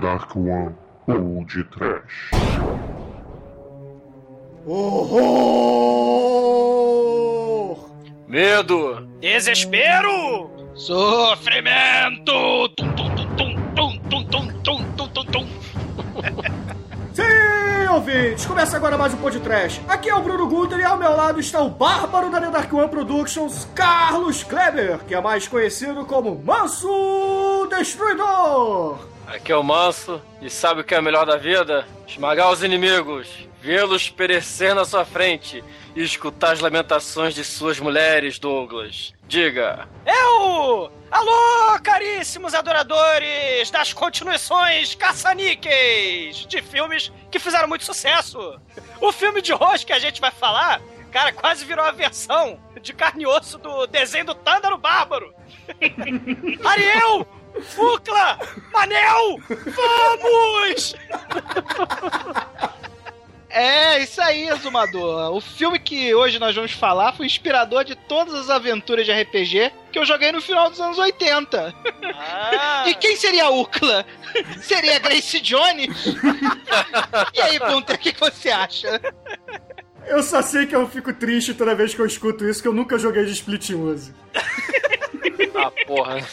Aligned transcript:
Dark 0.00 0.34
One 0.34 0.74
ou 1.06 1.44
de 1.44 1.62
Trash. 1.64 2.30
Horror! 4.66 6.00
Medo! 8.26 9.06
Desespero! 9.20 10.50
Sofrimento! 10.74 12.68
Tum, 12.76 12.92
tum, 12.92 13.14
tum, 13.14 13.36
tum, 13.36 13.98
tum, 14.08 14.24
tum, 14.24 14.48
tum, 14.62 14.84
tum, 14.96 15.08
tum, 15.08 15.24
tum. 15.24 15.46
Sim, 17.12 17.88
ouvintes! 17.92 18.46
Começa 18.46 18.78
agora 18.78 18.96
mais 18.96 19.12
um 19.12 19.18
podcast. 19.18 19.82
Aqui 19.86 20.08
é 20.08 20.14
o 20.14 20.22
Bruno 20.22 20.48
Guter 20.48 20.78
e 20.78 20.84
ao 20.84 20.96
meu 20.96 21.14
lado 21.14 21.40
está 21.40 21.60
o 21.60 21.68
bárbaro 21.68 22.30
da 22.30 22.40
The 22.40 22.50
Dark 22.50 22.72
One 22.72 22.88
Productions, 22.88 23.68
Carlos 23.74 24.42
Kleber, 24.44 25.00
que 25.00 25.14
é 25.14 25.20
mais 25.20 25.46
conhecido 25.46 26.06
como 26.06 26.42
Manso 26.42 27.68
Destruidor. 27.68 29.09
Aqui 29.30 29.52
é 29.52 29.56
o 29.56 29.62
Manso, 29.62 30.20
e 30.42 30.50
sabe 30.50 30.80
o 30.80 30.84
que 30.84 30.92
é 30.92 30.98
o 30.98 31.02
melhor 31.02 31.24
da 31.24 31.36
vida? 31.36 31.86
Esmagar 32.04 32.50
os 32.50 32.64
inimigos, 32.64 33.28
vê-los 33.60 34.10
perecer 34.10 34.74
na 34.74 34.84
sua 34.84 35.04
frente 35.04 35.62
e 35.94 36.02
escutar 36.02 36.52
as 36.52 36.58
lamentações 36.58 37.32
de 37.32 37.44
suas 37.44 37.78
mulheres, 37.78 38.40
Douglas. 38.40 39.14
Diga. 39.28 39.88
Eu! 40.04 40.90
Alô, 41.12 41.78
caríssimos 41.80 42.54
adoradores 42.54 43.70
das 43.70 43.92
continuações 43.92 44.96
caça-níqueis 44.96 46.44
de 46.48 46.60
filmes 46.60 47.12
que 47.30 47.38
fizeram 47.38 47.68
muito 47.68 47.84
sucesso. 47.84 48.60
O 49.00 49.12
filme 49.12 49.40
de 49.40 49.54
hoje 49.54 49.86
que 49.86 49.92
a 49.92 50.00
gente 50.00 50.20
vai 50.20 50.32
falar, 50.32 50.82
cara, 51.12 51.32
quase 51.32 51.64
virou 51.64 51.84
a 51.84 51.92
versão 51.92 52.58
de 52.82 52.92
carne 52.92 53.22
e 53.22 53.26
osso 53.28 53.58
do 53.58 53.86
desenho 53.86 54.26
do 54.26 54.34
Tândaro 54.34 54.76
Bárbaro. 54.76 55.32
Ariel! 56.66 57.39
Fucla! 57.62 58.38
Manel! 58.72 59.38
Vamos! 59.48 60.94
É, 63.52 64.00
isso 64.00 64.22
aí, 64.22 64.48
Exumador. 64.48 65.34
O 65.34 65.40
filme 65.40 65.78
que 65.78 66.14
hoje 66.14 66.38
nós 66.38 66.54
vamos 66.54 66.70
falar 66.70 67.12
foi 67.12 67.26
inspirador 67.26 67.84
de 67.84 67.96
todas 67.96 68.32
as 68.32 68.48
aventuras 68.48 69.04
de 69.04 69.12
RPG 69.12 69.72
que 69.90 69.98
eu 69.98 70.06
joguei 70.06 70.30
no 70.30 70.40
final 70.40 70.70
dos 70.70 70.80
anos 70.80 70.98
80. 70.98 71.74
Ah. 72.14 72.84
E 72.86 72.94
quem 72.94 73.16
seria 73.16 73.46
a 73.46 73.50
Ucla? 73.50 74.06
Seria 74.62 74.96
a 74.96 74.98
Grace 75.00 75.40
Jones? 75.40 76.06
e 77.34 77.40
aí, 77.40 77.58
Bunter, 77.58 77.96
o 77.96 77.98
que, 77.98 78.12
que 78.12 78.20
você 78.20 78.50
acha? 78.50 79.00
Eu 80.06 80.22
só 80.22 80.40
sei 80.42 80.66
que 80.66 80.76
eu 80.76 80.88
fico 80.88 81.12
triste 81.12 81.52
toda 81.52 81.74
vez 81.74 81.92
que 81.92 82.00
eu 82.00 82.06
escuto 82.06 82.48
isso, 82.48 82.62
que 82.62 82.68
eu 82.68 82.72
nunca 82.72 82.98
joguei 82.98 83.24
de 83.24 83.32
Split 83.32 83.70
Music. 83.70 84.14
Ah, 85.56 85.72
porra. 85.86 86.24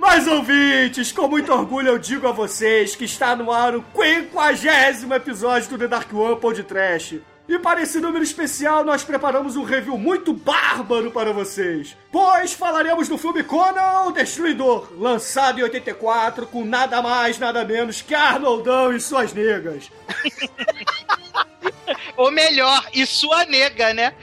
Mas 0.00 0.26
ouvintes, 0.26 1.12
com 1.12 1.28
muito 1.28 1.52
orgulho 1.52 1.88
eu 1.88 1.98
digo 1.98 2.26
a 2.26 2.32
vocês 2.32 2.96
que 2.96 3.04
está 3.04 3.36
no 3.36 3.52
ar 3.52 3.76
o 3.76 3.84
50 3.94 5.14
episódio 5.14 5.68
do 5.68 5.78
The 5.78 5.88
Dark 5.88 6.10
One 6.14 6.40
Pod 6.40 6.62
Trash. 6.62 7.16
E 7.46 7.58
para 7.58 7.82
esse 7.82 8.00
número 8.00 8.24
especial, 8.24 8.82
nós 8.82 9.04
preparamos 9.04 9.56
um 9.56 9.62
review 9.62 9.98
muito 9.98 10.32
bárbaro 10.32 11.10
para 11.10 11.34
vocês. 11.34 11.94
Pois 12.10 12.54
falaremos 12.54 13.08
do 13.08 13.18
filme 13.18 13.42
Conan 13.42 14.04
o 14.06 14.12
Destruidor, 14.12 14.88
lançado 14.96 15.60
em 15.60 15.64
84, 15.64 16.46
com 16.46 16.64
nada 16.64 17.02
mais, 17.02 17.38
nada 17.38 17.62
menos 17.62 18.00
que 18.00 18.14
Arnoldão 18.14 18.94
e 18.94 19.00
suas 19.00 19.34
negas. 19.34 19.90
Ou 22.16 22.30
melhor, 22.30 22.84
e 22.92 23.06
sua 23.06 23.44
nega, 23.44 23.92
né? 23.94 24.14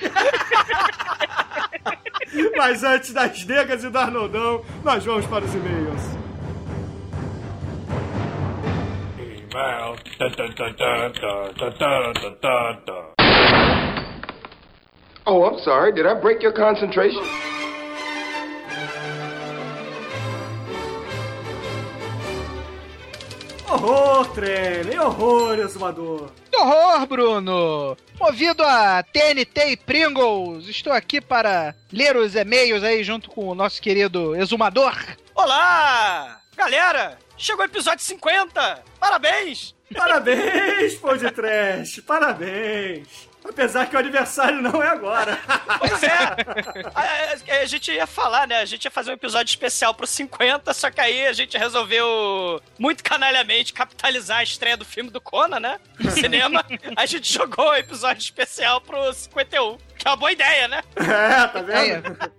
Mas 2.55 2.83
antes 2.83 3.13
das 3.13 3.45
negas 3.45 3.83
e 3.83 3.89
do 3.89 3.97
Arnoldão, 3.97 4.63
nós 4.83 5.03
vamos 5.05 5.25
para 5.25 5.45
os 5.45 5.53
e-mails. 5.53 6.01
Oh, 15.25 15.45
I'm 15.45 15.59
sorry. 15.59 15.91
Did 15.93 16.05
I 16.05 16.13
break 16.13 16.43
your 16.43 16.53
concentration? 16.53 17.23
Horror, 23.69 24.25
trem, 24.29 24.97
horror, 24.97 25.59
exumador. 25.59 26.31
Que 26.49 26.57
horror, 26.57 27.05
Bruno! 27.05 27.97
Movido 28.17 28.63
a 28.63 29.03
TNT 29.03 29.71
e 29.71 29.77
Pringles, 29.77 30.69
estou 30.69 30.93
aqui 30.93 31.19
para 31.19 31.75
ler 31.91 32.15
os 32.15 32.33
e-mails 32.33 32.81
aí 32.81 33.03
junto 33.03 33.29
com 33.29 33.45
o 33.45 33.53
nosso 33.53 33.81
querido 33.81 34.33
exumador. 34.37 34.95
Olá! 35.35 36.39
Galera, 36.55 37.19
chegou 37.37 37.63
o 37.63 37.67
episódio 37.67 38.05
50! 38.05 38.83
Parabéns! 39.01 39.75
Parabéns, 39.93 40.95
pão 40.95 41.17
de 41.17 41.29
trash, 41.29 42.01
parabéns. 42.07 43.26
Apesar 43.49 43.87
que 43.87 43.95
o 43.95 43.99
aniversário 43.99 44.61
não 44.61 44.81
é 44.83 44.87
agora. 44.89 45.37
Pois 45.79 46.03
é! 46.03 46.09
A, 46.93 47.01
a- 47.55 47.61
a 47.61 47.65
gente 47.65 47.91
ia 47.91 48.05
falar, 48.05 48.47
né? 48.47 48.59
A 48.59 48.65
gente 48.65 48.85
ia 48.85 48.91
fazer 48.91 49.11
um 49.11 49.13
episódio 49.15 49.49
especial 49.49 49.93
pro 49.93 50.05
50, 50.05 50.73
só 50.73 50.91
que 50.91 51.01
aí 51.01 51.25
a 51.27 51.33
gente 51.33 51.57
resolveu, 51.57 52.61
muito 52.77 53.03
canalhamente, 53.03 53.73
capitalizar 53.73 54.39
a 54.39 54.43
estreia 54.43 54.77
do 54.77 54.85
filme 54.85 55.09
do 55.09 55.19
Conan, 55.21 55.59
né? 55.59 55.79
No 55.99 56.11
cinema. 56.11 56.63
a 56.95 57.05
gente 57.05 57.31
jogou 57.33 57.69
o 57.69 57.75
episódio 57.75 58.21
especial 58.21 58.79
pro 58.81 59.11
51. 59.13 59.77
Que 59.97 60.07
é 60.07 60.11
uma 60.11 60.17
boa 60.17 60.31
ideia, 60.31 60.67
né? 60.67 60.83
É, 60.97 61.47
tá 61.47 61.61
vendo? 61.61 62.17
É, 62.23 62.29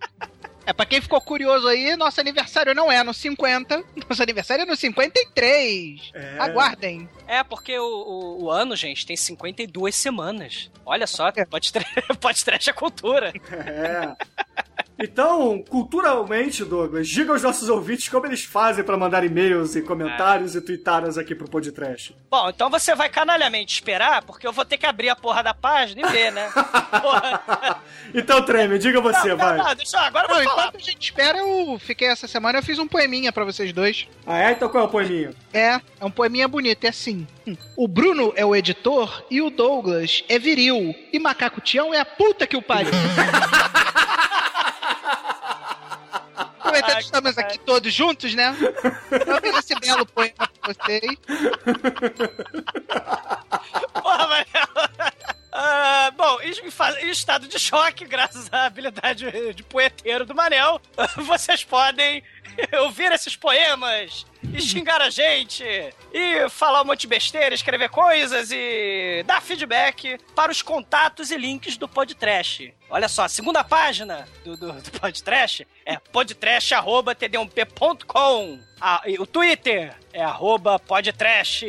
pra 0.72 0.86
quem 0.86 1.00
ficou 1.00 1.20
curioso 1.20 1.66
aí, 1.68 1.96
nosso 1.96 2.20
aniversário 2.20 2.74
não 2.74 2.90
é 2.90 3.02
no 3.02 3.14
50, 3.14 3.84
nosso 4.08 4.22
aniversário 4.22 4.62
é 4.62 4.66
no 4.66 4.76
53. 4.76 6.10
É. 6.14 6.36
Aguardem. 6.38 7.08
É, 7.26 7.42
porque 7.42 7.78
o, 7.78 7.84
o, 7.84 8.44
o 8.44 8.50
ano, 8.50 8.76
gente, 8.76 9.06
tem 9.06 9.16
52 9.16 9.94
semanas. 9.94 10.70
Olha 10.84 11.06
só, 11.06 11.30
pode, 11.44 11.72
tre 11.72 11.84
pode 12.20 12.44
cultura. 12.72 13.32
É. 13.50 14.64
Então, 14.98 15.62
culturalmente, 15.68 16.64
Douglas, 16.64 17.06
diga 17.08 17.32
aos 17.32 17.42
nossos 17.42 17.68
ouvintes 17.68 18.08
como 18.08 18.26
eles 18.26 18.42
fazem 18.44 18.82
pra 18.82 18.96
mandar 18.96 19.22
e-mails 19.24 19.76
e 19.76 19.82
comentários 19.82 20.56
e 20.56 20.60
tweetadas 20.60 21.16
aqui 21.16 21.34
pro 21.36 21.48
podcast. 21.48 22.16
Bom, 22.30 22.48
então 22.48 22.68
você 22.68 22.94
vai 22.96 23.08
canalhamente 23.08 23.74
esperar, 23.74 24.22
porque 24.22 24.46
eu 24.46 24.52
vou 24.52 24.64
ter 24.64 24.76
que 24.76 24.86
abrir 24.86 25.08
a 25.08 25.14
porra 25.16 25.42
da 25.42 25.54
página 25.54 26.06
e 26.08 26.10
ver, 26.10 26.32
né? 26.32 26.50
Então, 28.14 28.42
Treme, 28.42 28.78
diga 28.78 29.00
você, 29.02 29.28
não, 29.28 29.36
vai. 29.36 29.58
não, 29.58 29.64
não, 29.66 29.74
deixa 29.74 29.96
eu, 29.96 30.00
agora 30.00 30.26
eu 30.26 30.28
Não, 30.30 30.36
vou 30.36 30.44
falar. 30.44 30.62
enquanto 30.68 30.76
a 30.82 30.84
gente 30.90 31.02
espera, 31.02 31.38
eu 31.38 31.78
fiquei 31.78 32.08
essa 32.08 32.26
semana, 32.26 32.58
eu 32.58 32.62
fiz 32.62 32.78
um 32.78 32.88
poeminha 32.88 33.30
pra 33.30 33.44
vocês 33.44 33.70
dois. 33.72 34.08
Ah, 34.26 34.38
é? 34.38 34.52
Então 34.52 34.68
qual 34.68 34.84
é 34.84 34.86
o 34.86 34.90
poeminho? 34.90 35.34
É, 35.52 35.78
é 36.00 36.04
um 36.04 36.10
poeminha 36.10 36.48
bonito, 36.48 36.84
é 36.84 36.88
assim. 36.88 37.26
O 37.76 37.86
Bruno 37.86 38.32
é 38.34 38.44
o 38.46 38.56
editor 38.56 39.24
e 39.30 39.42
o 39.42 39.50
Douglas 39.50 40.24
é 40.28 40.38
viril. 40.38 40.94
E 41.12 41.18
Macaco 41.18 41.60
Tião 41.60 41.92
é 41.92 42.00
a 42.00 42.04
puta 42.04 42.46
que 42.46 42.56
o 42.56 42.62
pariu. 42.62 42.92
Que 46.98 47.04
estamos 47.04 47.38
aqui 47.38 47.58
todos 47.58 47.92
juntos, 47.92 48.34
né? 48.34 48.54
Eu 49.10 49.40
fiz 49.40 49.58
esse 49.58 49.74
belo 49.80 50.06
poema 50.06 50.32
pra 50.36 50.72
vocês. 50.72 51.02
Porra, 53.92 54.26
Manel. 54.26 54.68
Ah, 55.60 56.12
bom, 56.16 56.38
em 56.40 57.10
estado 57.10 57.48
de 57.48 57.58
choque, 57.58 58.04
graças 58.04 58.48
à 58.52 58.66
habilidade 58.66 59.52
de 59.54 59.62
poeteiro 59.64 60.24
do 60.24 60.34
Manel, 60.34 60.80
vocês 61.26 61.64
podem 61.64 62.22
ouvir 62.82 63.12
esses 63.12 63.36
poemas 63.36 64.26
e 64.42 64.60
xingar 64.60 65.00
a 65.00 65.08
gente 65.10 65.64
e 66.12 66.48
falar 66.48 66.82
um 66.82 66.86
monte 66.86 67.02
de 67.02 67.08
besteira, 67.08 67.54
escrever 67.54 67.88
coisas 67.88 68.50
e 68.50 69.22
dar 69.26 69.40
feedback 69.42 70.18
para 70.34 70.50
os 70.52 70.62
contatos 70.62 71.30
e 71.30 71.36
links 71.36 71.76
do 71.76 71.86
Podtrash. 71.88 72.72
Olha 72.90 73.08
só, 73.08 73.24
a 73.24 73.28
segunda 73.28 73.62
página 73.62 74.26
do, 74.44 74.56
do, 74.56 74.72
do 74.72 74.90
Podtrash 74.92 75.66
é 75.84 75.98
podtrash.td1p.com. 75.98 78.58
Ah, 78.80 79.02
o 79.18 79.26
Twitter 79.26 79.94
é 80.12 80.22
arroba 80.22 80.78
podtrash. 80.78 81.64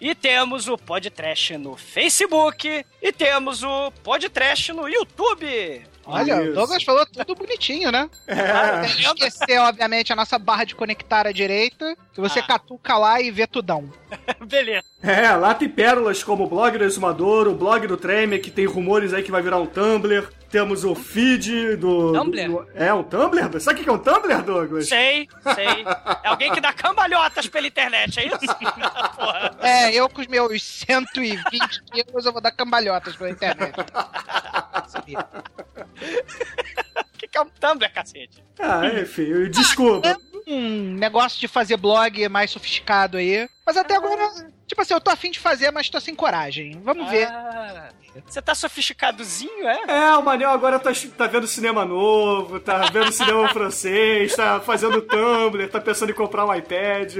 E 0.00 0.14
temos 0.14 0.68
o 0.68 0.78
Podtrash 0.78 1.50
no 1.58 1.76
Facebook. 1.76 2.86
E 3.02 3.12
temos 3.12 3.62
o 3.62 3.90
Podtrash 4.02 4.70
no 4.70 4.88
YouTube. 4.88 5.84
Olha, 6.06 6.40
Isso. 6.40 6.50
o 6.50 6.54
Douglas 6.54 6.82
falou 6.84 7.04
tudo 7.06 7.34
bonitinho, 7.34 7.90
né? 7.90 8.08
É. 8.26 8.86
Sem 8.88 9.00
esquecer, 9.00 9.58
obviamente, 9.58 10.12
a 10.12 10.16
nossa 10.16 10.38
barra 10.38 10.64
de 10.64 10.74
conectar 10.74 11.26
à 11.26 11.32
direita, 11.32 11.96
que 12.14 12.20
você 12.20 12.38
Ah. 12.38 12.46
catuca 12.46 12.96
lá 12.96 13.20
e 13.20 13.30
vê 13.30 13.46
tudão. 13.46 13.92
Beleza. 14.46 14.84
É, 15.06 15.30
lá 15.36 15.54
tem 15.54 15.68
pérolas 15.68 16.22
como 16.24 16.44
o 16.44 16.48
blog 16.48 16.76
do 16.78 16.84
Exumador, 16.84 17.46
o 17.46 17.54
blog 17.54 17.86
do 17.86 17.96
Treme, 17.96 18.38
que 18.38 18.50
tem 18.50 18.66
rumores 18.66 19.12
aí 19.14 19.22
que 19.22 19.30
vai 19.30 19.40
virar 19.42 19.58
um 19.58 19.66
Tumblr. 19.66 20.28
Temos 20.50 20.84
o 20.84 20.94
feed 20.94 21.76
do. 21.76 22.12
Tumblr? 22.12 22.48
do- 22.48 22.66
é, 22.74 22.92
um 22.92 23.02
Tumblr? 23.02 23.60
Sabe 23.60 23.80
o 23.80 23.84
que 23.84 23.88
é 23.88 23.92
um 23.92 23.98
Tumblr, 23.98 24.42
Douglas? 24.42 24.88
Sei, 24.88 25.28
sei. 25.54 25.84
É 26.24 26.28
alguém 26.28 26.52
que 26.52 26.60
dá 26.60 26.72
cambalhotas 26.72 27.46
pela 27.48 27.66
internet, 27.66 28.18
é 28.20 28.26
isso? 28.26 28.38
Porra. 29.16 29.56
É, 29.60 29.92
eu 29.94 30.08
com 30.08 30.20
os 30.20 30.26
meus 30.26 30.62
120 30.62 31.82
quilos, 31.92 32.24
eu 32.26 32.32
vou 32.32 32.40
dar 32.40 32.52
cambalhotas 32.52 33.14
pela 33.16 33.30
internet. 33.30 33.74
O 37.16 37.18
que, 37.18 37.26
que 37.28 37.38
é 37.38 37.40
um 37.40 37.48
Tumblr, 37.48 37.90
cacete? 37.92 38.44
Ah, 38.58 38.86
enfim, 39.00 39.50
desculpa. 39.50 40.16
Um 40.46 40.94
negócio 40.94 41.40
de 41.40 41.48
fazer 41.48 41.76
blog 41.76 42.28
mais 42.28 42.50
sofisticado 42.50 43.16
aí. 43.16 43.48
Mas 43.64 43.76
até 43.76 43.96
agora, 43.96 44.48
tipo 44.66 44.80
assim, 44.80 44.94
eu 44.94 45.00
tô 45.00 45.10
afim 45.10 45.30
de 45.30 45.40
fazer, 45.40 45.70
mas 45.72 45.90
tô 45.90 45.98
sem 45.98 46.14
coragem. 46.14 46.80
Vamos 46.84 47.10
ver. 47.10 47.26
Ah, 47.26 47.90
você 48.24 48.40
tá 48.40 48.54
sofisticadozinho, 48.54 49.68
é? 49.68 49.78
É, 49.88 50.16
o 50.16 50.22
Manel 50.22 50.50
agora 50.50 50.78
tá, 50.78 50.90
tá 51.16 51.26
vendo 51.26 51.46
cinema 51.46 51.84
novo, 51.84 52.60
tá 52.60 52.86
vendo 52.92 53.12
cinema 53.12 53.48
francês, 53.52 54.34
tá 54.34 54.60
fazendo 54.60 55.02
Tumblr, 55.02 55.68
tá 55.68 55.80
pensando 55.80 56.10
em 56.10 56.14
comprar 56.14 56.46
um 56.46 56.54
iPad. 56.54 57.14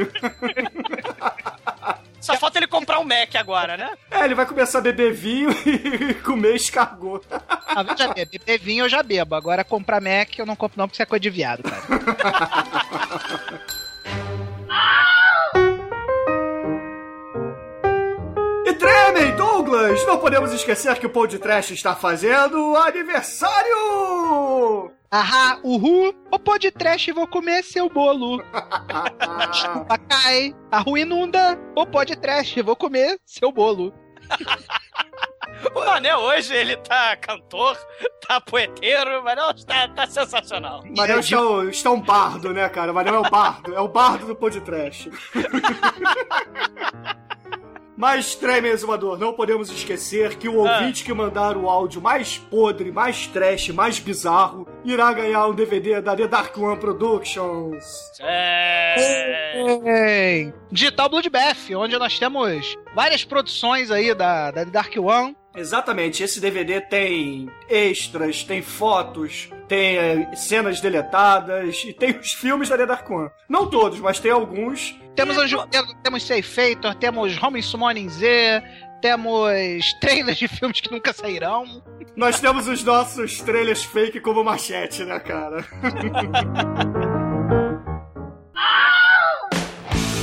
Só 2.21 2.37
falta 2.37 2.59
ele 2.59 2.67
comprar 2.67 2.99
um 2.99 3.05
Mac 3.05 3.37
agora, 3.37 3.77
né? 3.77 3.91
É, 4.11 4.25
ele 4.25 4.35
vai 4.35 4.47
começar 4.47 4.79
a 4.79 4.83
beber 4.83 5.13
vinho 5.13 5.49
e 5.65 6.15
comer 6.15 6.57
escargot. 6.57 7.25
Ah, 7.31 7.85
veja 7.85 8.13
bem, 8.13 8.27
beber 8.27 8.59
vinho 8.59 8.85
eu 8.85 8.89
já 8.89 9.01
bebo. 9.03 9.35
Agora 9.37 9.63
comprar 9.63 10.01
Mac 10.01 10.37
eu 10.37 10.47
não 10.47 10.57
compro 10.57 10.79
não, 10.79 10.89
porque 10.89 10.97
isso 10.97 11.03
é 11.03 11.07
coisa 11.07 11.21
de 11.21 11.31
viado, 11.31 11.63
cara. 11.63 11.83
Tremem, 19.17 19.35
Douglas! 19.35 20.07
Não 20.07 20.19
podemos 20.19 20.53
esquecer 20.53 20.99
que 20.99 21.07
o 21.07 21.11
Pão 21.11 21.27
de 21.27 21.39
Trash 21.39 21.71
está 21.71 21.95
fazendo 21.97 22.77
aniversário! 22.77 23.73
Ahá, 25.11 25.59
uhul, 25.63 26.15
o 26.31 26.39
pó 26.39 26.59
de 26.59 26.71
trash 26.71 27.07
vou 27.15 27.27
comer 27.27 27.63
seu 27.65 27.89
bolo. 27.89 28.43
Chupa 29.55 29.97
cai, 29.97 30.55
a 30.71 30.81
rua 30.81 31.01
inunda, 31.01 31.59
o 31.75 31.87
pó 31.87 32.05
de 32.05 32.15
trash 32.17 32.57
vou 32.63 32.77
comer 32.77 33.19
seu 33.25 33.51
bolo. 33.51 33.95
O 35.75 35.81
Manel 35.85 36.19
hoje, 36.19 36.55
ele 36.55 36.77
tá 36.77 37.17
cantor, 37.17 37.79
tá 38.27 38.41
poeteiro, 38.41 39.23
mas 39.25 39.37
não, 39.37 39.55
tá, 39.55 39.89
tá 39.89 40.07
sensacional. 40.07 40.83
Manel 40.95 41.21
está, 41.21 41.41
um- 41.41 41.69
está 41.71 41.91
um 41.91 42.01
bardo, 42.01 42.53
né, 42.53 42.69
cara? 42.69 42.93
Manel 42.93 43.15
é 43.15 43.19
o 43.21 43.31
bardo, 43.31 43.75
é 43.75 43.81
o 43.81 43.89
bardo 43.89 44.27
do 44.27 44.61
Trash. 44.61 45.09
Mas, 47.97 48.35
treme, 48.35 48.69
exumador, 48.69 49.19
não 49.19 49.33
podemos 49.33 49.71
esquecer 49.71 50.37
que 50.37 50.49
o 50.49 50.57
ouvinte 50.57 51.03
que 51.03 51.15
mandar 51.15 51.57
o 51.57 51.69
áudio 51.69 52.01
mais 52.01 52.37
podre, 52.37 52.93
mais 52.93 53.27
trash, 53.27 53.71
mais 53.71 53.99
bizarro, 53.99 54.69
irá 54.85 55.13
ganhar 55.15 55.47
um 55.47 55.55
DVD 55.55 56.03
da 56.03 56.15
The 56.15 56.29
Dark 56.29 56.57
One 56.59 56.79
Productions. 56.79 57.85
É... 58.21 59.55
Ei, 59.85 60.53
Digital 60.71 61.09
Bloodbath, 61.09 61.71
onde 61.75 61.99
nós 61.99 62.19
temos 62.19 62.77
várias 62.95 63.25
produções 63.25 63.91
aí 63.91 64.15
da, 64.15 64.51
da 64.51 64.65
Dark 64.65 64.95
One. 64.99 65.35
Exatamente, 65.57 66.23
esse 66.23 66.39
DVD 66.39 66.83
tem 66.83 67.49
extras, 67.67 68.45
tem 68.45 68.61
fotos, 68.61 69.49
tem 69.69 69.97
eh, 69.97 70.37
cenas 70.37 70.81
deletadas 70.81 71.85
e 71.87 71.93
tem 71.93 72.19
os 72.19 72.33
filmes 72.33 72.69
da 72.69 72.77
Dark 72.77 73.09
One. 73.11 73.31
Não 73.49 73.69
todos, 73.69 73.99
mas 74.01 74.19
tem 74.21 74.31
alguns. 74.31 74.99
Temos, 75.15 75.37
Anjo, 75.37 75.67
temos 76.03 76.23
Seifator, 76.23 76.95
temos 76.95 77.43
Home 77.43 77.63
Summoning 77.63 78.09
Z, 78.09 78.63
temos 79.01 79.93
trailers 80.01 80.39
de 80.39 80.49
filmes 80.49 80.81
que 80.81 80.91
nunca 80.91 81.13
sairão. 81.13 81.83
Nós 82.15 82.41
temos 82.41 82.67
os 82.69 82.83
nossos 82.83 83.41
trailers 83.41 83.85
fake 83.85 84.21
como 84.21 84.45
machete, 84.45 85.05
né, 85.05 85.19
cara? 85.21 85.65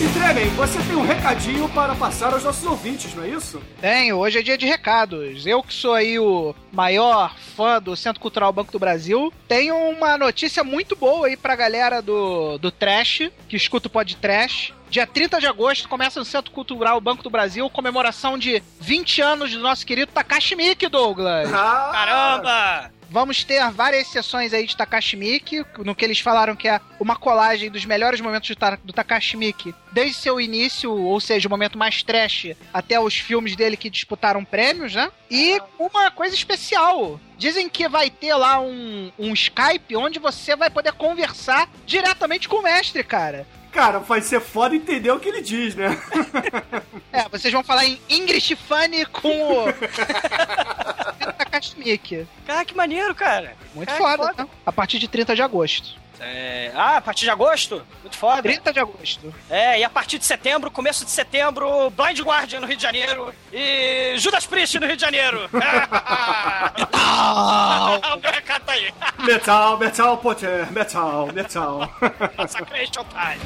E 0.02 0.08
Tremen, 0.12 0.50
você 0.56 0.80
tem 0.80 0.96
um 0.96 1.06
recadinho 1.06 1.70
para 1.70 1.96
passar 1.96 2.34
aos 2.34 2.44
nossos 2.44 2.66
ouvintes, 2.66 3.14
não 3.14 3.24
é 3.24 3.30
isso? 3.30 3.62
Tenho, 3.80 4.18
hoje 4.18 4.40
é 4.40 4.42
dia 4.42 4.58
de 4.58 4.66
recados. 4.66 5.46
Eu 5.46 5.62
que 5.62 5.74
sou 5.74 5.94
aí 5.94 6.18
o 6.18 6.54
maior 6.72 7.36
fã 7.56 7.80
do 7.82 7.96
Centro 7.96 8.20
Cultural 8.20 8.52
Banco 8.52 8.72
do 8.72 8.80
Brasil, 8.80 9.32
tenho 9.48 9.76
uma 9.76 10.18
notícia 10.18 10.64
muito 10.64 10.96
boa 10.96 11.28
aí 11.28 11.38
pra 11.38 11.56
galera 11.56 12.02
do, 12.02 12.58
do 12.58 12.72
Trash, 12.72 13.30
que 13.48 13.56
escuta 13.56 13.88
o 13.88 13.92
Pod 13.92 14.16
Trash. 14.18 14.74
Dia 14.94 15.08
30 15.08 15.40
de 15.40 15.48
agosto 15.48 15.90
começa 15.90 16.20
no 16.20 16.26
Centro 16.26 16.52
Cultural 16.52 17.02
Banco 17.02 17.24
do 17.24 17.30
Brasil, 17.32 17.68
comemoração 17.68 18.38
de 18.38 18.62
20 18.80 19.22
anos 19.24 19.52
do 19.52 19.58
nosso 19.60 19.84
querido 19.88 20.12
Takashi 20.12 20.56
Miike, 20.56 20.88
Douglas. 20.88 21.52
Ah, 21.52 21.90
Caramba! 21.92 22.92
Vamos 23.10 23.44
ter 23.44 23.68
várias 23.72 24.06
sessões 24.06 24.54
aí 24.54 24.68
de 24.68 24.78
Takashi 24.78 25.16
Miike, 25.16 25.66
no 25.80 25.96
que 25.96 26.06
eles 26.06 26.20
falaram 26.20 26.56
que 26.56 26.68
é 26.68 26.80
uma 27.00 27.16
colagem 27.16 27.72
dos 27.72 27.86
melhores 27.86 28.22
momentos 28.22 28.48
de 28.48 28.56
Ta- 28.56 28.78
do 28.84 28.94
Takashi 28.94 29.36
Miike, 29.36 29.74
desde 29.92 30.14
seu 30.16 30.40
início, 30.40 30.92
ou 30.96 31.20
seja, 31.20 31.48
o 31.48 31.52
momento 31.52 31.76
mais 31.76 32.04
trash, 32.04 32.50
até 32.72 33.00
os 33.00 33.16
filmes 33.16 33.56
dele 33.56 33.76
que 33.76 33.90
disputaram 33.90 34.46
prêmios, 34.46 34.94
né? 34.94 35.12
E 35.30 35.60
uma 35.80 36.12
coisa 36.12 36.36
especial. 36.36 37.20
Dizem 37.36 37.68
que 37.68 37.90
vai 37.90 38.12
ter 38.12 38.36
lá 38.36 38.60
um, 38.62 39.12
um 39.18 39.34
Skype 39.34 39.96
onde 39.96 40.20
você 40.20 40.56
vai 40.56 40.70
poder 40.70 40.92
conversar 40.94 41.68
diretamente 41.88 42.48
com 42.48 42.58
o 42.58 42.64
mestre, 42.64 43.04
cara. 43.04 43.48
Cara, 43.74 44.00
vai 44.00 44.22
ser 44.22 44.40
foda 44.40 44.76
entender 44.76 45.10
o 45.12 45.20
que 45.20 45.28
ele 45.30 45.42
diz, 45.42 45.74
né? 45.76 46.00
É, 47.12 47.28
vocês 47.30 47.52
vão 47.52 47.64
falar 47.64 47.86
em 47.86 48.00
English 48.08 48.56
Funny 48.56 49.04
com 49.08 49.64
o 49.68 49.74
Takashi 51.38 51.78
Miike. 51.80 52.28
Cara, 52.46 52.64
que 52.64 52.76
maneiro, 52.76 53.16
cara. 53.16 53.56
Muito 53.74 53.88
Cara, 53.90 53.98
foda, 54.00 54.28
foda. 54.28 54.44
né? 54.44 54.50
A 54.66 54.72
partir 54.72 55.00
de 55.00 55.08
30 55.08 55.36
de 55.36 55.42
agosto. 55.42 56.03
É... 56.26 56.72
Ah, 56.74 56.98
a 56.98 57.02
partir 57.02 57.26
de 57.26 57.32
agosto? 57.32 57.84
Muito 58.02 58.18
foda. 58.18 58.42
30 58.42 58.74
de 58.74 58.80
agosto. 58.80 59.34
É, 59.50 59.80
e 59.80 59.84
a 59.84 59.90
partir 59.90 60.18
de 60.18 60.26
setembro, 60.26 60.72
começo 60.72 61.04
de 61.06 61.12
setembro, 61.12 61.90
Blind 61.92 62.20
Guardian 62.22 62.62
no 62.62 62.68
Rio 62.68 62.78
de 62.78 62.84
Janeiro 62.84 63.34
e 63.52 64.16
Judas 64.18 64.46
Priest 64.46 64.80
no 64.80 64.88
Rio 64.88 64.96
de 64.96 65.02
Janeiro. 65.02 65.50
o 65.54 65.60
tá 68.66 68.74
aí. 68.74 68.94
Metal, 69.20 69.78
metal, 69.78 70.18
Potter, 70.18 70.72
metal, 70.72 71.28
metal. 71.34 71.94
Sacration 72.48 73.06
Time. 73.06 73.40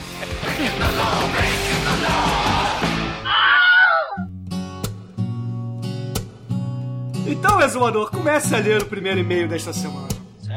Então, 7.28 7.62
exumador, 7.62 8.10
comece 8.10 8.56
a 8.56 8.60
ler 8.60 8.82
o 8.82 8.86
primeiro 8.86 9.20
e-mail 9.20 9.48
desta 9.48 9.74
semana. 9.74 10.08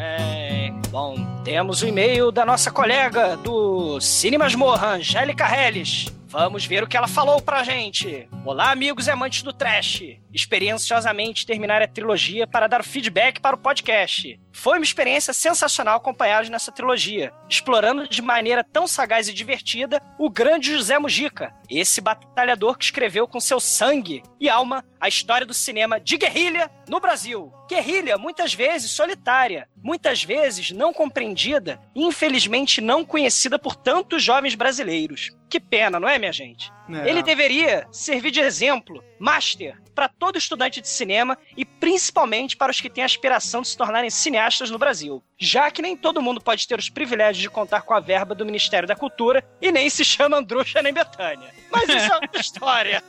É, 0.02 0.70
bom, 0.88 1.14
temos 1.44 1.82
o 1.82 1.86
e-mail 1.86 2.32
da 2.32 2.46
nossa 2.46 2.70
colega 2.70 3.36
do 3.36 4.00
Cine 4.00 4.38
Masmorra, 4.38 4.94
Angélica 4.94 5.44
Helles. 5.44 6.06
Vamos 6.26 6.64
ver 6.64 6.82
o 6.82 6.86
que 6.86 6.96
ela 6.96 7.06
falou 7.06 7.42
pra 7.42 7.62
gente. 7.62 8.26
Olá, 8.42 8.70
amigos 8.70 9.08
e 9.08 9.10
amantes 9.10 9.42
do 9.42 9.52
trash. 9.52 10.16
Experienciosamente 10.32 11.44
terminar 11.44 11.82
a 11.82 11.86
trilogia 11.86 12.46
para 12.46 12.66
dar 12.66 12.82
feedback 12.82 13.40
para 13.40 13.56
o 13.56 13.58
podcast. 13.58 14.40
Foi 14.52 14.78
uma 14.78 14.84
experiência 14.84 15.32
sensacional 15.32 15.96
acompanhá-los 15.96 16.48
nessa 16.48 16.72
trilogia, 16.72 17.32
explorando 17.48 18.08
de 18.08 18.20
maneira 18.20 18.64
tão 18.64 18.86
sagaz 18.86 19.28
e 19.28 19.32
divertida 19.32 20.02
o 20.18 20.28
grande 20.28 20.72
José 20.72 20.98
Mujica, 20.98 21.54
esse 21.68 22.00
batalhador 22.00 22.76
que 22.76 22.84
escreveu 22.84 23.26
com 23.28 23.40
seu 23.40 23.60
sangue 23.60 24.22
e 24.40 24.48
alma 24.48 24.84
a 25.00 25.08
história 25.08 25.46
do 25.46 25.54
cinema 25.54 26.00
de 26.00 26.16
guerrilha 26.16 26.70
no 26.88 27.00
Brasil. 27.00 27.52
Guerrilha, 27.68 28.18
muitas 28.18 28.52
vezes 28.52 28.90
solitária, 28.90 29.68
muitas 29.76 30.24
vezes 30.24 30.72
não 30.72 30.92
compreendida 30.92 31.80
e 31.94 32.04
infelizmente 32.04 32.80
não 32.80 33.04
conhecida 33.04 33.58
por 33.58 33.76
tantos 33.76 34.22
jovens 34.22 34.54
brasileiros. 34.54 35.30
Que 35.48 35.60
pena, 35.60 35.98
não 35.98 36.08
é, 36.08 36.18
minha 36.18 36.32
gente? 36.32 36.70
É. 36.92 37.08
Ele 37.08 37.22
deveria 37.22 37.86
servir 37.90 38.30
de 38.30 38.40
exemplo, 38.40 39.02
master, 39.18 39.80
para 39.94 40.08
todo 40.08 40.38
estudante 40.38 40.80
de 40.80 40.88
cinema 40.88 41.36
e 41.56 41.64
principalmente 41.64 42.56
para 42.56 42.70
os 42.70 42.80
que 42.80 42.88
têm 42.88 43.02
a 43.02 43.06
aspiração 43.06 43.62
de 43.62 43.68
se 43.68 43.76
tornarem 43.76 44.08
cineastas 44.08 44.70
no 44.70 44.78
Brasil. 44.78 45.22
Já 45.38 45.70
que 45.70 45.82
nem 45.82 45.96
todo 45.96 46.22
mundo 46.22 46.40
pode 46.40 46.66
ter 46.66 46.78
os 46.78 46.88
privilégios 46.88 47.42
de 47.42 47.50
contar 47.50 47.82
com 47.82 47.94
a 47.94 48.00
verba 48.00 48.34
do 48.34 48.46
Ministério 48.46 48.88
da 48.88 48.96
Cultura 48.96 49.44
e 49.60 49.70
nem 49.70 49.90
se 49.90 50.04
chama 50.04 50.38
Andrucha 50.38 50.82
nem 50.82 50.92
Betânia. 50.92 51.52
Mas 51.70 51.88
isso 51.88 52.12
é 52.12 52.14
outra 52.14 52.40
história. 52.40 53.02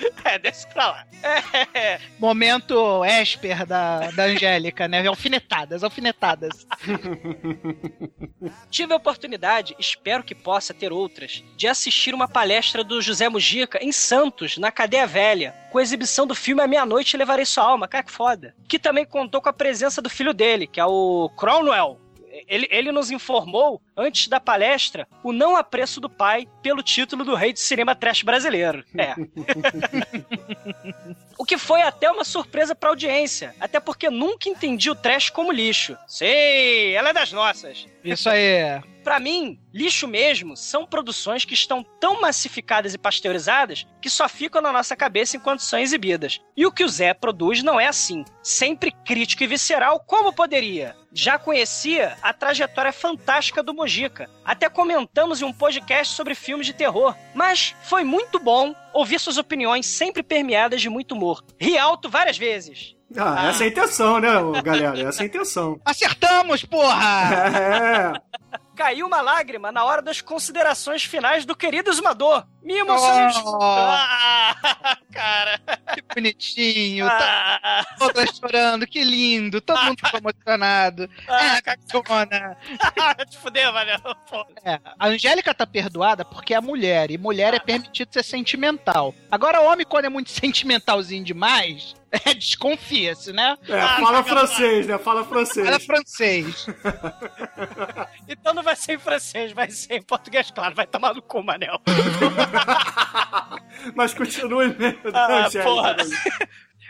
É, 0.24 0.38
desce 0.38 0.66
pra 0.68 0.86
lá. 0.86 1.06
É, 1.74 1.98
Momento 2.18 3.04
Esper 3.04 3.66
da, 3.66 4.10
da 4.10 4.24
Angélica, 4.24 4.86
né? 4.86 5.06
Alfinetadas, 5.06 5.82
alfinetadas. 5.82 6.66
Tive 8.70 8.92
a 8.92 8.96
oportunidade, 8.96 9.74
espero 9.78 10.22
que 10.22 10.34
possa 10.34 10.72
ter 10.72 10.92
outras, 10.92 11.42
de 11.56 11.66
assistir 11.66 12.14
uma 12.14 12.28
palestra 12.28 12.84
do 12.84 13.00
José 13.00 13.28
Mujica 13.28 13.82
em 13.82 13.92
Santos, 13.92 14.58
na 14.58 14.70
Cadeia 14.70 15.06
Velha, 15.06 15.54
com 15.70 15.78
a 15.78 15.82
exibição 15.82 16.26
do 16.26 16.34
filme 16.34 16.62
A 16.62 16.66
Meia-Noite 16.66 17.16
Levarei 17.16 17.46
Sua 17.46 17.64
Alma, 17.64 17.88
cara 17.88 18.04
que 18.04 18.12
foda. 18.12 18.54
Que 18.68 18.78
também 18.78 19.04
contou 19.04 19.40
com 19.40 19.48
a 19.48 19.52
presença 19.52 20.00
do 20.00 20.10
filho 20.10 20.34
dele, 20.34 20.66
que 20.66 20.80
é 20.80 20.84
o 20.84 21.30
Cromwell. 21.36 21.98
Ele, 22.48 22.66
ele 22.70 22.92
nos 22.92 23.10
informou, 23.10 23.82
antes 23.96 24.28
da 24.28 24.40
palestra, 24.40 25.06
o 25.22 25.32
não 25.32 25.56
apreço 25.56 26.00
do 26.00 26.08
pai 26.08 26.46
pelo 26.62 26.82
título 26.82 27.24
do 27.24 27.34
rei 27.34 27.52
de 27.52 27.60
cinema 27.60 27.94
trash 27.94 28.22
brasileiro. 28.22 28.84
É. 28.96 29.14
O 31.40 31.44
que 31.46 31.56
foi 31.56 31.80
até 31.80 32.10
uma 32.10 32.22
surpresa 32.22 32.74
pra 32.74 32.90
audiência, 32.90 33.54
até 33.58 33.80
porque 33.80 34.10
nunca 34.10 34.46
entendi 34.46 34.90
o 34.90 34.94
trash 34.94 35.30
como 35.30 35.50
lixo. 35.50 35.96
Sim, 36.06 36.26
ela 36.94 37.08
é 37.08 37.12
das 37.14 37.32
nossas. 37.32 37.86
Isso 38.04 38.28
aí. 38.28 38.78
Pra 39.02 39.18
mim, 39.18 39.58
lixo 39.72 40.06
mesmo 40.06 40.54
são 40.54 40.84
produções 40.84 41.46
que 41.46 41.54
estão 41.54 41.82
tão 41.98 42.20
massificadas 42.20 42.92
e 42.92 42.98
pasteurizadas 42.98 43.86
que 44.02 44.10
só 44.10 44.28
ficam 44.28 44.60
na 44.60 44.70
nossa 44.70 44.94
cabeça 44.94 45.38
enquanto 45.38 45.60
são 45.60 45.78
exibidas. 45.78 46.42
E 46.54 46.66
o 46.66 46.72
que 46.72 46.84
o 46.84 46.88
Zé 46.88 47.14
produz 47.14 47.62
não 47.62 47.80
é 47.80 47.86
assim. 47.86 48.22
Sempre 48.42 48.92
crítico 48.92 49.42
e 49.42 49.46
visceral, 49.46 49.98
como 50.06 50.34
poderia? 50.34 50.94
Já 51.12 51.38
conhecia 51.38 52.16
a 52.22 52.32
trajetória 52.32 52.92
fantástica 52.92 53.62
do 53.62 53.74
Mojica. 53.74 54.30
Até 54.44 54.68
comentamos 54.68 55.42
em 55.42 55.44
um 55.44 55.52
podcast 55.52 56.14
sobre 56.14 56.34
filmes 56.34 56.66
de 56.66 56.72
terror. 56.72 57.14
Mas 57.34 57.74
foi 57.82 58.04
muito 58.04 58.38
bom 58.38 58.74
ouvir 58.92 59.18
suas 59.18 59.36
opiniões 59.36 59.86
sempre 59.86 60.22
permeadas 60.22 60.80
de 60.80 60.88
muito 60.88 61.12
humor. 61.12 61.44
Ri 61.60 61.76
alto 61.76 62.08
várias 62.08 62.38
vezes. 62.38 62.94
Ah, 63.16 63.48
essa 63.48 63.64
é 63.64 63.66
a 63.66 63.70
intenção, 63.70 64.20
né, 64.20 64.28
galera? 64.62 65.08
Essa 65.08 65.22
é 65.22 65.24
a 65.24 65.26
intenção. 65.26 65.80
Acertamos, 65.84 66.64
porra! 66.64 68.20
É. 68.20 68.58
Caiu 68.80 69.06
uma 69.06 69.20
lágrima 69.20 69.70
na 69.70 69.84
hora 69.84 70.00
das 70.00 70.22
considerações 70.22 71.04
finais 71.04 71.44
do 71.44 71.54
querido 71.54 71.90
exumador. 71.90 72.46
Me 72.62 72.78
emocionei. 72.78 73.34
Oh. 73.44 73.58
Ah, 74.82 74.96
cara. 75.12 75.58
Que 75.94 76.02
bonitinho. 76.14 77.06
Tá 77.06 77.60
Ah, 77.62 77.86
toda 77.98 78.24
chorando, 78.32 78.86
que 78.86 79.04
lindo. 79.04 79.60
Todo 79.60 79.80
mundo 79.82 79.98
ficou 80.04 80.18
emocionado. 80.20 81.08
ah, 81.28 81.56
É, 81.58 81.62
cagona. 81.62 82.56
te 83.28 83.36
fudeu, 83.38 83.72
valeu. 83.72 83.98
É, 84.64 84.80
a 84.98 85.08
Angélica 85.08 85.54
tá 85.54 85.66
perdoada 85.66 86.24
porque 86.24 86.54
é 86.54 86.60
mulher, 86.60 87.10
e 87.10 87.18
mulher 87.18 87.52
é 87.54 87.58
permitido 87.60 88.12
ser 88.12 88.24
sentimental. 88.24 89.14
Agora, 89.30 89.60
homem, 89.60 89.86
quando 89.86 90.06
é 90.06 90.08
muito 90.08 90.30
sentimentalzinho 90.32 91.24
demais, 91.24 91.94
é, 92.26 92.34
desconfia-se, 92.34 93.32
né? 93.32 93.56
É, 93.68 93.80
fala 94.00 94.24
francês, 94.24 94.86
né? 94.86 94.98
Fala 94.98 95.24
francês. 95.24 95.66
Fala 95.66 95.80
francês. 95.80 96.66
Então 98.28 98.54
não 98.54 98.62
vai 98.62 98.76
ser 98.76 98.92
em 98.94 98.98
francês, 98.98 99.52
vai 99.52 99.68
ser 99.70 99.94
em 99.94 100.02
português, 100.02 100.50
claro. 100.50 100.74
Vai 100.74 100.86
tomar 100.86 101.14
no 101.14 101.20
cu, 101.20 101.42
Manel. 101.42 101.80
Mas 103.94 104.14
continue 104.14 104.68
mesmo. 104.68 105.00
Ah, 105.12 105.46
Angélica. 105.46 105.62
porra. 105.64 105.96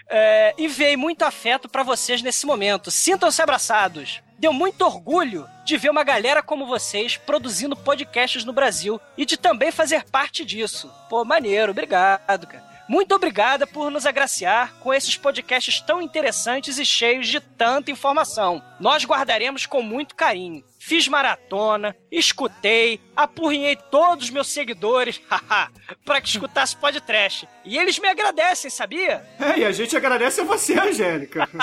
É, 0.08 0.54
enviei 0.58 0.96
muito 0.96 1.22
afeto 1.22 1.68
pra 1.68 1.82
vocês 1.82 2.20
nesse 2.20 2.44
momento. 2.44 2.90
Sintam-se 2.90 3.40
abraçados. 3.40 4.20
Deu 4.38 4.52
muito 4.52 4.82
orgulho 4.82 5.46
de 5.64 5.76
ver 5.76 5.90
uma 5.90 6.04
galera 6.04 6.42
como 6.42 6.66
vocês 6.66 7.16
produzindo 7.16 7.76
podcasts 7.76 8.44
no 8.44 8.52
Brasil 8.52 9.00
e 9.16 9.24
de 9.24 9.36
também 9.36 9.72
fazer 9.72 10.04
parte 10.04 10.44
disso. 10.44 10.92
Pô, 11.08 11.24
maneiro, 11.24 11.72
obrigado, 11.72 12.46
cara. 12.46 12.69
Muito 12.90 13.14
obrigada 13.14 13.68
por 13.68 13.88
nos 13.88 14.04
agraciar 14.04 14.74
com 14.80 14.92
esses 14.92 15.16
podcasts 15.16 15.80
tão 15.80 16.02
interessantes 16.02 16.76
e 16.76 16.84
cheios 16.84 17.28
de 17.28 17.38
tanta 17.38 17.92
informação. 17.92 18.60
Nós 18.80 19.04
guardaremos 19.04 19.64
com 19.64 19.80
muito 19.80 20.16
carinho. 20.16 20.64
Fiz 20.76 21.06
maratona, 21.06 21.94
escutei, 22.10 23.00
apurrinhei 23.14 23.76
todos 23.76 24.24
os 24.24 24.30
meus 24.30 24.48
seguidores, 24.48 25.22
haha, 25.30 25.70
pra 26.04 26.20
que 26.20 26.30
escutasse 26.30 26.74
podcast. 26.74 27.48
E 27.64 27.78
eles 27.78 27.96
me 28.00 28.08
agradecem, 28.08 28.68
sabia? 28.68 29.24
É, 29.38 29.60
e 29.60 29.64
a 29.64 29.70
gente 29.70 29.96
agradece 29.96 30.40
a 30.40 30.44
você, 30.44 30.76
Angélica. 30.76 31.48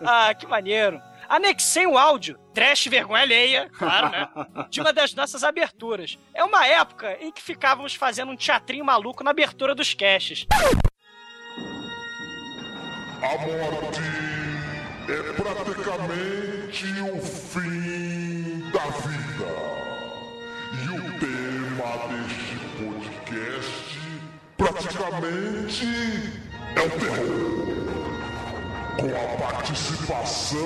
Ah, 0.00 0.32
que 0.32 0.46
maneiro. 0.46 1.00
Anexei 1.28 1.86
um 1.86 1.98
áudio, 1.98 2.38
trash 2.54 2.86
vergonha 2.86 3.22
alheia, 3.22 3.70
claro, 3.70 4.10
né? 4.10 4.28
De 4.70 4.80
uma 4.80 4.92
das 4.92 5.14
nossas 5.14 5.44
aberturas. 5.44 6.18
É 6.34 6.44
uma 6.44 6.66
época 6.66 7.16
em 7.20 7.32
que 7.32 7.42
ficávamos 7.42 7.94
fazendo 7.94 8.32
um 8.32 8.36
teatrinho 8.36 8.84
maluco 8.84 9.24
na 9.24 9.30
abertura 9.30 9.74
dos 9.74 9.94
caches. 9.94 10.46
A 13.22 13.38
morte 13.38 14.00
é 15.08 15.32
praticamente 15.32 16.84
o 17.00 17.20
fim 17.22 18.70
da 18.70 18.84
vida. 18.84 19.76
E 20.82 20.88
o 20.90 21.00
tema 21.18 22.08
deste 22.08 22.56
podcast 22.76 23.96
praticamente 24.56 25.86
é 26.74 26.80
o 26.80 26.90
terror. 26.90 27.85
Com 28.98 29.06
a 29.08 29.36
participação 29.36 30.58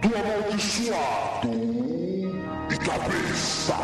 do 0.00 0.08
amaldiçoado 0.16 1.50
e 2.70 2.76
cabeça. 2.78 3.74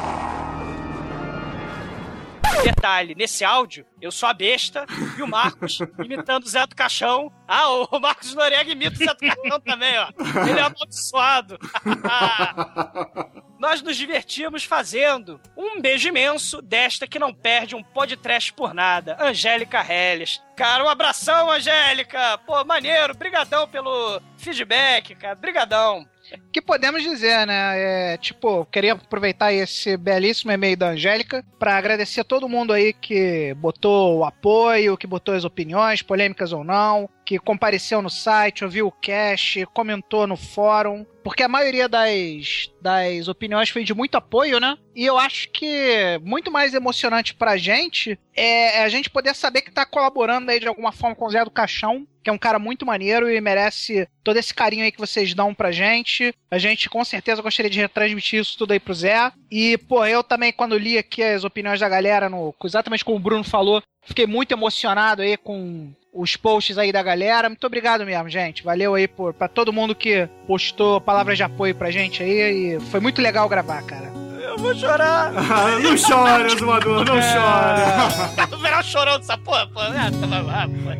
Detalhe, 2.62 3.14
nesse 3.14 3.44
áudio, 3.44 3.86
eu 4.00 4.12
sou 4.12 4.28
a 4.28 4.34
besta 4.34 4.86
e 5.16 5.22
o 5.22 5.26
Marcos 5.26 5.78
imitando 6.04 6.44
o 6.44 6.48
Zé 6.48 6.66
do 6.66 6.76
Caixão. 6.76 7.32
Ah, 7.48 7.68
o 7.68 7.98
Marcos 7.98 8.34
Noriega 8.34 8.70
imita 8.70 8.94
o 8.94 8.98
Zé 8.98 9.14
do 9.14 9.20
Caixão 9.20 9.60
também, 9.60 9.94
ó. 9.98 10.08
Ele 10.48 10.58
é 10.58 10.62
amaldiçoado. 10.62 11.58
Nós 13.58 13.80
nos 13.80 13.96
divertimos 13.96 14.64
fazendo 14.64 15.40
um 15.56 15.80
beijo 15.80 16.08
imenso 16.08 16.60
desta 16.60 17.06
que 17.06 17.18
não 17.18 17.32
perde 17.32 17.74
um 17.74 17.82
podcast 17.82 18.52
por 18.52 18.74
nada, 18.74 19.16
Angélica 19.18 19.80
Helles. 19.80 20.42
Cara, 20.54 20.84
um 20.84 20.88
abração, 20.88 21.50
Angélica! 21.50 22.38
Pô, 22.46 22.62
maneiro, 22.64 23.14
brigadão 23.16 23.66
pelo 23.66 24.20
feedback, 24.36 25.14
cara, 25.14 25.34
brigadão. 25.34 26.06
Que 26.52 26.60
podemos 26.62 27.02
dizer, 27.02 27.46
né? 27.46 28.12
É, 28.14 28.16
tipo, 28.16 28.64
queria 28.66 28.94
aproveitar 28.94 29.52
esse 29.52 29.96
belíssimo 29.96 30.52
e-mail 30.52 30.76
da 30.76 30.90
Angélica 30.90 31.44
para 31.58 31.76
agradecer 31.76 32.20
a 32.20 32.24
todo 32.24 32.48
mundo 32.48 32.72
aí 32.72 32.92
que 32.92 33.54
botou 33.54 34.18
o 34.18 34.24
apoio, 34.24 34.96
que 34.96 35.06
botou 35.06 35.34
as 35.34 35.44
opiniões, 35.44 36.02
polêmicas 36.02 36.52
ou 36.52 36.64
não, 36.64 37.08
que 37.24 37.38
compareceu 37.38 38.00
no 38.00 38.10
site, 38.10 38.64
ouviu 38.64 38.86
o 38.86 38.92
cast, 38.92 39.66
comentou 39.66 40.26
no 40.26 40.36
fórum. 40.36 41.04
Porque 41.24 41.42
a 41.42 41.48
maioria 41.48 41.88
das, 41.88 42.70
das 42.82 43.28
opiniões 43.28 43.70
foi 43.70 43.82
de 43.82 43.94
muito 43.94 44.14
apoio, 44.14 44.60
né? 44.60 44.76
E 44.94 45.06
eu 45.06 45.18
acho 45.18 45.48
que 45.48 46.20
muito 46.22 46.50
mais 46.50 46.74
emocionante 46.74 47.34
pra 47.34 47.56
gente 47.56 48.18
é 48.36 48.84
a 48.84 48.88
gente 48.90 49.08
poder 49.08 49.34
saber 49.34 49.62
que 49.62 49.72
tá 49.72 49.86
colaborando 49.86 50.50
aí 50.50 50.60
de 50.60 50.68
alguma 50.68 50.92
forma 50.92 51.16
com 51.16 51.24
o 51.24 51.30
Zé 51.30 51.42
do 51.42 51.50
Caixão, 51.50 52.06
que 52.22 52.28
é 52.28 52.32
um 52.32 52.38
cara 52.38 52.58
muito 52.58 52.84
maneiro 52.84 53.30
e 53.30 53.40
merece 53.40 54.06
todo 54.22 54.36
esse 54.36 54.52
carinho 54.52 54.84
aí 54.84 54.92
que 54.92 55.00
vocês 55.00 55.32
dão 55.32 55.54
pra 55.54 55.72
gente. 55.72 56.34
A 56.50 56.58
gente 56.58 56.90
com 56.90 57.02
certeza 57.02 57.40
gostaria 57.40 57.70
de 57.70 57.80
retransmitir 57.80 58.40
isso 58.40 58.58
tudo 58.58 58.72
aí 58.72 58.78
pro 58.78 58.92
Zé. 58.92 59.32
E, 59.50 59.78
pô, 59.78 60.04
eu 60.04 60.22
também, 60.22 60.52
quando 60.52 60.76
li 60.76 60.98
aqui 60.98 61.22
as 61.22 61.42
opiniões 61.42 61.80
da 61.80 61.88
galera, 61.88 62.28
no, 62.28 62.54
exatamente 62.62 63.04
como 63.04 63.16
o 63.16 63.20
Bruno 63.20 63.44
falou, 63.44 63.82
fiquei 64.02 64.26
muito 64.26 64.52
emocionado 64.52 65.22
aí 65.22 65.38
com 65.38 65.90
os 66.14 66.36
posts 66.36 66.78
aí 66.78 66.92
da 66.92 67.02
galera. 67.02 67.48
Muito 67.48 67.66
obrigado 67.66 68.06
mesmo, 68.06 68.28
gente. 68.28 68.62
Valeu 68.62 68.94
aí 68.94 69.08
por 69.08 69.34
para 69.34 69.48
todo 69.48 69.72
mundo 69.72 69.94
que 69.94 70.28
postou 70.46 71.00
palavras 71.00 71.36
de 71.36 71.42
apoio 71.42 71.74
pra 71.74 71.90
gente 71.90 72.22
aí 72.22 72.76
e 72.76 72.80
foi 72.80 73.00
muito 73.00 73.20
legal 73.20 73.48
gravar, 73.48 73.82
cara. 73.82 74.12
Eu 74.40 74.56
vou 74.58 74.74
chorar. 74.74 75.32
Não 75.82 75.96
chora, 75.96 76.46
Exumador, 76.46 77.04
não 77.04 77.14
chora. 77.14 78.46
Vou 78.48 78.58
virar 78.60 78.78
um 78.78 78.82
chorão 78.84 79.18
dessa 79.18 79.36
porra, 79.38 79.66
pô. 79.66 79.80
Ah, 79.80 80.10
tá 80.20 80.40
lá, 80.40 80.68
pô. 80.68 80.94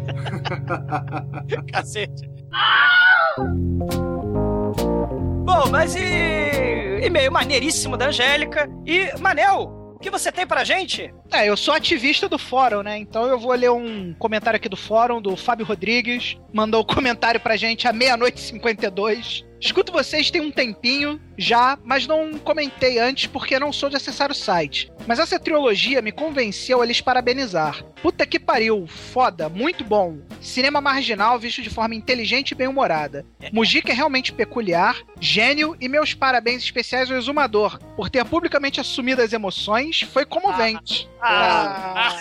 Cacete. 1.73 2.28
Bom, 5.44 5.68
mas 5.71 5.94
e... 5.94 7.00
E-mail 7.04 7.30
maneiríssimo 7.30 7.97
da 7.97 8.06
Angélica. 8.06 8.68
E, 8.85 9.12
Manel, 9.21 9.83
o 9.83 9.83
que 10.04 10.11
você 10.11 10.30
tem 10.30 10.46
pra 10.46 10.64
gente? 10.64 11.12
É, 11.32 11.49
eu 11.49 11.56
sou 11.56 11.73
ativista 11.73 12.28
do 12.28 12.38
fórum, 12.38 12.82
né? 12.82 12.99
Então 12.99 13.26
eu 13.26 13.38
vou 13.38 13.54
ler 13.54 13.70
um 13.70 14.12
comentário 14.18 14.58
aqui 14.58 14.68
do 14.68 14.76
fórum 14.76 15.20
do 15.20 15.34
Fábio 15.34 15.64
Rodrigues. 15.64 16.37
Mandou 16.52 16.82
o 16.82 16.84
comentário 16.87 17.40
pra 17.40 17.56
gente 17.56 17.88
à 17.88 17.92
meia-noite 17.92 18.38
e 18.38 18.42
52. 18.42 19.46
Escuto 19.58 19.90
vocês 19.90 20.30
tem 20.30 20.42
um 20.42 20.50
tempinho 20.50 21.18
já, 21.36 21.78
mas 21.84 22.06
não 22.06 22.38
comentei 22.38 22.98
antes 22.98 23.26
porque 23.26 23.58
não 23.58 23.72
sou 23.72 23.88
de 23.88 23.96
acessar 23.96 24.30
o 24.30 24.34
site. 24.34 24.90
Mas 25.06 25.18
essa 25.18 25.38
trilogia 25.38 26.00
me 26.00 26.12
convenceu 26.12 26.80
a 26.80 26.86
lhes 26.86 27.00
parabenizar. 27.00 27.82
Puta 28.02 28.26
que 28.26 28.38
pariu, 28.38 28.86
foda, 28.86 29.48
muito 29.48 29.84
bom. 29.84 30.18
Cinema 30.40 30.80
marginal 30.80 31.38
visto 31.38 31.62
de 31.62 31.70
forma 31.70 31.94
inteligente 31.94 32.52
e 32.52 32.54
bem-humorada. 32.54 33.24
Mujica 33.52 33.92
é 33.92 33.94
realmente 33.94 34.32
peculiar, 34.32 34.96
gênio 35.20 35.76
e 35.80 35.88
meus 35.88 36.14
parabéns 36.14 36.62
especiais 36.62 37.10
ao 37.10 37.16
exumador 37.16 37.78
por 37.96 38.08
ter 38.10 38.24
publicamente 38.24 38.80
assumido 38.80 39.22
as 39.22 39.32
emoções, 39.32 40.02
foi 40.02 40.24
comovente. 40.24 41.08
Ah, 41.20 42.16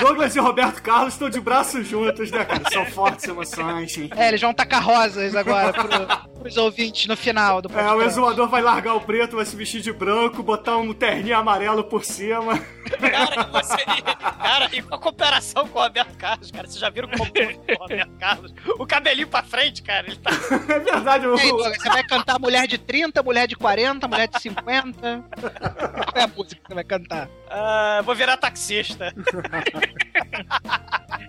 Douglas 0.00 0.34
e 0.34 0.40
Roberto 0.40 0.82
Carlos 0.82 1.14
estão 1.14 1.30
de 1.30 1.40
braços 1.40 1.86
juntos, 1.86 2.30
né, 2.30 2.44
cara? 2.44 2.62
São 2.72 2.84
fortes 2.86 3.26
emoções. 3.26 3.96
hein? 3.96 4.10
É, 4.16 4.28
eles 4.28 4.40
vão 4.40 4.52
tacar 4.52 4.82
rosas 4.82 5.36
agora 5.36 5.72
pro, 5.72 6.38
pros 6.40 6.56
ouvintes 6.56 7.06
no 7.06 7.16
final 7.16 7.62
do 7.62 7.68
É, 7.68 7.70
o 7.70 7.74
podcast. 7.74 8.04
Exumador 8.34 8.48
vai 8.48 8.60
largar 8.60 8.94
o 8.94 9.00
preto, 9.00 9.36
vai 9.36 9.44
se 9.44 9.56
vestir 9.56 9.80
de 9.80 9.92
branco, 9.92 10.42
botar 10.42 10.76
um 10.76 10.92
terninho 10.92 11.36
amarelo 11.36 11.84
por 11.84 12.04
cima. 12.04 12.58
Cara, 13.00 13.44
você. 13.44 13.84
Cara, 13.84 14.68
e 14.72 14.82
com 14.82 14.94
a 14.94 14.98
cooperação 14.98 15.68
com 15.68 15.78
o 15.78 15.82
Roberto 15.82 16.16
Carlos, 16.18 16.50
cara, 16.50 16.66
vocês 16.66 16.78
já 16.78 16.90
viram 16.90 17.08
como 17.08 17.24
o 17.24 17.82
Roberto 17.82 18.18
Carlos? 18.18 18.54
O 18.78 18.86
cabelinho 18.86 19.28
pra 19.28 19.42
frente, 19.42 19.82
cara, 19.82 20.06
ele 20.06 20.16
tá. 20.16 20.30
É 20.74 20.78
verdade, 20.78 21.26
E 21.26 21.40
aí, 21.40 21.48
Douglas, 21.50 21.76
você 21.76 21.88
vai 21.88 22.04
cantar 22.04 22.38
mulher 22.38 22.66
de 22.66 22.78
30, 22.78 23.22
mulher 23.22 23.46
de 23.46 23.54
40, 23.56 24.08
mulher 24.08 24.28
de 24.28 24.40
50? 24.40 25.24
Qual 25.30 26.22
é 26.22 26.24
a 26.24 26.28
música 26.28 26.60
que 26.60 26.68
você 26.68 26.74
vai 26.74 26.84
cantar? 26.84 27.28
Ah, 27.56 28.02
vou 28.04 28.16
virar 28.16 28.36
taxista. 28.36 29.14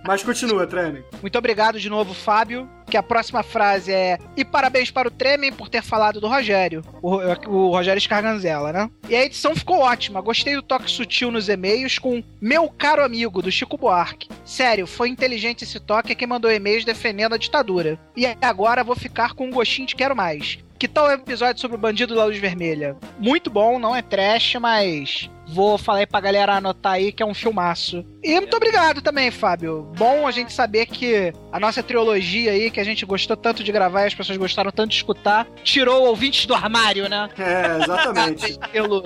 Mas 0.07 0.23
continua, 0.23 0.65
Treme. 0.65 1.03
Muito 1.21 1.37
obrigado 1.37 1.79
de 1.79 1.89
novo, 1.89 2.13
Fábio. 2.13 2.67
Que 2.87 2.97
a 2.97 3.03
próxima 3.03 3.43
frase 3.43 3.91
é: 3.91 4.17
E 4.35 4.43
parabéns 4.43 4.89
para 4.89 5.07
o 5.07 5.11
Tremen 5.11 5.53
por 5.53 5.69
ter 5.69 5.83
falado 5.83 6.19
do 6.19 6.27
Rogério. 6.27 6.83
O, 7.01 7.15
o 7.15 7.69
Rogério 7.71 8.01
Scarganzella, 8.01 8.73
né? 8.73 8.89
E 9.07 9.15
a 9.15 9.23
edição 9.23 9.55
ficou 9.55 9.79
ótima. 9.79 10.21
Gostei 10.21 10.55
do 10.55 10.61
toque 10.63 10.89
sutil 10.89 11.31
nos 11.31 11.47
e-mails 11.47 11.99
com 11.99 12.23
meu 12.41 12.69
caro 12.69 13.03
amigo 13.03 13.41
do 13.41 13.51
Chico 13.51 13.77
Buarque. 13.77 14.29
Sério, 14.43 14.87
foi 14.87 15.09
inteligente 15.09 15.63
esse 15.63 15.79
toque 15.79 16.11
é 16.11 16.15
quem 16.15 16.27
mandou 16.27 16.51
e-mails 16.51 16.85
defendendo 16.85 17.33
a 17.33 17.37
ditadura. 17.37 17.99
E 18.15 18.25
agora 18.41 18.83
vou 18.83 18.95
ficar 18.95 19.33
com 19.33 19.47
um 19.47 19.51
gostinho 19.51 19.87
de 19.87 19.95
quero 19.95 20.15
mais. 20.15 20.57
que 20.77 20.87
tal 20.87 21.07
o 21.07 21.11
episódio 21.11 21.61
sobre 21.61 21.77
o 21.77 21.79
Bandido 21.79 22.15
da 22.15 22.25
Luz 22.25 22.37
Vermelha? 22.37 22.95
Muito 23.17 23.49
bom, 23.49 23.79
não 23.79 23.95
é 23.95 24.01
trash, 24.01 24.55
mas 24.55 25.29
vou 25.47 25.77
falar 25.77 25.99
aí 25.99 26.05
pra 26.05 26.19
galera 26.19 26.55
anotar 26.55 26.93
aí 26.93 27.11
que 27.11 27.21
é 27.21 27.25
um 27.25 27.33
filmaço. 27.33 28.05
E 28.23 28.33
muito 28.35 28.55
obrigado 28.55 29.01
também, 29.01 29.29
Fábio. 29.31 29.91
Bom 29.97 30.27
a 30.27 30.31
gente 30.31 30.51
saber 30.51 30.85
que 30.87 31.31
a 31.51 31.59
nossa 31.59 31.83
trilogia 31.83 32.51
aí, 32.51 32.71
que 32.71 32.79
a 32.79 32.83
gente 32.83 33.05
gostou 33.05 33.37
tanto 33.37 33.63
de 33.63 33.71
gravar 33.71 34.03
e 34.03 34.07
as 34.07 34.15
pessoas 34.15 34.37
gostaram 34.37 34.71
tanto 34.71 34.89
de 34.89 34.97
escutar, 34.97 35.47
tirou 35.63 36.05
ouvintes 36.07 36.45
do 36.45 36.53
armário, 36.53 37.07
né? 37.07 37.29
É, 37.37 37.83
exatamente. 37.83 38.59
Pelo... 38.71 39.03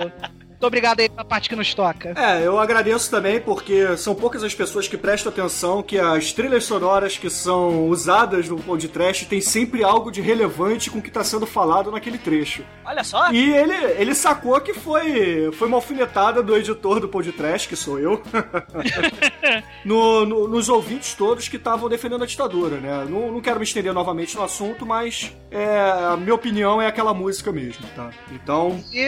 Muito 0.60 0.66
obrigado 0.66 1.00
aí 1.00 1.08
pela 1.08 1.24
parte 1.24 1.48
que 1.48 1.56
nos 1.56 1.72
toca. 1.72 2.12
É, 2.20 2.46
eu 2.46 2.58
agradeço 2.58 3.10
também 3.10 3.40
porque 3.40 3.96
são 3.96 4.14
poucas 4.14 4.44
as 4.44 4.54
pessoas 4.54 4.86
que 4.86 4.94
prestam 4.94 5.32
atenção 5.32 5.82
que 5.82 5.98
as 5.98 6.34
trilhas 6.34 6.64
sonoras 6.64 7.16
que 7.16 7.30
são 7.30 7.88
usadas 7.88 8.46
no 8.46 8.58
podcast 8.62 9.24
tem 9.24 9.40
sempre 9.40 9.82
algo 9.82 10.10
de 10.12 10.20
relevante 10.20 10.90
com 10.90 10.98
o 10.98 11.02
que 11.02 11.08
está 11.08 11.24
sendo 11.24 11.46
falado 11.46 11.90
naquele 11.90 12.18
trecho. 12.18 12.62
Olha 12.84 13.02
só. 13.02 13.32
E 13.32 13.50
ele, 13.54 13.72
ele 13.96 14.14
sacou 14.14 14.60
que 14.60 14.74
foi, 14.74 15.50
foi 15.52 15.66
uma 15.66 15.78
alfinetada 15.78 16.42
do 16.42 16.54
editor 16.54 17.00
do 17.00 17.08
podcast, 17.08 17.66
que 17.66 17.74
sou 17.74 17.98
eu, 17.98 18.20
no, 19.82 20.26
no- 20.26 20.46
nos 20.48 20.68
ouvintes 20.68 21.14
todos 21.14 21.48
que 21.48 21.56
estavam 21.56 21.88
defendendo 21.88 22.22
a 22.22 22.26
ditadura, 22.26 22.76
né? 22.76 23.06
Não, 23.08 23.32
não 23.32 23.40
quero 23.40 23.58
me 23.58 23.64
estender 23.64 23.94
novamente 23.94 24.36
no 24.36 24.42
assunto, 24.42 24.84
mas 24.84 25.34
é, 25.50 25.78
a 26.12 26.18
minha 26.18 26.34
opinião 26.34 26.82
é 26.82 26.86
aquela 26.86 27.14
música 27.14 27.50
mesmo, 27.50 27.86
tá? 27.96 28.10
Então, 28.30 28.78
E 28.92 29.00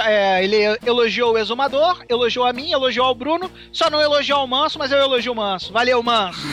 é, 0.00 0.42
ele 0.42 0.76
elogiou 0.88 1.34
o 1.34 1.38
exumador, 1.38 2.04
elogiou 2.08 2.46
a 2.46 2.52
mim, 2.52 2.72
elogiou 2.72 3.06
ao 3.06 3.14
Bruno, 3.14 3.50
só 3.72 3.88
não 3.90 4.00
elogiou 4.00 4.44
o 4.44 4.48
Manso, 4.48 4.78
mas 4.78 4.90
eu 4.90 4.98
elogio 4.98 5.32
o 5.32 5.36
Manso. 5.36 5.72
Valeu, 5.72 6.02
Manso. 6.02 6.40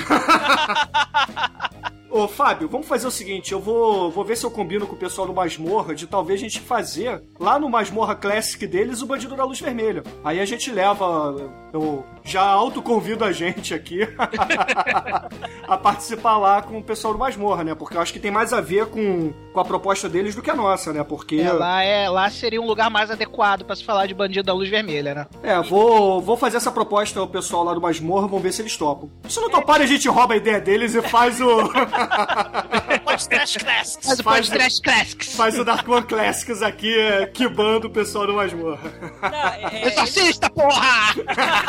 Ô, 2.15 2.29
Fábio, 2.29 2.69
vamos 2.69 2.87
fazer 2.87 3.05
o 3.05 3.11
seguinte: 3.11 3.51
eu 3.51 3.59
vou, 3.59 4.09
vou 4.09 4.23
ver 4.23 4.37
se 4.37 4.45
eu 4.45 4.49
combino 4.49 4.87
com 4.87 4.95
o 4.95 4.97
pessoal 4.97 5.27
do 5.27 5.33
Masmorra 5.33 5.93
de 5.93 6.07
talvez 6.07 6.39
a 6.39 6.43
gente 6.43 6.61
fazer 6.61 7.21
lá 7.37 7.59
no 7.59 7.69
Masmorra 7.69 8.15
Classic 8.15 8.65
deles 8.65 9.01
o 9.01 9.05
Bandido 9.05 9.35
da 9.35 9.43
Luz 9.43 9.59
Vermelha. 9.59 10.01
Aí 10.23 10.39
a 10.39 10.45
gente 10.45 10.71
leva. 10.71 11.35
Eu 11.75 12.05
já 12.23 12.41
autoconvido 12.41 13.25
a 13.25 13.33
gente 13.33 13.73
aqui 13.73 13.99
a 15.67 15.77
participar 15.77 16.37
lá 16.37 16.61
com 16.61 16.77
o 16.77 16.81
pessoal 16.83 17.13
do 17.13 17.19
Masmorra, 17.19 17.65
né? 17.65 17.75
Porque 17.75 17.97
eu 17.97 18.01
acho 18.01 18.13
que 18.13 18.19
tem 18.19 18.31
mais 18.31 18.53
a 18.53 18.61
ver 18.61 18.85
com, 18.85 19.33
com 19.51 19.59
a 19.59 19.65
proposta 19.65 20.07
deles 20.07 20.33
do 20.35 20.41
que 20.41 20.49
a 20.49 20.55
nossa, 20.55 20.93
né? 20.93 21.03
Porque. 21.03 21.35
É, 21.35 21.51
lá, 21.51 21.83
é, 21.83 22.07
lá 22.09 22.29
seria 22.29 22.61
um 22.61 22.65
lugar 22.65 22.89
mais 22.89 23.11
adequado 23.11 23.65
pra 23.65 23.75
se 23.75 23.83
falar 23.83 24.05
de 24.07 24.13
Bandido 24.13 24.43
da 24.45 24.53
Luz 24.53 24.69
Vermelha, 24.69 25.13
né? 25.13 25.27
É, 25.43 25.61
vou, 25.61 26.21
vou 26.21 26.37
fazer 26.37 26.55
essa 26.57 26.71
proposta 26.71 27.19
ao 27.19 27.27
pessoal 27.27 27.65
lá 27.65 27.73
do 27.73 27.81
Masmorra, 27.81 28.25
vamos 28.27 28.41
ver 28.41 28.53
se 28.53 28.61
eles 28.61 28.77
topam. 28.77 29.09
Se 29.27 29.41
não 29.41 29.49
toparem, 29.49 29.83
a 29.83 29.87
gente 29.87 30.07
rouba 30.07 30.33
a 30.33 30.37
ideia 30.37 30.61
deles 30.61 30.95
e 30.95 31.01
faz 31.01 31.41
o. 31.41 31.69
Pode 33.03 33.27
Trash 33.27 33.57
Classics. 33.57 34.07
Mas 34.07 34.19
o 34.19 34.23
Faz- 34.23 34.47
Podcast 34.47 34.81
Classics. 34.81 35.35
faz 35.35 35.59
o 35.59 35.65
Dark 35.65 35.87
One 35.89 36.05
Classics 36.05 36.61
aqui, 36.61 36.97
é, 36.97 37.25
quibando 37.25 37.87
o 37.87 37.89
pessoal 37.89 38.25
do 38.25 38.33
Masmorra. 38.33 38.79
Não, 39.21 39.29
é- 39.69 39.87
Exorcista, 39.87 40.49
porra! 40.49 41.64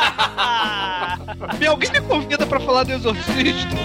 Me 1.58 1.66
alguém 1.66 1.90
me 1.90 2.00
convida 2.02 2.46
pra 2.46 2.60
falar 2.60 2.84
do 2.84 2.92
Exorcista? 2.92 3.70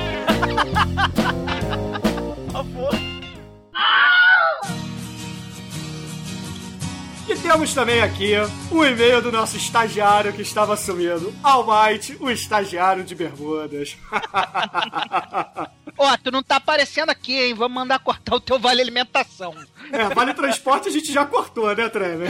por 2.01 2.51
favor. 2.51 2.91
E 7.32 7.36
temos 7.38 7.74
também 7.74 8.02
aqui 8.02 8.34
um 8.70 8.84
e-mail 8.84 9.22
do 9.22 9.32
nosso 9.32 9.56
estagiário 9.56 10.34
que 10.34 10.42
estava 10.42 10.76
sumido, 10.76 11.34
Almighty, 11.42 12.18
o 12.20 12.30
estagiário 12.30 13.06
de 13.06 13.16
bermudas. 13.16 13.96
Ó, 15.98 16.18
tu 16.22 16.30
não 16.30 16.44
tá 16.44 16.58
aparecendo 16.58 17.10
aqui, 17.10 17.40
hein? 17.40 17.54
Vamos 17.54 17.74
mandar 17.74 18.00
cortar 18.00 18.36
o 18.36 18.42
teu 18.42 18.60
vale 18.60 18.82
alimentação. 18.82 19.56
É, 19.94 20.14
vale 20.14 20.34
transporte 20.34 20.90
a 20.90 20.92
gente 20.92 21.10
já 21.10 21.26
cortou, 21.26 21.74
né, 21.74 21.88
Trevor? 21.88 22.28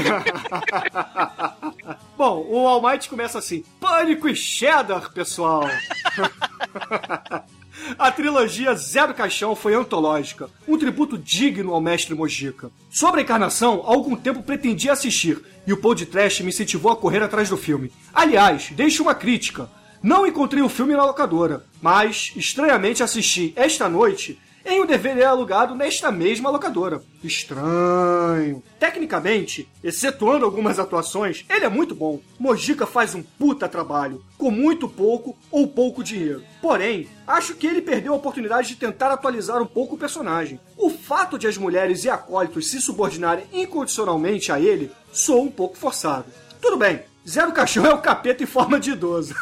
Bom, 2.16 2.46
o 2.48 2.68
Almighty 2.68 3.10
começa 3.10 3.40
assim: 3.40 3.64
Pânico 3.80 4.30
e 4.30 4.36
Cheddar, 4.36 5.12
pessoal! 5.12 5.64
A 7.98 8.12
trilogia 8.12 8.76
Zero 8.76 9.14
Caixão 9.14 9.56
foi 9.56 9.74
antológica, 9.74 10.50
um 10.68 10.78
tributo 10.78 11.18
digno 11.18 11.74
ao 11.74 11.82
mestre 11.82 12.16
Mojica. 12.16 12.72
Sobre 12.90 13.22
a 13.22 13.24
encarnação, 13.24 13.84
há 13.86 13.90
algum 13.90 14.16
tempo 14.16 14.44
pretendi 14.44 14.90
assistir, 14.90 15.42
e 15.66 15.74
o 15.74 15.78
podcast 15.78 16.44
me 16.44 16.50
incentivou 16.50 16.92
a 16.92 16.96
correr 16.96 17.22
atrás 17.22 17.50
do 17.50 17.58
filme. 17.58 17.92
Aliás, 18.14 18.70
deixo 18.72 19.04
uma 19.04 19.16
crítica. 19.16 19.70
Não 20.02 20.26
encontrei 20.26 20.64
o 20.64 20.70
filme 20.70 20.96
na 20.96 21.06
locadora, 21.06 21.66
mas, 21.82 22.32
estranhamente, 22.36 23.04
assisti 23.04 23.54
esta 23.56 23.88
noite 23.88 24.40
em 24.66 24.82
um 24.82 24.86
DVD 24.86 25.24
alugado 25.24 25.76
nesta 25.76 26.12
mesma 26.12 26.50
locadora. 26.50 27.02
Estranho. 27.24 28.64
Tecnicamente, 28.80 29.68
excetuando 29.84 30.46
algumas 30.46 30.80
atuações, 30.80 31.46
ele 31.50 31.66
é 31.66 31.70
muito 31.70 31.94
bom. 31.94 32.20
Mojica 32.40 32.86
faz 32.86 33.14
um 33.16 33.22
puta 33.22 33.68
trabalho, 33.68 34.24
com 34.38 34.52
muito 34.52 34.88
pouco 34.88 35.38
ou 35.50 35.68
pouco 35.68 36.04
dinheiro. 36.04 36.44
Porém, 36.62 37.08
acho 37.28 37.56
que 37.56 37.68
ele 37.68 37.82
perdeu 37.82 38.14
a 38.14 38.18
oportunidade 38.18 38.70
de 38.70 38.76
tentar 38.76 39.12
atualizar 39.12 39.62
um 39.62 39.68
pouco 39.68 39.96
o 39.96 39.98
personagem. 39.98 40.60
O 40.78 40.90
fato 40.90 41.38
de 41.38 41.48
as 41.48 41.58
mulheres 41.58 42.04
e 42.04 42.10
acólitos 42.10 42.70
se 42.70 42.82
subordinarem 42.82 43.46
incondicionalmente 43.54 44.52
a 44.52 44.60
ele 44.60 44.92
soa 45.12 45.42
um 45.42 45.52
pouco 45.52 45.78
forçado. 45.78 46.26
Tudo 46.62 46.78
bem, 46.78 47.02
Zero 47.28 47.52
Caixão 47.52 47.86
é 47.86 47.94
o 47.94 48.00
capeta 48.00 48.44
em 48.44 48.48
forma 48.48 48.80
de 48.80 48.92
idoso. 48.92 49.36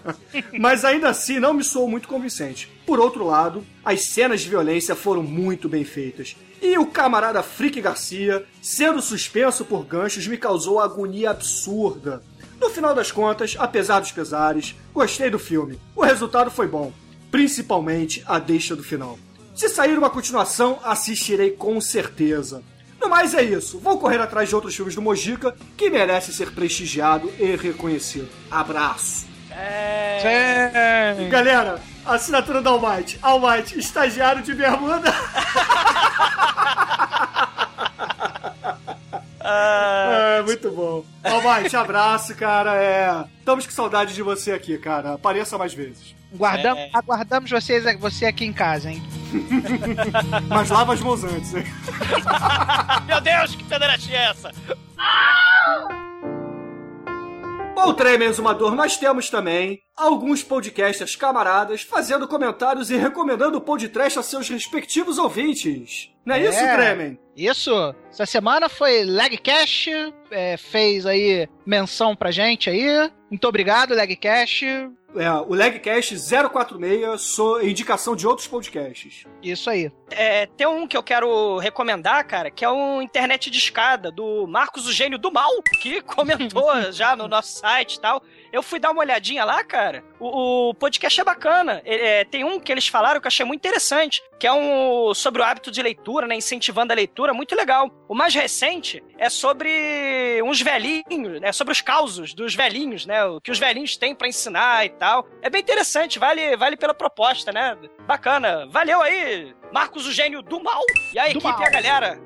Mas 0.58 0.84
ainda 0.84 1.10
assim 1.10 1.38
não 1.38 1.52
me 1.52 1.62
soou 1.62 1.88
muito 1.88 2.08
convincente. 2.08 2.70
Por 2.86 3.00
outro 3.00 3.26
lado, 3.26 3.66
as 3.84 4.02
cenas 4.02 4.42
de 4.42 4.48
violência 4.48 4.94
foram 4.94 5.22
muito 5.22 5.68
bem 5.68 5.84
feitas. 5.84 6.36
E 6.62 6.78
o 6.78 6.86
camarada 6.86 7.42
Frick 7.42 7.80
Garcia, 7.80 8.46
sendo 8.62 9.02
suspenso 9.02 9.64
por 9.64 9.84
ganchos, 9.84 10.26
me 10.26 10.38
causou 10.38 10.80
agonia 10.80 11.30
absurda. 11.30 12.22
No 12.60 12.70
final 12.70 12.94
das 12.94 13.10
contas, 13.10 13.56
apesar 13.58 14.00
dos 14.00 14.12
pesares, 14.12 14.74
gostei 14.94 15.28
do 15.28 15.38
filme. 15.38 15.78
O 15.94 16.02
resultado 16.02 16.50
foi 16.50 16.68
bom, 16.68 16.92
principalmente 17.30 18.22
a 18.24 18.38
deixa 18.38 18.76
do 18.76 18.84
final. 18.84 19.18
Se 19.54 19.68
sair 19.68 19.98
uma 19.98 20.08
continuação, 20.08 20.78
assistirei 20.84 21.50
com 21.50 21.80
certeza. 21.80 22.62
No 23.00 23.08
mais 23.08 23.34
é 23.34 23.42
isso. 23.42 23.78
Vou 23.78 23.98
correr 23.98 24.20
atrás 24.20 24.48
de 24.48 24.54
outros 24.54 24.74
filmes 24.74 24.94
do 24.94 25.02
Mojica 25.02 25.54
que 25.76 25.90
merecem 25.90 26.32
ser 26.32 26.52
prestigiado 26.52 27.30
e 27.38 27.56
reconhecido. 27.56 28.28
Abraço. 28.50 29.26
Sim. 30.20 31.28
Galera, 31.28 31.80
assinatura 32.06 32.60
da 32.62 32.70
Almighty. 32.70 33.18
Almighty, 33.22 33.78
estagiário 33.78 34.42
de 34.42 34.54
bermuda. 34.54 35.12
É, 39.48 40.42
muito 40.42 40.70
bom. 40.70 41.04
Almighty, 41.22 41.76
abraço, 41.76 42.34
cara. 42.34 42.74
É, 42.82 43.24
estamos 43.38 43.64
com 43.66 43.72
saudade 43.72 44.14
de 44.14 44.22
você 44.22 44.52
aqui, 44.52 44.76
cara. 44.78 45.14
Apareça 45.14 45.56
mais 45.56 45.72
vezes. 45.72 46.14
Guardam- 46.34 46.76
É. 46.76 46.90
Aguardamos 46.92 47.50
vocês, 47.50 47.84
você 47.98 48.26
aqui 48.26 48.44
em 48.44 48.52
casa, 48.52 48.90
hein? 48.90 49.02
Mas 50.48 50.68
lava 50.70 50.94
as 50.94 51.00
mãos 51.00 51.22
antes, 51.24 51.54
hein? 51.54 51.64
Meu 53.06 53.20
Deus, 53.20 53.54
que 53.54 53.64
pederastia 53.64 54.16
é 54.16 54.30
essa? 54.30 54.52
Bom, 57.76 57.92
Tremer 57.92 58.30
Exumador, 58.30 58.74
nós 58.74 58.96
temos 58.96 59.28
também 59.28 59.82
alguns 59.94 60.42
podcasters 60.42 61.14
camaradas 61.14 61.82
fazendo 61.82 62.26
comentários 62.26 62.90
e 62.90 62.96
recomendando 62.96 63.58
o 63.58 63.60
podcast 63.60 64.18
a 64.18 64.22
seus 64.22 64.48
respectivos 64.48 65.18
ouvintes. 65.18 66.10
Não 66.24 66.34
é, 66.36 66.40
isso, 66.42 66.58
É. 66.58 66.74
Tremen? 66.74 67.18
Isso. 67.36 67.94
Essa 68.10 68.24
semana 68.24 68.70
foi 68.70 69.04
Legcash, 69.04 69.88
é, 70.30 70.56
fez 70.56 71.04
aí 71.04 71.46
menção 71.66 72.16
pra 72.16 72.30
gente 72.30 72.70
aí. 72.70 73.10
Muito 73.30 73.46
obrigado, 73.46 73.92
Legcash. 73.92 74.62
É, 75.16 75.30
o 75.30 75.54
Legcast 75.54 76.14
046, 76.14 77.20
sou 77.20 77.62
indicação 77.62 78.14
de 78.14 78.26
outros 78.26 78.46
podcasts. 78.46 79.24
Isso 79.42 79.70
aí. 79.70 79.90
É, 80.10 80.46
tem 80.46 80.66
um 80.66 80.86
que 80.86 80.96
eu 80.96 81.02
quero 81.02 81.58
recomendar, 81.58 82.26
cara, 82.26 82.50
que 82.50 82.64
é 82.64 82.68
o 82.68 83.00
Internet 83.00 83.50
de 83.50 83.58
Escada, 83.58 84.10
do 84.10 84.46
Marcos, 84.46 84.86
o 84.86 84.92
Gênio 84.92 85.18
do 85.18 85.32
Mal, 85.32 85.50
que 85.80 86.00
comentou 86.02 86.70
já 86.92 87.16
no 87.16 87.26
nosso 87.26 87.58
site 87.58 87.94
e 87.94 88.00
tal. 88.00 88.22
Eu 88.56 88.62
fui 88.62 88.78
dar 88.78 88.90
uma 88.90 89.02
olhadinha 89.02 89.44
lá, 89.44 89.62
cara. 89.62 90.02
O, 90.18 90.70
o 90.70 90.74
podcast 90.74 91.20
é 91.20 91.24
bacana. 91.24 91.82
É, 91.84 92.24
tem 92.24 92.42
um 92.42 92.58
que 92.58 92.72
eles 92.72 92.88
falaram 92.88 93.20
que 93.20 93.26
eu 93.26 93.28
achei 93.28 93.44
muito 93.44 93.60
interessante, 93.60 94.22
que 94.40 94.46
é 94.46 94.52
um 94.52 95.12
sobre 95.12 95.42
o 95.42 95.44
hábito 95.44 95.70
de 95.70 95.82
leitura, 95.82 96.26
né? 96.26 96.36
Incentivando 96.36 96.90
a 96.90 96.96
leitura, 96.96 97.34
muito 97.34 97.54
legal. 97.54 97.90
O 98.08 98.14
mais 98.14 98.34
recente 98.34 99.04
é 99.18 99.28
sobre 99.28 100.40
uns 100.42 100.62
velhinhos, 100.62 101.38
né? 101.38 101.52
Sobre 101.52 101.72
os 101.72 101.82
causos 101.82 102.32
dos 102.32 102.54
velhinhos, 102.54 103.04
né? 103.04 103.26
O 103.26 103.42
que 103.42 103.50
os 103.50 103.58
velhinhos 103.58 103.98
têm 103.98 104.14
pra 104.14 104.26
ensinar 104.26 104.86
e 104.86 104.88
tal. 104.88 105.28
É 105.42 105.50
bem 105.50 105.60
interessante, 105.60 106.18
vale, 106.18 106.56
vale 106.56 106.78
pela 106.78 106.94
proposta, 106.94 107.52
né? 107.52 107.76
Bacana. 108.06 108.66
Valeu 108.70 109.02
aí, 109.02 109.54
Marcos, 109.76 110.06
o 110.06 110.12
gênio 110.12 110.40
do 110.40 110.58
mal. 110.62 110.80
E 111.12 111.18
a 111.18 111.24
Do 111.24 111.30
equipe 111.32 111.44
mal. 111.44 111.60
e 111.60 111.64
a 111.64 111.68
galera. 111.70 112.18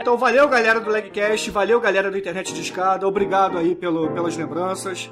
Então 0.00 0.16
valeu, 0.16 0.48
galera 0.48 0.78
do 0.78 0.88
Legcast, 0.88 1.50
valeu, 1.50 1.80
galera 1.80 2.08
do 2.12 2.16
Internet 2.16 2.54
de 2.54 2.60
Escada, 2.60 3.08
obrigado 3.08 3.58
aí 3.58 3.74
pelo, 3.74 4.08
pelas 4.12 4.36
lembranças. 4.36 5.10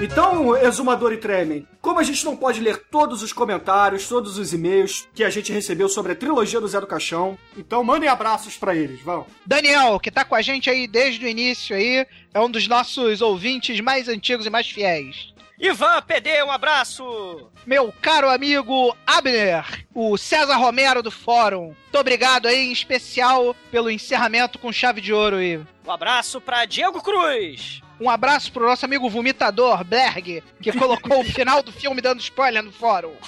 Então, 0.00 0.56
Exumador 0.56 1.12
e 1.12 1.16
Tremen, 1.16 1.66
como 1.80 1.98
a 1.98 2.02
gente 2.04 2.24
não 2.24 2.36
pode 2.36 2.60
ler 2.60 2.84
todos 2.90 3.24
os 3.24 3.32
comentários, 3.32 4.08
todos 4.08 4.38
os 4.38 4.52
e-mails 4.52 5.08
que 5.12 5.24
a 5.24 5.30
gente 5.30 5.52
recebeu 5.52 5.88
sobre 5.88 6.12
a 6.12 6.16
trilogia 6.16 6.60
do 6.60 6.68
Zé 6.68 6.80
do 6.80 6.86
Caixão, 6.86 7.36
então 7.56 7.82
mandem 7.82 8.08
abraços 8.08 8.56
pra 8.56 8.74
eles, 8.74 9.00
vão. 9.00 9.26
Daniel, 9.44 9.98
que 9.98 10.10
tá 10.12 10.24
com 10.24 10.34
a 10.36 10.42
gente 10.42 10.70
aí 10.70 10.86
desde 10.86 11.24
o 11.24 11.28
início 11.28 11.74
aí, 11.74 12.06
é 12.32 12.40
um 12.40 12.50
dos 12.50 12.68
nossos 12.68 13.20
ouvintes 13.20 13.80
mais 13.80 14.08
antigos 14.08 14.46
e 14.46 14.50
mais 14.50 14.68
fiéis. 14.68 15.32
Ivan 15.62 16.02
PD, 16.02 16.42
um 16.42 16.50
abraço! 16.50 17.48
Meu 17.64 17.94
caro 18.02 18.28
amigo 18.28 18.96
Abner, 19.06 19.86
o 19.94 20.18
César 20.18 20.56
Romero 20.56 21.04
do 21.04 21.10
Fórum. 21.12 21.66
Muito 21.66 21.98
obrigado 21.98 22.46
aí, 22.48 22.66
em 22.66 22.72
especial, 22.72 23.54
pelo 23.70 23.88
encerramento 23.88 24.58
com 24.58 24.72
chave 24.72 25.00
de 25.00 25.12
ouro 25.12 25.36
aí. 25.36 25.64
Um 25.86 25.92
abraço 25.92 26.40
pra 26.40 26.64
Diego 26.64 27.00
Cruz! 27.00 27.80
Um 28.00 28.10
abraço 28.10 28.50
pro 28.50 28.66
nosso 28.66 28.84
amigo 28.84 29.08
vomitador, 29.08 29.84
Berg, 29.84 30.42
que 30.60 30.72
colocou 30.72 31.20
o 31.20 31.24
final 31.24 31.62
do 31.62 31.70
filme 31.70 32.00
dando 32.00 32.18
spoiler 32.18 32.64
no 32.64 32.72
fórum. 32.72 33.14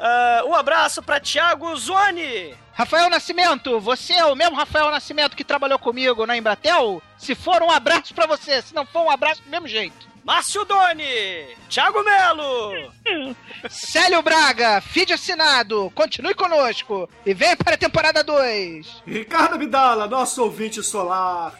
Ah, 0.00 0.42
um 0.46 0.54
abraço 0.54 1.02
pra 1.02 1.18
Thiago 1.18 1.76
Zoni! 1.76 2.54
Rafael 2.78 3.10
Nascimento, 3.10 3.80
você 3.80 4.12
é 4.12 4.24
o 4.24 4.36
mesmo 4.36 4.54
Rafael 4.54 4.88
Nascimento 4.92 5.36
que 5.36 5.42
trabalhou 5.42 5.80
comigo 5.80 6.24
na 6.24 6.36
Embratel? 6.36 7.02
Se 7.16 7.34
for, 7.34 7.60
um 7.60 7.72
abraço 7.72 8.14
pra 8.14 8.24
você. 8.24 8.62
Se 8.62 8.72
não 8.72 8.86
for, 8.86 9.00
um 9.00 9.10
abraço 9.10 9.42
do 9.42 9.50
mesmo 9.50 9.66
jeito. 9.66 10.06
Márcio 10.24 10.64
Doni! 10.64 11.56
Thiago 11.68 12.04
Melo! 12.04 12.94
Célio 13.68 14.22
Braga, 14.22 14.80
feed 14.80 15.12
assinado, 15.12 15.90
continue 15.92 16.34
conosco 16.34 17.10
e 17.26 17.34
venha 17.34 17.56
para 17.56 17.74
a 17.74 17.78
temporada 17.78 18.22
2. 18.22 19.02
Ricardo 19.04 19.56
Abdala, 19.56 20.06
nosso 20.06 20.44
ouvinte 20.44 20.80
solar. 20.80 21.58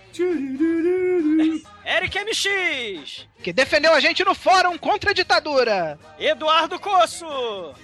Eric 1.89 2.19
MX! 2.19 3.27
Que 3.43 3.51
defendeu 3.51 3.95
a 3.95 4.01
gente 4.01 4.23
no 4.23 4.35
fórum 4.35 4.77
contra 4.77 5.11
a 5.11 5.15
ditadura. 5.15 5.99
Eduardo 6.19 6.79
Coço! 6.79 7.25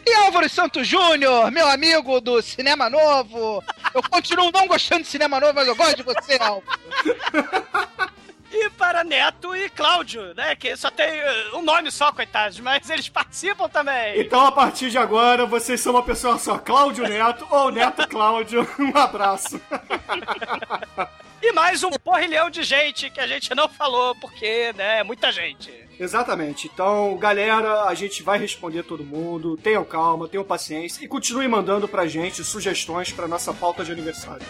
E 0.06 0.14
Álvaro 0.16 0.46
Santos 0.46 0.86
Júnior, 0.86 1.50
meu 1.50 1.66
amigo 1.66 2.20
do 2.20 2.42
Cinema 2.42 2.90
Novo. 2.90 3.64
Eu 3.94 4.02
continuo 4.02 4.52
não 4.52 4.68
gostando 4.68 5.04
de 5.04 5.08
Cinema 5.08 5.40
Novo, 5.40 5.54
mas 5.54 5.66
eu 5.66 5.74
gosto 5.74 5.96
de 5.96 6.02
você, 6.02 6.38
Álvaro. 6.38 6.64
E 8.56 8.70
para 8.70 9.02
Neto 9.02 9.56
e 9.56 9.68
Cláudio, 9.68 10.32
né? 10.32 10.54
Que 10.54 10.76
só 10.76 10.88
tem 10.88 11.20
uh, 11.20 11.58
um 11.58 11.62
nome 11.62 11.90
só, 11.90 12.12
coitados, 12.12 12.60
mas 12.60 12.88
eles 12.88 13.08
participam 13.08 13.68
também. 13.68 14.20
Então, 14.20 14.46
a 14.46 14.52
partir 14.52 14.90
de 14.90 14.96
agora, 14.96 15.44
vocês 15.44 15.80
são 15.80 15.92
uma 15.92 16.04
pessoa 16.04 16.38
só, 16.38 16.56
Cláudio 16.56 17.02
Neto 17.02 17.44
ou 17.50 17.72
Neto 17.72 18.06
Cláudio. 18.06 18.64
Um 18.78 18.96
abraço. 18.96 19.60
E 21.46 21.52
mais 21.52 21.84
um 21.84 21.90
porrilhão 21.90 22.48
de 22.48 22.62
gente 22.62 23.10
que 23.10 23.20
a 23.20 23.26
gente 23.26 23.54
não 23.54 23.68
falou, 23.68 24.14
porque, 24.14 24.72
né, 24.72 25.00
é 25.00 25.04
muita 25.04 25.30
gente. 25.30 25.70
Exatamente. 26.00 26.70
Então, 26.72 27.18
galera, 27.18 27.82
a 27.82 27.92
gente 27.92 28.22
vai 28.22 28.38
responder 28.38 28.82
todo 28.82 29.04
mundo. 29.04 29.54
Tenham 29.58 29.84
calma, 29.84 30.26
tenham 30.26 30.42
paciência 30.42 31.04
e 31.04 31.06
continue 31.06 31.46
mandando 31.46 31.86
pra 31.86 32.06
gente 32.06 32.42
sugestões 32.42 33.12
pra 33.12 33.28
nossa 33.28 33.52
pauta 33.52 33.84
de 33.84 33.92
aniversário. 33.92 34.46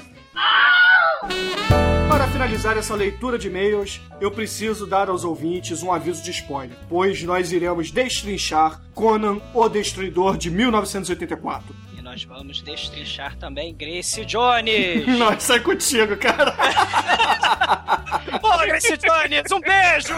Para 2.08 2.28
finalizar 2.28 2.78
essa 2.78 2.94
leitura 2.94 3.36
de 3.36 3.48
e-mails, 3.48 4.00
eu 4.20 4.30
preciso 4.30 4.86
dar 4.86 5.08
aos 5.08 5.24
ouvintes 5.24 5.82
um 5.82 5.92
aviso 5.92 6.22
de 6.22 6.30
spoiler, 6.30 6.78
pois 6.88 7.20
nós 7.24 7.50
iremos 7.50 7.90
destrinchar 7.90 8.80
Conan, 8.94 9.40
o 9.52 9.68
Destruidor 9.68 10.36
de 10.36 10.48
1984. 10.48 11.74
Nós 12.14 12.22
vamos 12.22 12.62
destrinchar 12.62 13.36
também 13.38 13.74
Grace 13.74 14.24
Jones. 14.24 15.04
Nossa, 15.18 15.56
é 15.56 15.58
contigo, 15.58 16.16
cara. 16.16 16.54
Ô, 18.40 18.56
Grace 18.58 18.96
Jones, 18.96 19.50
um 19.50 19.58
beijo! 19.58 20.14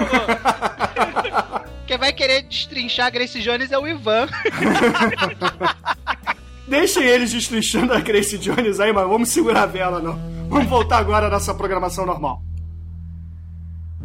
Quem 1.86 1.96
vai 1.96 2.12
querer 2.12 2.42
destrinchar 2.42 3.10
Grace 3.10 3.40
Jones 3.40 3.72
é 3.72 3.78
o 3.78 3.88
Ivan. 3.88 4.28
Deixem 6.68 7.02
eles 7.02 7.32
destrinchando 7.32 7.94
a 7.94 8.00
Grace 8.00 8.36
Jones 8.36 8.78
aí, 8.78 8.92
mas 8.92 9.08
vamos 9.08 9.30
segurar 9.30 9.62
a 9.62 9.66
vela, 9.66 9.98
não. 9.98 10.18
Vamos 10.50 10.66
voltar 10.66 10.98
agora 10.98 11.28
à 11.28 11.30
nossa 11.30 11.54
programação 11.54 12.04
normal. 12.04 12.42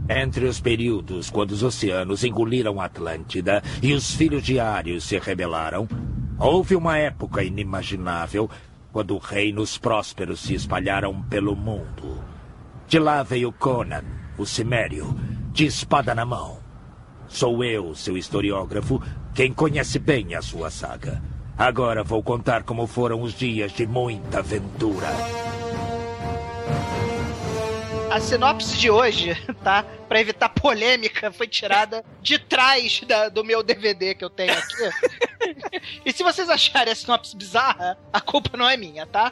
Entre 0.10 0.46
os 0.46 0.62
períodos 0.62 1.30
quando 1.30 1.52
os 1.52 1.62
oceanos 1.62 2.24
engoliram 2.24 2.80
a 2.80 2.86
Atlântida 2.86 3.62
e 3.84 3.92
os 3.92 4.16
filhos 4.16 4.44
de 4.44 4.62
Arios 4.62 5.04
se 5.04 5.20
rebelaram, 5.20 5.90
houve 6.42 6.76
uma 6.76 6.98
época 6.98 7.44
inimaginável 7.44 8.50
quando 8.92 9.18
reinos 9.18 9.78
prósperos 9.78 10.42
se 10.42 10.56
espalharam 10.56 11.22
pelo 11.24 11.56
mundo. 11.56 12.22
De 12.88 13.00
lá 13.00 13.22
veio 13.24 13.54
Conan, 13.54 14.04
o 14.38 14.46
Cimério, 14.46 15.16
de 15.52 15.66
espada 15.66 16.16
na 16.16 16.26
mão. 16.26 16.60
Sou 17.28 17.64
eu, 17.64 17.96
seu 17.96 18.18
historiógrafo, 18.18 19.02
quem 19.34 19.54
conhece 19.54 20.00
bem 20.00 20.36
a 20.36 20.42
sua 20.42 20.70
saga. 20.70 21.22
Agora 21.58 22.04
vou 22.04 22.24
contar 22.24 22.64
como 22.64 22.88
foram 22.88 23.22
os 23.22 23.34
dias 23.34 23.72
de 23.72 23.86
muita 23.86 24.40
aventura. 24.40 25.08
A 28.10 28.20
sinopse 28.20 28.78
de 28.78 28.90
hoje, 28.90 29.38
tá? 29.64 29.86
Pra 30.12 30.20
evitar 30.20 30.50
polêmica, 30.50 31.32
foi 31.32 31.48
tirada 31.48 32.04
de 32.22 32.38
trás 32.38 33.00
da- 33.08 33.30
do 33.30 33.46
meu 33.46 33.64
DVD 33.64 34.14
que 34.14 34.26
eu 34.26 34.30
tenho 34.30 34.52
aqui. 34.52 34.76
e 36.06 36.12
se 36.12 36.22
vocês 36.22 36.50
acharem 36.50 36.92
a 36.92 36.96
sinopse 36.98 37.34
bizarra, 37.34 37.98
a 38.12 38.20
culpa 38.20 38.58
não 38.58 38.68
é 38.70 38.76
minha, 38.76 39.06
tá? 39.06 39.32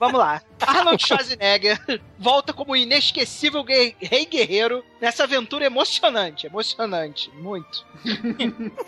Vamos 0.00 0.18
lá. 0.18 0.40
Arnold 0.66 1.06
Schwarzenegger 1.06 1.78
volta 2.18 2.54
como 2.54 2.74
inesquecível 2.74 3.62
rei 3.62 4.24
guerreiro 4.24 4.82
nessa 5.02 5.24
aventura 5.24 5.66
emocionante. 5.66 6.46
Emocionante, 6.46 7.30
muito. 7.34 7.84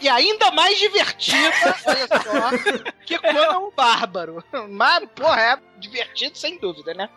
e 0.00 0.08
ainda 0.08 0.50
mais 0.52 0.78
divertida, 0.78 1.76
olha 1.86 2.08
só, 2.08 2.88
que 3.04 3.18
Conan 3.18 3.58
o 3.58 3.70
Bárbaro. 3.70 4.42
Mas, 4.70 5.06
porra, 5.14 5.42
é 5.42 5.58
divertido 5.78 6.38
sem 6.38 6.58
dúvida, 6.58 6.94
né? 6.94 7.10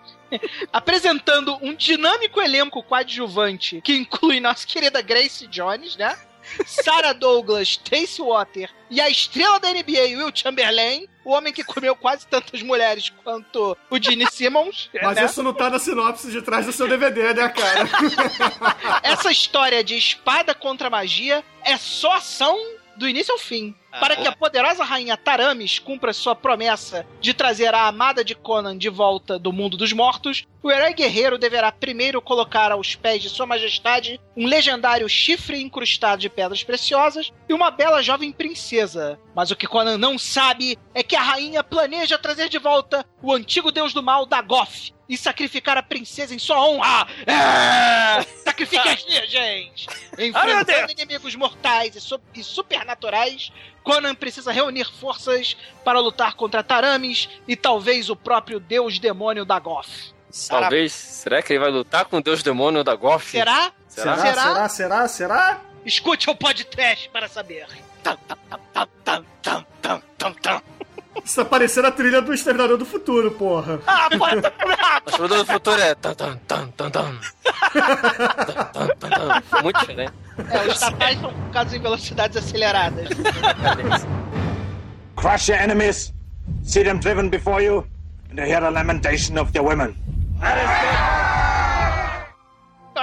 apresentando 0.71 1.58
um 1.62 1.74
dinâmico 1.74 2.41
elenco 2.41 2.82
coadjuvante 2.84 3.82
que 3.82 4.00
inclui 4.01 4.39
nossa 4.39 4.65
querida 4.65 5.01
Grace 5.01 5.47
Jones, 5.47 5.95
né? 5.95 6.17
Sarah 6.65 7.13
Douglas, 7.13 7.77
Tracy 7.77 8.21
Water 8.21 8.69
e 8.89 8.99
a 8.99 9.09
estrela 9.09 9.59
da 9.59 9.69
NBA, 9.69 10.17
Will 10.17 10.31
Chamberlain, 10.33 11.07
o 11.23 11.31
homem 11.31 11.53
que 11.53 11.63
comeu 11.63 11.95
quase 11.95 12.27
tantas 12.27 12.61
mulheres 12.61 13.09
quanto 13.23 13.77
o 13.89 14.01
Gene 14.01 14.25
Simmons. 14.29 14.89
Mas 15.01 15.15
né? 15.15 15.25
isso 15.25 15.43
não 15.43 15.53
tá 15.53 15.69
na 15.69 15.79
sinopse 15.79 16.31
de 16.31 16.41
trás 16.41 16.65
do 16.65 16.73
seu 16.73 16.87
DVD, 16.87 17.33
né, 17.33 17.49
cara? 17.49 17.87
Essa 19.03 19.31
história 19.31 19.83
de 19.83 19.95
espada 19.95 20.53
contra 20.53 20.89
magia 20.89 21.43
é 21.63 21.77
só 21.77 22.13
ação 22.13 22.57
do 22.97 23.07
início 23.07 23.31
ao 23.31 23.39
fim. 23.39 23.75
Para 23.99 24.15
que 24.15 24.27
a 24.27 24.32
poderosa 24.32 24.84
rainha 24.84 25.17
Taramis 25.17 25.80
cumpra 25.80 26.13
sua 26.13 26.36
promessa 26.36 27.06
de 27.19 27.34
trazer 27.34 27.73
a 27.73 27.88
amada 27.88 28.23
de 28.23 28.34
Conan 28.34 28.77
de 28.77 28.89
volta 28.89 29.38
do 29.38 29.51
mundo 29.51 29.75
dos 29.75 29.91
mortos, 29.91 30.47
o 30.63 30.71
herói 30.71 30.93
guerreiro 30.93 31.38
deverá 31.38 31.71
primeiro 31.71 32.21
colocar 32.21 32.71
aos 32.71 32.95
pés 32.95 33.21
de 33.21 33.30
sua 33.30 33.45
majestade 33.45 34.19
um 34.38 34.45
legendário 34.45 35.10
chifre 35.10 35.62
incrustado 35.62 36.21
de 36.21 36.30
pedras 36.30 36.63
preciosas 36.63 37.32
e 37.49 37.54
uma 37.54 37.71
bela 37.71 38.01
jovem 38.01 38.32
princesa. 38.32 39.19
Mas 39.36 39.51
o 39.51 39.56
que 39.56 39.67
Conan 39.67 39.97
não 39.97 40.17
sabe 40.17 40.77
é 40.93 41.04
que 41.04 41.15
a 41.15 41.21
rainha 41.21 41.63
planeja 41.63 42.17
trazer 42.17 42.47
de 42.47 42.60
volta 42.60 43.06
o 43.21 43.34
antigo 43.34 43.71
deus 43.71 43.93
do 43.93 44.04
mal, 44.04 44.25
Dagoth, 44.25 44.93
e 45.12 45.17
sacrificar 45.17 45.77
a 45.77 45.84
princesa 45.84 46.34
em 46.34 46.39
sua 46.39 46.65
honra. 46.65 47.06
É! 47.25 48.23
Sacrifique 48.45 48.88
aqui, 48.88 49.27
gente! 49.27 49.88
Enfrentando 50.17 50.91
inimigos 50.91 51.36
mortais 51.36 51.95
e, 51.95 52.39
e 52.39 52.43
supernaturais, 52.43 53.51
Conan 53.84 54.15
precisa 54.15 54.52
reunir 54.52 54.86
forças 55.00 55.58
para 55.84 56.00
lutar 56.00 56.36
contra 56.36 56.63
Taramis 56.63 57.30
e 57.48 57.56
talvez 57.56 58.10
o 58.10 58.15
próprio 58.15 58.60
deus 58.60 59.00
demônio 59.00 59.46
Dagoth. 59.46 60.13
Talvez. 60.48 60.94
Será 60.94 61.41
que 61.41 61.54
ele 61.54 61.60
vai 61.60 61.72
lutar 61.72 62.06
com 62.06 62.17
o 62.17 62.22
deus 62.22 62.41
demônio 62.41 62.84
da? 62.84 62.98
Será? 63.20 63.72
Será? 63.88 64.17
Será? 64.17 64.17
Será? 64.17 64.70
Será? 64.70 65.08
Será? 65.08 65.62
Escute 65.86 66.30
o 66.30 66.36
podcast 66.36 67.10
para 67.10 67.28
saber. 67.28 67.67
Tam, 68.04 68.17
tam, 68.28 68.38
tam, 68.74 68.88
tam, 69.04 69.26
tam, 69.41 69.65
tam, 69.82 70.02
tam, 70.17 70.34
tam. 70.36 70.62
Isso 71.23 71.36
tá 71.36 71.45
parecendo 71.45 71.88
a 71.88 71.91
trilha 71.91 72.21
do 72.21 72.34
Exterminador 72.34 72.77
do 72.77 72.86
Futuro, 72.86 73.31
porra. 73.31 73.79
Ah, 73.86 74.10
pode... 74.17 74.41
Mas 75.05 75.19
o 75.19 75.27
do 75.27 75.45
futuro 75.45 75.79
é. 75.79 75.95
Tan, 75.95 76.13
tan, 76.13 76.38
tan, 76.47 76.67
tan, 76.69 76.89
tan. 76.89 77.19
Tan, 77.71 78.65
tan, 78.73 78.88
tan, 78.99 79.10
tan. 79.10 79.62
Muito 79.63 79.79
diferente. 79.79 80.13
É, 80.49 80.67
os 80.67 80.79
tatais 80.79 81.19
são 81.19 81.31
focados 81.31 81.73
em 81.73 81.79
velocidades 81.79 82.38
aceleradas. 82.38 83.07
Crush 85.15 85.49
your 85.51 85.62
enemies, 85.62 86.13
see 86.63 86.84
them 86.84 86.99
driven 86.99 87.29
before 87.29 87.63
you, 87.63 87.86
and 88.31 88.39
hear 88.39 88.60
the 88.60 88.71
lamentation 88.71 89.38
of 89.39 89.51
their 89.51 89.63
women. 89.63 89.95
Eu 90.41 91.11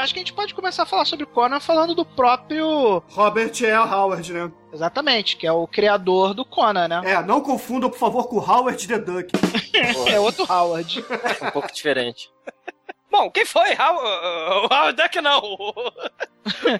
acho 0.09 0.15
que 0.15 0.21
a 0.21 0.23
gente 0.23 0.33
pode 0.33 0.55
começar 0.55 0.85
a 0.85 0.87
falar 0.87 1.05
sobre 1.05 1.27
Conan 1.27 1.61
falando 1.61 1.95
do 1.95 2.05
próprio. 2.05 3.03
Robert 3.11 3.53
L. 3.63 3.93
Howard, 3.93 4.33
né? 4.33 4.51
Exatamente, 4.73 5.37
que 5.37 5.47
é 5.47 5.53
o 5.53 5.67
criador 5.67 6.33
do 6.33 6.47
Conan, 6.47 6.89
né? 6.89 7.03
É, 7.05 7.23
não 7.23 7.43
confundam, 7.43 7.91
por 7.91 7.99
favor, 7.99 8.27
com 8.27 8.39
Howard 8.39 8.89
the 8.89 8.99
Duck. 8.99 9.31
É, 10.11 10.19
outro 10.19 10.51
Howard. 10.51 11.05
Um 11.43 11.51
pouco 11.51 11.71
diferente. 11.73 12.31
Bom, 13.11 13.31
quem 13.31 13.45
foi? 13.45 13.71
How- 13.75 14.65
o 14.65 14.75
Howard 14.75 15.01
Duck 15.03 15.21
não. 15.21 15.41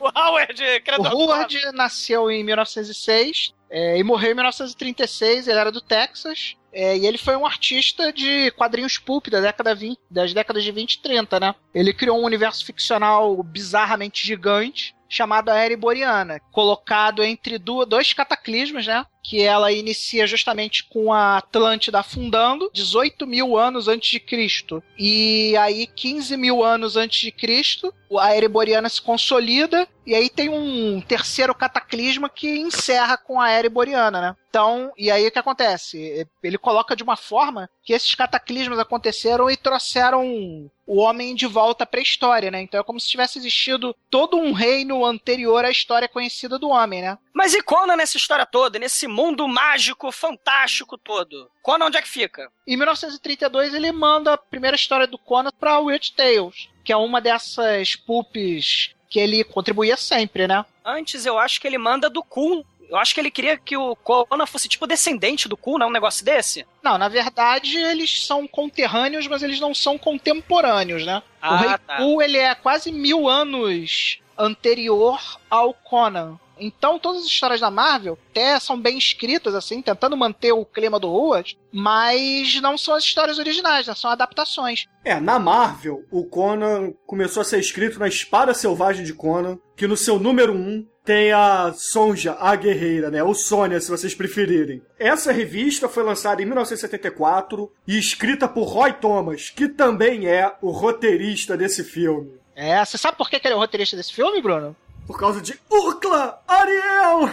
O 0.01 0.19
Howard, 0.19 0.63
O 0.65 0.83
criador 0.83 1.11
do 1.11 1.17
Howard 1.19 1.73
nasceu 1.73 2.31
em 2.31 2.43
1906 2.43 3.53
é, 3.71 3.99
e 3.99 4.03
morreu 4.03 4.33
em 4.33 4.35
1936. 4.35 5.47
Ele 5.47 5.59
era 5.59 5.71
do 5.71 5.83
Texas. 5.83 6.57
É, 6.73 6.97
e 6.97 7.07
ele 7.07 7.19
foi 7.19 7.37
um 7.37 7.47
artista 7.47 8.13
de 8.13 8.51
quadrinhos 8.53 8.99
pulp 8.99 9.29
da 9.29 9.41
década 9.41 9.75
20, 9.75 9.99
das 10.11 10.33
décadas 10.35 10.63
de 10.63 10.73
20 10.73 10.95
e 10.95 11.03
30, 11.03 11.41
né? 11.41 11.55
Ele 11.75 11.93
criou 11.93 12.21
um 12.21 12.25
universo 12.25 12.65
ficcional 12.65 13.43
bizarramente 13.43 14.27
gigante 14.27 14.95
chamado 15.09 15.49
a 15.49 15.57
Era 15.57 15.77
Boreana, 15.77 16.41
colocado 16.53 17.23
entre 17.23 17.59
du- 17.59 17.85
dois 17.87 18.13
cataclismos, 18.13 18.87
né? 18.87 19.07
Que 19.23 19.43
ela 19.43 19.71
inicia 19.73 20.27
justamente 20.27 20.85
com 20.85 21.13
a 21.13 21.39
Atlântida 21.39 21.99
afundando, 22.01 22.71
18 22.73 23.27
mil 23.27 23.57
anos 23.59 23.89
antes 23.89 24.11
de 24.11 24.21
Cristo. 24.21 24.83
E 24.99 25.57
aí, 25.57 25.87
15 25.87 26.37
mil 26.37 26.65
anos 26.65 26.97
antes 26.97 27.21
de 27.21 27.31
Cristo, 27.33 27.93
a 28.19 28.35
Era 28.35 28.49
Boreana 28.49 28.89
se 28.89 29.03
consolida, 29.03 29.87
e 30.07 30.15
aí 30.15 30.31
tem 30.31 30.49
um 30.49 31.01
terceiro 31.01 31.55
cataclisma 31.55 32.29
que 32.31 32.59
encerra 32.59 33.19
com 33.19 33.39
a 33.41 33.51
Era 33.51 33.69
Boreana, 33.69 34.21
né? 34.21 34.37
Então, 34.49 34.93
e 34.97 35.11
aí 35.11 35.27
o 35.27 35.31
que 35.31 35.39
acontece? 35.39 36.27
Ele 36.43 36.57
coloca 36.59 36.97
de 36.97 37.03
uma 37.03 37.17
forma 37.17 37.69
que 37.83 37.93
esses 37.93 38.15
cataclismos 38.15 38.79
aconteceram 38.79 39.51
e 39.51 39.57
trouxeram 39.57 40.71
o 40.89 41.01
homem 41.01 41.35
de 41.35 41.47
volta 41.47 41.85
para 41.85 42.01
a 42.01 42.03
história, 42.03 42.51
né? 42.51 42.63
Então 42.63 42.81
é 42.81 42.83
como 42.83 42.99
se 42.99 43.07
tivesse 43.07 43.39
existido 43.39 43.95
todo 44.11 44.39
um 44.39 44.53
reino 44.53 45.05
anterior 45.05 45.63
à 45.63 45.71
história 45.71 46.09
conhecida 46.09 46.59
do 46.59 46.71
homem, 46.71 47.03
né? 47.03 47.19
Mas 47.35 47.53
e 47.53 47.63
Conan 47.63 47.95
nessa 47.95 48.17
história 48.17 48.47
toda, 48.47 48.79
nesse 48.79 49.07
mundo 49.07 49.47
mágico, 49.47 50.11
fantástico 50.11 50.97
todo? 50.97 51.51
Conan 51.63 51.87
onde 51.87 51.99
é 51.99 52.03
que 52.03 52.09
fica? 52.09 52.51
Em 52.67 52.75
1932 52.77 53.75
ele 53.75 53.93
manda 53.93 54.33
a 54.33 54.39
primeira 54.39 54.75
história 54.75 55.07
do 55.07 55.19
Conan 55.19 55.51
para 55.61 55.79
Weird 55.79 56.15
Tales, 56.15 56.71
que 56.83 56.93
é 56.93 56.97
uma 56.97 57.21
dessas 57.21 57.95
pulps 57.95 58.95
que 59.11 59.21
ele 59.21 59.45
contribuía 59.45 59.97
sempre, 59.97 60.47
né? 60.47 60.65
Antes 60.83 61.27
eu 61.27 61.39
acho 61.39 61.61
que 61.61 61.67
ele 61.67 61.79
manda 61.79 62.09
do 62.09 62.23
Kun. 62.23 62.65
Eu 62.89 62.97
acho 62.97 63.15
que 63.15 63.21
ele 63.21 63.31
queria 63.31 63.57
que 63.57 63.77
o 63.77 63.95
Conan 63.97 64.47
fosse 64.47 64.69
tipo 64.69 64.87
descendente 64.87 65.49
do 65.49 65.57
Kun, 65.57 65.79
não? 65.79 65.89
Um 65.89 65.93
negócio 65.93 66.25
desse. 66.25 66.67
Não, 66.83 66.97
na 66.97 67.09
verdade 67.09 67.77
eles 67.77 68.25
são 68.25 68.49
conterrâneos, 68.49 69.27
mas 69.27 69.43
eles 69.43 69.61
não 69.61 69.75
são 69.75 69.99
contemporâneos, 69.99 71.05
né? 71.05 71.19
o 71.19 71.23
Ah, 71.43 71.57
Rei 71.59 71.79
tá. 71.87 71.97
Ku, 71.99 72.23
ele 72.23 72.39
é 72.39 72.55
quase 72.55 72.91
mil 72.91 73.29
anos 73.29 74.19
anterior 74.37 75.21
ao 75.51 75.75
Conan. 75.75 76.39
Então, 76.61 76.99
todas 76.99 77.21
as 77.23 77.29
histórias 77.29 77.61
da 77.61 77.71
Marvel 77.71 78.19
até 78.31 78.59
são 78.59 78.81
bem 78.81 78.99
escritas, 78.99 79.55
assim, 79.55 79.81
tentando 79.81 80.17
manter 80.17 80.51
o 80.51 80.65
clima 80.65 80.99
do 80.99 81.09
Howard, 81.09 81.57
mas 81.73 82.61
não 82.61 82.77
são 82.77 82.95
as 82.95 83.05
histórias 83.05 83.39
originais, 83.39 83.87
né? 83.87 83.95
São 83.95 84.11
adaptações. 84.11 84.87
É, 85.05 85.21
na 85.21 85.39
Marvel, 85.39 86.05
o 86.11 86.25
Conan 86.25 86.93
começou 87.07 87.43
a 87.43 87.45
ser 87.45 87.61
escrito 87.61 88.01
na 88.01 88.09
Espada 88.09 88.53
Selvagem 88.55 89.05
de 89.05 89.15
Conan, 89.15 89.57
que 89.77 89.87
no 89.87 89.97
seu 89.97 90.19
número 90.19 90.53
1 90.53 90.85
tem 91.09 91.33
a 91.33 91.73
Sonja, 91.75 92.37
a 92.39 92.55
guerreira, 92.55 93.11
né? 93.11 93.23
Ou 93.23 93.35
Sônia, 93.35 93.81
se 93.81 93.91
vocês 93.91 94.15
preferirem. 94.15 94.83
Essa 94.99 95.33
revista 95.33 95.89
foi 95.89 96.03
lançada 96.03 96.43
em 96.43 96.45
1974 96.45 97.73
e 97.87 97.99
escrita 97.99 98.47
por 98.47 98.65
Roy 98.65 98.93
Thomas, 98.93 99.49
que 99.49 99.69
também 99.69 100.29
é 100.29 100.53
o 100.61 100.71
roteirista 100.71 101.57
desse 101.57 101.83
filme. 101.83 102.33
É, 102.55 102.85
você 102.85 102.99
sabe 102.99 103.17
por 103.17 103.31
que 103.31 103.41
ele 103.43 103.55
é 103.55 103.57
o 103.57 103.59
roteirista 103.59 103.97
desse 103.97 104.13
filme, 104.13 104.43
Bruno? 104.43 104.77
Por 105.09 105.19
causa 105.19 105.41
de 105.41 105.59
Urkla 105.71 106.39
Ariel! 106.47 107.21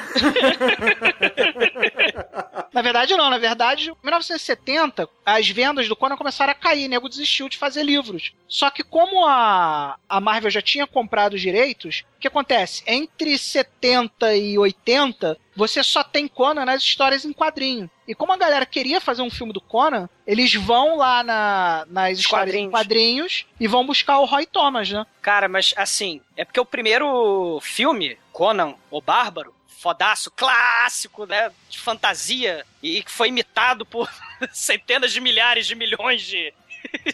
Na 2.72 2.82
verdade, 2.82 3.18
não. 3.18 3.30
Na 3.30 3.38
verdade, 3.38 3.90
em 3.90 3.96
1970, 4.02 5.10
as 5.26 5.50
vendas 5.50 5.90
do 5.90 5.96
Conan 5.96 6.16
começaram 6.16 6.54
a 6.54 6.56
cair, 6.56 6.88
nego 6.88 7.10
desistiu 7.10 7.50
de 7.50 7.58
fazer 7.58 7.84
livros. 7.84 8.34
Só 8.48 8.70
que 8.70 8.82
como 8.82 9.28
a, 9.28 9.98
a 10.08 10.22
Marvel 10.22 10.50
já 10.50 10.62
tinha 10.62 10.88
comprado 10.88 11.34
os 11.34 11.42
direitos, 11.42 12.06
o 12.16 12.20
que 12.22 12.30
acontece? 12.30 12.82
Entre 12.88 13.38
70 13.38 14.34
e 14.38 14.58
80, 14.58 15.38
você 15.56 15.82
só 15.82 16.04
tem 16.04 16.28
Conan 16.28 16.66
nas 16.66 16.82
histórias 16.84 17.26
em 17.26 17.34
quadrinho. 17.34 17.90
E 18.08 18.14
como 18.14 18.34
a 18.34 18.38
galera 18.38 18.66
queria 18.66 19.00
fazer 19.00 19.22
um 19.22 19.30
filme 19.30 19.54
do 19.54 19.62
Conan, 19.62 20.10
eles 20.28 20.54
vão 20.54 20.98
lá 20.98 21.24
na, 21.24 21.86
nas 21.90 22.20
histórias 22.20 22.56
em 22.56 22.70
quadrinhos. 22.70 22.72
quadrinhos 22.72 23.46
e 23.60 23.68
vão 23.68 23.86
buscar 23.86 24.20
o 24.20 24.26
Roy 24.26 24.46
Thomas, 24.46 24.90
né? 24.92 25.06
Cara, 25.22 25.48
mas 25.48 25.74
assim, 25.78 26.22
é 26.36 26.44
porque 26.44 26.60
o 26.60 26.66
primeiro 26.66 27.60
filme, 27.62 28.18
Conan, 28.32 28.76
o 28.92 29.02
Bárbaro, 29.02 29.56
fodaço, 29.86 30.32
clássico, 30.32 31.28
né, 31.28 31.52
de 31.70 31.78
fantasia, 31.78 32.66
e 32.82 33.04
que 33.04 33.12
foi 33.12 33.28
imitado 33.28 33.86
por 33.86 34.10
centenas 34.52 35.12
de 35.12 35.22
milhares 35.22 35.68
de 35.68 35.76
milhões 35.76 36.24
de, 36.24 36.52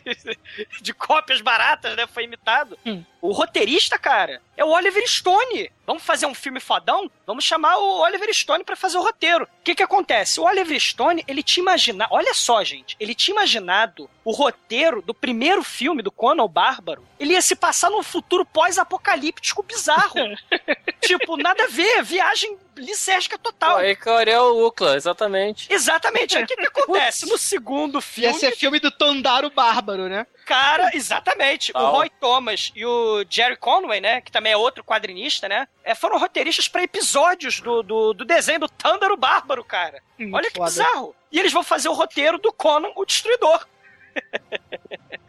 de 0.82 0.94
cópias 0.94 1.42
baratas, 1.42 1.98
né, 1.98 2.08
foi 2.08 2.24
imitado. 2.24 2.80
Hum. 2.86 3.04
O 3.22 3.32
roteirista, 3.32 4.00
cara, 4.00 4.42
é 4.58 4.66
o 4.66 4.70
Oliver 4.70 5.08
Stone. 5.08 5.72
Vamos 5.86 6.04
fazer 6.04 6.26
um 6.26 6.34
filme 6.34 6.60
fodão? 6.60 7.10
Vamos 7.26 7.44
chamar 7.44 7.78
o 7.78 8.00
Oliver 8.02 8.34
Stone 8.34 8.64
pra 8.64 8.76
fazer 8.76 8.98
o 8.98 9.04
roteiro. 9.04 9.44
O 9.44 9.64
que 9.64 9.76
que 9.76 9.84
acontece? 9.84 10.40
O 10.40 10.44
Oliver 10.44 10.80
Stone, 10.80 11.24
ele 11.28 11.44
tinha 11.44 11.62
imaginado... 11.62 12.14
Olha 12.14 12.34
só, 12.34 12.64
gente. 12.64 12.96
Ele 13.00 13.14
tinha 13.14 13.36
imaginado 13.36 14.10
o 14.26 14.32
roteiro 14.32 15.02
do 15.02 15.14
primeiro 15.14 15.64
filme 15.64 16.02
do 16.02 16.12
Conan 16.12 16.44
o 16.44 16.48
Bárbaro. 16.48 17.06
Ele 17.20 17.34
ia 17.34 17.42
se 17.42 17.56
passar 17.56 17.92
num 17.92 18.02
futuro 18.02 18.44
pós-apocalíptico 18.44 19.62
bizarro. 19.62 20.16
tipo, 21.02 21.38
nada 21.38 21.66
a 21.66 21.68
ver. 21.68 22.02
Viagem 22.04 22.58
lisérgica 22.76 23.38
total. 23.38 23.78
Aí 23.78 23.96
que 23.96 24.10
é 24.10 24.40
o 24.40 24.66
Ucla, 24.68 24.96
exatamente. 24.96 25.72
Exatamente. 25.72 26.38
Aí 26.38 26.44
o 26.44 26.48
que, 26.48 26.56
que 26.56 26.66
acontece? 26.66 27.30
No 27.30 27.38
segundo 27.38 27.98
Ia 27.98 28.02
filme, 28.02 28.40
ser 28.40 28.56
filme 28.56 28.80
do 28.80 28.90
Tondaro 28.90 29.50
Bárbaro, 29.50 30.08
né? 30.08 30.26
Cara, 30.46 30.90
exatamente. 30.94 31.72
O. 31.76 31.80
Roy 31.80 32.10
Thomas 32.20 32.72
e 32.76 32.86
o 32.86 33.24
Jerry 33.30 33.58
Conway, 33.58 34.02
né? 34.02 34.22
Que 34.22 34.32
também 34.32 34.52
é 34.54 34.58
outro 34.58 34.84
quadrinista, 34.84 35.48
né? 35.48 35.68
é, 35.84 35.96
foram 35.96 36.18
roteiristas 36.18 36.68
pra 36.68 36.84
episódios 36.84 37.60
do, 37.60 37.84
do, 37.84 38.14
do 38.14 38.26
desenho 38.26 38.60
do 38.60 38.70
Tândaro 38.70 39.18
Bárbaro, 39.18 39.64
cara. 39.64 40.02
Hum, 40.20 40.32
Olha 40.34 40.50
que 40.50 40.58
foda. 40.58 40.70
bizarro. 40.70 41.16
E 41.32 41.40
eles 41.40 41.54
vão 41.54 41.64
fazer 41.64 41.90
o 41.90 41.94
roteiro 41.94 42.38
do 42.38 42.52
Conan 42.52 42.90
o 42.96 43.06
Destruidor. 43.06 43.66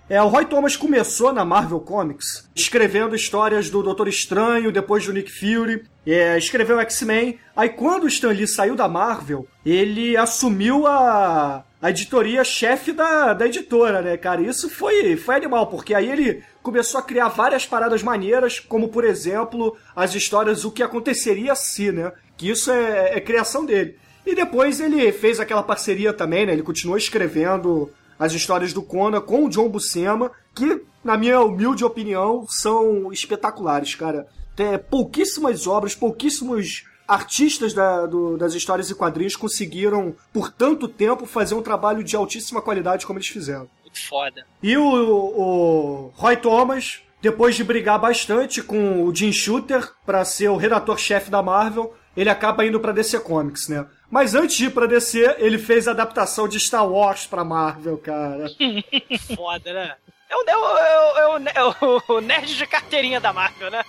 É, 0.08 0.20
o 0.20 0.28
Roy 0.28 0.44
Thomas 0.44 0.76
começou 0.76 1.32
na 1.32 1.44
Marvel 1.44 1.80
Comics 1.80 2.50
escrevendo 2.54 3.14
histórias 3.14 3.70
do 3.70 3.82
Doutor 3.82 4.08
Estranho, 4.08 4.72
depois 4.72 5.06
do 5.06 5.12
Nick 5.12 5.30
Fury, 5.30 5.84
é, 6.06 6.36
escreveu 6.36 6.80
X-Men. 6.80 7.38
Aí 7.56 7.70
quando 7.70 8.04
o 8.04 8.08
Stan 8.08 8.30
Lee 8.30 8.46
saiu 8.46 8.74
da 8.74 8.88
Marvel, 8.88 9.46
ele 9.64 10.16
assumiu 10.16 10.86
a, 10.86 11.64
a 11.82 11.90
editoria-chefe 11.90 12.92
da, 12.92 13.34
da 13.34 13.44
editora, 13.44 14.00
né, 14.00 14.16
cara? 14.16 14.40
Isso 14.40 14.70
foi, 14.70 15.16
foi 15.16 15.34
animal, 15.34 15.66
porque 15.66 15.92
aí 15.92 16.08
ele 16.08 16.44
começou 16.62 17.00
a 17.00 17.02
criar 17.02 17.26
várias 17.26 17.66
paradas 17.66 18.04
maneiras, 18.04 18.60
como 18.60 18.88
por 18.88 19.04
exemplo 19.04 19.76
as 19.94 20.14
histórias 20.14 20.64
O 20.64 20.70
que 20.70 20.80
aconteceria 20.80 21.56
se, 21.56 21.90
né? 21.90 22.12
Que 22.36 22.48
isso 22.48 22.70
é, 22.70 23.16
é 23.16 23.20
criação 23.20 23.66
dele. 23.66 23.98
E 24.24 24.32
depois 24.32 24.80
ele 24.80 25.10
fez 25.10 25.40
aquela 25.40 25.64
parceria 25.64 26.12
também, 26.12 26.46
né? 26.46 26.52
Ele 26.52 26.62
continuou 26.62 26.96
escrevendo 26.96 27.90
as 28.16 28.32
histórias 28.32 28.72
do 28.72 28.82
Conan 28.82 29.20
com 29.20 29.44
o 29.44 29.48
John 29.48 29.68
Buscema, 29.68 30.30
que, 30.54 30.82
na 31.02 31.18
minha 31.18 31.40
humilde 31.40 31.84
opinião, 31.84 32.46
são 32.48 33.12
espetaculares, 33.12 33.96
cara. 33.96 34.28
Tem 34.54 34.78
pouquíssimas 34.78 35.66
obras, 35.66 35.96
pouquíssimos 35.96 36.84
artistas 37.06 37.72
da- 37.74 38.06
do- 38.06 38.36
das 38.36 38.54
histórias 38.54 38.90
e 38.90 38.94
quadrinhos 38.94 39.36
conseguiram, 39.36 40.14
por 40.32 40.50
tanto 40.50 40.86
tempo, 40.88 41.26
fazer 41.26 41.54
um 41.54 41.62
trabalho 41.62 42.02
de 42.04 42.14
altíssima 42.16 42.62
qualidade 42.62 43.06
como 43.06 43.18
eles 43.18 43.28
fizeram. 43.28 43.68
Muito 43.82 44.06
foda. 44.08 44.46
E 44.62 44.76
o, 44.76 44.84
o 44.84 46.12
Roy 46.14 46.36
Thomas, 46.36 47.00
depois 47.20 47.54
de 47.54 47.62
brigar 47.64 47.98
bastante 47.98 48.62
com 48.62 49.04
o 49.04 49.14
Jim 49.14 49.32
Shooter 49.32 49.90
para 50.06 50.24
ser 50.24 50.48
o 50.48 50.56
redator-chefe 50.56 51.30
da 51.30 51.42
Marvel, 51.42 51.94
ele 52.16 52.28
acaba 52.30 52.64
indo 52.66 52.80
pra 52.80 52.92
DC 52.92 53.20
Comics, 53.20 53.68
né? 53.68 53.86
Mas 54.10 54.34
antes 54.34 54.56
de 54.56 54.66
ir 54.66 54.70
pra 54.70 54.86
DC, 54.86 55.36
ele 55.38 55.56
fez 55.58 55.88
a 55.88 55.92
adaptação 55.92 56.46
de 56.46 56.60
Star 56.60 56.86
Wars 56.86 57.26
pra 57.26 57.42
Marvel, 57.44 57.96
cara. 57.98 58.46
Foda, 59.34 59.72
né? 59.72 59.94
É 60.28 60.36
o, 60.36 60.44
é, 60.46 60.56
o, 60.56 60.78
é, 60.78 61.26
o, 61.28 61.38
é, 61.38 61.64
o, 61.64 61.96
é 62.08 62.12
o 62.12 62.20
nerd 62.20 62.56
de 62.56 62.66
carteirinha 62.66 63.20
da 63.20 63.32
Marvel, 63.32 63.70
né? 63.70 63.82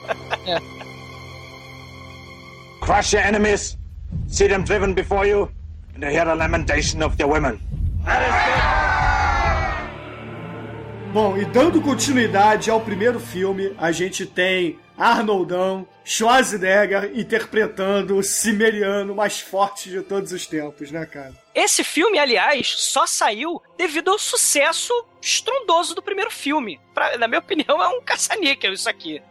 Crush 2.86 3.14
your 3.14 3.24
enemies, 3.26 3.78
see 4.28 4.48
them 4.48 4.64
driven 4.64 4.94
before 4.94 5.26
you, 5.26 5.50
and 5.96 6.04
hear 6.04 6.26
the 6.26 6.36
lamentation 6.36 7.02
of 7.02 7.16
their 7.16 7.28
women. 7.30 7.60
Bom, 11.14 11.38
e 11.38 11.46
dando 11.46 11.80
continuidade 11.82 12.70
ao 12.72 12.82
primeiro 12.82 13.20
filme, 13.20 13.74
a 13.78 13.92
gente 13.92 14.26
tem 14.26 14.80
Arnoldão, 14.98 15.88
Schwarzenegger 16.04 17.12
interpretando 17.16 18.18
o 18.18 18.24
Cimeriano 18.24 19.16
mais 19.16 19.40
forte 19.40 19.90
de 19.90 20.02
todos 20.02 20.32
os 20.32 20.46
tempos, 20.46 20.92
né, 20.92 21.06
cara? 21.06 21.32
Esse 21.56 21.84
filme, 21.84 22.18
aliás, 22.20 22.68
só 22.68 23.06
saiu 23.08 23.62
devido 23.78 24.10
ao 24.12 24.20
sucesso 24.20 24.92
estrondoso 25.22 25.96
do 25.96 26.02
primeiro 26.02 26.32
filme. 26.32 26.80
Pra- 26.94 27.18
na 27.18 27.28
minha 27.28 27.40
opinião, 27.40 27.82
é 27.82 27.88
um 27.90 28.02
caça-níquel 28.02 28.74
isso 28.74 28.90
aqui. 28.90 29.22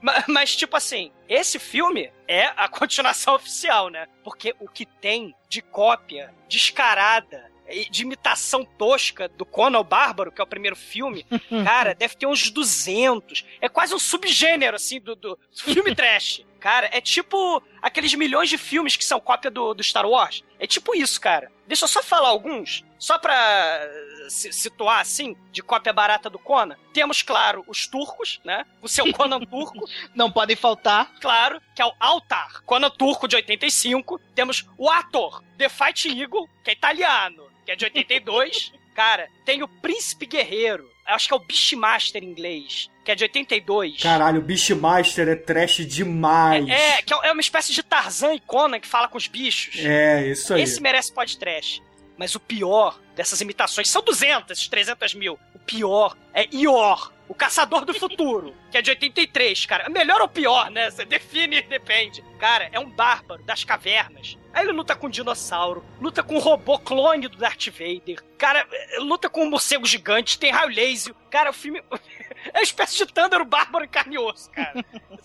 Ma- 0.00 0.24
Mas, 0.28 0.54
tipo 0.56 0.76
assim, 0.76 1.12
esse 1.28 1.58
filme 1.58 2.10
é 2.26 2.46
a 2.56 2.68
continuação 2.70 3.34
oficial, 3.34 3.88
né? 3.88 4.06
Porque 4.24 4.54
o 4.60 4.68
que 4.68 4.84
tem 4.86 5.34
de 5.48 5.62
cópia 5.62 6.32
descarada 6.48 7.48
de 7.90 8.00
imitação 8.02 8.64
tosca 8.64 9.28
do 9.28 9.44
Conan 9.44 9.80
o 9.80 9.84
Bárbaro, 9.84 10.32
que 10.32 10.40
é 10.40 10.44
o 10.44 10.46
primeiro 10.46 10.74
filme, 10.74 11.26
cara, 11.66 11.94
deve 11.94 12.16
ter 12.16 12.26
uns 12.26 12.50
200. 12.50 13.44
É 13.60 13.68
quase 13.68 13.94
um 13.94 13.98
subgênero, 13.98 14.74
assim, 14.76 14.98
do, 14.98 15.14
do 15.14 15.38
filme 15.54 15.94
trash. 15.94 16.42
Cara, 16.58 16.88
é 16.92 17.00
tipo 17.00 17.62
aqueles 17.80 18.12
milhões 18.14 18.48
de 18.48 18.58
filmes 18.58 18.96
que 18.96 19.04
são 19.04 19.20
cópia 19.20 19.48
do, 19.48 19.74
do 19.74 19.84
Star 19.84 20.04
Wars. 20.04 20.42
É 20.58 20.66
tipo 20.66 20.92
isso, 20.92 21.20
cara. 21.20 21.52
Deixa 21.68 21.84
eu 21.84 21.88
só 21.88 22.02
falar 22.02 22.30
alguns, 22.30 22.82
só 22.98 23.18
pra 23.18 23.80
se- 24.28 24.52
situar, 24.52 25.00
assim, 25.00 25.36
de 25.52 25.62
cópia 25.62 25.92
barata 25.92 26.28
do 26.28 26.38
Conan. 26.38 26.76
Temos, 26.92 27.22
claro, 27.22 27.64
os 27.68 27.86
turcos, 27.86 28.40
né? 28.44 28.64
O 28.82 28.88
seu 28.88 29.10
Conan 29.14 29.40
turco. 29.40 29.88
Não 30.14 30.30
podem 30.30 30.56
faltar. 30.56 31.12
Claro, 31.20 31.60
que 31.74 31.80
é 31.82 31.86
o 31.86 31.92
Altar, 32.00 32.62
Conan 32.64 32.90
turco 32.90 33.28
de 33.28 33.36
85. 33.36 34.20
Temos 34.34 34.66
o 34.76 34.90
Ator, 34.90 35.42
The 35.56 35.68
Fight 35.68 36.08
Eagle, 36.08 36.48
que 36.64 36.70
é 36.70 36.72
italiano, 36.74 37.48
que 37.64 37.72
é 37.72 37.76
de 37.76 37.84
82. 37.84 38.72
Cara, 38.94 39.28
tem 39.44 39.62
o 39.62 39.68
Príncipe 39.68 40.26
Guerreiro, 40.26 40.90
acho 41.06 41.28
que 41.28 41.32
é 41.32 41.36
o 41.36 41.40
Beastmaster 41.40 42.20
em 42.20 42.26
inglês, 42.26 42.90
que 43.04 43.12
é 43.12 43.14
de 43.14 43.22
82. 43.22 44.02
Caralho, 44.02 44.40
o 44.40 44.42
Beastmaster 44.42 45.28
é 45.28 45.36
trash 45.36 45.86
demais. 45.86 46.68
É, 46.68 47.00
que 47.02 47.14
é 47.14 47.30
uma 47.30 47.40
espécie 47.40 47.72
de 47.72 47.80
Tarzan 47.80 48.34
e 48.34 48.40
Conan 48.40 48.80
que 48.80 48.88
fala 48.88 49.06
com 49.06 49.16
os 49.16 49.28
bichos. 49.28 49.76
É, 49.78 50.26
isso 50.26 50.52
aí. 50.52 50.62
Esse 50.62 50.80
merece 50.82 51.12
podcast. 51.12 51.80
Mas 52.18 52.34
o 52.34 52.40
pior 52.40 52.98
dessas 53.14 53.40
imitações 53.40 53.88
são 53.88 54.02
200, 54.02 54.68
300 54.68 55.14
mil. 55.14 55.38
O 55.54 55.58
pior 55.60 56.16
é 56.34 56.46
Ior, 56.52 57.12
o 57.28 57.34
Caçador 57.34 57.84
do 57.84 57.94
Futuro, 57.94 58.54
que 58.70 58.78
é 58.78 58.82
de 58.82 58.90
83, 58.90 59.66
cara. 59.66 59.88
Melhor 59.88 60.20
ou 60.20 60.28
pior, 60.28 60.70
né? 60.70 60.90
Você 60.90 61.04
define, 61.04 61.62
depende. 61.62 62.24
Cara, 62.38 62.68
é 62.72 62.80
um 62.80 62.90
bárbaro 62.90 63.42
das 63.44 63.62
cavernas. 63.64 64.36
Aí 64.52 64.64
ele 64.64 64.72
luta 64.72 64.96
com 64.96 65.06
um 65.06 65.10
dinossauro, 65.10 65.84
luta 66.00 66.22
com 66.22 66.36
um 66.36 66.40
robô 66.40 66.78
clone 66.78 67.28
do 67.28 67.36
Darth 67.36 67.68
Vader. 67.68 68.24
Cara, 68.36 68.66
eh, 68.72 68.98
luta 69.00 69.28
com 69.28 69.44
um 69.44 69.50
morcego 69.50 69.86
gigante, 69.86 70.38
tem 70.38 70.50
raio 70.50 70.74
laser. 70.74 71.14
Cara, 71.30 71.50
o 71.50 71.54
filme. 71.54 71.82
É 72.54 72.58
uma 72.58 72.62
espécie 72.62 72.96
de 72.96 73.12
Thunder, 73.12 73.42
o 73.42 73.44
bárbaro 73.44 73.84
em 73.84 73.88
carne 73.88 74.14
e 74.14 74.18
osso, 74.18 74.48
cara. 74.50 74.72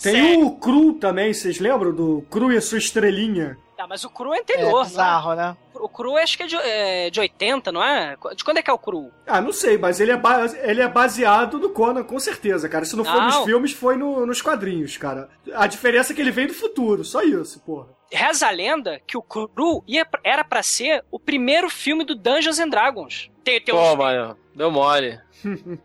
Tem 0.02 0.14
Sério. 0.16 0.48
o 0.48 0.58
Cru 0.58 0.94
também, 0.94 1.32
vocês 1.32 1.60
lembram 1.60 1.94
do 1.94 2.26
Cru 2.30 2.52
e 2.52 2.58
a 2.58 2.62
sua 2.62 2.80
estrelinha? 2.80 3.56
Tá, 3.84 3.88
mas 3.88 4.04
o 4.06 4.10
Cru 4.10 4.34
é 4.34 4.38
É 4.38 4.42
anterior, 4.42 4.86
bizarro, 4.86 5.36
né? 5.36 5.58
O 5.76 5.90
Cru 5.90 6.16
acho 6.16 6.38
que 6.38 6.44
é 6.44 6.48
de, 6.48 6.56
é 6.56 7.10
de 7.10 7.20
80, 7.20 7.70
não 7.72 7.84
é? 7.84 8.16
De 8.34 8.42
quando 8.44 8.58
é 8.58 8.62
que 8.62 8.70
é 8.70 8.74
o 8.74 8.78
Cru? 8.78 9.12
Ah, 9.28 9.42
não 9.42 9.52
sei, 9.52 9.78
mas 9.78 10.00
ele 10.00 10.12
é, 10.12 10.16
ba- 10.18 10.46
ele 10.62 10.82
é 10.82 10.88
baseado 10.88 11.60
no 11.60 11.70
Conan, 11.70 12.02
com 12.04 12.18
certeza, 12.18 12.70
cara. 12.70 12.86
Se 12.86 12.96
não 12.96 13.04
for 13.04 13.14
Não. 13.16 13.26
nos 13.26 13.38
filmes, 13.44 13.74
foi 13.74 13.98
no- 13.98 14.26
nos 14.26 14.42
quadrinhos, 14.42 14.96
cara. 14.96 15.30
A 15.54 15.68
diferença 15.68 16.14
é 16.14 16.16
que 16.16 16.22
ele 16.22 16.32
vem 16.32 16.48
do 16.48 16.54
futuro, 16.54 17.04
só 17.04 17.22
isso, 17.24 17.60
porra. 17.60 17.88
Reza 18.10 18.48
a 18.48 18.52
lenda 18.52 19.02
que 19.06 19.18
o 19.18 19.22
Cru 19.22 19.84
ia, 19.86 20.08
era 20.24 20.44
pra 20.46 20.64
ser 20.64 21.04
o 21.12 21.20
primeiro 21.20 21.70
filme 21.70 22.06
do 22.06 22.16
Dungeons 22.16 22.60
and 22.60 22.70
Dragons. 22.70 23.30
Tem, 23.44 23.60
tem 23.60 23.76
Pô, 23.76 23.82
uns- 23.82 23.98
mano, 23.98 24.38
deu 24.56 24.72
mole. 24.72 25.20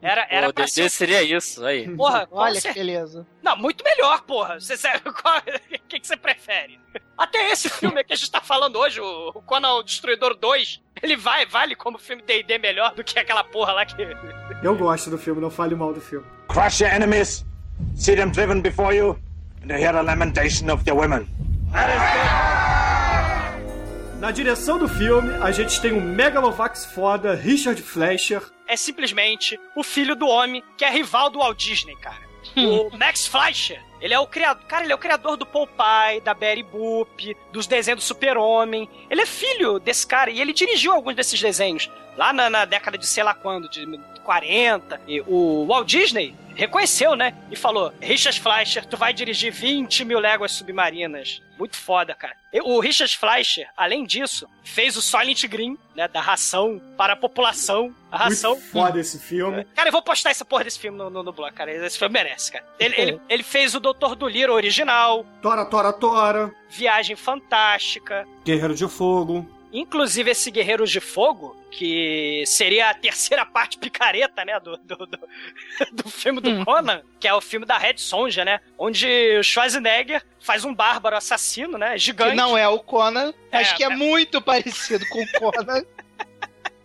era, 0.01 0.27
era 0.31 0.47
Pô, 0.49 0.53
pra 0.55 0.69
ser. 0.69 0.89
seria 0.91 1.23
isso, 1.23 1.65
aí. 1.65 1.89
Porra, 1.97 2.29
Olha 2.31 2.61
que 2.61 2.73
beleza. 2.73 3.27
Não, 3.43 3.57
muito 3.57 3.83
melhor, 3.85 4.23
porra. 4.23 4.61
Você 4.61 4.77
sabe 4.77 5.01
qual- 5.23 5.39
O 5.39 5.89
que, 5.89 5.99
que 6.01 6.07
você 6.07 6.17
prefere? 6.17 6.79
Até 7.17 7.51
esse 7.51 7.69
filme 7.69 8.05
que 8.05 8.13
a 8.13 8.17
gente 8.17 8.31
tá 8.31 8.41
falando 8.41 8.77
hoje, 8.79 9.01
o 9.01 9.29
o 9.35 9.43
Conan 9.43 9.75
o 9.75 9.83
Destruidor 9.83 10.35
2, 10.37 10.81
ele 11.03 11.17
vai, 11.17 11.45
vale 11.47 11.75
como 11.75 11.99
filme 11.99 12.23
D&D 12.23 12.59
melhor 12.59 12.95
do 12.95 13.03
que 13.03 13.19
aquela 13.19 13.43
porra 13.43 13.73
lá 13.73 13.85
que... 13.85 13.97
Eu 14.63 14.77
gosto 14.77 15.11
do 15.11 15.19
filme, 15.19 15.41
não 15.41 15.51
fale 15.51 15.75
mal 15.75 15.93
do 15.93 16.01
filme. 16.01 16.27
Crush 16.49 16.81
your 16.83 16.93
enemies, 16.93 17.45
see 17.97 18.15
them 18.17 18.31
driven 18.31 18.61
before 18.61 18.95
you, 18.97 19.19
and 19.65 19.73
hear 19.73 19.93
the 19.93 20.03
lamentation 20.03 20.71
of 20.73 20.85
their 20.85 20.97
women. 20.97 21.27
Na 24.19 24.31
direção 24.33 24.79
do 24.79 24.89
filme, 24.89 25.33
a 25.41 25.51
gente 25.53 25.81
tem 25.81 25.93
um 25.93 26.01
Megalovax 26.01 26.87
foda, 26.87 27.35
Richard 27.35 27.81
Fleischer. 27.83 28.43
É 28.69 28.77
simplesmente 28.77 29.59
o 29.75 29.83
filho 29.83 30.15
do 30.15 30.29
homem 30.29 30.63
que 30.77 30.85
é 30.85 30.91
rival 30.91 31.31
do 31.31 31.39
Walt 31.41 31.59
Disney, 31.59 31.97
cara. 31.97 32.29
O 32.57 32.97
Max 32.97 33.27
Fleischer, 33.27 33.83
ele 34.01 34.15
é 34.15 34.19
o 34.19 34.27
criador. 34.27 34.65
Cara, 34.67 34.85
ele 34.85 34.93
é 34.93 34.95
o 34.95 34.99
criador 34.99 35.37
do 35.37 35.45
Popeye, 35.45 36.21
da 36.23 36.35
Betty 36.35 36.63
Boop, 36.63 37.37
dos 37.53 37.67
desenhos 37.67 38.01
do 38.01 38.07
Super-Homem. 38.07 38.89
Ele 39.11 39.23
é 39.23 39.27
filho 39.27 39.79
desse 39.79 40.07
cara 40.07 40.31
e 40.31 40.41
ele 40.41 40.53
dirigiu 40.53 40.93
alguns 40.93 41.17
desses 41.17 41.41
desenhos 41.41 41.91
lá 42.19 42.33
na, 42.33 42.51
na 42.51 42.65
década 42.65 42.99
de 42.99 43.07
sei 43.07 43.23
lá 43.23 43.33
quando, 43.33 43.69
de 43.71 43.87
40. 44.25 45.01
E 45.07 45.23
o 45.27 45.65
Walt 45.67 45.89
Disney 45.89 46.35
reconheceu, 46.55 47.15
né? 47.15 47.33
E 47.51 47.57
falou: 47.57 47.95
Richard 48.01 48.39
Fleischer, 48.41 48.85
tu 48.85 48.97
vai 48.97 49.15
dirigir 49.15 49.53
20 49.53 50.05
mil 50.05 50.19
léguas 50.19 50.53
submarinas. 50.53 51.41
Muito 51.57 51.77
foda, 51.77 52.15
cara. 52.15 52.37
E 52.53 52.61
O 52.61 52.79
Richard 52.81 53.17
Fleischer, 53.17 53.69
além 53.77 54.05
disso, 54.05 54.49
fez 54.63 54.97
o 54.97 55.03
Silent 55.03 55.45
Green, 55.47 55.79
né? 55.95 56.09
Da 56.09 56.21
ração 56.21 56.81
para 56.97 57.13
a 57.15 57.17
população. 57.17 57.95
A 58.11 58.17
ração. 58.19 58.53
Muito 58.53 58.71
foda 58.71 59.01
esse 59.01 59.19
filme. 59.19 59.65
Cara, 59.75 59.89
eu 59.89 59.93
vou 59.93 60.03
postar 60.03 60.31
essa 60.31 60.45
porra 60.45 60.65
desse 60.65 60.79
filme 60.79 60.99
no, 60.99 61.09
no, 61.09 61.23
no 61.23 61.33
blog, 61.33 61.53
cara. 61.53 61.73
Esse 61.73 61.99
filme 61.99 62.13
merece, 62.13 62.53
cara. 62.53 62.65
Ele, 62.79 62.95
ele, 62.99 63.21
ele 63.29 63.43
fez 63.43 63.75
o 63.75 63.81
Doutor 63.81 64.15
do 64.15 64.29
Liro 64.29 64.53
original, 64.53 65.25
Tora, 65.41 65.65
Tora, 65.65 65.93
Tora, 65.93 66.53
Viagem 66.71 67.17
Fantástica. 67.17 68.27
Guerreiro 68.45 68.75
de 68.75 68.87
Fogo. 68.89 69.58
Inclusive 69.73 70.31
esse 70.31 70.51
Guerreiros 70.51 70.91
de 70.91 71.01
Fogo, 71.01 71.57
que 71.71 72.43
seria 72.47 72.91
a 72.91 72.95
terceira 72.95 73.45
parte 73.47 73.79
picareta, 73.79 74.45
né, 74.45 74.59
do, 74.61 74.77
do, 74.79 75.07
do, 75.07 75.19
do 75.93 76.11
filme 76.11 76.41
do 76.41 76.65
Conan, 76.65 77.03
que 77.21 77.29
é 77.29 77.35
o 77.35 77.41
filme 77.41 77.67
da 77.67 77.77
Red 77.79 77.99
Sonja, 77.99 78.45
né, 78.45 78.61
onde 78.79 79.07
o 79.39 79.43
Schwarzenegger 79.43 80.25
faz 80.41 80.65
um 80.65 80.75
bárbaro 80.75 81.17
assassino, 81.17 81.77
né, 81.77 81.99
gigante. 81.99 82.31
Que 82.31 82.37
não 82.37 82.57
é 82.57 82.67
o 82.69 82.79
Conan, 82.79 83.33
mas 83.53 83.71
É, 83.71 83.75
que 83.75 83.85
é 83.85 83.87
é. 83.87 83.97
muito 83.97 84.41
parecido 84.43 85.05
com 85.09 85.23
o 85.23 85.33
Conan. 85.33 85.85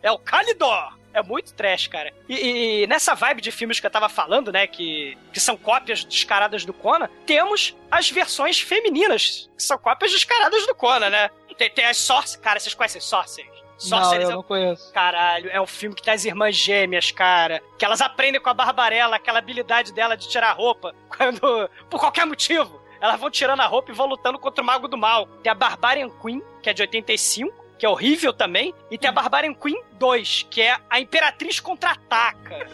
É 0.01 0.11
o 0.11 0.19
Calidor. 0.19 0.93
É 1.13 1.21
muito 1.21 1.53
trash, 1.53 1.85
cara. 1.87 2.11
E, 2.27 2.81
e 2.81 2.87
nessa 2.87 3.13
vibe 3.13 3.39
de 3.39 3.51
filmes 3.51 3.79
que 3.79 3.85
eu 3.85 3.91
tava 3.91 4.09
falando, 4.09 4.51
né, 4.51 4.65
que, 4.65 5.15
que 5.31 5.39
são 5.39 5.55
cópias 5.55 6.03
descaradas 6.03 6.65
do 6.65 6.73
Conan, 6.73 7.07
temos 7.23 7.75
as 7.91 8.09
versões 8.09 8.59
femininas, 8.59 9.47
que 9.55 9.61
são 9.61 9.77
cópias 9.77 10.11
descaradas 10.11 10.65
do 10.65 10.73
Conan, 10.73 11.11
né? 11.11 11.29
Tem, 11.53 11.69
tem 11.69 11.85
as 11.85 11.97
Sorcerers. 11.97 12.35
Cara, 12.37 12.59
vocês 12.59 12.73
conhecem 12.73 13.01
Sorcerers? 13.01 13.53
não, 13.89 13.99
Sorcerers 13.99 14.25
eu 14.25 14.31
é 14.31 14.35
não 14.35 14.43
conheço. 14.43 14.93
Caralho, 14.93 15.49
é 15.49 15.59
um 15.59 15.67
filme 15.67 15.95
que 15.95 16.01
tem 16.01 16.13
as 16.13 16.25
irmãs 16.25 16.55
gêmeas, 16.55 17.11
cara. 17.11 17.61
Que 17.77 17.85
elas 17.85 18.01
aprendem 18.01 18.39
com 18.41 18.49
a 18.49 18.53
Barbarella 18.53 19.15
aquela 19.17 19.39
habilidade 19.39 19.91
dela 19.93 20.15
de 20.15 20.27
tirar 20.29 20.49
a 20.49 20.53
roupa 20.53 20.93
quando. 21.15 21.69
por 21.89 21.99
qualquer 21.99 22.25
motivo. 22.25 22.81
Elas 23.01 23.19
vão 23.19 23.29
tirando 23.29 23.59
a 23.59 23.65
roupa 23.65 23.91
e 23.91 23.93
vão 23.93 24.07
lutando 24.07 24.39
contra 24.39 24.63
o 24.63 24.65
Mago 24.65 24.87
do 24.87 24.97
Mal. 24.97 25.27
Tem 25.43 25.51
a 25.51 25.55
Barbarian 25.55 26.09
Queen, 26.09 26.41
que 26.61 26.69
é 26.69 26.73
de 26.73 26.81
85, 26.83 27.53
que 27.77 27.85
é 27.85 27.89
horrível 27.89 28.31
também. 28.31 28.73
E 28.89 28.97
tem 28.97 29.09
a 29.09 29.11
Barbarian 29.11 29.53
Queen 29.53 29.83
2, 29.99 30.47
que 30.49 30.61
é 30.61 30.77
a 30.89 31.01
Imperatriz 31.01 31.59
Contra-Ataca. 31.59 32.65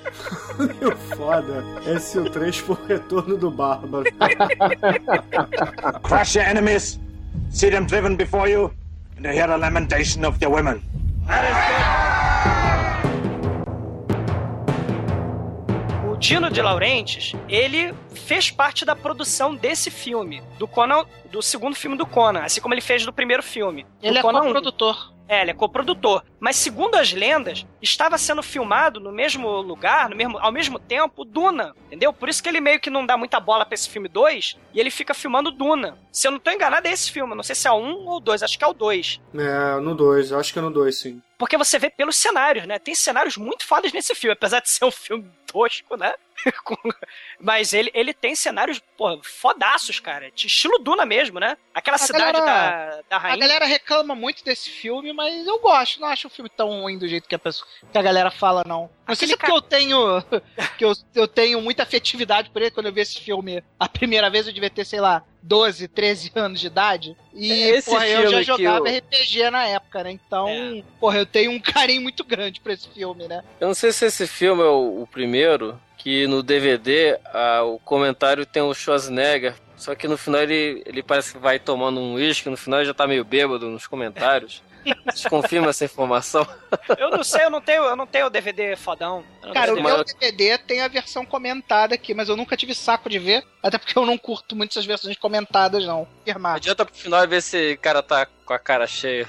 Meu 0.80 0.96
foda. 1.18 1.66
Esse 1.88 2.20
é 2.20 2.22
o 2.22 2.30
3 2.30 2.62
por 2.62 2.80
retorno 2.86 3.38
do 3.38 3.50
Bárbaro. 3.50 4.06
Crush 6.04 6.36
your 6.36 6.46
enemies, 6.48 7.00
see 7.50 7.70
them 7.70 7.86
driven 7.86 8.16
before 8.16 8.50
you, 8.50 8.72
and 9.18 9.26
hear 9.26 9.48
the 9.48 9.58
lamentation 9.58 10.26
of 10.26 10.40
their 10.40 10.50
women. 10.50 10.82
O 16.12 16.18
Dino 16.18 16.50
de 16.50 16.62
Laurentiis, 16.62 17.34
ele 17.48 17.94
fez 18.14 18.52
parte 18.52 18.84
da 18.86 18.96
produção 18.96 19.56
desse 19.56 19.90
filme, 19.90 20.42
do 20.58 20.68
Conan, 20.68 21.06
do 21.32 21.42
segundo 21.42 21.76
filme 21.76 21.98
do 21.98 22.06
Conan, 22.06 22.42
assim 22.42 22.62
como 22.62 22.74
ele 22.74 22.82
fez 22.82 23.06
do 23.06 23.14
primeiro 23.14 23.44
filme. 23.44 23.84
do 23.84 24.08
Ele 24.08 24.20
é 24.20 24.22
Conan 24.22 24.42
1. 24.42 24.46
co-produtor. 24.46 25.14
É, 25.30 25.42
ele 25.42 25.52
é 25.52 25.54
coprodutor. 25.54 26.24
Mas 26.40 26.56
segundo 26.56 26.96
as 26.96 27.14
lendas, 27.14 27.64
estava 27.80 28.18
sendo 28.18 28.42
filmado 28.42 29.00
no 29.00 29.12
mesmo 29.12 29.48
lugar, 29.62 30.10
no 30.10 30.16
mesmo, 30.16 30.40
ao 30.40 30.52
mesmo 30.52 30.80
tempo, 30.80 31.24
Duna. 31.24 31.76
Entendeu? 31.86 32.12
Por 32.12 32.28
isso 32.28 32.42
que 32.42 32.50
ele 32.50 32.60
meio 32.60 32.80
que 32.80 32.90
não 32.90 33.06
dá 33.06 33.16
muita 33.16 33.40
bola 33.40 33.64
pra 33.64 33.76
esse 33.76 33.88
filme 33.88 34.10
2 34.10 34.58
e 34.74 34.80
ele 34.80 34.90
fica 34.90 35.14
filmando 35.14 35.52
Duna. 35.52 36.00
Se 36.12 36.28
eu 36.28 36.32
não 36.32 36.40
tô 36.40 36.50
enganado, 36.50 36.88
é 36.88 36.92
esse 36.92 37.12
filme. 37.12 37.36
Não 37.36 37.44
sei 37.44 37.54
se 37.54 37.68
é 37.68 37.72
o 37.72 37.78
1 37.78 38.08
ou 38.08 38.18
o 38.18 38.20
2, 38.20 38.42
acho 38.42 38.58
que 38.58 38.64
é 38.64 38.68
o 38.68 38.74
2. 38.74 39.22
É, 39.36 39.80
no 39.80 39.94
2, 39.94 40.34
acho 40.34 40.52
que 40.52 40.58
é 40.58 40.62
no 40.64 40.72
2, 40.72 40.98
sim. 40.98 41.22
Porque 41.38 41.58
você 41.58 41.78
vê 41.78 41.92
pelos 41.92 42.18
cenários, 42.18 42.66
né? 42.66 42.80
Tem 42.80 42.96
cenários 42.96 43.38
muito 43.38 43.68
fodas 43.68 43.94
nesse 43.94 44.16
filme, 44.16 44.34
apesar 44.34 44.62
de 44.62 44.70
ser 44.70 44.84
um 44.84 44.92
filme 44.92 45.30
tosco, 45.46 45.96
né? 45.96 46.14
Mas 47.40 47.74
ele, 47.74 47.90
ele 47.94 48.14
tem 48.14 48.36
cenários, 48.36 48.82
pô, 48.98 49.20
fodaços, 49.24 50.00
cara. 50.00 50.30
Estilo 50.36 50.80
Duna 50.80 51.06
mesmo, 51.06 51.40
né? 51.40 51.58
Aquela 51.74 51.96
A 51.96 52.00
cidade 52.00 52.34
galera- 52.34 52.46
da, 52.46 53.02
da 53.10 53.16
A 53.16 53.20
rainha. 53.20 53.38
galera 53.38 53.66
reclama 53.66 54.14
muito 54.16 54.44
desse 54.44 54.70
filme, 54.70 55.14
mas 55.14 55.48
eu 55.48 55.60
gosto. 55.60 56.00
Não 56.02 56.08
acho 56.08 56.28
o 56.28 56.30
filme 56.30 56.50
tão 56.50 56.82
ruim 56.82 56.98
do 56.98 57.08
jeito 57.08 57.28
que 57.28 57.36
a, 57.36 57.40
pessoa, 57.40 57.68
que 57.92 57.98
a 57.98 58.02
galera 58.02 58.30
fala, 58.32 58.64
não. 58.68 58.90
Não 59.08 59.16
sei 59.16 59.26
Aquele 59.26 59.28
se 59.28 59.34
é 59.34 59.38
porque 59.38 59.52
eu 59.52 59.62
tenho, 59.62 60.24
que 60.78 60.86
eu, 60.86 60.94
eu 61.16 61.28
tenho 61.28 61.62
muita 61.62 61.84
afetividade 61.84 62.50
por 62.50 62.62
ele. 62.62 62.72
Quando 62.72 62.88
eu 62.88 62.94
vi 62.94 63.02
esse 63.02 63.20
filme 63.20 63.64
a 63.80 63.88
primeira 63.88 64.30
vez, 64.30 64.46
eu 64.48 64.54
devia 64.54 64.70
ter, 64.70 64.86
sei 64.86 65.00
lá, 65.00 65.24
12, 65.42 65.88
13 65.88 66.32
anos 66.36 66.60
de 66.60 66.68
idade. 66.68 67.16
E, 67.34 67.52
Esse 67.52 67.90
porra, 67.90 68.08
eu 68.08 68.30
já 68.30 68.42
jogava 68.42 68.84
o- 68.84 68.88
RPG 68.98 69.50
na 69.50 69.66
época, 69.68 70.04
né? 70.04 70.12
Então, 70.12 70.48
É. 70.50 70.84
porra, 71.00 71.18
eu 71.20 71.26
tenho 71.26 71.52
um 71.52 71.60
carinho 71.60 72.02
muito 72.02 72.24
grande 72.24 72.60
por 72.60 72.72
esse 72.72 72.88
filme, 72.90 73.28
né? 73.28 73.44
Eu 73.60 73.68
não 73.68 73.74
sei 73.76 73.92
se 73.92 74.06
esse 74.06 74.28
filme 74.28 74.62
é 74.62 74.66
o, 74.66 75.04
o 75.04 75.08
primeiro, 75.08 75.80
que 76.10 76.26
no 76.26 76.42
DVD 76.42 77.20
ah, 77.26 77.62
o 77.62 77.78
comentário 77.78 78.44
tem 78.44 78.64
o 78.64 78.74
Schwarzenegger, 78.74 79.54
só 79.78 79.94
que 79.94 80.08
no 80.08 80.18
final 80.18 80.42
ele, 80.42 80.82
ele 80.88 81.04
parece 81.04 81.34
que 81.34 81.38
vai 81.38 81.60
tomando 81.60 82.00
um 82.00 82.16
uísque, 82.16 82.50
no 82.50 82.58
final 82.58 82.80
ele 82.80 82.88
já 82.88 82.96
tá 82.96 83.06
meio 83.06 83.24
bêbado 83.24 83.70
nos 83.70 83.86
comentários. 83.86 84.64
Desconfirma 85.06 85.70
essa 85.70 85.86
informação. 85.86 86.48
Eu 86.98 87.12
não 87.12 87.24
sei, 87.24 87.46
eu 87.46 87.52
não 87.52 87.62
tenho, 87.62 87.84
eu 87.84 87.96
não 87.96 88.08
tenho 88.08 88.26
o 88.26 88.30
DVD 88.32 88.76
fodão. 88.76 89.24
Cara, 89.54 89.72
o 89.76 89.84
meu 89.84 90.04
DVD 90.04 90.58
tem 90.58 90.82
a 90.82 90.88
versão 90.88 91.24
comentada 91.24 91.94
aqui, 91.94 92.16
mas 92.16 92.28
eu 92.28 92.36
nunca 92.36 92.58
tive 92.58 92.74
saco 92.74 93.08
de 93.08 93.20
ver, 93.20 93.46
até 93.62 93.78
porque 93.78 93.96
eu 93.96 94.04
não 94.04 94.18
curto 94.18 94.56
muito 94.56 94.72
essas 94.72 94.86
versões 94.86 95.16
comentadas, 95.16 95.86
não. 95.86 96.08
Firmar. 96.26 96.56
Adianta 96.56 96.86
pro 96.86 96.96
final 96.96 97.28
ver 97.28 97.44
se 97.44 97.74
o 97.74 97.78
cara 97.78 98.02
tá 98.02 98.26
com 98.44 98.54
a 98.54 98.58
cara 98.58 98.88
cheia. 98.88 99.28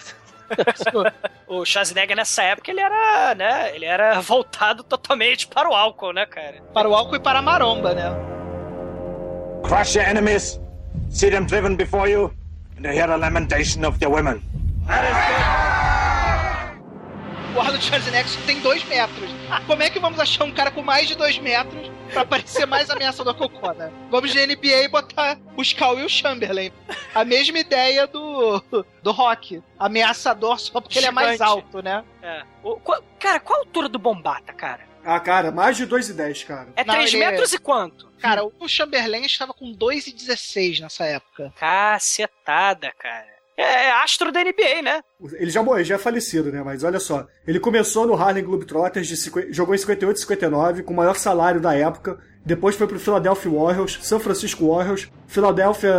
O 1.46 1.64
Schwarzenegger 1.64 2.16
nessa 2.16 2.44
época 2.44 2.70
ele 2.70 2.80
era, 2.80 3.34
né? 3.34 3.74
Ele 3.74 3.84
era 3.84 4.20
voltado 4.20 4.84
totalmente 4.84 5.48
para 5.48 5.68
o 5.68 5.74
álcool, 5.74 6.12
né, 6.12 6.24
cara? 6.24 6.62
Para 6.72 6.88
o 6.88 6.94
álcool 6.94 7.16
e 7.16 7.20
para 7.20 7.40
a 7.40 7.42
maromba, 7.42 7.92
né? 7.92 8.05
Crush 9.64 9.96
your 9.96 10.07
enemies, 10.09 10.61
see 11.11 11.28
them 11.28 11.46
driven 11.46 11.74
before 11.74 12.09
you, 12.09 12.32
and 12.78 12.86
hear 12.86 13.09
the 13.09 13.16
lamentation 13.16 13.84
of 13.84 13.98
their 13.98 14.11
women. 14.11 14.40
O 17.57 17.61
Arnold 17.61 17.84
Schwarzenegger 17.84 18.28
só 18.28 18.40
tem 18.46 18.61
dois 18.61 18.84
metros. 18.84 19.28
Como 19.66 19.82
é 19.82 19.90
que 19.90 19.98
vamos 19.98 20.20
achar 20.20 20.44
um 20.44 20.53
cara 20.53 20.70
com 20.70 20.82
mais 20.82 21.09
de 21.09 21.16
dois 21.16 21.36
metros 21.38 21.90
pra 22.12 22.24
parecer 22.24 22.64
mais 22.66 22.88
ameaçador 22.90 23.34
que 23.34 23.42
o 23.44 23.48
Conan? 23.48 23.90
Vamos 24.11 24.30
de 24.30 24.38
NBA 24.46 24.84
e 24.84 24.88
botar 24.88 25.36
o 25.57 25.62
Skull 25.62 25.98
e 25.98 26.05
o 26.05 26.09
Chamberlain. 26.09 26.70
A 27.14 27.24
mesma 27.24 27.59
ideia 27.59 28.07
do, 28.07 28.62
do 29.03 29.11
Rock. 29.11 29.62
Ameaçador 29.78 30.61
só 30.61 30.80
porque 30.80 30.98
ele 30.98 31.07
é 31.07 31.11
mais 31.11 31.32
Gigante. 31.32 31.51
alto, 31.51 31.82
né? 31.82 32.05
É. 32.22 32.42
O- 32.62 32.76
qual- 32.76 33.03
cara, 33.18 33.40
qual 33.40 33.59
a 33.59 33.62
altura 33.62 33.88
do 33.88 33.98
Bombata, 33.98 34.53
cara? 34.53 34.88
Ah, 35.05 35.18
cara, 35.18 35.51
mais 35.51 35.76
de 35.76 35.86
2,10, 35.86 36.44
cara. 36.44 36.68
É 36.76 36.84
Não, 36.84 36.94
3 36.94 37.12
ele- 37.14 37.24
metros 37.24 37.53
e 37.53 37.59
quanto? 37.59 38.09
Cara, 38.20 38.44
o 38.44 38.68
Chamberlain 38.68 39.24
estava 39.24 39.53
com 39.55 39.72
2,16 39.72 40.78
nessa 40.80 41.05
época. 41.05 41.53
Cacetada, 41.59 42.92
cara. 42.98 43.39
É, 43.61 43.86
é 43.88 43.92
astro 44.02 44.32
da 44.32 44.40
NBA, 44.42 44.82
né? 44.82 45.00
Ele 45.34 45.50
já 45.50 45.62
morreu, 45.62 45.84
já 45.84 45.96
é 45.96 45.98
falecido, 45.98 46.50
né? 46.50 46.62
Mas 46.64 46.82
olha 46.82 46.98
só. 46.98 47.26
Ele 47.46 47.61
começou 47.61 48.06
no 48.06 48.14
Harlem 48.14 48.42
Globetrotters, 48.44 49.06
de 49.06 49.16
cinqu- 49.16 49.52
jogou 49.52 49.74
em 49.74 49.78
58 49.78 50.16
e 50.16 50.20
59, 50.20 50.82
com 50.82 50.92
o 50.94 50.96
maior 50.96 51.16
salário 51.16 51.61
da 51.61 51.74
época. 51.74 52.18
Depois 52.44 52.74
foi 52.74 52.86
pro 52.86 52.98
Philadelphia 52.98 53.50
Warriors, 53.52 53.98
San 54.02 54.18
Francisco 54.18 54.66
Warriors, 54.74 55.08
Philadelphia 55.26 55.92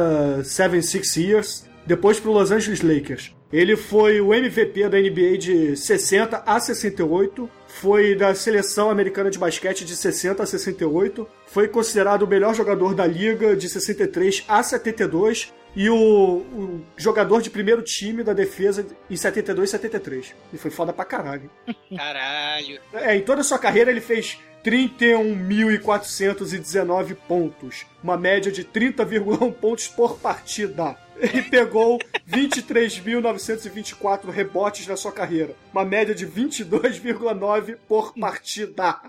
76 0.43 1.17
Years, 1.17 1.65
depois 1.85 2.19
pro 2.19 2.31
Los 2.31 2.51
Angeles 2.51 2.81
Lakers. 2.81 3.35
Ele 3.51 3.75
foi 3.75 4.21
o 4.21 4.33
MVP 4.33 4.87
da 4.87 4.97
NBA 4.97 5.37
de 5.37 5.75
60 5.75 6.41
a 6.45 6.59
68, 6.59 7.49
foi 7.67 8.15
da 8.15 8.33
seleção 8.33 8.89
americana 8.89 9.29
de 9.29 9.37
basquete 9.37 9.83
de 9.83 9.95
60 9.95 10.41
a 10.41 10.45
68, 10.45 11.27
foi 11.47 11.67
considerado 11.67 12.23
o 12.23 12.27
melhor 12.27 12.55
jogador 12.55 12.95
da 12.95 13.05
liga 13.05 13.55
de 13.55 13.67
63 13.69 14.45
a 14.47 14.63
72 14.63 15.53
e 15.75 15.89
o, 15.89 15.97
o 15.97 16.85
jogador 16.97 17.41
de 17.41 17.49
primeiro 17.49 17.81
time 17.81 18.23
da 18.23 18.33
defesa 18.33 18.85
em 19.09 19.15
72 19.15 19.69
e 19.69 19.71
73. 19.71 20.35
Ele 20.51 20.61
foi 20.61 20.71
foda 20.71 20.93
pra 20.93 21.05
caralho. 21.05 21.49
Caralho. 21.95 22.81
É, 22.93 23.15
em 23.15 23.21
toda 23.21 23.41
a 23.41 23.43
sua 23.43 23.59
carreira 23.59 23.89
ele 23.89 24.01
fez 24.01 24.37
31.419 24.63 27.15
pontos, 27.27 27.87
uma 28.03 28.15
média 28.17 28.51
de 28.51 28.63
30,1 28.63 29.51
pontos 29.53 29.87
por 29.87 30.19
partida. 30.19 30.95
Ele 31.17 31.41
pegou 31.43 31.99
23.924 32.27 34.29
rebotes 34.29 34.87
na 34.87 34.97
sua 34.97 35.11
carreira, 35.11 35.55
uma 35.71 35.85
média 35.85 36.15
de 36.15 36.27
22,9 36.27 37.77
por 37.87 38.13
partida. 38.13 38.99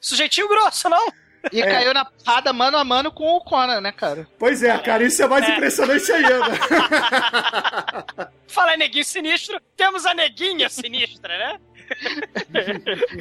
Sujeitinho 0.00 0.48
grosso, 0.48 0.88
não? 0.88 1.12
E 1.52 1.62
caiu 1.62 1.94
na 1.94 2.04
porrada 2.04 2.52
mano 2.52 2.76
a 2.76 2.84
mano 2.84 3.12
com 3.12 3.24
o 3.36 3.40
Conan, 3.40 3.80
né, 3.80 3.92
cara? 3.92 4.26
Pois 4.38 4.62
é, 4.62 4.76
cara, 4.78 5.04
isso 5.04 5.22
é 5.22 5.26
mais 5.26 5.48
impressionante 5.48 6.10
ainda. 6.12 6.40
Fala 8.48 8.74
em 8.74 8.78
neguinho 8.78 9.04
sinistro, 9.04 9.60
temos 9.76 10.06
a 10.06 10.14
neguinha 10.14 10.68
sinistra, 10.68 11.36
né? 11.36 11.58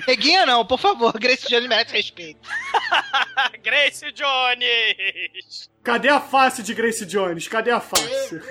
Neguinha 0.08 0.46
não, 0.46 0.66
por 0.66 0.80
favor. 0.80 1.12
Grace 1.20 1.48
Jones 1.50 1.68
merece 1.68 1.94
respeito. 1.96 2.40
Grace 3.64 4.12
Jones! 4.12 5.70
Cadê 5.84 6.10
a 6.10 6.20
face 6.20 6.62
de 6.64 6.74
Grace 6.74 7.06
Jones? 7.06 7.48
Cadê 7.48 7.72
a 7.72 7.80
face? 7.80 8.42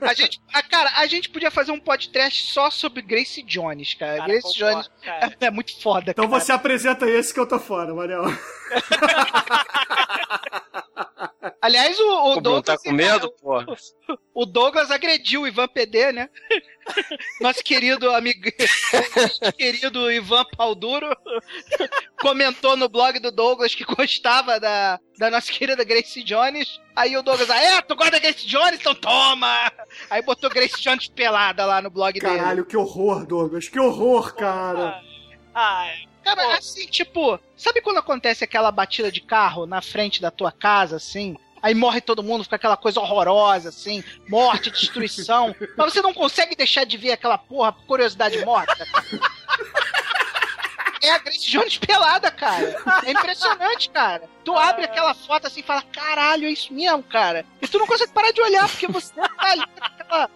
A 0.00 0.14
gente, 0.14 0.40
a, 0.52 0.62
cara, 0.62 0.90
a 0.96 1.06
gente 1.06 1.28
podia 1.28 1.50
fazer 1.50 1.72
um 1.72 1.80
podcast 1.80 2.52
só 2.52 2.70
sobre 2.70 3.02
Grace 3.02 3.42
Jones, 3.42 3.94
cara. 3.94 4.18
Cara, 4.18 4.28
Grace 4.28 4.42
concordo, 4.54 4.74
Jones 4.74 4.90
cara. 5.02 5.36
é, 5.40 5.46
é 5.46 5.50
muito 5.50 5.80
foda, 5.80 6.10
Então 6.12 6.28
cara. 6.28 6.40
você 6.40 6.52
apresenta 6.52 7.08
esse 7.08 7.34
que 7.34 7.40
eu 7.40 7.46
tô 7.46 7.58
fora, 7.58 7.92
Manel. 7.94 8.24
Aliás, 11.66 11.98
o, 11.98 12.04
o 12.04 12.06
O 12.06 12.40
Bruno 12.40 12.42
Douglas. 12.42 12.64
tá 12.64 12.78
com 12.78 12.92
medo, 12.94 13.28
porra? 13.32 13.66
O 14.32 14.46
Douglas 14.46 14.88
agrediu 14.92 15.42
o 15.42 15.48
Ivan 15.48 15.66
PD, 15.66 16.12
né? 16.12 16.30
Nosso 17.42 17.64
querido 17.64 18.08
amigo. 18.12 18.40
querido 19.58 20.08
Ivan 20.12 20.44
Palduro 20.56 21.08
comentou 22.22 22.76
no 22.76 22.88
blog 22.88 23.18
do 23.18 23.32
Douglas 23.32 23.74
que 23.74 23.82
gostava 23.82 24.60
da, 24.60 25.00
da 25.18 25.28
nossa 25.28 25.50
querida 25.50 25.82
Grace 25.82 26.22
Jones. 26.22 26.80
Aí 26.94 27.16
o 27.16 27.22
Douglas, 27.22 27.50
ah, 27.50 27.60
é, 27.60 27.82
tu 27.82 27.96
gosta 27.96 28.12
da 28.12 28.18
Grace 28.20 28.46
Jones? 28.46 28.78
Então 28.78 28.94
toma! 28.94 29.72
Aí 30.08 30.22
botou 30.22 30.48
Grace 30.48 30.80
Jones 30.80 31.08
pelada 31.08 31.66
lá 31.66 31.82
no 31.82 31.90
blog 31.90 32.20
dele. 32.20 32.36
Caralho, 32.36 32.64
que 32.64 32.76
horror, 32.76 33.26
Douglas. 33.26 33.68
Que 33.68 33.80
horror, 33.80 34.36
cara. 34.36 35.02
Ah, 35.52 35.90
Cara, 36.22 36.56
assim, 36.56 36.86
tipo, 36.86 37.38
sabe 37.56 37.80
quando 37.80 37.98
acontece 37.98 38.42
aquela 38.42 38.72
batida 38.72 39.12
de 39.12 39.20
carro 39.20 39.64
na 39.64 39.80
frente 39.80 40.20
da 40.20 40.28
tua 40.28 40.50
casa, 40.50 40.96
assim? 40.96 41.36
Aí 41.66 41.74
morre 41.74 42.00
todo 42.00 42.22
mundo, 42.22 42.44
fica 42.44 42.54
aquela 42.54 42.76
coisa 42.76 43.00
horrorosa, 43.00 43.70
assim, 43.70 44.04
morte, 44.28 44.70
destruição. 44.70 45.52
Mas 45.76 45.92
você 45.92 46.00
não 46.00 46.14
consegue 46.14 46.54
deixar 46.54 46.84
de 46.84 46.96
ver 46.96 47.10
aquela 47.10 47.36
porra, 47.36 47.72
por 47.72 47.84
curiosidade 47.86 48.44
morta. 48.44 48.86
É 51.02 51.10
a 51.10 51.18
Grace 51.18 51.50
Jones 51.50 51.76
pelada, 51.76 52.30
cara. 52.30 53.02
É 53.04 53.10
impressionante, 53.10 53.90
cara. 53.90 54.30
Tu 54.44 54.56
abre 54.56 54.84
aquela 54.84 55.12
foto 55.12 55.48
assim 55.48 55.58
e 55.58 55.64
fala, 55.64 55.82
caralho, 55.82 56.46
é 56.46 56.52
isso 56.52 56.72
mesmo, 56.72 57.02
cara. 57.02 57.44
E 57.60 57.66
tu 57.66 57.80
não 57.80 57.86
consegue 57.88 58.12
parar 58.12 58.30
de 58.30 58.40
olhar, 58.40 58.68
porque 58.68 58.86
você 58.86 59.12
tá 59.12 59.28
ali 59.40 59.66
com 59.66 59.84
aquela 59.84 60.30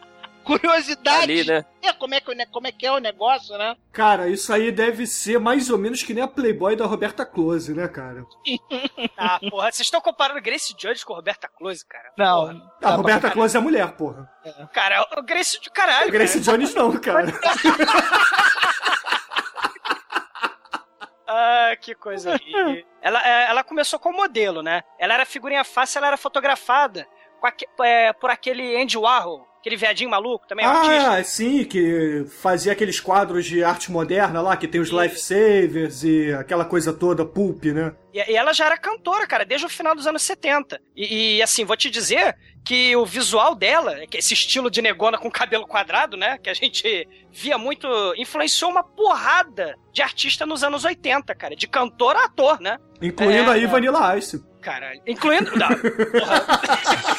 curiosidade. 0.58 1.22
Ali, 1.22 1.44
né? 1.44 1.64
É, 1.82 1.92
como, 1.92 2.14
é 2.14 2.20
que, 2.20 2.30
o 2.30 2.34
ne- 2.34 2.46
como 2.46 2.66
é 2.66 2.72
que 2.72 2.86
é 2.86 2.92
o 2.92 2.98
negócio, 2.98 3.56
né? 3.58 3.76
Cara, 3.92 4.28
isso 4.28 4.52
aí 4.52 4.70
deve 4.72 5.06
ser 5.06 5.38
mais 5.38 5.70
ou 5.70 5.78
menos 5.78 6.02
que 6.02 6.12
nem 6.14 6.22
a 6.24 6.28
Playboy 6.28 6.76
da 6.76 6.86
Roberta 6.86 7.24
Close, 7.24 7.72
né, 7.74 7.86
cara? 7.88 8.24
ah, 9.16 9.38
porra, 9.50 9.70
vocês 9.72 9.86
estão 9.86 10.00
comparando 10.00 10.40
Grace 10.40 10.74
Jones 10.76 11.04
com 11.04 11.14
Roberta 11.14 11.48
Close, 11.48 11.84
cara? 11.86 12.12
Não. 12.16 12.70
A 12.82 12.90
Roberta 12.96 13.30
Close 13.30 13.56
é 13.56 13.60
mulher, 13.60 13.90
porra. 13.92 14.30
Cara, 14.72 15.06
o 15.18 15.22
Grace 15.22 15.60
de 15.60 15.70
caralho. 15.70 16.08
A 16.08 16.10
Grace 16.10 16.40
Jones 16.40 16.74
não, 16.74 16.92
cara. 17.00 17.26
Ah, 21.32 21.76
que 21.80 21.94
coisa. 21.94 22.38
Ela, 23.00 23.22
é, 23.24 23.50
ela 23.50 23.62
começou 23.62 23.98
como 24.00 24.16
modelo, 24.16 24.62
né? 24.62 24.82
Ela 24.98 25.14
era 25.14 25.24
figurinha 25.24 25.62
fácil, 25.62 25.98
ela 25.98 26.08
era 26.08 26.16
fotografada 26.16 27.06
com 27.40 27.46
aque- 27.46 27.68
é, 27.82 28.12
por 28.12 28.30
aquele 28.30 28.76
Andy 28.82 28.98
Warhol, 28.98 29.46
aquele 29.60 29.76
viadinho 29.76 30.10
maluco, 30.10 30.46
também 30.48 30.64
artista. 30.64 31.10
Ah, 31.10 31.24
sim, 31.24 31.64
que 31.64 32.24
fazia 32.40 32.72
aqueles 32.72 32.98
quadros 32.98 33.44
de 33.44 33.62
arte 33.62 33.92
moderna 33.92 34.40
lá, 34.40 34.56
que 34.56 34.66
tem 34.66 34.80
os 34.80 34.88
lifesavers 34.88 36.02
e 36.02 36.32
aquela 36.32 36.64
coisa 36.64 36.92
toda, 36.92 37.24
pulp, 37.24 37.64
né? 37.66 37.94
E, 38.12 38.32
e 38.32 38.36
ela 38.36 38.52
já 38.52 38.66
era 38.66 38.76
cantora, 38.78 39.26
cara, 39.26 39.44
desde 39.44 39.66
o 39.66 39.70
final 39.70 39.94
dos 39.94 40.06
anos 40.06 40.22
70. 40.22 40.80
E, 40.96 41.36
e, 41.36 41.42
assim, 41.42 41.64
vou 41.64 41.76
te 41.76 41.90
dizer 41.90 42.36
que 42.64 42.96
o 42.96 43.04
visual 43.06 43.54
dela, 43.54 43.96
esse 44.12 44.34
estilo 44.34 44.70
de 44.70 44.82
negona 44.82 45.18
com 45.18 45.30
cabelo 45.30 45.66
quadrado, 45.66 46.16
né? 46.16 46.38
Que 46.38 46.50
a 46.50 46.54
gente 46.54 47.06
via 47.30 47.56
muito, 47.56 47.86
influenciou 48.16 48.70
uma 48.70 48.82
porrada 48.82 49.76
de 49.92 50.02
artista 50.02 50.44
nos 50.46 50.64
anos 50.64 50.84
80, 50.84 51.34
cara. 51.34 51.54
De 51.54 51.68
cantor 51.68 52.16
a 52.16 52.24
ator, 52.24 52.60
né? 52.60 52.78
Incluindo 53.00 53.50
É, 53.50 53.54
aí 53.54 53.64
é. 53.64 53.66
Vanilla 53.66 54.16
Ice. 54.16 54.42
Caralho. 54.60 55.00
Incluindo. 55.06 55.50
Não. 55.56 55.68
Porra. 56.20 56.40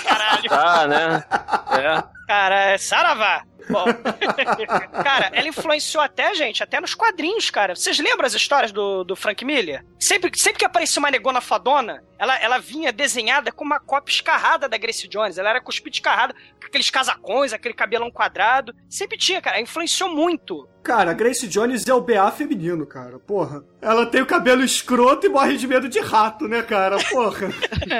Caralho. 0.04 0.50
Tá, 0.50 0.88
né? 0.88 1.24
É. 1.72 2.04
Cara, 2.28 2.56
é 2.72 2.78
Saravá. 2.78 3.44
Bom. 3.70 3.86
cara, 5.03 5.30
ela 5.34 5.47
influenciou 5.47 6.03
até, 6.03 6.34
gente, 6.36 6.64
até 6.64 6.80
nos 6.80 6.93
quadrinhos, 6.93 7.49
cara. 7.49 7.76
Vocês 7.76 7.99
lembram 7.99 8.26
as 8.26 8.34
histórias 8.34 8.72
do, 8.72 9.03
do 9.03 9.16
Frank 9.16 9.43
Miller? 9.43 9.86
Sempre, 9.99 10.32
sempre 10.38 10.59
que 10.59 10.66
aparecia 10.66 10.99
uma 10.99 11.12
negona 11.12 11.41
fadona, 11.41 12.03
ela, 12.18 12.38
ela 12.39 12.57
vinha 12.59 12.91
desenhada 12.91 13.51
com 13.51 13.64
uma 13.64 13.80
cópia 13.80 14.14
escarrada 14.14 14.70
da 14.70 14.78
Grace 14.78 15.07
Jones. 15.07 15.38
Ela 15.38 15.49
era 15.49 15.62
cuspida 15.62 15.95
escarrada, 15.95 16.34
com 16.34 16.68
aqueles 16.68 16.89
casacões, 16.89 17.51
aquele 17.51 17.74
cabelão 17.74 18.12
quadrado. 18.12 18.74
Sempre 18.89 19.18
tinha, 19.18 19.41
cara. 19.41 19.59
Influenciou 19.59 20.09
muito. 20.09 20.70
Cara, 20.84 21.12
a 21.12 21.14
Grace 21.14 21.47
Jones 21.47 21.88
é 21.88 21.93
o 21.93 22.01
BA 22.01 22.32
feminino, 22.32 22.86
cara. 22.86 23.20
Porra. 23.20 23.64
Ela 23.82 24.05
tem 24.05 24.22
o 24.22 24.26
cabelo 24.26 24.64
escroto 24.64 25.26
e 25.26 25.30
morre 25.30 25.57
de 25.57 25.68
medo 25.68 25.88
de 25.88 25.99
rato, 25.99 26.47
né, 26.47 26.62
cara? 26.62 26.97
Porra. 27.12 27.49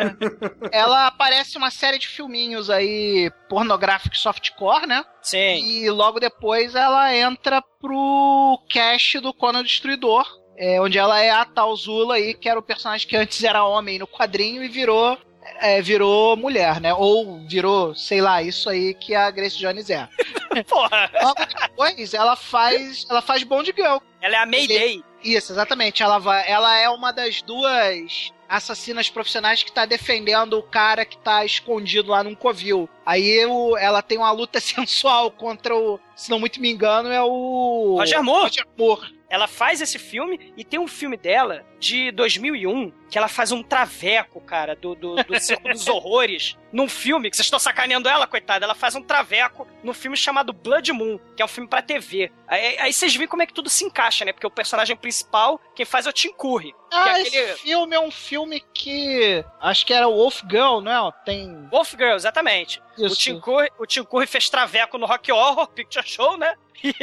ela 0.72 1.07
aparece 1.07 1.55
em 1.55 1.57
uma 1.57 1.72
série 1.72 1.99
de 1.99 2.07
filminhos 2.07 2.70
aí 2.70 3.32
pornográficos 3.47 4.20
softcore, 4.20 4.88
né? 4.88 5.03
Sim. 5.22 5.63
E 5.63 5.89
logo 5.89 6.19
depois 6.19 6.76
ela 6.76 7.15
entra 7.15 7.61
pro 7.80 8.59
cast 8.69 9.19
do 9.19 9.34
Conan 9.34 9.63
Destruidor, 9.63 10.26
é, 10.57 10.82
onde 10.82 10.97
ela 10.97 11.19
é 11.22 11.30
a 11.30 11.45
tal 11.45 11.76
Zula 11.76 12.15
aí, 12.15 12.34
que 12.34 12.49
era 12.49 12.59
o 12.59 12.63
personagem 12.63 13.07
que 13.07 13.15
antes 13.15 13.43
era 13.43 13.63
homem 13.63 13.99
no 13.99 14.07
quadrinho 14.07 14.63
e 14.63 14.67
virou 14.67 15.17
é, 15.59 15.82
virou 15.82 16.38
mulher, 16.38 16.80
né? 16.80 16.93
Ou 16.93 17.39
virou, 17.47 17.95
sei 17.95 18.22
lá, 18.22 18.41
isso 18.41 18.69
aí 18.69 18.93
que 18.93 19.15
a 19.15 19.30
Grace 19.32 19.57
Jones 19.57 19.89
é. 19.89 20.07
Porra, 20.67 21.09
Logo 21.22 21.45
depois, 21.45 22.13
ela 22.13 22.36
faz. 22.36 23.05
Ela 23.09 23.22
faz 23.22 23.43
Bond 23.43 23.74
Girl. 23.76 23.97
ela 24.22 24.36
é 24.36 24.39
a 24.39 24.45
Mayday. 24.45 25.03
Isso, 25.24 25.51
exatamente. 25.51 26.01
Ela, 26.03 26.19
vai, 26.19 26.49
ela 26.49 26.78
é 26.78 26.89
uma 26.89 27.11
das 27.11 27.41
duas 27.41 28.32
assassinas 28.52 29.10
profissionais 29.10 29.64
que 29.64 29.72
tá 29.72 29.86
defendendo 29.86 30.54
o 30.60 30.64
cara 30.64 31.06
que 31.06 31.18
tá 31.18 31.43
escondido 31.45 32.10
lá 32.12 32.24
num 32.24 32.36
covil. 32.36 32.88
Aí 33.06 33.45
o- 33.45 33.78
ela 33.78 34.02
tem 34.02 34.18
uma 34.18 34.32
luta 34.32 34.60
sensual 34.62 35.32
contra 35.32 35.76
o, 35.76 35.99
se 36.16 36.30
não 36.30 36.39
muito 36.39 36.60
me 36.62 36.70
engano, 36.72 37.10
é 37.10 37.22
o. 37.24 37.95
Roger 37.97 38.22
Moore. 38.24 38.43
Roger 38.43 38.66
Moore. 38.78 39.20
Ela 39.32 39.47
faz 39.47 39.79
esse 39.79 39.97
filme 39.97 40.53
e 40.57 40.65
tem 40.65 40.77
um 40.77 40.89
filme 40.89 41.15
dela 41.15 41.65
de 41.79 42.11
2001 42.11 42.91
que 43.09 43.17
ela 43.17 43.29
faz 43.29 43.51
um 43.53 43.63
traveco, 43.63 44.41
cara, 44.41 44.75
do, 44.75 44.93
do, 44.93 45.15
do 45.15 45.36
Circo 45.39 45.69
dos 45.69 45.88
Horrores, 45.88 46.57
num 46.71 46.88
filme 46.88 47.29
que 47.29 47.38
vocês 47.38 47.45
estão 47.45 47.57
sacaneando 47.59 48.09
ela, 48.09 48.27
coitada. 48.27 48.65
Ela 48.65 48.75
faz 48.75 48.93
um 48.93 49.01
traveco 49.01 49.65
num 49.82 49.93
filme 49.93 50.17
chamado 50.17 50.51
Blood 50.51 50.91
Moon, 50.91 51.17
que 51.36 51.41
é 51.41 51.45
um 51.45 51.47
filme 51.47 51.69
pra 51.69 51.82
TV. 51.82 52.29
Aí, 52.45 52.77
aí 52.77 52.93
vocês 52.93 53.15
veem 53.15 53.27
como 53.27 53.41
é 53.41 53.45
que 53.45 53.53
tudo 53.53 53.69
se 53.69 53.86
encaixa, 53.86 54.25
né? 54.25 54.34
Porque 54.34 54.47
o 54.47 54.51
personagem 54.51 54.97
principal, 54.97 55.61
quem 55.73 55.86
faz 55.86 56.05
é 56.05 56.09
o 56.09 56.13
Tim 56.13 56.34
Curry. 56.34 56.75
Ah, 56.91 57.03
que 57.03 57.09
é 57.09 57.21
esse 57.21 57.38
aquele 57.38 57.57
filme 57.57 57.95
é 57.95 57.99
um 58.01 58.11
filme 58.11 58.61
que. 58.73 59.45
Acho 59.61 59.86
que 59.86 59.93
era 59.93 60.07
Wolf 60.07 60.41
Girl, 60.49 60.82
não 60.82 61.07
é? 61.07 61.11
Tem. 61.23 61.69
Wolf 61.71 61.91
Girl, 61.91 62.15
exatamente. 62.15 62.82
O. 62.97 63.09
Tim, 63.09 63.39
Curry, 63.39 63.69
o 63.79 63.86
Tim 63.86 64.03
Curry 64.03 64.27
fez 64.27 64.49
traveco 64.49 64.97
no 64.97 65.05
Rock 65.05 65.32
Horror 65.32 65.67
Picture 65.69 66.05
Show, 66.05 66.38
né? 66.38 66.53
E, 66.84 66.95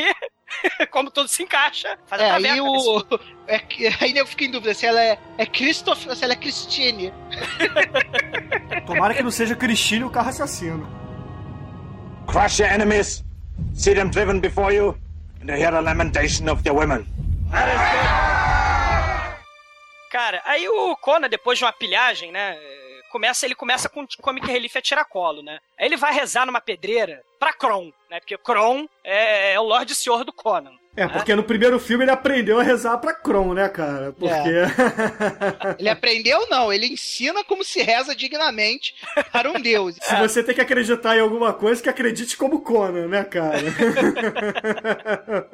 como 0.90 1.10
tudo 1.10 1.28
se 1.28 1.42
encaixa, 1.42 1.98
faz 2.06 2.22
a 2.22 2.24
É, 2.24 2.28
traveca. 2.28 2.54
aí 2.54 2.60
o. 2.60 3.04
É, 3.48 3.62
aí 4.00 4.14
eu 4.14 4.26
fico 4.26 4.44
em 4.44 4.50
dúvida 4.50 4.74
se 4.74 4.84
ela 4.84 5.02
é, 5.02 5.18
é 5.38 5.46
Christoph 5.46 6.06
ou 6.06 6.14
se 6.14 6.22
ela 6.22 6.34
é 6.34 6.36
Christine. 6.36 7.12
Tomara 8.84 9.14
que 9.14 9.22
não 9.22 9.30
seja 9.30 9.56
Cristine 9.56 10.04
o 10.04 10.10
carro 10.10 10.28
assassino. 10.28 10.86
Crush 12.26 12.60
your 12.60 12.70
enemies, 12.70 13.24
see 13.74 13.94
them 13.94 14.10
driven 14.10 14.38
before 14.40 14.74
you, 14.74 14.94
and 15.40 15.50
hear 15.50 15.70
the 15.70 15.80
lamentation 15.80 16.50
of 16.50 16.62
their 16.62 16.74
women. 16.76 17.06
Cara, 20.10 20.42
aí 20.44 20.68
o 20.68 20.96
Conan, 20.96 21.28
depois 21.28 21.58
de 21.58 21.64
uma 21.64 21.72
pilhagem, 21.72 22.32
né? 22.32 22.56
Começa, 23.10 23.46
ele 23.46 23.54
começa 23.54 23.88
com 23.88 24.06
Comic 24.20 24.46
Relief 24.46 24.76
a 24.76 24.82
tiracolo, 24.82 25.42
né? 25.42 25.58
Aí 25.78 25.86
ele 25.86 25.96
vai 25.96 26.12
rezar 26.12 26.44
numa 26.44 26.60
pedreira 26.60 27.22
pra 27.38 27.52
Kron, 27.52 27.92
né? 28.10 28.20
Porque 28.20 28.36
Kron 28.38 28.86
é, 29.04 29.54
é 29.54 29.60
o 29.60 29.64
Lorde 29.64 29.94
Senhor 29.94 30.24
do 30.24 30.32
Conan. 30.32 30.72
É, 30.96 31.06
porque 31.06 31.32
no 31.32 31.44
primeiro 31.44 31.78
filme 31.78 32.02
ele 32.02 32.10
aprendeu 32.10 32.58
a 32.58 32.62
rezar 32.64 32.98
pra 32.98 33.14
Kron, 33.14 33.54
né, 33.54 33.68
cara? 33.68 34.12
Porque. 34.18 34.48
Ele 35.78 35.88
aprendeu, 35.88 36.48
não, 36.50 36.72
ele 36.72 36.86
ensina 36.88 37.44
como 37.44 37.62
se 37.62 37.80
reza 37.80 38.16
dignamente 38.16 38.96
para 39.30 39.48
um 39.48 39.60
deus. 39.60 39.94
Se 40.00 40.16
você 40.16 40.42
tem 40.42 40.56
que 40.56 40.60
acreditar 40.60 41.16
em 41.16 41.20
alguma 41.20 41.52
coisa, 41.52 41.80
que 41.80 41.88
acredite 41.88 42.36
como 42.36 42.62
Conan, 42.62 43.06
né, 43.06 43.22
cara? 43.22 43.58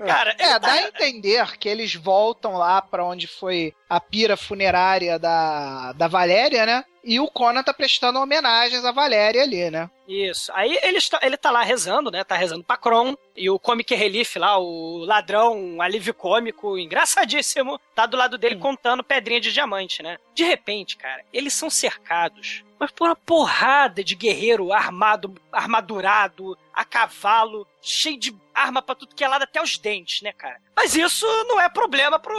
Cara, 0.06 0.34
É, 0.38 0.58
dá 0.58 0.72
a 0.72 0.82
entender 0.82 1.58
que 1.58 1.68
eles 1.68 1.94
voltam 1.94 2.54
lá 2.56 2.80
pra 2.80 3.04
onde 3.04 3.26
foi 3.26 3.74
a 3.88 4.00
pira 4.00 4.38
funerária 4.38 5.18
da, 5.18 5.92
da 5.92 6.08
Valéria, 6.08 6.64
né? 6.64 6.84
E 7.04 7.20
o 7.20 7.28
Conan 7.28 7.62
tá 7.62 7.74
prestando 7.74 8.18
homenagens 8.18 8.84
à 8.84 8.90
Valéria 8.90 9.42
ali, 9.42 9.70
né? 9.70 9.90
Isso. 10.08 10.50
Aí 10.54 10.78
ele 10.82 10.98
está, 10.98 11.20
ele 11.22 11.36
tá 11.36 11.50
lá 11.50 11.62
rezando, 11.62 12.10
né? 12.10 12.24
Tá 12.24 12.36
rezando 12.36 12.64
pra 12.64 12.76
Kron. 12.78 13.14
E 13.36 13.50
o 13.50 13.58
Comic 13.58 13.94
Relief 13.94 14.36
lá, 14.36 14.58
o 14.58 15.04
ladrão, 15.04 15.56
um 15.56 15.82
alívio 15.82 16.14
cômico, 16.14 16.78
engraçadíssimo, 16.78 17.78
tá 17.94 18.06
do 18.06 18.16
lado 18.16 18.38
dele 18.38 18.56
contando 18.56 19.04
pedrinha 19.04 19.40
de 19.40 19.52
diamante, 19.52 20.02
né? 20.02 20.18
De 20.34 20.44
repente, 20.44 20.96
cara, 20.96 21.22
eles 21.32 21.52
são 21.52 21.68
cercados. 21.68 22.64
Mas 22.84 22.90
por 22.90 23.08
uma 23.08 23.16
porrada 23.16 24.04
de 24.04 24.14
guerreiro 24.14 24.70
armado, 24.70 25.34
armadurado, 25.50 26.54
a 26.70 26.84
cavalo, 26.84 27.66
cheio 27.80 28.18
de 28.18 28.36
arma 28.52 28.82
pra 28.82 28.94
tudo 28.94 29.14
que 29.14 29.24
é 29.24 29.28
lado, 29.28 29.44
até 29.44 29.62
os 29.62 29.78
dentes, 29.78 30.20
né, 30.20 30.34
cara? 30.34 30.60
Mas 30.76 30.94
isso 30.94 31.26
não 31.48 31.58
é 31.58 31.66
problema 31.70 32.18
pro, 32.18 32.34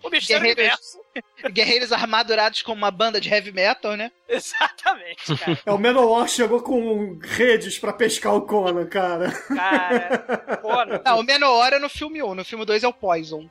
pro 0.00 0.10
Mistério 0.10 0.46
Guerreiros. 0.46 0.94
Universo. 0.94 1.52
Guerreiros 1.52 1.92
armadurados 1.92 2.62
como 2.62 2.78
uma 2.78 2.90
banda 2.90 3.20
de 3.20 3.28
heavy 3.28 3.52
metal, 3.52 3.98
né? 3.98 4.10
Exatamente, 4.26 5.36
cara. 5.36 5.58
É, 5.66 5.70
o 5.70 5.76
Menowar 5.76 6.26
chegou 6.26 6.62
com 6.62 7.18
redes 7.22 7.78
pra 7.78 7.92
pescar 7.92 8.34
o 8.34 8.40
Conan, 8.40 8.86
cara. 8.86 9.30
Cara, 9.30 10.56
Conan. 10.62 11.02
Não, 11.04 11.20
o 11.20 11.22
Menor 11.22 11.74
é 11.74 11.78
no 11.78 11.90
filme 11.90 12.22
1, 12.22 12.34
no 12.34 12.44
filme 12.46 12.64
2 12.64 12.82
é 12.82 12.88
o 12.88 12.94
Poison. 12.94 13.46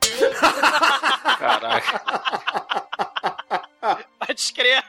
Caraca. 1.38 2.02
Pode 4.18 4.52
crer. 4.52 4.84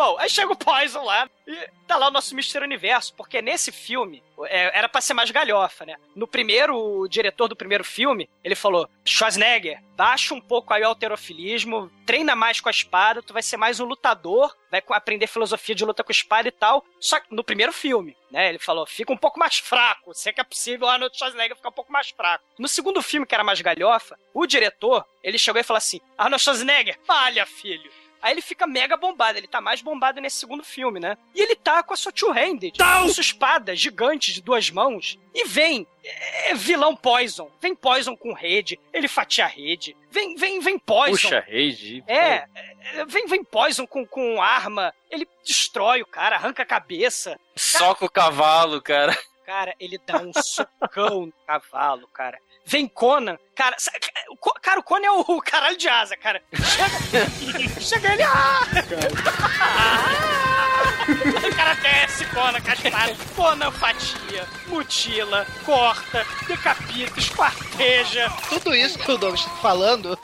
Bom, 0.00 0.16
aí 0.18 0.30
chega 0.30 0.50
o 0.50 0.56
Poison 0.56 1.04
lá 1.04 1.28
e 1.46 1.68
tá 1.86 1.98
lá 1.98 2.08
o 2.08 2.10
nosso 2.10 2.34
Mister 2.34 2.62
Universo, 2.62 3.12
porque 3.14 3.42
nesse 3.42 3.70
filme 3.70 4.22
é, 4.44 4.78
era 4.78 4.88
pra 4.88 5.02
ser 5.02 5.12
mais 5.12 5.30
galhofa, 5.30 5.84
né? 5.84 5.94
No 6.16 6.26
primeiro, 6.26 6.74
o 6.74 7.06
diretor 7.06 7.48
do 7.48 7.54
primeiro 7.54 7.84
filme, 7.84 8.26
ele 8.42 8.54
falou: 8.54 8.88
Schwarzenegger, 9.04 9.78
baixa 9.98 10.32
um 10.32 10.40
pouco 10.40 10.72
aí 10.72 10.82
o 10.84 10.86
alterofilismo, 10.86 11.92
treina 12.06 12.34
mais 12.34 12.62
com 12.62 12.70
a 12.70 12.72
espada, 12.72 13.22
tu 13.22 13.34
vai 13.34 13.42
ser 13.42 13.58
mais 13.58 13.78
um 13.78 13.84
lutador, 13.84 14.56
vai 14.70 14.82
aprender 14.88 15.26
filosofia 15.26 15.74
de 15.74 15.84
luta 15.84 16.02
com 16.02 16.10
espada 16.10 16.48
e 16.48 16.52
tal. 16.52 16.82
Só 16.98 17.20
que 17.20 17.34
no 17.34 17.44
primeiro 17.44 17.70
filme, 17.70 18.16
né? 18.30 18.48
Ele 18.48 18.58
falou: 18.58 18.86
fica 18.86 19.12
um 19.12 19.18
pouco 19.18 19.38
mais 19.38 19.58
fraco, 19.58 20.14
sei 20.14 20.32
que 20.32 20.40
é 20.40 20.44
possível 20.44 20.86
o 20.86 20.90
Arnold 20.90 21.14
Schwarzenegger 21.14 21.56
ficar 21.58 21.68
um 21.68 21.72
pouco 21.72 21.92
mais 21.92 22.08
fraco. 22.08 22.42
No 22.58 22.68
segundo 22.68 23.02
filme, 23.02 23.26
que 23.26 23.34
era 23.34 23.44
mais 23.44 23.60
galhofa, 23.60 24.18
o 24.32 24.46
diretor, 24.46 25.04
ele 25.22 25.36
chegou 25.36 25.60
e 25.60 25.64
falou 25.64 25.76
assim: 25.76 26.00
Arnold 26.16 26.42
Schwarzenegger, 26.42 26.98
falha, 27.04 27.44
filho. 27.44 27.92
Aí 28.22 28.32
ele 28.32 28.42
fica 28.42 28.66
mega 28.66 28.96
bombado, 28.96 29.38
ele 29.38 29.46
tá 29.46 29.60
mais 29.60 29.80
bombado 29.80 30.20
nesse 30.20 30.36
segundo 30.36 30.62
filme, 30.62 31.00
né? 31.00 31.16
E 31.34 31.40
ele 31.40 31.56
tá 31.56 31.82
com 31.82 31.94
a 31.94 31.96
sua 31.96 32.12
two-handed, 32.12 32.76
com 32.76 33.08
sua 33.08 33.20
espada 33.20 33.74
gigante 33.74 34.32
de 34.32 34.42
duas 34.42 34.70
mãos, 34.70 35.18
e 35.34 35.46
vem 35.46 35.86
é, 36.04 36.54
vilão 36.54 36.94
Poison. 36.94 37.50
Vem 37.60 37.74
Poison 37.74 38.16
com 38.16 38.32
rede, 38.32 38.78
ele 38.92 39.08
fatia 39.08 39.44
a 39.44 39.48
rede. 39.48 39.96
Vem, 40.10 40.34
vem, 40.34 40.60
vem 40.60 40.78
Poison. 40.78 41.12
Puxa, 41.12 41.40
rede. 41.46 42.04
É, 42.06 42.44
é, 42.94 43.04
vem, 43.06 43.26
vem 43.26 43.44
Poison 43.44 43.86
com, 43.86 44.06
com 44.06 44.42
arma, 44.42 44.94
ele 45.10 45.26
destrói 45.44 46.02
o 46.02 46.06
cara, 46.06 46.36
arranca 46.36 46.62
a 46.62 46.66
cabeça. 46.66 47.38
Soca 47.56 48.04
o 48.04 48.10
cavalo, 48.10 48.82
cara. 48.82 49.16
Cara, 49.44 49.74
ele 49.80 49.98
dá 50.06 50.18
um 50.18 50.32
socão 50.32 51.26
no 51.26 51.32
cavalo, 51.46 52.06
cara. 52.08 52.38
Vem 52.64 52.86
Conan, 52.86 53.38
cara, 53.54 53.76
o 54.30 54.36
cara, 54.36 54.80
o 54.80 54.82
Conan 54.82 55.06
é 55.06 55.10
o, 55.10 55.40
caralho 55.40 55.76
de 55.76 55.88
asa, 55.88 56.16
cara. 56.16 56.42
Chega, 56.54 57.28
chega 57.80 58.12
ele, 58.12 58.22
ah! 58.22 58.60
O 61.20 61.56
cara 61.56 61.74
desce, 61.74 62.24
Conan, 62.26 62.60
cascado. 62.60 63.16
Conan 63.34 63.72
fatia, 63.72 64.46
mutila, 64.68 65.46
corta, 65.64 66.24
decapita, 66.46 67.18
esquarteja. 67.18 68.30
Tudo 68.48 68.74
isso 68.74 68.98
que 68.98 69.10
o 69.10 69.18
Douglas 69.18 69.44
tá 69.44 69.50
falando, 69.56 70.18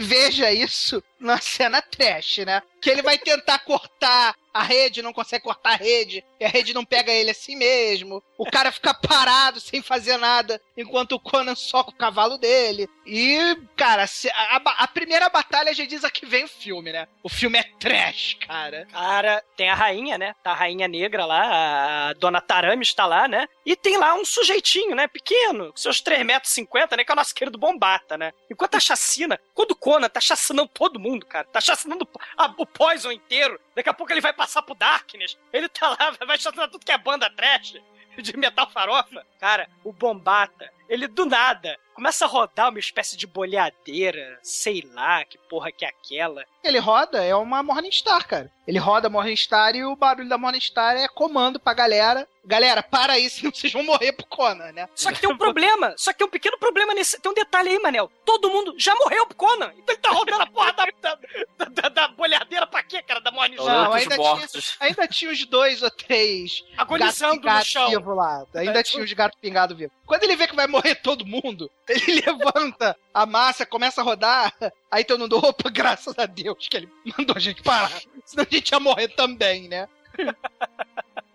veja 0.00 0.52
isso 0.52 1.02
na 1.18 1.38
cena 1.38 1.82
trash, 1.82 2.38
né? 2.38 2.62
Que 2.80 2.90
ele 2.90 3.02
vai 3.02 3.18
tentar 3.18 3.58
cortar 3.60 4.34
a 4.52 4.62
rede, 4.62 5.02
não 5.02 5.12
consegue 5.12 5.44
cortar 5.44 5.70
a 5.72 5.76
rede, 5.76 6.24
e 6.38 6.44
a 6.44 6.48
rede 6.48 6.74
não 6.74 6.84
pega 6.84 7.10
ele 7.12 7.30
assim 7.30 7.56
mesmo. 7.56 8.22
O 8.36 8.50
cara 8.50 8.70
fica 8.72 8.92
parado 8.94 9.60
sem 9.60 9.80
fazer 9.82 10.16
nada, 10.16 10.60
enquanto 10.76 11.12
o 11.12 11.20
Conan 11.20 11.54
soca 11.54 11.90
o 11.90 11.94
cavalo 11.96 12.36
dele. 12.38 12.88
E, 13.06 13.56
cara, 13.76 14.04
a, 14.04 14.56
a- 14.56 14.74
a 14.84 14.88
primeira 14.88 15.28
batalha 15.28 15.72
já 15.74 15.84
diz 15.84 16.04
a 16.04 16.10
que 16.10 16.26
vem 16.26 16.44
o 16.44 16.48
filme, 16.48 16.92
né? 16.92 17.06
O 17.22 17.28
filme 17.28 17.58
é 17.58 17.62
trash, 17.78 18.36
cara. 18.46 18.86
Cara, 18.92 19.42
tem 19.56 19.68
a 19.68 19.74
rainha, 19.74 20.18
né? 20.18 20.34
Tá 20.42 20.52
a 20.52 20.54
rainha 20.54 20.86
negra 20.88 21.24
lá, 21.24 22.08
a 22.10 22.12
dona 22.14 22.40
Tarami 22.40 22.82
está 22.82 23.06
lá, 23.06 23.26
né? 23.28 23.48
E 23.64 23.74
tem 23.76 23.96
lá 23.96 24.14
um 24.14 24.24
sujeitinho, 24.24 24.94
né? 24.94 25.06
Pequeno, 25.08 25.70
com 25.72 25.76
seus 25.76 26.00
3,50 26.02 26.24
metros, 26.24 26.96
né? 26.96 27.04
Que 27.04 27.10
é 27.10 27.14
o 27.14 27.16
nosso 27.16 27.34
querido 27.34 27.58
Bombata, 27.58 28.16
né? 28.16 28.32
Enquanto 28.50 28.74
a 28.76 28.80
chacina, 28.80 29.38
quando 29.54 29.72
o 29.72 29.76
Conan 29.76 30.08
tá 30.08 30.20
chacinando 30.20 30.68
todo 30.72 30.98
mundo, 31.00 31.26
cara, 31.26 31.46
tá 31.46 31.60
chacinando 31.60 32.08
a- 32.36 32.52
o 32.56 32.66
Poison 32.66 33.10
inteiro, 33.12 33.58
daqui 33.74 33.88
a 33.88 33.94
pouco 33.94 34.12
ele 34.12 34.20
vai 34.20 34.32
passar 34.42 34.62
pro 34.62 34.74
Darkness, 34.74 35.38
ele 35.52 35.68
tá 35.68 35.90
lá, 35.90 36.16
vai 36.26 36.36
chacinar 36.36 36.68
tudo 36.68 36.84
que 36.84 36.90
é 36.90 36.98
banda 36.98 37.30
trash. 37.30 37.74
De 38.18 38.36
metal 38.36 38.70
farofa, 38.70 39.26
cara, 39.38 39.66
o 39.82 39.90
Bombata, 39.90 40.70
ele 40.88 41.06
do 41.08 41.24
nada 41.26 41.78
começa 41.94 42.24
a 42.24 42.28
rodar 42.28 42.70
uma 42.70 42.78
espécie 42.78 43.16
de 43.18 43.26
boleadeira, 43.26 44.38
sei 44.42 44.82
lá 44.94 45.24
que 45.24 45.36
porra 45.38 45.70
que 45.70 45.84
é 45.84 45.88
aquela. 45.88 46.44
Ele 46.64 46.78
roda, 46.78 47.22
é 47.22 47.34
uma 47.34 47.62
Morningstar, 47.62 48.26
cara. 48.26 48.50
Ele 48.66 48.78
roda 48.78 49.08
a 49.08 49.10
Morningstar 49.10 49.74
e 49.76 49.84
o 49.84 49.94
barulho 49.96 50.28
da 50.28 50.38
Morningstar 50.38 50.96
é 50.96 51.06
comando 51.08 51.60
pra 51.60 51.74
galera. 51.74 52.26
Galera, 52.44 52.82
para 52.82 53.12
aí, 53.14 53.28
senão 53.30 53.52
vocês 53.52 53.72
vão 53.72 53.82
morrer 53.82 54.12
pro 54.12 54.26
Conan, 54.26 54.72
né? 54.72 54.88
Só 54.94 55.12
que 55.12 55.20
tem 55.20 55.30
um 55.30 55.36
problema, 55.36 55.94
só 55.96 56.12
que 56.12 56.18
tem 56.18 56.26
um 56.26 56.30
pequeno 56.30 56.58
problema 56.58 56.94
nesse. 56.94 57.20
Tem 57.20 57.30
um 57.30 57.34
detalhe 57.34 57.68
aí, 57.70 57.78
Manel. 57.78 58.10
Todo 58.24 58.50
mundo 58.50 58.74
já 58.78 58.94
morreu 58.94 59.26
pro 59.26 59.36
Conan. 59.36 59.72
Então 59.76 59.94
ele 59.94 59.98
tá 60.02 60.10
rodando 60.10 60.42
a 60.42 60.46
porra 60.46 60.72
da, 60.72 60.86
da, 61.02 61.64
da, 61.66 61.88
da 61.88 62.08
bolhadeira 62.08 62.66
pra 62.66 62.82
quê, 62.82 63.02
cara? 63.02 63.20
Da 63.20 63.30
Morning 63.30 63.56
Não, 63.56 63.64
Star. 63.64 63.84
Não, 63.84 63.92
ainda 63.92 64.16
tinha, 64.16 64.62
ainda 64.80 65.08
tinha 65.08 65.30
os 65.30 65.44
dois 65.44 65.82
ou 65.82 65.90
três 65.90 66.64
Agonizando 66.76 67.34
no 67.36 67.40
gato 67.42 67.66
chão. 67.66 67.90
vivo 67.90 68.14
lá. 68.14 68.44
Ainda 68.54 68.80
É, 68.80 68.82
tinha 68.82 69.02
os 69.04 69.12
gatos 69.12 69.38
pingados 69.40 69.76
vivos. 69.76 69.94
Quando 70.12 70.24
ele 70.24 70.36
vê 70.36 70.46
que 70.46 70.54
vai 70.54 70.66
morrer 70.66 70.96
todo 70.96 71.24
mundo, 71.24 71.70
ele 71.88 72.20
levanta 72.20 72.94
a 73.14 73.24
massa, 73.24 73.64
começa 73.64 74.02
a 74.02 74.04
rodar. 74.04 74.54
Aí 74.90 75.04
todo 75.04 75.20
mundo, 75.20 75.38
opa, 75.38 75.70
graças 75.70 76.18
a 76.18 76.26
Deus 76.26 76.68
que 76.68 76.76
ele 76.76 76.88
mandou 77.16 77.34
a 77.34 77.40
gente 77.40 77.62
parar. 77.62 77.98
Senão 78.22 78.44
a 78.44 78.54
gente 78.54 78.72
ia 78.72 78.78
morrer 78.78 79.08
também, 79.08 79.68
né? 79.68 79.88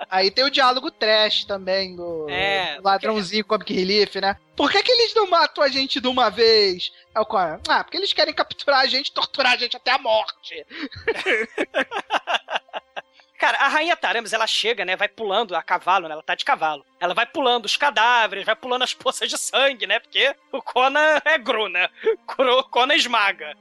Aí 0.07 0.29
tem 0.29 0.45
o 0.45 0.51
diálogo 0.51 0.91
trash 0.91 1.43
também 1.45 1.95
do, 1.95 2.29
É, 2.29 2.79
ladrãozinho 2.83 3.43
Comic 3.43 3.73
Relief, 3.73 4.21
né? 4.21 4.37
Por 4.55 4.71
que, 4.71 4.83
que 4.83 4.91
eles 4.91 5.15
não 5.15 5.27
matam 5.27 5.63
a 5.63 5.69
gente 5.69 5.99
de 5.99 6.07
uma 6.07 6.29
vez? 6.29 6.91
É 7.15 7.19
o 7.19 7.25
Conan. 7.25 7.59
Ah, 7.67 7.83
porque 7.83 7.97
eles 7.97 8.13
querem 8.13 8.33
capturar 8.33 8.81
a 8.81 8.85
gente, 8.85 9.11
torturar 9.11 9.53
a 9.53 9.57
gente 9.57 9.75
até 9.75 9.89
a 9.89 9.97
morte. 9.97 10.63
Cara, 13.37 13.57
a 13.59 13.67
rainha 13.67 13.95
Taramis, 13.95 14.33
ela 14.33 14.47
chega, 14.47 14.83
né? 14.83 14.95
Vai 14.95 15.07
pulando 15.07 15.55
a 15.55 15.61
cavalo, 15.61 16.07
né? 16.07 16.13
Ela 16.13 16.23
tá 16.23 16.33
de 16.33 16.43
cavalo. 16.43 16.85
Ela 16.99 17.13
vai 17.13 17.25
pulando 17.25 17.65
os 17.65 17.77
cadáveres, 17.77 18.45
vai 18.45 18.55
pulando 18.55 18.83
as 18.83 18.93
poças 18.93 19.29
de 19.29 19.37
sangue, 19.37 19.85
né? 19.85 19.99
Porque 19.99 20.35
o 20.51 20.61
Conan 20.61 21.21
é 21.23 21.37
gru, 21.37 21.69
né? 21.69 21.87
O 22.37 22.63
Conan 22.63 22.95
esmaga. 22.95 23.55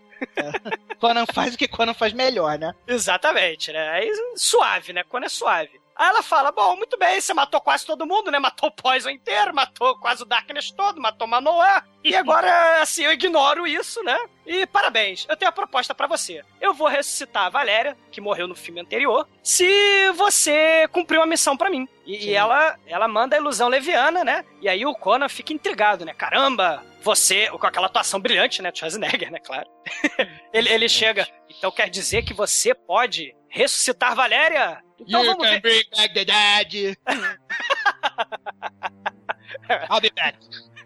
Conan 0.98 1.26
faz 1.26 1.54
o 1.54 1.58
que 1.58 1.68
Conan 1.68 1.92
faz 1.92 2.12
melhor, 2.14 2.58
né? 2.58 2.74
Exatamente, 2.86 3.70
né? 3.70 3.90
Aí, 3.90 4.10
suave, 4.34 4.94
né? 4.94 5.04
Conan 5.04 5.26
é 5.26 5.28
suave. 5.28 5.78
Aí 5.96 6.08
ela 6.08 6.22
fala: 6.22 6.52
Bom, 6.52 6.76
muito 6.76 6.98
bem, 6.98 7.20
você 7.20 7.32
matou 7.32 7.60
quase 7.60 7.86
todo 7.86 8.06
mundo, 8.06 8.30
né? 8.30 8.38
Matou 8.38 8.68
o 8.68 8.72
Poison 8.72 9.08
inteiro, 9.08 9.54
matou 9.54 9.96
quase 9.98 10.22
o 10.22 10.26
Darkness 10.26 10.70
todo, 10.70 11.00
matou 11.00 11.26
Manoá. 11.26 11.82
E 12.04 12.14
agora, 12.14 12.82
assim, 12.82 13.02
eu 13.02 13.12
ignoro 13.12 13.66
isso, 13.66 14.02
né? 14.04 14.16
E 14.46 14.64
parabéns, 14.66 15.26
eu 15.28 15.36
tenho 15.36 15.48
a 15.48 15.52
proposta 15.52 15.94
pra 15.94 16.06
você. 16.06 16.44
Eu 16.60 16.72
vou 16.72 16.86
ressuscitar 16.86 17.46
a 17.46 17.48
Valéria, 17.48 17.96
que 18.12 18.20
morreu 18.20 18.46
no 18.46 18.54
filme 18.54 18.80
anterior, 18.80 19.26
se 19.42 19.66
você 20.12 20.86
cumprir 20.92 21.18
uma 21.18 21.26
missão 21.26 21.56
pra 21.56 21.70
mim. 21.70 21.88
E, 22.04 22.26
e 22.26 22.34
ela, 22.34 22.78
ela 22.86 23.08
manda 23.08 23.34
a 23.34 23.38
ilusão 23.38 23.68
leviana, 23.68 24.22
né? 24.22 24.44
E 24.60 24.68
aí 24.68 24.86
o 24.86 24.94
Conan 24.94 25.28
fica 25.28 25.52
intrigado, 25.52 26.04
né? 26.04 26.14
Caramba, 26.14 26.84
você, 27.02 27.48
com 27.50 27.66
aquela 27.66 27.86
atuação 27.86 28.20
brilhante, 28.20 28.62
né? 28.62 28.70
Schwarzenegger, 28.72 29.32
né? 29.32 29.40
Claro. 29.40 29.68
ele, 30.52 30.68
ele 30.68 30.88
chega. 30.88 31.26
Então 31.48 31.72
quer 31.72 31.88
dizer 31.88 32.22
que 32.22 32.34
você 32.34 32.74
pode 32.74 33.34
ressuscitar 33.48 34.14
Valéria? 34.14 34.80
Então 35.00 35.22
you 35.22 35.30
vamos 35.30 35.46
can 35.46 35.54
ver. 35.54 35.60
bring 35.60 35.82
back 35.96 36.14
the 36.14 36.24
dead. 36.24 36.96
I'll 39.90 40.00
be 40.00 40.10
back. 40.14 40.36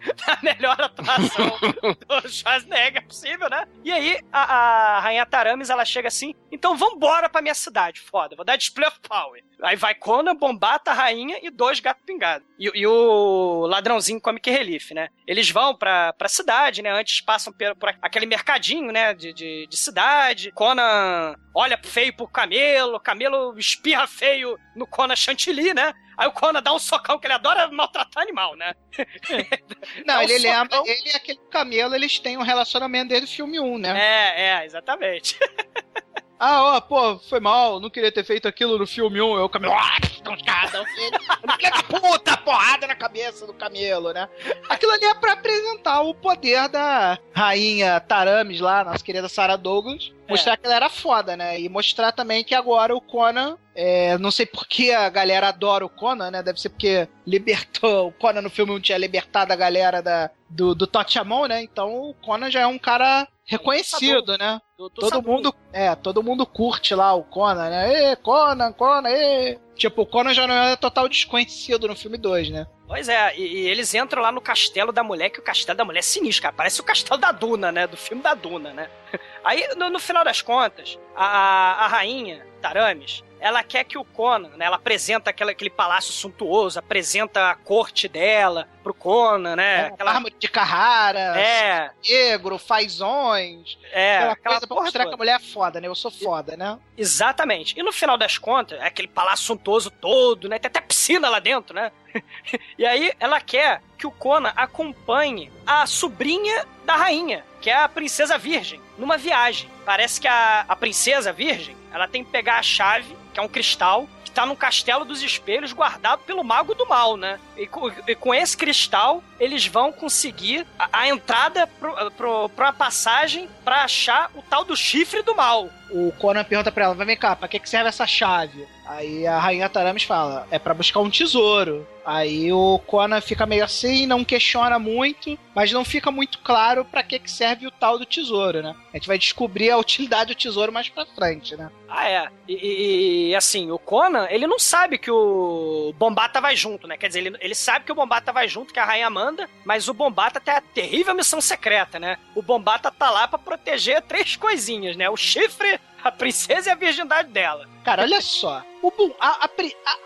a 0.27 0.39
melhor 0.43 0.81
atuação 0.81 1.59
do 2.23 2.29
Schwarzenegger 2.29 3.07
possível, 3.07 3.49
né? 3.51 3.67
E 3.85 3.93
aí, 3.93 4.19
a, 4.33 4.97
a 4.97 5.01
Rainha 5.01 5.27
Taramis, 5.27 5.71
ela 5.71 5.85
chega 5.85 6.09
assim, 6.09 6.35
então 6.51 6.77
vambora 6.77 7.29
pra 7.29 7.43
minha 7.43 7.55
cidade, 7.55 8.01
foda, 8.01 8.37
vou 8.37 8.45
dar 8.45 8.57
display 8.57 8.89
of 8.89 8.99
power. 9.01 9.43
Aí 9.63 9.77
vai 9.77 9.95
Conan, 9.95 10.35
Bombata, 10.35 10.91
a 10.91 10.95
Rainha 10.95 11.39
e 11.43 11.51
dois 11.51 11.81
gatos 11.81 12.03
pingados. 12.05 12.47
E, 12.59 12.71
e 12.75 12.87
o 12.87 13.67
ladrãozinho 13.67 14.21
Comic 14.21 14.51
Relief, 14.51 14.93
né? 14.93 15.09
Eles 15.27 15.51
vão 15.51 15.75
pra, 15.75 16.13
pra 16.13 16.29
cidade, 16.29 16.83
né? 16.83 16.91
Antes 16.91 17.21
passam 17.21 17.53
por, 17.53 17.77
por 17.77 17.95
aquele 18.01 18.27
mercadinho, 18.27 18.91
né? 18.93 19.13
De, 19.15 19.33
de, 19.33 19.67
de 19.67 19.77
cidade. 19.77 20.53
Conan 20.53 21.35
olha 21.55 21.79
feio 21.83 22.15
pro 22.15 22.29
camelo, 22.29 23.01
camelo 23.01 23.59
espirra 23.59 24.07
feio 24.07 24.59
no 24.75 24.87
Conan 24.87 25.17
Chantilly, 25.17 25.75
né? 25.75 25.93
Aí 26.17 26.29
o 26.29 26.33
Conan 26.33 26.63
dá 26.63 26.73
um 26.73 26.79
socão, 26.79 27.19
que 27.19 27.27
ele 27.27 27.35
adora 27.35 27.71
maltratar 27.71 28.23
animal, 28.23 28.55
né? 28.55 28.75
Não, 30.07 30.19
um 30.19 30.23
ele 30.23 30.39
lembra, 30.39 30.77
socão. 30.77 30.87
ele 30.87 31.09
e 31.09 31.17
aquele 31.17 31.41
camelo, 31.51 31.95
eles 31.95 32.19
têm 32.19 32.37
um 32.37 32.43
relacionamento 32.43 33.09
desde 33.09 33.27
o 33.27 33.37
filme 33.37 33.59
1, 33.59 33.79
né? 33.79 33.99
É, 33.99 34.43
é, 34.43 34.67
exatamente. 34.67 35.39
Ah, 36.43 36.77
ó, 36.77 36.81
pô, 36.81 37.19
foi 37.19 37.39
mal, 37.39 37.79
não 37.79 37.91
queria 37.91 38.11
ter 38.11 38.25
feito 38.25 38.49
aquilo 38.49 38.79
no 38.79 38.87
filme 38.87 39.21
1. 39.21 39.37
Eu, 39.37 39.45
o 39.45 39.49
camelo, 39.51 39.75
ah, 39.75 39.99
cada. 40.39 40.85
Filha 40.87 41.71
da 41.71 41.83
puta, 41.83 42.37
porrada 42.39 42.87
na 42.87 42.95
cabeça 42.95 43.47
do 43.47 43.53
camelo, 43.53 44.11
né? 44.13 44.27
Aquilo 44.67 44.93
ali 44.93 45.05
é 45.05 45.15
pra 45.15 45.33
apresentar 45.35 46.01
o 46.01 46.15
poder 46.15 46.67
da 46.69 47.19
rainha 47.35 48.01
Taramis 48.01 48.59
lá, 48.59 48.85
nossa 48.85 49.05
querida 49.05 49.29
Sarah 49.29 49.57
Douglas. 49.57 50.13
Mostrar 50.29 50.57
que 50.57 50.65
ela 50.65 50.77
era 50.77 50.89
foda, 50.89 51.37
né? 51.37 51.61
E 51.61 51.69
mostrar 51.69 52.13
também 52.13 52.43
que 52.45 52.55
agora 52.55 52.95
o 52.95 53.01
Conan. 53.01 53.59
É, 53.75 54.17
não 54.19 54.31
sei 54.31 54.47
por 54.47 54.67
que 54.67 54.93
a 54.93 55.09
galera 55.09 55.49
adora 55.49 55.85
o 55.85 55.89
Conan, 55.91 56.31
né? 56.31 56.43
Deve 56.43 56.61
ser 56.61 56.69
porque 56.71 57.09
libertou. 57.27 58.09
O 58.09 58.13
Conan 58.13 58.41
no 58.41 58.51
filme 58.51 58.73
1 58.73 58.81
tinha 58.81 58.99
libertado 58.99 59.53
a 59.53 59.57
galera 59.57 60.01
da, 60.01 60.31
do, 60.49 60.75
do 60.75 60.87
Totchamon, 60.87 61.47
né? 61.47 61.63
Então 61.63 62.11
o 62.11 62.15
Conan 62.15 62.51
já 62.51 62.61
é 62.61 62.67
um 62.67 62.79
cara 62.79 63.27
reconhecido, 63.51 64.39
né? 64.39 64.61
Do- 64.77 64.89
do 64.89 65.01
Todo 65.01 65.23
mundo, 65.23 65.55
é, 65.73 65.95
todo 65.95 66.23
mundo 66.23 66.47
curte 66.47 66.95
lá 66.95 67.13
o 67.15 67.23
Conan, 67.25 67.69
né? 67.69 68.13
Ê, 68.13 68.17
Conan, 68.17 68.73
Conan, 68.73 69.09
ê. 69.09 69.59
Tipo, 69.75 70.03
o 70.03 70.07
Conan 70.07 70.33
já 70.35 70.47
não 70.47 70.55
é 70.55 70.77
total 70.77 71.09
desconhecido 71.09 71.89
no 71.89 71.97
filme 71.97 72.17
2, 72.19 72.51
né? 72.51 72.67
Pois 72.87 73.09
é, 73.09 73.37
e, 73.37 73.43
e 73.43 73.69
eles 73.69 73.95
entram 73.95 74.21
lá 74.23 74.31
no 74.33 74.41
castelo 74.41 74.93
da 74.93 75.03
mulher, 75.03 75.31
que 75.31 75.39
o 75.41 75.43
castelo 75.45 75.77
da 75.79 75.85
mulher 75.85 76.01
é 76.01 76.03
sinistro, 76.03 76.43
cara. 76.43 76.55
Parece 76.55 76.81
o 76.81 76.85
castelo 76.85 77.21
da 77.21 77.33
Duna, 77.33 77.71
né? 77.73 77.87
Do 77.87 77.97
filme 77.97 78.23
da 78.23 78.35
Duna, 78.35 78.73
né? 78.73 78.91
Aí, 79.45 79.67
no, 79.77 79.89
no 79.91 79.99
final 79.99 80.25
das 80.25 80.43
contas, 80.43 80.99
a, 81.17 81.85
a 81.85 81.87
rainha, 81.89 82.45
Taramis, 82.61 83.23
ela 83.41 83.63
quer 83.63 83.85
que 83.85 83.97
o 83.97 84.05
Conan, 84.05 84.51
né? 84.57 84.67
Ela 84.67 84.77
apresenta 84.77 85.31
aquela, 85.31 85.51
aquele 85.53 85.71
palácio 85.71 86.13
suntuoso, 86.13 86.79
apresenta 86.79 87.51
a 87.51 87.55
corte 87.55 88.07
dela 88.07 88.69
pro 88.83 88.93
Conan, 88.93 89.57
né? 89.57 89.87
Aquela, 89.87 90.13
Árvore 90.13 90.35
de 90.39 90.49
Carrara, 90.49 91.39
é, 91.41 91.91
negro, 92.07 92.59
fazões. 92.59 93.79
é, 93.93 94.19
aquela 94.19 94.33
aquela 94.33 94.55
coisa 94.55 94.67
pra 94.67 94.77
mostrar 94.77 95.05
toda. 95.05 95.11
que 95.11 95.15
a 95.15 95.19
mulher 95.19 95.37
é 95.37 95.39
foda, 95.39 95.81
né? 95.81 95.89
Eu 95.89 95.95
sou 95.95 96.11
foda, 96.11 96.57
né? 96.57 96.79
Exatamente. 96.97 97.79
E 97.79 97.83
no 97.83 97.93
final 97.93 98.19
das 98.19 98.37
contas, 98.37 98.79
é 98.81 98.87
aquele 98.87 99.09
palácio 99.09 99.47
suntuoso 99.47 99.91
todo, 99.91 100.49
né? 100.49 100.59
Tem 100.59 100.69
até 100.69 100.81
piscina 100.81 101.29
lá 101.29 101.39
dentro, 101.39 101.75
né? 101.75 101.91
e 102.77 102.85
aí 102.85 103.13
ela 103.19 103.41
quer 103.41 103.83
que 103.97 104.07
o 104.07 104.11
Conan 104.11 104.53
acompanhe 104.57 105.51
a 105.67 105.87
sobrinha 105.87 106.67
da 106.85 106.97
rainha, 106.97 107.45
que 107.61 107.71
é 107.71 107.77
a 107.77 107.89
princesa 107.89 108.37
virgem, 108.37 108.81
numa 108.99 109.17
viagem. 109.17 109.71
Parece 109.85 110.21
que 110.21 110.29
a, 110.29 110.65
a 110.69 110.77
princesa 110.77 111.33
virgem, 111.33 111.77
ela 111.93 112.09
tem 112.09 112.25
que 112.25 112.31
pegar 112.31 112.59
a 112.59 112.63
chave, 112.63 113.17
que 113.33 113.41
é 113.41 113.43
um 113.43 113.49
cristal, 113.49 114.09
que 114.25 114.31
tá 114.31 114.45
no 114.47 114.57
castelo 114.57 115.05
dos 115.05 115.23
espelhos 115.23 115.73
guardado 115.73 116.21
pelo 116.21 116.45
mago 116.45 116.75
do 116.75 116.87
mal, 116.87 117.17
né? 117.17 117.39
E, 117.57 117.67
co- 117.67 117.93
e 118.07 118.15
com 118.15 118.33
esse 118.35 118.57
cristal, 118.57 119.23
eles 119.39 119.67
vão 119.67 119.93
conseguir 119.93 120.67
a, 120.79 120.89
a 121.01 121.09
entrada 121.09 121.67
pro, 121.67 122.11
pro, 122.13 122.49
pra 122.51 122.73
passagem 122.73 123.49
pra 123.65 123.85
achar 123.85 124.31
o 124.35 124.43
tal 124.43 124.65
do 124.65 124.77
chifre 124.77 125.23
do 125.23 125.35
mal. 125.35 125.69
O 125.91 126.13
Conan 126.19 126.45
pergunta 126.45 126.71
pra 126.71 126.85
ela, 126.85 126.95
vai 126.95 127.07
vem 127.07 127.17
cá, 127.17 127.35
pra 127.35 127.49
que, 127.49 127.59
que 127.59 127.69
serve 127.69 127.89
essa 127.89 128.07
chave? 128.07 128.67
Aí 128.91 129.25
a 129.25 129.39
rainha 129.39 129.69
Taramis 129.69 130.03
fala, 130.03 130.49
é 130.51 130.59
pra 130.59 130.75
buscar 130.75 130.99
um 130.99 131.09
tesouro. 131.09 131.87
Aí 132.05 132.53
o 132.53 132.81
Conan 132.87 133.21
fica 133.21 133.47
meio 133.47 133.63
assim, 133.63 134.05
não 134.05 134.25
questiona 134.25 134.79
muito, 134.81 135.39
mas 135.55 135.71
não 135.71 135.85
fica 135.85 136.11
muito 136.11 136.39
claro 136.41 136.85
pra 136.85 137.03
que, 137.05 137.19
que 137.21 137.31
serve 137.31 137.67
o 137.69 137.71
tal 137.71 137.99
do 137.99 138.05
tesouro, 138.07 138.63
né? 138.63 138.75
A 138.93 138.97
gente 138.97 139.07
vai 139.07 139.17
descobrir 139.19 139.71
a 139.71 139.77
utilidade 139.77 140.35
do 140.35 140.39
tesouro 140.39 140.73
mais 140.73 140.89
pra 140.89 141.07
frente, 141.07 141.55
né? 141.57 141.71
Ah, 141.89 142.09
é. 142.09 142.29
E, 142.49 143.29
e- 143.31 143.35
assim, 143.37 143.71
o 143.71 143.79
Conan, 143.79 144.27
ele 144.31 144.47
não 144.47 144.59
sabe 144.59 144.99
que 144.99 145.11
o 145.11 145.95
Bombata 145.97 146.41
vai 146.41 146.57
junto, 146.57 146.89
né? 146.89 146.97
Quer 146.97 147.09
dizer, 147.09 147.21
ele, 147.21 147.37
ele 147.41 147.55
sabe 147.55 147.85
que 147.85 147.93
o 147.93 147.95
Bombata 147.95 148.33
vai 148.33 148.49
junto, 148.49 148.73
que 148.73 148.81
a 148.81 148.85
rainha 148.85 149.11
manda, 149.11 149.49
mas 149.65 149.87
o 149.87 149.95
Bombata 149.95 150.41
tem 150.41 150.55
a 150.55 150.61
terrível 150.61 151.15
missão 151.15 151.41
secreta, 151.41 151.99
né? 152.01 152.17
O 152.35 152.43
Bombata 152.43 152.91
tá 152.91 153.11
lá 153.11 153.29
pra 153.29 153.39
proteger 153.39 154.03
três 154.03 154.35
coisinhas, 154.37 154.97
né? 154.97 155.09
O 155.11 155.17
chifre, 155.17 155.79
a 156.05 156.13
princesa 156.13 156.69
e 156.69 156.73
a 156.73 156.77
virgindade 156.77 157.31
dela. 157.31 157.69
Cara, 157.85 158.03
olha 158.03 158.21
só. 158.21 158.63
O 158.83 158.91
Bum- 158.91 159.15
a, 159.21 159.45
a 159.45 159.49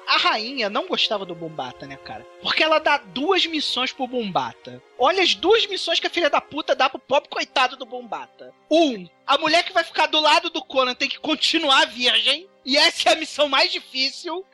a 0.07 0.17
rainha 0.19 0.69
não 0.69 0.87
gostava 0.87 1.25
do 1.25 1.35
Bombata, 1.35 1.87
né, 1.87 1.97
cara? 1.97 2.27
Porque 2.43 2.63
ela 2.63 2.79
dá 2.79 2.99
duas 2.99 3.47
missões 3.47 3.93
pro 3.93 4.07
Bombata. 4.07 4.83
Olha 4.99 5.23
as 5.23 5.35
duas 5.35 5.67
missões 5.67 5.99
que 5.99 6.07
a 6.07 6.11
filha 6.11 6.29
da 6.31 6.41
puta 6.41 6.75
dá 6.75 6.89
pro 6.91 6.99
pobre 6.99 7.29
coitado 7.29 7.77
do 7.77 7.87
Bombata. 7.87 8.53
Um, 8.71 9.09
a 9.27 9.39
mulher 9.39 9.65
que 9.65 9.73
vai 9.73 9.83
ficar 9.85 10.07
do 10.07 10.21
lado 10.21 10.51
do 10.51 10.63
Conan 10.63 10.95
tem 10.95 11.09
que 11.09 11.19
continuar 11.19 11.87
virgem. 11.87 12.49
E 12.65 12.77
essa 12.77 13.11
é 13.11 13.13
a 13.13 13.17
missão 13.17 13.49
mais 13.49 13.71
difícil. 13.73 14.45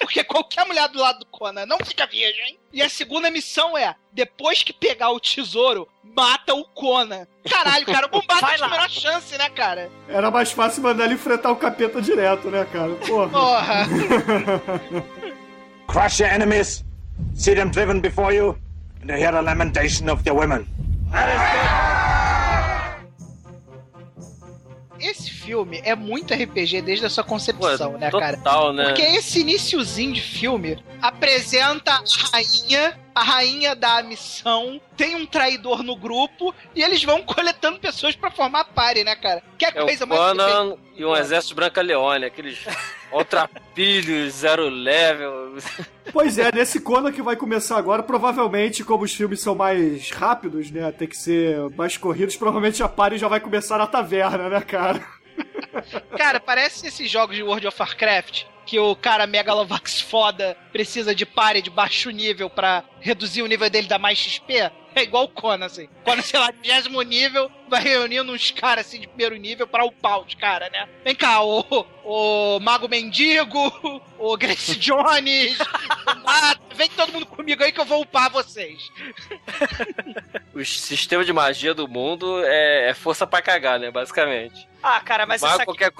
Porque 0.00 0.24
qualquer 0.24 0.66
mulher 0.66 0.88
do 0.88 0.98
lado 0.98 1.20
do 1.20 1.26
Conan 1.26 1.66
não 1.66 1.78
fica 1.78 2.06
virgem. 2.06 2.58
E 2.72 2.82
a 2.82 2.88
segunda 2.88 3.30
missão 3.30 3.76
é, 3.76 3.94
depois 4.12 4.62
que 4.62 4.72
pegar 4.72 5.10
o 5.10 5.20
tesouro, 5.20 5.88
mata 6.02 6.54
o 6.54 6.64
Conan. 6.64 7.26
Caralho, 7.48 7.86
cara, 7.86 8.06
o 8.06 8.22
Vai 8.26 8.56
tinha 8.56 8.66
a 8.66 8.70
menor 8.70 8.90
chance, 8.90 9.36
né, 9.38 9.48
cara? 9.50 9.90
Era 10.08 10.30
mais 10.30 10.52
fácil 10.52 10.82
mandar 10.82 11.04
ele 11.04 11.14
enfrentar 11.14 11.50
o 11.50 11.56
capeta 11.56 12.00
direto, 12.00 12.50
né, 12.50 12.66
cara? 12.72 12.94
Porra. 12.96 13.28
Porra. 13.30 13.86
Crush 15.86 16.20
your 16.20 16.30
enemies, 16.30 16.84
see 17.34 17.54
them 17.54 17.70
driven 17.70 18.00
before 18.00 18.32
you, 18.32 18.56
and 19.02 19.10
hear 19.10 19.32
the 19.32 19.42
lamentation 19.42 20.08
of 20.08 20.22
their 20.22 20.34
women. 20.34 20.66
Esse 25.00 25.30
filme 25.30 25.80
é 25.84 25.94
muito 25.94 26.34
RPG 26.34 26.82
desde 26.82 27.06
a 27.06 27.10
sua 27.10 27.24
concepção, 27.24 27.92
Pô, 27.92 27.98
né, 27.98 28.10
cara? 28.10 28.36
total, 28.36 28.72
né? 28.72 28.84
Porque 28.84 29.02
esse 29.02 29.40
iniciozinho 29.40 30.12
de 30.12 30.20
filme 30.20 30.82
apresenta 31.00 31.92
a 31.92 32.30
rainha, 32.32 32.98
a 33.14 33.22
rainha 33.22 33.74
dá 33.74 33.98
a 33.98 34.02
missão, 34.02 34.80
tem 34.96 35.14
um 35.16 35.26
traidor 35.26 35.82
no 35.82 35.96
grupo 35.96 36.54
e 36.74 36.82
eles 36.82 37.02
vão 37.02 37.22
coletando 37.24 37.78
pessoas 37.78 38.14
pra 38.14 38.30
formar 38.30 38.64
party, 38.64 39.04
né, 39.04 39.16
cara? 39.16 39.42
Que 39.58 39.66
É 39.66 39.72
coisa 39.72 40.04
o 40.04 40.08
mais 40.08 40.20
Conan 40.20 40.76
e 40.96 41.04
um 41.04 41.16
exército 41.16 41.54
Branca 41.54 41.80
Leone, 41.80 42.26
aqueles 42.26 42.58
ultrapilhos, 43.12 44.34
zero 44.34 44.68
level. 44.68 45.56
Pois 46.12 46.38
é, 46.38 46.50
nesse 46.52 46.80
Conan 46.80 47.12
que 47.12 47.22
vai 47.22 47.36
começar 47.36 47.76
agora, 47.76 48.02
provavelmente, 48.02 48.84
como 48.84 49.04
os 49.04 49.14
filmes 49.14 49.40
são 49.40 49.54
mais 49.54 50.10
rápidos, 50.10 50.70
né? 50.70 50.90
Tem 50.92 51.08
que 51.08 51.16
ser 51.16 51.58
mais 51.76 51.96
corridos, 51.96 52.36
provavelmente 52.36 52.82
a 52.82 52.88
party 52.88 53.18
já 53.18 53.28
vai 53.28 53.40
começar 53.40 53.78
na 53.78 53.86
taverna, 53.86 54.48
né, 54.48 54.60
cara? 54.60 55.00
Cara, 56.16 56.40
parece 56.40 56.86
esses 56.86 57.10
jogos 57.10 57.36
de 57.36 57.42
World 57.42 57.66
of 57.66 57.76
Warcraft 57.80 58.44
que 58.66 58.78
o 58.78 58.94
cara 58.94 59.26
Megalovax 59.26 60.00
foda 60.00 60.56
precisa 60.70 61.12
de 61.12 61.26
pare 61.26 61.60
de 61.60 61.70
baixo 61.70 62.10
nível 62.10 62.48
pra 62.48 62.84
reduzir 63.00 63.42
o 63.42 63.46
nível 63.46 63.68
dele 63.68 63.88
da 63.88 63.98
mais 63.98 64.18
XP? 64.18 64.70
É 64.94 65.02
igual 65.02 65.24
o 65.24 65.28
Conan, 65.28 65.66
assim. 65.66 65.88
Conan, 66.04 66.22
sei 66.22 66.38
lá, 66.40 66.50
20 66.50 67.04
nível, 67.06 67.50
vai 67.68 67.82
reunindo 67.82 68.32
uns 68.32 68.50
caras 68.50 68.86
assim 68.86 69.00
de 69.00 69.06
primeiro 69.06 69.36
nível 69.36 69.66
pra 69.66 69.84
upar 69.84 70.20
os 70.20 70.34
caras, 70.34 70.70
né? 70.72 70.88
Vem 71.04 71.14
cá, 71.14 71.42
o, 71.42 71.64
o 72.04 72.60
Mago 72.60 72.88
Mendigo, 72.88 74.02
o 74.18 74.36
Grace 74.36 74.74
Jones, 74.80 75.58
o 75.60 76.24
Mato, 76.24 76.74
vem 76.74 76.88
todo 76.90 77.12
mundo 77.12 77.26
comigo 77.26 77.62
aí 77.62 77.70
que 77.72 77.80
eu 77.80 77.84
vou 77.84 78.02
upar 78.02 78.30
vocês. 78.30 78.90
O 80.52 80.64
sistema 80.64 81.24
de 81.24 81.32
magia 81.32 81.72
do 81.72 81.86
mundo 81.86 82.44
é, 82.44 82.90
é 82.90 82.94
força 82.94 83.24
pra 83.24 83.40
cagar, 83.40 83.78
né? 83.78 83.88
Basicamente. 83.90 84.68
Ah, 84.82 85.00
cara, 85.00 85.24
mas 85.24 85.40
Mas 85.40 85.52
isso 85.52 85.62
aqui... 85.62 85.64
qualquer 85.66 85.92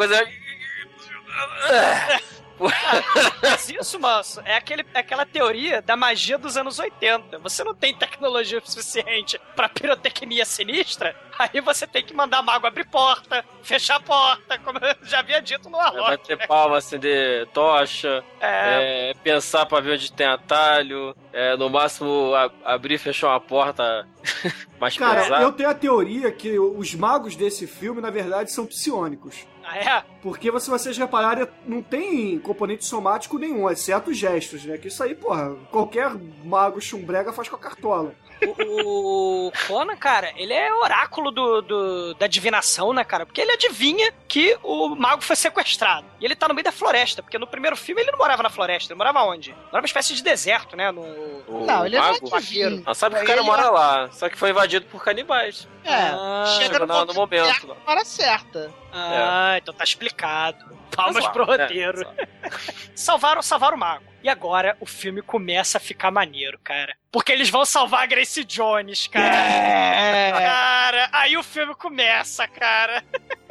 coisa. 2.60 2.76
Mas 3.42 3.68
isso, 3.70 3.98
moço, 3.98 4.40
é, 4.44 4.54
aquele, 4.56 4.84
é 4.94 4.98
aquela 5.00 5.24
teoria 5.26 5.80
da 5.82 5.96
magia 5.96 6.38
dos 6.38 6.56
anos 6.56 6.78
80. 6.78 7.38
Você 7.38 7.64
não 7.64 7.74
tem 7.74 7.94
tecnologia 7.94 8.60
suficiente 8.64 9.40
pra 9.56 9.68
pirotecnia 9.68 10.44
sinistra, 10.44 11.16
aí 11.38 11.60
você 11.60 11.86
tem 11.86 12.04
que 12.04 12.14
mandar 12.14 12.42
mago 12.42 12.66
abrir 12.66 12.84
porta, 12.88 13.44
fechar 13.62 13.96
a 13.96 14.00
porta, 14.00 14.58
como 14.58 14.78
eu 14.78 14.94
já 15.02 15.20
havia 15.20 15.40
dito 15.40 15.68
no 15.70 15.78
É 15.78 15.82
Arlok. 15.82 16.10
bater 16.10 16.46
palma, 16.46 16.76
acender 16.78 17.46
tocha, 17.48 18.22
É, 18.40 19.10
é, 19.10 19.14
pensar 19.22 19.66
pra 19.66 19.80
ver 19.80 19.94
onde 19.94 20.12
tem 20.12 20.26
atalho, 20.26 21.14
é, 21.32 21.56
no 21.56 21.68
máximo 21.70 22.34
a- 22.34 22.50
abrir 22.74 22.94
e 22.94 22.98
fechar 22.98 23.28
uma 23.28 23.40
porta 23.40 24.06
mais 24.78 24.96
Cara, 24.96 25.22
pesada. 25.22 25.42
eu 25.42 25.52
tenho 25.52 25.68
a 25.70 25.74
teoria 25.74 26.30
que 26.30 26.58
os 26.58 26.94
magos 26.94 27.36
desse 27.36 27.66
filme, 27.66 28.00
na 28.00 28.10
verdade, 28.10 28.52
são 28.52 28.66
psionicos. 28.66 29.46
Ah, 29.70 29.76
é? 29.78 30.04
Porque 30.22 30.50
se 30.60 30.68
vocês 30.70 30.96
repararem, 30.98 31.46
não 31.66 31.82
tem 31.82 32.38
componente 32.38 32.84
somático 32.84 33.38
nenhum, 33.38 33.68
exceto 33.70 34.10
os 34.10 34.16
gestos, 34.16 34.64
né? 34.64 34.76
Que 34.78 34.88
isso 34.88 35.02
aí, 35.02 35.14
porra, 35.14 35.54
qualquer 35.70 36.10
mago 36.44 36.80
chumbrega 36.80 37.32
faz 37.32 37.48
com 37.48 37.56
a 37.56 37.58
cartola. 37.58 38.14
O, 38.58 39.48
o 39.48 39.52
Conan, 39.68 39.96
cara, 39.96 40.32
ele 40.36 40.52
é 40.54 40.72
oráculo 40.72 41.30
do, 41.30 41.60
do- 41.60 42.14
da 42.14 42.26
divinação, 42.26 42.92
né, 42.92 43.04
cara? 43.04 43.26
Porque 43.26 43.40
ele 43.40 43.52
adivinha 43.52 44.12
que 44.26 44.58
o 44.62 44.94
mago 44.96 45.22
foi 45.22 45.36
sequestrado. 45.36 46.06
E 46.20 46.24
ele 46.24 46.36
tá 46.36 46.46
no 46.46 46.54
meio 46.54 46.64
da 46.64 46.72
floresta, 46.72 47.22
porque 47.22 47.38
no 47.38 47.46
primeiro 47.46 47.76
filme 47.76 48.02
ele 48.02 48.10
não 48.10 48.18
morava 48.18 48.42
na 48.42 48.50
floresta, 48.50 48.92
ele 48.92 48.98
morava 48.98 49.22
onde? 49.24 49.52
Morava 49.52 49.78
uma 49.78 49.86
espécie 49.86 50.14
de 50.14 50.22
deserto, 50.22 50.76
né? 50.76 50.90
No... 50.90 51.00
O 51.02 51.64
Não, 51.66 51.86
ele 51.86 51.98
mago, 51.98 52.28
não 52.30 52.36
é 52.36 52.40
divino. 52.40 52.82
Ah, 52.86 52.94
sabe 52.94 53.16
que 53.16 53.22
o 53.22 53.26
cara 53.26 53.40
Ele 53.40 53.46
mora 53.48 53.62
é- 53.62 53.70
lá, 53.70 54.10
só 54.12 54.28
que 54.28 54.36
foi 54.36 54.50
invadido 54.50 54.84
por 54.86 55.02
canibais. 55.02 55.66
É, 55.82 55.92
Ah, 55.94 56.44
chega 56.58 56.78
no, 56.78 57.04
no 57.06 57.14
momento, 57.14 57.66
na 57.66 57.74
hora 57.86 58.04
certa. 58.04 58.70
Ah, 58.92 59.54
então 59.56 59.72
tá 59.72 59.84
explicado. 59.84 60.78
Palmas 60.94 61.24
Mas, 61.24 61.32
pro 61.32 61.44
é, 61.44 61.46
roteiro. 61.46 62.06
salvaram, 62.94 63.40
salvaram 63.42 63.76
o 63.76 63.80
mago. 63.80 64.04
E 64.22 64.28
agora 64.28 64.76
o 64.80 64.86
filme 64.86 65.22
começa 65.22 65.78
a 65.78 65.80
ficar 65.80 66.10
maneiro, 66.10 66.58
cara. 66.62 66.94
Porque 67.10 67.32
eles 67.32 67.48
vão 67.48 67.64
salvar 67.64 68.02
a 68.02 68.06
Grace 68.06 68.44
Jones, 68.44 69.06
cara. 69.06 69.34
É. 69.34 70.32
Cara, 70.32 71.08
aí 71.12 71.36
o 71.38 71.42
filme 71.42 71.74
começa, 71.74 72.46
cara. 72.46 73.02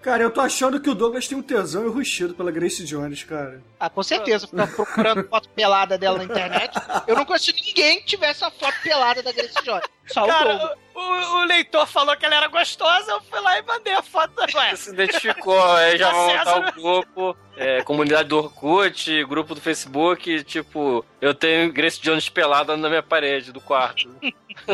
Cara, 0.00 0.22
eu 0.22 0.30
tô 0.30 0.40
achando 0.40 0.80
que 0.80 0.88
o 0.88 0.94
Douglas 0.94 1.26
tem 1.26 1.36
um 1.36 1.42
tesão 1.42 1.84
enrustido 1.84 2.32
pela 2.32 2.50
Grace 2.52 2.84
Jones, 2.84 3.24
cara. 3.24 3.60
Ah, 3.80 3.90
com 3.90 4.02
certeza. 4.02 4.46
Ficar 4.46 4.68
procurando 4.68 5.28
foto 5.28 5.48
pelada 5.50 5.98
dela 5.98 6.18
na 6.18 6.24
internet. 6.24 6.72
Eu 7.06 7.16
não 7.16 7.24
conheço 7.24 7.52
ninguém 7.52 7.98
que 8.00 8.06
tivesse 8.06 8.44
a 8.44 8.50
foto 8.50 8.74
pelada 8.82 9.22
da 9.22 9.32
Grace 9.32 9.60
Jones. 9.64 9.84
Só 10.06 10.22
o 10.24 10.26
Douglas. 10.28 10.58
Cara, 10.60 10.76
o, 10.94 11.00
o- 11.40 11.44
leitor 11.44 11.86
falou 11.86 12.16
que 12.16 12.24
ela 12.24 12.36
era 12.36 12.46
gostosa, 12.48 13.10
eu 13.10 13.20
fui 13.22 13.40
lá 13.40 13.58
e 13.58 13.62
mandei 13.62 13.92
a 13.92 14.02
foto 14.02 14.32
da 14.34 14.46
Ué, 14.58 14.76
Se 14.76 14.90
identificou, 14.90 15.60
aí 15.74 15.98
já 15.98 16.06
Tá 16.10 16.14
vão 16.14 16.26
montar 16.36 16.58
o 16.58 16.72
grupo, 16.72 17.36
é, 17.56 17.82
comunidade 17.82 18.28
do 18.28 18.38
Orkut, 18.38 19.24
grupo 19.24 19.54
do 19.54 19.60
Facebook, 19.60 20.42
tipo, 20.44 21.04
eu 21.20 21.34
tenho 21.34 21.72
Grace 21.72 22.00
Jones 22.00 22.28
pelada 22.28 22.76
na 22.76 22.88
minha 22.88 23.02
parede 23.02 23.52
do 23.52 23.60
quarto. 23.60 24.08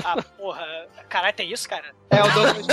Ah, 0.04 0.22
porra. 0.36 0.66
Caralho, 1.08 1.34
tem 1.34 1.50
isso, 1.52 1.68
cara? 1.68 1.94
É, 2.10 2.22
o 2.22 2.30
Douglas, 2.30 2.66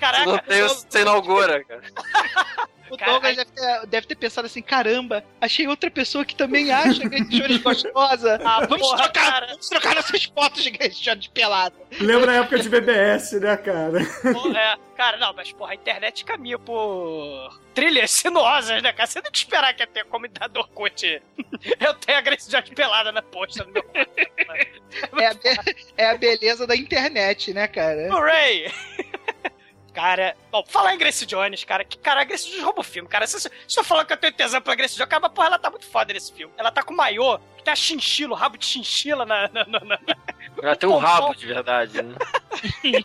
Se 0.00 0.26
não 0.26 0.32
Caraca, 0.32 0.44
tem, 0.48 0.62
você 0.62 1.00
inaugura, 1.02 1.64
cara. 1.64 1.82
o 2.90 2.96
Douglas 2.96 3.36
deve, 3.36 3.50
ter, 3.52 3.86
deve 3.86 4.06
ter 4.06 4.14
pensado 4.16 4.46
assim: 4.46 4.62
caramba, 4.62 5.24
achei 5.40 5.68
outra 5.68 5.90
pessoa 5.90 6.24
que 6.24 6.34
também 6.34 6.70
acha 6.72 7.04
a 7.04 7.08
Grace 7.08 7.28
Jones 7.30 7.58
gostosa. 7.58 8.40
Ah, 8.44 8.60
vamos, 8.66 8.86
porra, 8.86 9.02
trocar, 9.04 9.32
cara. 9.32 9.46
vamos 9.48 9.68
trocar 9.68 9.94
nossas 9.94 10.24
fotos 10.24 10.62
de 10.62 10.70
Grace 10.70 11.00
Jones 11.00 11.26
pelada. 11.28 11.76
Lembra 12.00 12.32
a 12.32 12.34
época 12.36 12.58
de 12.58 12.68
BBS, 12.68 13.40
né, 13.40 13.56
cara? 13.56 14.00
porra, 14.32 14.58
é. 14.58 14.76
Cara, 14.96 15.16
não, 15.16 15.32
mas 15.32 15.50
porra, 15.52 15.72
a 15.72 15.74
internet 15.74 16.24
caminha 16.26 16.58
por 16.58 17.58
trilhas 17.72 18.10
sinuosas, 18.10 18.82
né, 18.82 18.92
cara? 18.92 19.06
Você 19.06 19.22
tem 19.22 19.32
que 19.32 19.38
esperar 19.38 19.72
que 19.72 19.82
até 19.82 20.00
a 20.00 20.04
comunidade 20.04 20.52
do 20.52 20.60
Orkut 20.60 21.22
eu 21.80 21.94
tenho 21.94 22.18
a 22.18 22.20
Grace 22.20 22.50
Jones 22.50 22.68
pelada 22.70 23.10
na 23.12 23.22
posta 23.22 23.64
do 23.64 23.72
meu 23.72 23.84
É 25.18 25.26
a, 25.26 25.34
é 25.96 26.10
a 26.10 26.18
beleza 26.18 26.66
da 26.66 26.76
internet, 26.76 27.54
né, 27.54 27.66
cara? 27.68 28.12
Hooray! 28.12 28.70
Cara, 29.92 30.36
bom, 30.52 30.64
falar 30.68 30.94
em 30.94 30.98
Grace 30.98 31.26
Jones, 31.26 31.64
cara, 31.64 31.84
que 31.84 31.98
cara, 31.98 32.20
a 32.20 32.24
Grace 32.24 32.46
Jones 32.48 32.62
rouba 32.62 32.80
o 32.80 32.84
filme, 32.84 33.08
cara. 33.08 33.26
Se 33.26 33.40
você 33.40 33.50
estou 33.66 33.82
falando 33.82 34.06
que 34.06 34.12
eu 34.12 34.16
tenho 34.16 34.32
tesão 34.32 34.60
pela 34.62 34.76
Grace 34.76 34.94
Jones, 34.96 35.08
cara, 35.08 35.20
mas 35.22 35.32
porra, 35.32 35.48
ela 35.48 35.58
tá 35.58 35.68
muito 35.70 35.86
foda 35.86 36.12
nesse 36.12 36.32
filme. 36.32 36.52
Ela 36.56 36.70
tá 36.70 36.82
com 36.82 36.94
maiô, 36.94 37.38
que 37.56 37.64
tá 37.64 37.74
chinchilo, 37.74 38.34
rabo 38.34 38.56
de 38.56 38.64
chinchila 38.66 39.26
na. 39.26 39.48
na, 39.48 39.64
na, 39.66 39.80
na- 39.80 39.98
Já 40.62 40.76
tem 40.76 40.88
um 40.88 40.96
rabo 40.98 41.34
de 41.34 41.46
verdade, 41.46 42.02
né? 42.02 42.14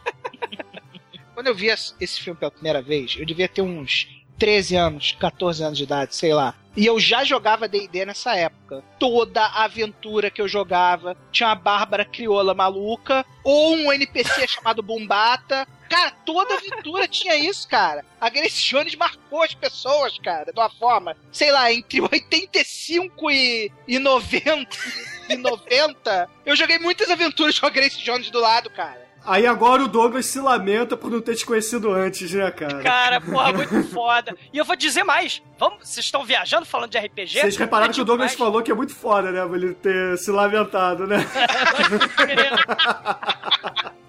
Quando 1.33 1.47
eu 1.47 1.55
vi 1.55 1.67
esse 1.67 2.21
filme 2.21 2.39
pela 2.39 2.51
primeira 2.51 2.81
vez, 2.81 3.15
eu 3.17 3.25
devia 3.25 3.47
ter 3.49 3.61
uns 3.61 4.07
13 4.37 4.75
anos, 4.75 5.11
14 5.19 5.63
anos 5.63 5.77
de 5.77 5.83
idade, 5.83 6.15
sei 6.15 6.33
lá. 6.33 6.53
E 6.77 6.85
eu 6.85 6.99
já 6.99 7.23
jogava 7.23 7.67
D&D 7.69 8.05
nessa 8.05 8.35
época. 8.35 8.83
Toda 8.99 9.41
a 9.41 9.63
aventura 9.63 10.29
que 10.29 10.41
eu 10.41 10.47
jogava 10.47 11.15
tinha 11.31 11.47
uma 11.49 11.55
Bárbara 11.55 12.03
crioula 12.03 12.53
maluca 12.53 13.25
ou 13.43 13.75
um 13.75 13.91
NPC 13.93 14.47
chamado 14.47 14.81
Bumbata. 14.83 15.65
Cara, 15.89 16.11
toda 16.25 16.55
aventura 16.55 17.07
tinha 17.07 17.35
isso, 17.35 17.67
cara. 17.67 18.03
A 18.19 18.29
Grace 18.29 18.63
Jones 18.63 18.95
marcou 18.95 19.43
as 19.43 19.53
pessoas, 19.53 20.17
cara, 20.19 20.51
de 20.51 20.59
uma 20.59 20.69
forma, 20.69 21.15
sei 21.31 21.51
lá, 21.51 21.71
entre 21.71 22.01
85 22.01 23.31
e, 23.31 23.71
e 23.87 23.99
90 23.99 24.67
e 25.29 25.35
90. 25.37 26.29
Eu 26.45 26.55
joguei 26.55 26.79
muitas 26.79 27.09
aventuras 27.09 27.59
com 27.59 27.65
a 27.65 27.69
Grace 27.69 28.01
Jones 28.01 28.29
do 28.29 28.39
lado, 28.39 28.69
cara. 28.69 29.04
Aí 29.25 29.47
agora 29.47 29.83
o 29.83 29.87
Douglas 29.87 30.25
se 30.27 30.39
lamenta 30.39 30.95
por 30.95 31.09
não 31.09 31.19
ter 31.19 31.35
te 31.35 31.45
conhecido 31.45 31.91
antes, 31.91 32.31
né, 32.31 32.51
cara? 32.51 32.81
Cara, 32.83 33.21
porra, 33.21 33.51
muito 33.53 33.83
foda. 33.89 34.35
E 34.53 34.57
eu 34.57 34.65
vou 34.65 34.75
dizer 34.75 35.03
mais. 35.03 35.41
Vamos, 35.57 35.87
vocês 35.87 36.05
estão 36.05 36.23
viajando 36.23 36.65
falando 36.65 36.91
de 36.91 36.97
RPG? 36.97 37.39
Vocês 37.39 37.57
repararam 37.57 37.93
que 37.93 38.01
o 38.01 38.05
Douglas 38.05 38.31
mais. 38.31 38.37
falou 38.39 38.61
que 38.61 38.71
é 38.71 38.75
muito 38.75 38.93
foda, 38.93 39.31
né? 39.31 39.41
Ele 39.55 39.73
ter 39.73 40.17
se 40.17 40.29
lamentado, 40.31 41.07
né? 41.07 41.17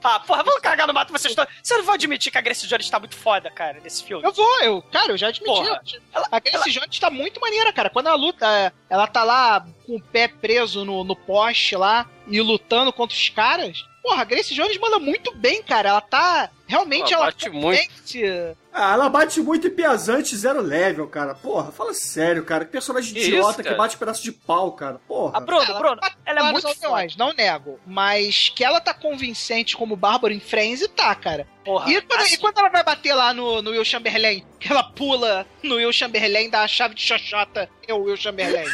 Ah, 0.03 0.21
porra, 0.27 0.43
vamos 0.43 0.61
cagar 0.61 0.87
no 0.87 0.93
mato 0.95 1.13
vocês 1.13 1.33
estão. 1.33 1.47
Você 1.63 1.77
não 1.77 1.85
vai 1.85 1.95
admitir 1.95 2.31
que 2.31 2.39
a 2.39 2.41
Grace 2.41 2.67
Jones 2.67 2.91
tá 2.91 2.99
muito 2.99 3.17
foda, 3.17 3.51
cara, 3.51 3.79
nesse 3.83 4.05
filme? 4.05 4.25
Eu 4.25 4.33
vou, 4.33 4.63
eu, 4.63 4.83
cara, 4.83 5.13
eu 5.13 5.17
já 5.17 5.29
admiti. 5.29 5.47
Porra. 5.51 5.81
Ela- 6.15 6.29
a 6.31 6.41
Grace 6.41 6.71
Jones 6.71 6.99
tá 6.99 7.11
muito 7.11 7.41
maneira, 7.41 7.73
cara. 7.73 7.91
Quando 7.91 8.07
ela 8.09 8.17
luta, 8.17 8.73
ela 8.91 9.07
tá 9.07 9.25
lá 9.25 9.65
com 9.87 9.97
o 9.97 10.01
pé 10.03 10.29
preso 10.29 10.85
no, 10.85 11.05
no 11.05 11.17
poste 11.17 11.77
lá 11.77 12.07
e 12.29 12.41
lutando 12.41 12.93
contra 12.93 13.17
os 13.17 13.29
caras. 13.29 13.85
Porra, 14.07 14.23
a 14.23 14.25
Grace 14.25 14.55
Jones 14.55 14.79
manda 14.79 15.01
muito 15.01 15.35
bem, 15.35 15.61
cara. 15.65 15.89
Ela 15.89 16.01
tá. 16.01 16.49
Realmente 16.69 17.13
Ela 17.13 17.25
ela, 17.25 17.33
bate 17.33 17.51
muito. 17.51 18.57
Ah, 18.73 18.93
ela 18.93 19.09
bate 19.09 19.41
muito 19.41 19.67
em 19.67 19.71
piazante 19.71 20.37
zero 20.37 20.61
level, 20.61 21.09
cara. 21.09 21.35
Porra, 21.35 21.73
fala 21.73 21.93
sério, 21.93 22.45
cara. 22.45 22.65
Que 22.65 22.71
personagem 22.71 23.13
Que 23.13 23.21
idiota 23.21 23.63
isso, 23.63 23.69
que 23.69 23.75
bate 23.75 23.97
pedaço 23.97 24.23
de 24.23 24.31
pau, 24.31 24.71
cara. 24.73 25.01
Porra. 25.09 25.39
A 25.39 25.41
Bruno, 25.41 25.63
Ela- 25.65 25.79
Bruno, 25.81 26.01
ela 26.25 26.39
é 26.39 26.41
Claro, 26.41 26.53
muito 26.53 26.69
aldeões, 26.69 27.17
não 27.17 27.33
nego. 27.33 27.81
Mas 27.85 28.49
que 28.49 28.63
ela 28.63 28.81
tá 28.81 28.95
convincente 28.95 29.77
como 29.77 29.97
Bárbara 29.97 30.33
em 30.33 30.39
Frenzy, 30.41 30.87
tá, 30.87 31.13
cara. 31.17 31.49
Porra, 31.65 31.91
E 31.91 32.01
quando, 32.01 32.21
assim, 32.21 32.35
e 32.35 32.39
quando 32.39 32.59
ela 32.59 32.69
vai 32.69 32.85
bater 32.85 33.13
lá 33.13 33.35
no, 33.35 33.61
no 33.61 33.71
Will 33.71 33.85
Chamberlain? 33.85 34.47
Que 34.61 34.71
ela 34.71 34.85
pula 34.85 35.45
no 35.65 35.75
Will 35.77 35.93
Chamberlain, 35.93 36.49
dá 36.49 36.63
a 36.63 36.69
chave 36.69 36.95
de 36.95 37.03
xoxota, 37.03 37.69
é 37.89 37.93
o 37.93 38.03
Will 38.05 38.17
Chamberlain. 38.17 38.69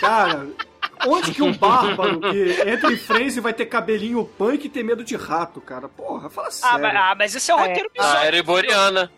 Cara, 0.00 0.48
onde 1.06 1.32
que 1.32 1.42
um 1.42 1.52
bárbaro 1.56 2.20
que 2.20 2.68
entra 2.68 2.92
em 2.92 2.96
frenzy 2.96 3.40
vai 3.40 3.52
ter 3.52 3.66
cabelinho 3.66 4.24
punk 4.24 4.64
e 4.64 4.68
ter 4.68 4.82
medo 4.82 5.04
de 5.04 5.16
rato, 5.16 5.60
cara? 5.60 5.88
Porra, 5.88 6.28
fala 6.30 6.48
ah, 6.48 6.50
sério. 6.50 6.80
mas, 6.80 6.96
ah, 6.96 7.14
mas 7.18 7.34
esse 7.34 7.50
é 7.50 7.54
o 7.54 7.58
É. 7.58 7.68
roteiro 7.68 7.90
A 7.98 8.02
bizarro. 8.02 8.24
Ereboriana. 8.26 9.12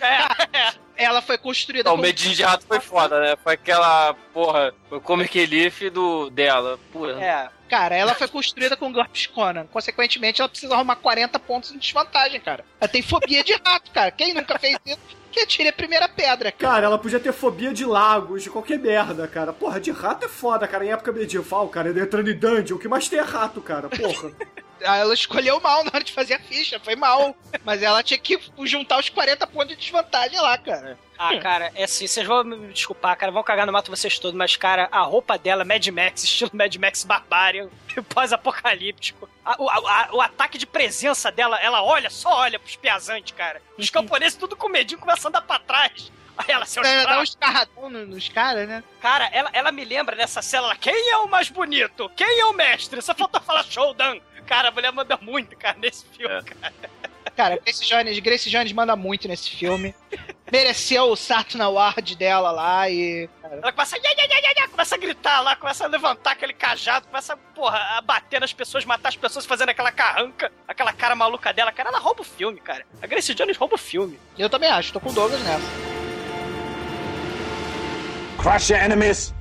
É, 0.00 0.74
ela 1.04 1.20
foi 1.22 1.38
construída 1.38 1.90
Não, 1.90 1.96
o 1.96 2.00
medinho 2.00 2.34
de 2.34 2.42
rato 2.42 2.64
foi 2.66 2.80
foda, 2.80 3.20
né? 3.20 3.36
Foi 3.42 3.54
aquela, 3.54 4.14
porra, 4.32 4.72
o 4.90 5.00
comic 5.00 5.38
relief 5.38 5.90
do, 5.90 6.30
dela. 6.30 6.78
Pura. 6.92 7.12
é. 7.22 7.55
Cara, 7.68 7.96
ela 7.96 8.14
foi 8.14 8.28
construída 8.28 8.76
com 8.76 8.92
GURPS 8.92 9.26
Conan. 9.26 9.66
Consequentemente, 9.66 10.40
ela 10.40 10.48
precisa 10.48 10.74
arrumar 10.74 10.96
40 10.96 11.38
pontos 11.40 11.72
em 11.72 11.78
desvantagem, 11.78 12.40
cara. 12.40 12.64
Ela 12.80 12.88
tem 12.88 13.02
fobia 13.02 13.42
de 13.42 13.52
rato, 13.54 13.90
cara. 13.90 14.10
Quem 14.10 14.32
nunca 14.32 14.58
fez 14.58 14.78
isso, 14.86 14.98
que 15.32 15.40
atire 15.40 15.68
a 15.68 15.72
primeira 15.72 16.08
pedra, 16.08 16.52
cara. 16.52 16.72
Cara, 16.72 16.86
ela 16.86 16.98
podia 16.98 17.20
ter 17.20 17.32
fobia 17.32 17.72
de 17.72 17.84
lagos, 17.84 18.42
de 18.42 18.50
qualquer 18.50 18.78
merda, 18.78 19.26
cara. 19.26 19.52
Porra, 19.52 19.80
de 19.80 19.90
rato 19.90 20.26
é 20.26 20.28
foda, 20.28 20.66
cara. 20.66 20.84
Em 20.84 20.90
época 20.90 21.12
medieval, 21.12 21.68
cara, 21.68 21.90
entrando 21.90 22.30
em 22.30 22.38
dungeon, 22.38 22.76
o 22.76 22.80
que 22.80 22.88
mais 22.88 23.08
tem 23.08 23.18
é 23.18 23.22
rato, 23.22 23.60
cara. 23.60 23.88
Porra. 23.88 24.32
Ela 24.80 25.14
escolheu 25.14 25.58
mal 25.60 25.82
na 25.84 25.90
hora 25.94 26.04
de 26.04 26.12
fazer 26.12 26.34
a 26.34 26.38
ficha, 26.38 26.78
foi 26.78 26.94
mal. 26.94 27.34
Mas 27.64 27.82
ela 27.82 28.02
tinha 28.02 28.18
que 28.18 28.38
juntar 28.64 29.00
os 29.00 29.08
40 29.08 29.46
pontos 29.46 29.68
de 29.68 29.76
desvantagem 29.76 30.38
lá, 30.38 30.58
cara. 30.58 30.98
Ah, 31.18 31.38
cara, 31.38 31.72
é 31.74 31.84
assim, 31.84 32.06
vocês 32.06 32.26
vão 32.26 32.44
me 32.44 32.72
desculpar, 32.72 33.16
cara, 33.16 33.32
vão 33.32 33.42
cagar 33.42 33.66
no 33.66 33.72
mato 33.72 33.90
vocês 33.90 34.18
todos, 34.18 34.36
mas, 34.36 34.56
cara, 34.56 34.88
a 34.92 35.00
roupa 35.00 35.38
dela, 35.38 35.64
Mad 35.64 35.86
Max, 35.88 36.24
estilo 36.24 36.50
Mad 36.52 36.74
Max 36.76 37.04
Barbarian, 37.04 37.68
pós-apocalíptico. 38.14 39.28
O, 39.58 40.16
o 40.16 40.20
ataque 40.20 40.58
de 40.58 40.66
presença 40.66 41.30
dela, 41.30 41.58
ela 41.60 41.82
olha, 41.82 42.10
só 42.10 42.30
olha 42.40 42.58
pros 42.58 42.76
piazantes, 42.76 43.32
cara. 43.36 43.62
Os 43.78 43.90
camponeses 43.90 44.36
tudo 44.38 44.56
com 44.56 44.68
medinho, 44.68 45.00
começam 45.00 45.28
a 45.28 45.30
andar 45.30 45.42
pra 45.42 45.58
trás. 45.58 46.12
Aí 46.38 46.46
ela, 46.52 46.66
seus 46.66 46.86
É, 46.86 47.04
dá 47.06 47.20
uns 47.20 47.34
carradão 47.34 47.88
no- 47.88 48.06
nos 48.06 48.28
caras, 48.28 48.68
né? 48.68 48.84
Cara, 49.00 49.26
ela, 49.32 49.48
ela 49.54 49.72
me 49.72 49.84
lembra 49.86 50.14
nessa 50.14 50.42
célula, 50.42 50.76
quem 50.76 51.10
é 51.10 51.16
o 51.18 51.26
mais 51.28 51.48
bonito? 51.48 52.10
Quem 52.14 52.40
é 52.40 52.44
o 52.44 52.52
mestre? 52.52 53.00
Só 53.00 53.14
falta 53.14 53.40
falar 53.40 53.64
showdown. 53.64 54.20
Cara, 54.46 54.68
a 54.68 54.70
mulher 54.70 54.92
manda 54.92 55.16
muito, 55.22 55.56
cara, 55.56 55.76
nesse 55.78 56.04
filme, 56.06 56.42
cara. 56.42 56.74
Cara, 57.34 57.58
Grace 57.64 57.84
Jones, 57.84 58.18
Grace 58.20 58.50
Jones 58.50 58.72
manda 58.72 58.94
muito 58.94 59.26
nesse 59.28 59.50
filme. 59.50 59.94
Mereceu 60.50 61.10
o 61.10 61.16
Saturn 61.16 61.62
Award 61.62 62.14
dela 62.14 62.52
lá 62.52 62.88
e. 62.88 63.28
Ela 63.42 63.72
começa 63.72 63.96
a, 63.96 63.98
ia, 63.98 64.12
ia, 64.16 64.26
ia, 64.26 64.62
ia, 64.62 64.68
começa 64.68 64.94
a 64.94 64.98
gritar 64.98 65.40
lá, 65.40 65.56
começa 65.56 65.84
a 65.84 65.88
levantar 65.88 66.32
aquele 66.32 66.52
cajado, 66.52 67.06
começa 67.08 67.36
porra, 67.54 67.78
a 67.96 68.00
bater 68.00 68.40
nas 68.40 68.52
pessoas, 68.52 68.84
matar 68.84 69.08
as 69.08 69.16
pessoas, 69.16 69.44
fazendo 69.44 69.70
aquela 69.70 69.90
carranca, 69.90 70.52
aquela 70.68 70.92
cara 70.92 71.16
maluca 71.16 71.52
dela. 71.52 71.72
Cara, 71.72 71.88
ela 71.88 71.98
rouba 71.98 72.20
o 72.20 72.24
filme, 72.24 72.60
cara. 72.60 72.84
A 73.02 73.06
Grace 73.06 73.34
Jones 73.34 73.56
rouba 73.56 73.74
o 73.74 73.78
filme. 73.78 74.18
Eu 74.38 74.48
também 74.48 74.70
acho, 74.70 74.92
tô 74.92 75.00
com 75.00 75.10
o 75.10 75.12
Douglas 75.12 75.40
nessa. 75.42 75.66
Crush 78.38 78.70
your 78.70 78.80
enemies, 78.80 79.34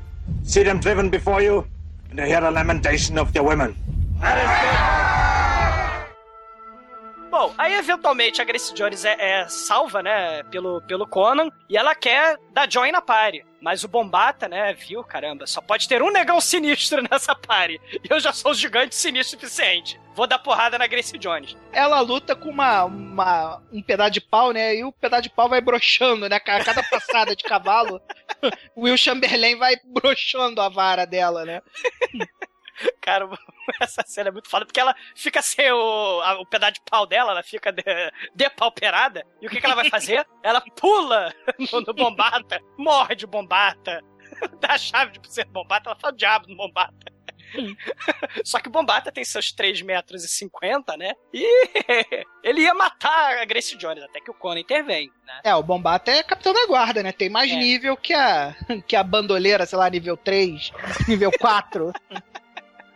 see 0.43 0.63
them 0.63 0.79
driven 0.79 1.09
before 1.09 1.43
you, 1.43 1.67
and 2.11 2.19
hear 2.19 2.41
the 2.41 2.49
lamentation 2.49 3.19
of 3.19 3.31
their 3.31 3.43
women. 3.43 3.75
Bom, 7.47 7.53
aí 7.57 7.73
eventualmente 7.75 8.41
a 8.41 8.45
Grace 8.45 8.73
Jones 8.73 9.05
é, 9.05 9.15
é 9.41 9.47
salva, 9.47 10.01
né, 10.01 10.41
pelo, 10.43 10.81
pelo 10.81 11.05
Conan, 11.07 11.49
e 11.69 11.77
ela 11.77 11.93
quer 11.93 12.37
dar 12.53 12.71
join 12.71 12.91
na 12.91 13.01
party. 13.01 13.45
Mas 13.61 13.83
o 13.83 13.87
Bombata, 13.87 14.47
né, 14.47 14.73
viu, 14.73 15.03
caramba, 15.03 15.47
só 15.47 15.59
pode 15.61 15.87
ter 15.87 16.01
um 16.03 16.11
negão 16.11 16.39
sinistro 16.39 17.01
nessa 17.09 17.35
party. 17.35 17.79
E 17.93 18.01
eu 18.09 18.19
já 18.19 18.31
sou 18.31 18.51
o 18.51 18.55
gigante 18.55 18.95
sinistro 18.95 19.39
suficiente. 19.39 19.99
Vou 20.13 20.27
dar 20.27 20.39
porrada 20.39 20.77
na 20.77 20.87
Grace 20.87 21.17
Jones. 21.17 21.57
Ela 21.73 21.99
luta 21.99 22.35
com 22.35 22.49
uma, 22.49 22.85
uma- 22.85 23.61
um 23.71 23.81
pedaço 23.81 24.11
de 24.11 24.21
pau, 24.21 24.51
né? 24.51 24.75
E 24.75 24.83
o 24.83 24.91
pedaço 24.91 25.23
de 25.23 25.29
pau 25.29 25.49
vai 25.49 25.59
broxando, 25.61 26.29
né? 26.29 26.39
Ca- 26.39 26.63
Cada 26.63 26.81
passada 26.83 27.35
de 27.35 27.43
cavalo, 27.43 27.99
o 28.75 28.83
Will 28.83 28.97
Chamberlain 28.97 29.57
vai 29.57 29.75
broxando 29.83 30.61
a 30.61 30.69
vara 30.69 31.05
dela, 31.05 31.43
né? 31.43 31.61
Cara, 33.01 33.27
essa 33.81 34.03
cena 34.05 34.29
é 34.29 34.31
muito 34.31 34.49
foda, 34.49 34.65
porque 34.65 34.79
ela 34.79 34.95
fica 35.15 35.41
sem 35.41 35.71
o, 35.71 36.21
a- 36.21 36.39
o 36.41 36.45
pedaço 36.45 36.73
de 36.73 36.81
pau 36.89 37.05
dela, 37.05 37.31
ela 37.31 37.43
fica 37.43 37.71
de, 37.71 37.83
depauperada. 38.35 39.25
E 39.41 39.47
o 39.47 39.49
que, 39.49 39.59
que 39.59 39.65
ela 39.65 39.75
vai 39.75 39.89
fazer? 39.89 40.25
Ela 40.43 40.61
pula 40.61 41.33
no, 41.71 41.81
no 41.81 41.93
bombata, 41.93 42.59
morde 42.77 43.25
o 43.25 43.27
bombata, 43.27 44.01
dá 44.59 44.73
a 44.73 44.77
chave 44.77 45.17
de 45.19 45.31
ser 45.33 45.45
bombata, 45.45 45.89
ela 45.89 45.99
fala 45.99 46.13
o 46.13 46.17
diabo 46.17 46.47
no 46.47 46.55
bombata. 46.57 47.13
Só 48.43 48.59
que 48.59 48.67
o 48.67 48.71
Bombata 48.71 49.11
tem 49.11 49.23
seus 49.23 49.51
3 49.51 49.81
metros 49.83 50.25
e 50.25 50.27
50, 50.27 50.97
né? 50.97 51.13
E 51.33 51.45
ele 52.43 52.61
ia 52.63 52.73
matar 52.73 53.37
a 53.37 53.45
Grace 53.45 53.77
Jones, 53.77 54.03
até 54.03 54.19
que 54.19 54.29
o 54.31 54.33
Conan 54.33 54.59
intervém, 54.59 55.09
né? 55.25 55.41
É, 55.43 55.55
o 55.55 55.63
Bombata 55.63 56.11
é 56.11 56.21
capitão 56.23 56.51
da 56.53 56.65
guarda, 56.65 57.01
né? 57.01 57.11
Tem 57.13 57.29
mais 57.29 57.49
É. 57.51 57.55
nível 57.55 57.95
que 57.95 58.13
a, 58.13 58.53
que 58.87 58.95
a 58.95 59.03
bandoleira, 59.03 59.65
sei 59.65 59.77
lá, 59.77 59.89
nível 59.89 60.17
3, 60.17 60.71
nível 61.07 61.31
4. 61.39 61.93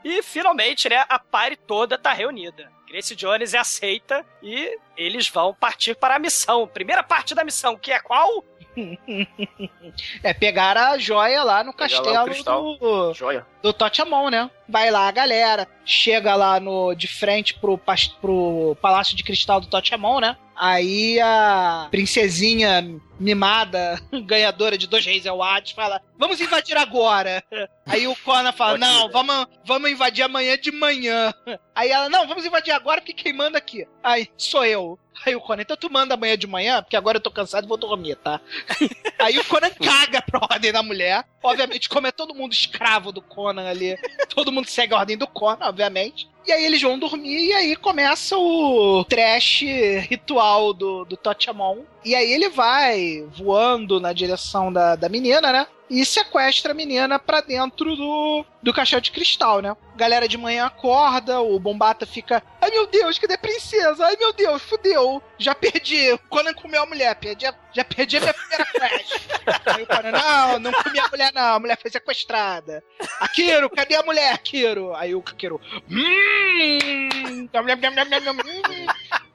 E 0.10 0.24
finalmente, 0.24 0.89
né, 0.89 1.05
a 1.07 1.20
party 1.20 1.55
toda 1.55 1.95
tá 1.95 2.12
reunida. 2.12 2.72
Grace 2.88 3.16
Jones 3.16 3.53
é 3.53 3.60
aceita 3.60 4.26
e 4.41 4.76
eles 4.97 5.30
vão 5.30 5.53
partir 5.53 5.95
para 5.95 6.16
a 6.16 6.20
missão. 6.20 6.68
Primeira 6.68 7.03
parte 7.03 7.36
da 7.36 7.43
missão, 7.43 7.78
que 7.78 7.91
é 7.91 7.99
qual? 7.99 8.43
É 10.23 10.34
pegar 10.34 10.77
a 10.77 10.97
joia 10.97 11.43
lá 11.43 11.63
no 11.63 11.73
Pegar 11.73 11.95
lá 11.95 12.03
castelo 12.03 12.25
cristal. 12.25 12.77
do, 12.77 13.13
Joia. 13.13 13.45
do 13.61 13.73
Totemon, 13.73 14.30
né? 14.30 14.49
Vai 14.67 14.91
lá 14.91 15.07
a 15.07 15.11
galera, 15.11 15.67
chega 15.86 16.36
lá 16.36 16.59
no 16.59 16.93
de 16.93 17.07
frente 17.07 17.53
pro, 17.55 17.80
pro 18.21 18.77
Palácio 18.82 19.15
de 19.15 19.23
Cristal 19.23 19.59
do 19.59 19.67
Totemon, 19.67 20.19
né? 20.19 20.38
Aí 20.55 21.19
a 21.21 21.88
princesinha 21.89 22.84
mimada, 23.17 23.97
ganhadora 24.25 24.77
de 24.77 24.88
dois 24.88 25.05
reis 25.05 25.25
El 25.25 25.41
Hades, 25.41 25.71
fala: 25.71 26.01
Vamos 26.17 26.41
invadir 26.41 26.75
agora. 26.77 27.41
Aí 27.88 28.07
o 28.07 28.15
Conan 28.17 28.51
fala: 28.51 28.73
Ótima 28.73 28.88
Não, 28.88 29.09
vamos, 29.09 29.47
vamos 29.65 29.89
invadir 29.89 30.23
amanhã 30.23 30.57
de 30.57 30.71
manhã. 30.71 31.34
Aí 31.73 31.89
ela: 31.89 32.09
Não, 32.09 32.27
vamos 32.27 32.45
invadir 32.45 32.71
agora 32.71 32.99
porque 32.99 33.13
quem 33.13 33.32
manda 33.32 33.57
aqui? 33.57 33.88
Aí 34.03 34.27
sou 34.38 34.65
eu. 34.65 34.99
Aí 35.26 35.36
o 35.36 35.41
Conan, 35.41 35.61
então 35.61 35.76
tu 35.76 35.91
manda 35.91 36.13
amanhã 36.13 36.38
de 36.38 36.47
manhã, 36.47 36.82
porque 36.82 36.95
agora 36.95 37.17
eu 37.17 37.22
tô 37.22 37.30
cansado 37.30 37.65
e 37.65 37.67
vou 37.67 37.78
dormir, 37.78 38.15
tá? 38.15 38.39
Aí 39.20 39.38
o 39.38 39.45
Conan 39.45 39.70
caga 39.70 40.22
pra 40.22 40.39
ordem 40.51 40.72
da 40.72 40.82
mulher. 40.82 41.26
Obviamente, 41.43 41.89
como 41.89 42.07
é 42.07 42.11
todo 42.11 42.34
mundo 42.34 42.53
escravo 42.53 43.11
do 43.11 43.22
Conan 43.22 43.67
ali, 43.70 43.97
todo 44.34 44.51
mundo 44.51 44.67
segue 44.67 44.93
a 44.93 44.97
ordem 44.97 45.17
do 45.17 45.28
Conan, 45.28 45.67
obviamente. 45.67 46.30
E 46.47 46.51
aí 46.51 46.65
eles 46.65 46.82
vão 46.82 46.97
dormir 46.97 47.47
e 47.47 47.53
aí 47.53 47.76
começa 47.76 48.36
o 48.38 49.03
trash 49.03 49.61
ritual 50.07 50.74
do, 50.74 51.05
do 51.05 51.15
Tochamon. 51.15 51.84
E 52.03 52.15
aí 52.15 52.32
ele 52.32 52.49
vai 52.49 53.24
voando 53.30 53.99
na 53.99 54.13
direção 54.13 54.74
da, 54.74 54.95
da 54.95 55.09
menina, 55.09 55.51
né? 55.51 55.67
E 55.89 56.05
sequestra 56.05 56.71
a 56.71 56.75
menina 56.75 57.17
pra 57.17 57.41
dentro 57.41 57.95
do, 57.95 58.45
do 58.61 58.71
castelo 58.73 59.01
de 59.01 59.11
cristal, 59.11 59.59
né? 59.59 59.75
Galera 59.95 60.27
de 60.27 60.37
manhã 60.37 60.65
acorda, 60.67 61.41
o 61.41 61.59
Bombata 61.59 62.05
fica. 62.05 62.43
Ai 62.61 62.69
meu 62.69 62.85
Deus, 62.85 63.17
cadê 63.17 63.33
a 63.33 63.37
princesa? 63.39 64.05
Ai 64.05 64.15
meu 64.17 64.31
Deus, 64.31 64.61
fudeu. 64.61 65.21
Já 65.39 65.55
perdi. 65.55 66.11
O 66.13 66.19
Conan 66.29 66.53
comeu 66.53 66.83
a 66.83 66.85
mulher, 66.85 67.15
perdi 67.15 67.47
a- 67.47 67.55
já 67.73 67.83
perdi 67.83 68.17
a 68.17 68.19
minha 68.21 68.33
primeira 68.33 68.65
quest. 68.65 69.19
Aí 69.65 69.83
o 69.83 69.87
Conan, 69.87 70.11
não, 70.11 70.59
não 70.59 70.71
comi 70.83 70.99
a 70.99 71.07
mulher, 71.09 71.31
não. 71.33 71.55
A 71.55 71.59
mulher 71.59 71.77
foi 71.81 71.89
sequestrada. 71.89 72.83
Akiro, 73.19 73.69
cadê 73.69 73.95
a 73.95 74.03
mulher, 74.03 74.31
Akiro? 74.33 74.93
Aí 74.95 75.15
o 75.15 75.19
Akiro. 75.25 75.59
Hum, 75.89 77.47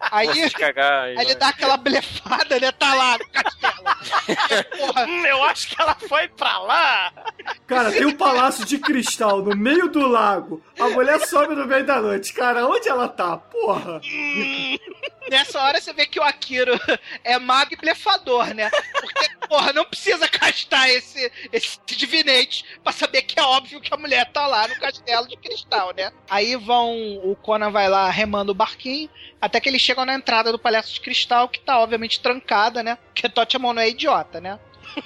hum. 0.05 0.09
Aí, 0.11 0.49
se 0.49 0.55
cagar. 0.55 1.05
aí 1.05 1.17
ele 1.19 1.35
dá 1.35 1.49
aquela 1.49 1.77
blefada, 1.77 2.59
né? 2.61 2.73
Tá 2.73 2.95
lá 2.95 3.19
no 3.19 3.29
castelo. 3.29 3.85
Porra, 4.79 5.07
Hum, 5.07 5.27
eu 5.27 5.45
acho 5.45 5.69
que 5.69 5.81
ela 5.81 5.95
foi 5.95 6.29
pra 6.29 6.59
lá. 6.59 7.13
Cara, 7.67 7.91
tem 7.93 8.07
um 8.07 8.17
palácio 8.17 8.65
de 8.65 8.79
cristal 8.79 9.43
no 9.43 9.57
meio 9.57 9.89
do 9.89 10.07
lago. 10.07 10.63
A 10.79 10.89
mulher 10.89 11.21
sobe 11.27 11.55
no 11.55 11.67
meio 11.67 11.85
da 11.85 12.01
noite. 12.01 12.33
Cara, 12.33 12.67
onde 12.67 12.89
ela 12.89 13.09
tá? 13.09 13.37
Porra. 13.37 14.01
Nessa 15.31 15.61
hora 15.61 15.81
você 15.81 15.93
vê 15.93 16.07
que 16.07 16.21
o 16.21 16.23
Akiro 16.23 16.79
é 17.25 17.39
mago 17.39 17.73
e 17.73 17.77
blefador, 17.77 18.53
né? 18.55 18.71
Porque, 19.01 19.29
porra, 19.49 19.73
não 19.73 19.85
precisa 19.85 20.29
castar 20.29 20.89
esse, 20.91 21.33
esse 21.53 21.79
divinete 21.87 22.65
pra 22.83 22.93
saber 22.93 23.23
que 23.23 23.39
é 23.41 23.43
óbvio 23.43 23.81
que 23.81 23.93
a 23.93 23.97
mulher 23.97 24.31
tá 24.33 24.47
lá 24.47 24.69
no 24.69 24.77
castelo 24.79 25.27
de 25.27 25.37
cristal, 25.37 25.93
né? 25.97 26.13
Aí 26.29 26.57
vão. 26.57 26.95
O 27.25 27.35
Conan 27.37 27.71
vai 27.71 27.89
lá 27.89 28.11
remando 28.11 28.53
o 28.53 28.55
barquinho, 28.55 29.09
até 29.41 29.61
que 29.61 29.69
eles 29.69 29.81
chegam 29.95 30.05
na 30.05 30.15
entrada 30.15 30.51
do 30.51 30.59
Palácio 30.59 30.93
de 30.93 31.01
Cristal, 31.01 31.49
que 31.49 31.61
tá 31.61 31.79
obviamente 31.79 32.21
trancada, 32.21 32.83
né? 32.83 32.99
Porque 33.15 33.29
Totemon 33.29 33.73
não 33.73 33.83
é 33.83 33.89
idiota, 33.89 34.41
né? 34.41 34.59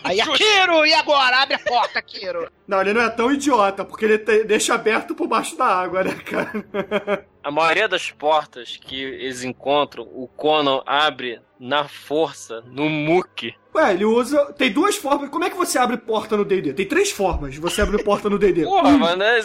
Aí, 0.02 0.20
Akiro, 0.20 0.84
e 0.84 0.92
agora? 0.92 1.38
Abre 1.42 1.54
a 1.54 1.58
porta, 1.58 1.98
Akiro. 1.98 2.50
Não, 2.66 2.80
ele 2.80 2.92
não 2.92 3.00
é 3.02 3.08
tão 3.10 3.30
idiota, 3.32 3.84
porque 3.84 4.04
ele 4.04 4.18
te- 4.18 4.44
deixa 4.44 4.74
aberto 4.74 5.14
por 5.14 5.26
baixo 5.28 5.56
da 5.56 5.64
água, 5.66 6.02
né, 6.04 6.14
cara? 6.14 7.26
A 7.42 7.50
maioria 7.50 7.88
das 7.88 8.10
portas 8.10 8.76
que 8.76 9.00
eles 9.02 9.42
encontram, 9.44 10.04
o 10.04 10.28
Conan 10.36 10.82
abre 10.84 11.40
na 11.58 11.88
força, 11.88 12.62
no 12.66 12.90
muque. 12.90 13.54
Ué, 13.74 13.94
ele 13.94 14.04
usa. 14.04 14.52
Tem 14.52 14.70
duas 14.70 14.96
formas. 14.96 15.30
Como 15.30 15.44
é 15.44 15.48
que 15.50 15.56
você 15.56 15.78
abre 15.78 15.96
porta 15.96 16.36
no 16.36 16.44
DD? 16.44 16.74
Tem 16.74 16.84
três 16.86 17.10
formas 17.10 17.54
de 17.54 17.60
você 17.60 17.80
abrir 17.80 18.02
porta 18.04 18.28
no 18.28 18.38
DD. 18.38 18.64
Porra, 18.64 18.88
Um, 18.90 18.98
mano, 18.98 19.22
é... 19.22 19.40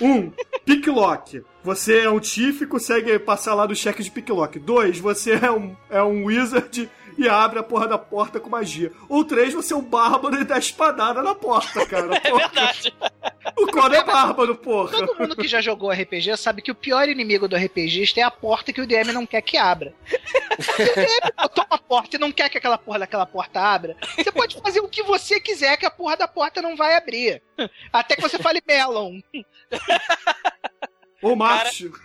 Um, 0.00 0.30
picklock. 0.64 1.42
Você 1.62 2.00
é 2.00 2.10
um 2.10 2.20
Tiff 2.20 2.62
e 2.62 2.66
consegue 2.66 3.18
passar 3.18 3.54
lá 3.54 3.66
do 3.66 3.74
cheque 3.74 4.02
de 4.02 4.10
picklock. 4.10 4.58
Dois, 4.58 4.98
você 4.98 5.32
é 5.32 5.50
um, 5.50 5.76
é 5.90 6.02
um 6.02 6.24
wizard 6.24 6.88
e 7.18 7.28
abre 7.28 7.58
a 7.58 7.62
porra 7.62 7.86
da 7.88 7.98
porta 7.98 8.38
com 8.38 8.48
magia. 8.48 8.92
Ou 9.08 9.24
três, 9.24 9.52
você 9.52 9.74
é 9.74 9.76
um 9.76 9.82
bárbaro 9.82 10.40
e 10.40 10.44
dá 10.44 10.56
espadada 10.56 11.20
na 11.22 11.34
porta, 11.34 11.84
cara. 11.84 12.08
É 12.18 12.30
Porra. 12.30 12.48
verdade. 12.48 12.94
O 13.56 13.66
Conan 13.66 13.96
é 13.96 14.04
bárbaro, 14.04 14.54
porra. 14.56 14.90
Todo 14.98 15.18
mundo 15.18 15.36
que 15.36 15.48
já 15.48 15.60
jogou 15.60 15.90
RPG 15.90 16.36
sabe 16.36 16.62
que 16.62 16.70
o 16.70 16.74
pior 16.74 17.08
inimigo 17.08 17.48
do 17.48 17.56
RPGista 17.56 18.20
é 18.20 18.22
a 18.22 18.30
porta 18.30 18.72
que 18.72 18.80
o 18.80 18.86
DM 18.86 19.12
não 19.12 19.26
quer 19.26 19.42
que 19.42 19.56
abra. 19.56 19.92
Se 20.58 20.70
o 20.82 20.94
DM 20.94 21.32
botou 21.36 21.64
uma 21.68 21.78
porta 21.78 22.16
e 22.16 22.18
não 22.20 22.30
quer 22.30 22.48
que 22.48 22.58
aquela 22.58 22.78
porra 22.78 23.00
daquela 23.00 23.26
porta 23.26 23.60
abra, 23.60 23.96
você 24.16 24.30
pode 24.30 24.60
fazer 24.60 24.80
o 24.80 24.88
que 24.88 25.02
você 25.02 25.40
quiser 25.40 25.76
que 25.76 25.86
a 25.86 25.90
porra 25.90 26.16
da 26.16 26.28
porta 26.28 26.62
não 26.62 26.76
vai 26.76 26.94
abrir. 26.96 27.42
Até 27.92 28.14
que 28.16 28.22
você 28.22 28.38
fale 28.38 28.62
Melon. 28.66 29.20
Ou 31.22 31.36
macho. 31.36 31.90
Você 31.90 32.00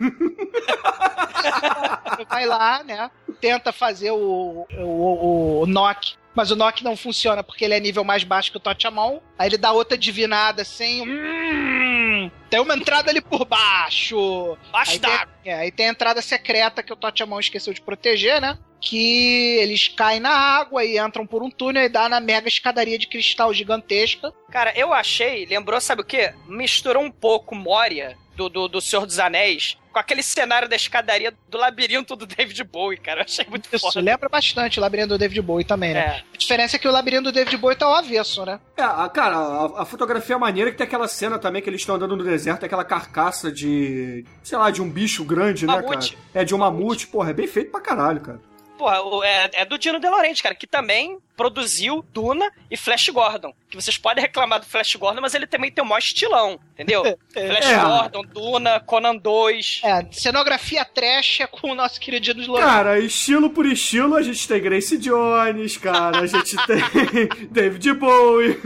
vai 2.30 2.45
lá, 2.45 2.84
né? 2.84 3.09
Tenta 3.39 3.72
fazer 3.72 4.11
o, 4.11 4.66
o, 4.78 4.84
o, 4.84 5.61
o 5.61 5.66
knock. 5.68 6.16
Mas 6.36 6.49
o 6.49 6.55
knock 6.55 6.84
não 6.84 6.97
funciona 6.97 7.43
porque 7.43 7.64
ele 7.64 7.76
é 7.76 7.80
nível 7.80 8.03
mais 8.03 8.24
baixo 8.24 8.49
que 8.51 8.57
o 8.57 8.59
Tochamon. 8.59 9.20
Aí 9.38 9.47
ele 9.49 9.57
dá 9.57 9.72
outra 9.72 9.95
divinada 9.95 10.64
assim. 10.64 11.07
Hum, 11.07 12.32
tem 12.49 12.59
uma 12.59 12.76
entrada 12.76 13.11
ali 13.11 13.22
por 13.22 13.45
baixo. 13.45 14.57
Baixo 14.72 14.93
Aí 14.93 14.99
tem, 14.99 15.11
d'água. 15.11 15.34
é, 15.45 15.53
aí 15.53 15.72
tem 15.72 15.88
a 15.88 15.91
entrada 15.91 16.22
secreta 16.24 16.82
que 16.82 16.91
o 16.91 16.95
Totiamon 16.95 17.39
esqueceu 17.39 17.72
de 17.72 17.82
proteger, 17.82 18.41
né? 18.41 18.57
Que 18.82 19.57
eles 19.59 19.88
caem 19.88 20.20
na 20.20 20.32
água 20.32 20.84
e 20.84 20.97
entram 20.97 21.26
por 21.26 21.43
um 21.43 21.51
túnel 21.51 21.84
e 21.84 21.89
dá 21.89 22.09
na 22.09 22.20
mega 22.20 22.47
escadaria 22.47 22.97
de 22.97 23.07
cristal 23.07 23.53
gigantesca. 23.53 24.34
Cara, 24.49 24.74
eu 24.76 24.91
achei, 24.91 25.45
lembrou, 25.45 25.80
sabe 25.80 26.01
o 26.01 26.05
quê? 26.05 26.34
Misturou 26.47 27.03
um 27.03 27.11
pouco 27.11 27.55
Moria 27.55 28.18
do, 28.36 28.50
do, 28.50 28.68
do 28.68 28.82
Senhor 28.82 29.06
dos 29.06 29.20
Anéis 29.20 29.78
com 29.92 30.00
aquele 30.00 30.24
cenário 30.24 30.68
da 30.68 30.76
escadaria 30.76 31.32
do 31.48 31.58
labirinto 31.58 32.16
do 32.16 32.26
David 32.26 32.64
Bowie, 32.64 32.98
cara. 32.98 33.22
Eu 33.22 33.26
achei 33.26 33.46
muito 33.48 33.70
Isso 33.72 33.80
foda. 33.86 34.02
lembra 34.02 34.28
bastante 34.28 34.80
o 34.80 34.82
labirinto 34.82 35.10
do 35.10 35.18
David 35.20 35.40
Bowie 35.42 35.64
também, 35.64 35.94
né? 35.94 36.00
É. 36.00 36.24
A 36.34 36.38
diferença 36.38 36.76
é 36.76 36.80
que 36.80 36.88
o 36.88 36.92
labirinto 36.92 37.24
do 37.26 37.32
David 37.32 37.56
Bowie 37.58 37.76
tá 37.78 37.86
ao 37.86 37.94
avesso, 37.96 38.44
né? 38.44 38.60
É, 38.76 38.82
a- 38.82 39.08
cara, 39.10 39.36
a, 39.38 39.82
a 39.84 39.86
fotografia 39.86 40.36
é 40.36 40.40
maneira 40.40 40.72
que 40.72 40.78
tem 40.78 40.88
aquela 40.88 41.08
cena 41.08 41.38
também 41.38 41.62
que 41.62 41.70
eles 41.70 41.82
estão 41.82 41.96
andando 41.96 42.16
no 42.18 42.24
deserto, 42.24 42.66
aquela 42.66 42.84
carcaça 42.84 43.52
de. 43.52 44.26
sei 44.42 44.58
lá, 44.58 44.72
de 44.72 44.82
um 44.82 44.90
bicho 44.90 45.24
grande, 45.24 45.68
né, 45.68 45.74
Mamute. 45.76 46.14
cara? 46.16 46.24
É 46.34 46.44
de 46.44 46.56
um 46.56 46.58
mamute, 46.58 47.06
porra, 47.08 47.30
é 47.30 47.34
bem 47.34 47.46
feito 47.48 47.70
pra 47.72 47.80
caralho, 47.82 48.20
cara. 48.22 48.42
Porra, 48.76 48.98
é, 49.26 49.62
é 49.62 49.66
do 49.66 49.78
Dino 49.78 50.00
De 50.00 50.10
Laurenti, 50.10 50.42
cara, 50.42 50.56
que 50.56 50.66
também 50.66 51.20
produziu 51.36 52.06
Duna 52.14 52.52
e 52.70 52.78
Flash 52.78 53.10
Gordon. 53.10 53.54
Que 53.70 53.76
vocês 53.76 53.98
podem 53.98 54.24
reclamar 54.24 54.60
do 54.60 54.66
Flash 54.66 54.96
Gordon, 54.96 55.22
mas 55.22 55.34
ele 55.34 55.48
também 55.48 55.72
tem 55.72 55.84
o 55.84 55.88
maior 55.88 56.00
estilão, 56.00 56.60
entendeu? 56.74 57.02
Flash 57.34 57.66
É. 57.66 57.80
Gordon, 57.80 58.24
Duna, 58.24 58.80
Conan 58.80 59.16
2. 59.16 59.82
É, 59.84 60.06
cenografia 60.12 60.86
trash 60.86 61.40
é 61.42 61.48
com 61.48 61.72
o 61.72 61.76
nosso 61.76 62.00
querido 62.00 62.24
Lourenço. 62.46 62.70
Cara, 62.70 63.00
estilo 63.00 63.50
por 63.50 63.66
estilo, 63.66 64.16
a 64.16 64.22
gente 64.22 64.48
tem 64.48 64.62
Grace 64.62 64.98
Jones, 64.98 65.78
cara, 65.78 66.20
a 66.20 66.28
gente 66.28 66.56
tem 66.68 67.48
David 67.50 67.94
Bowie. 67.94 68.60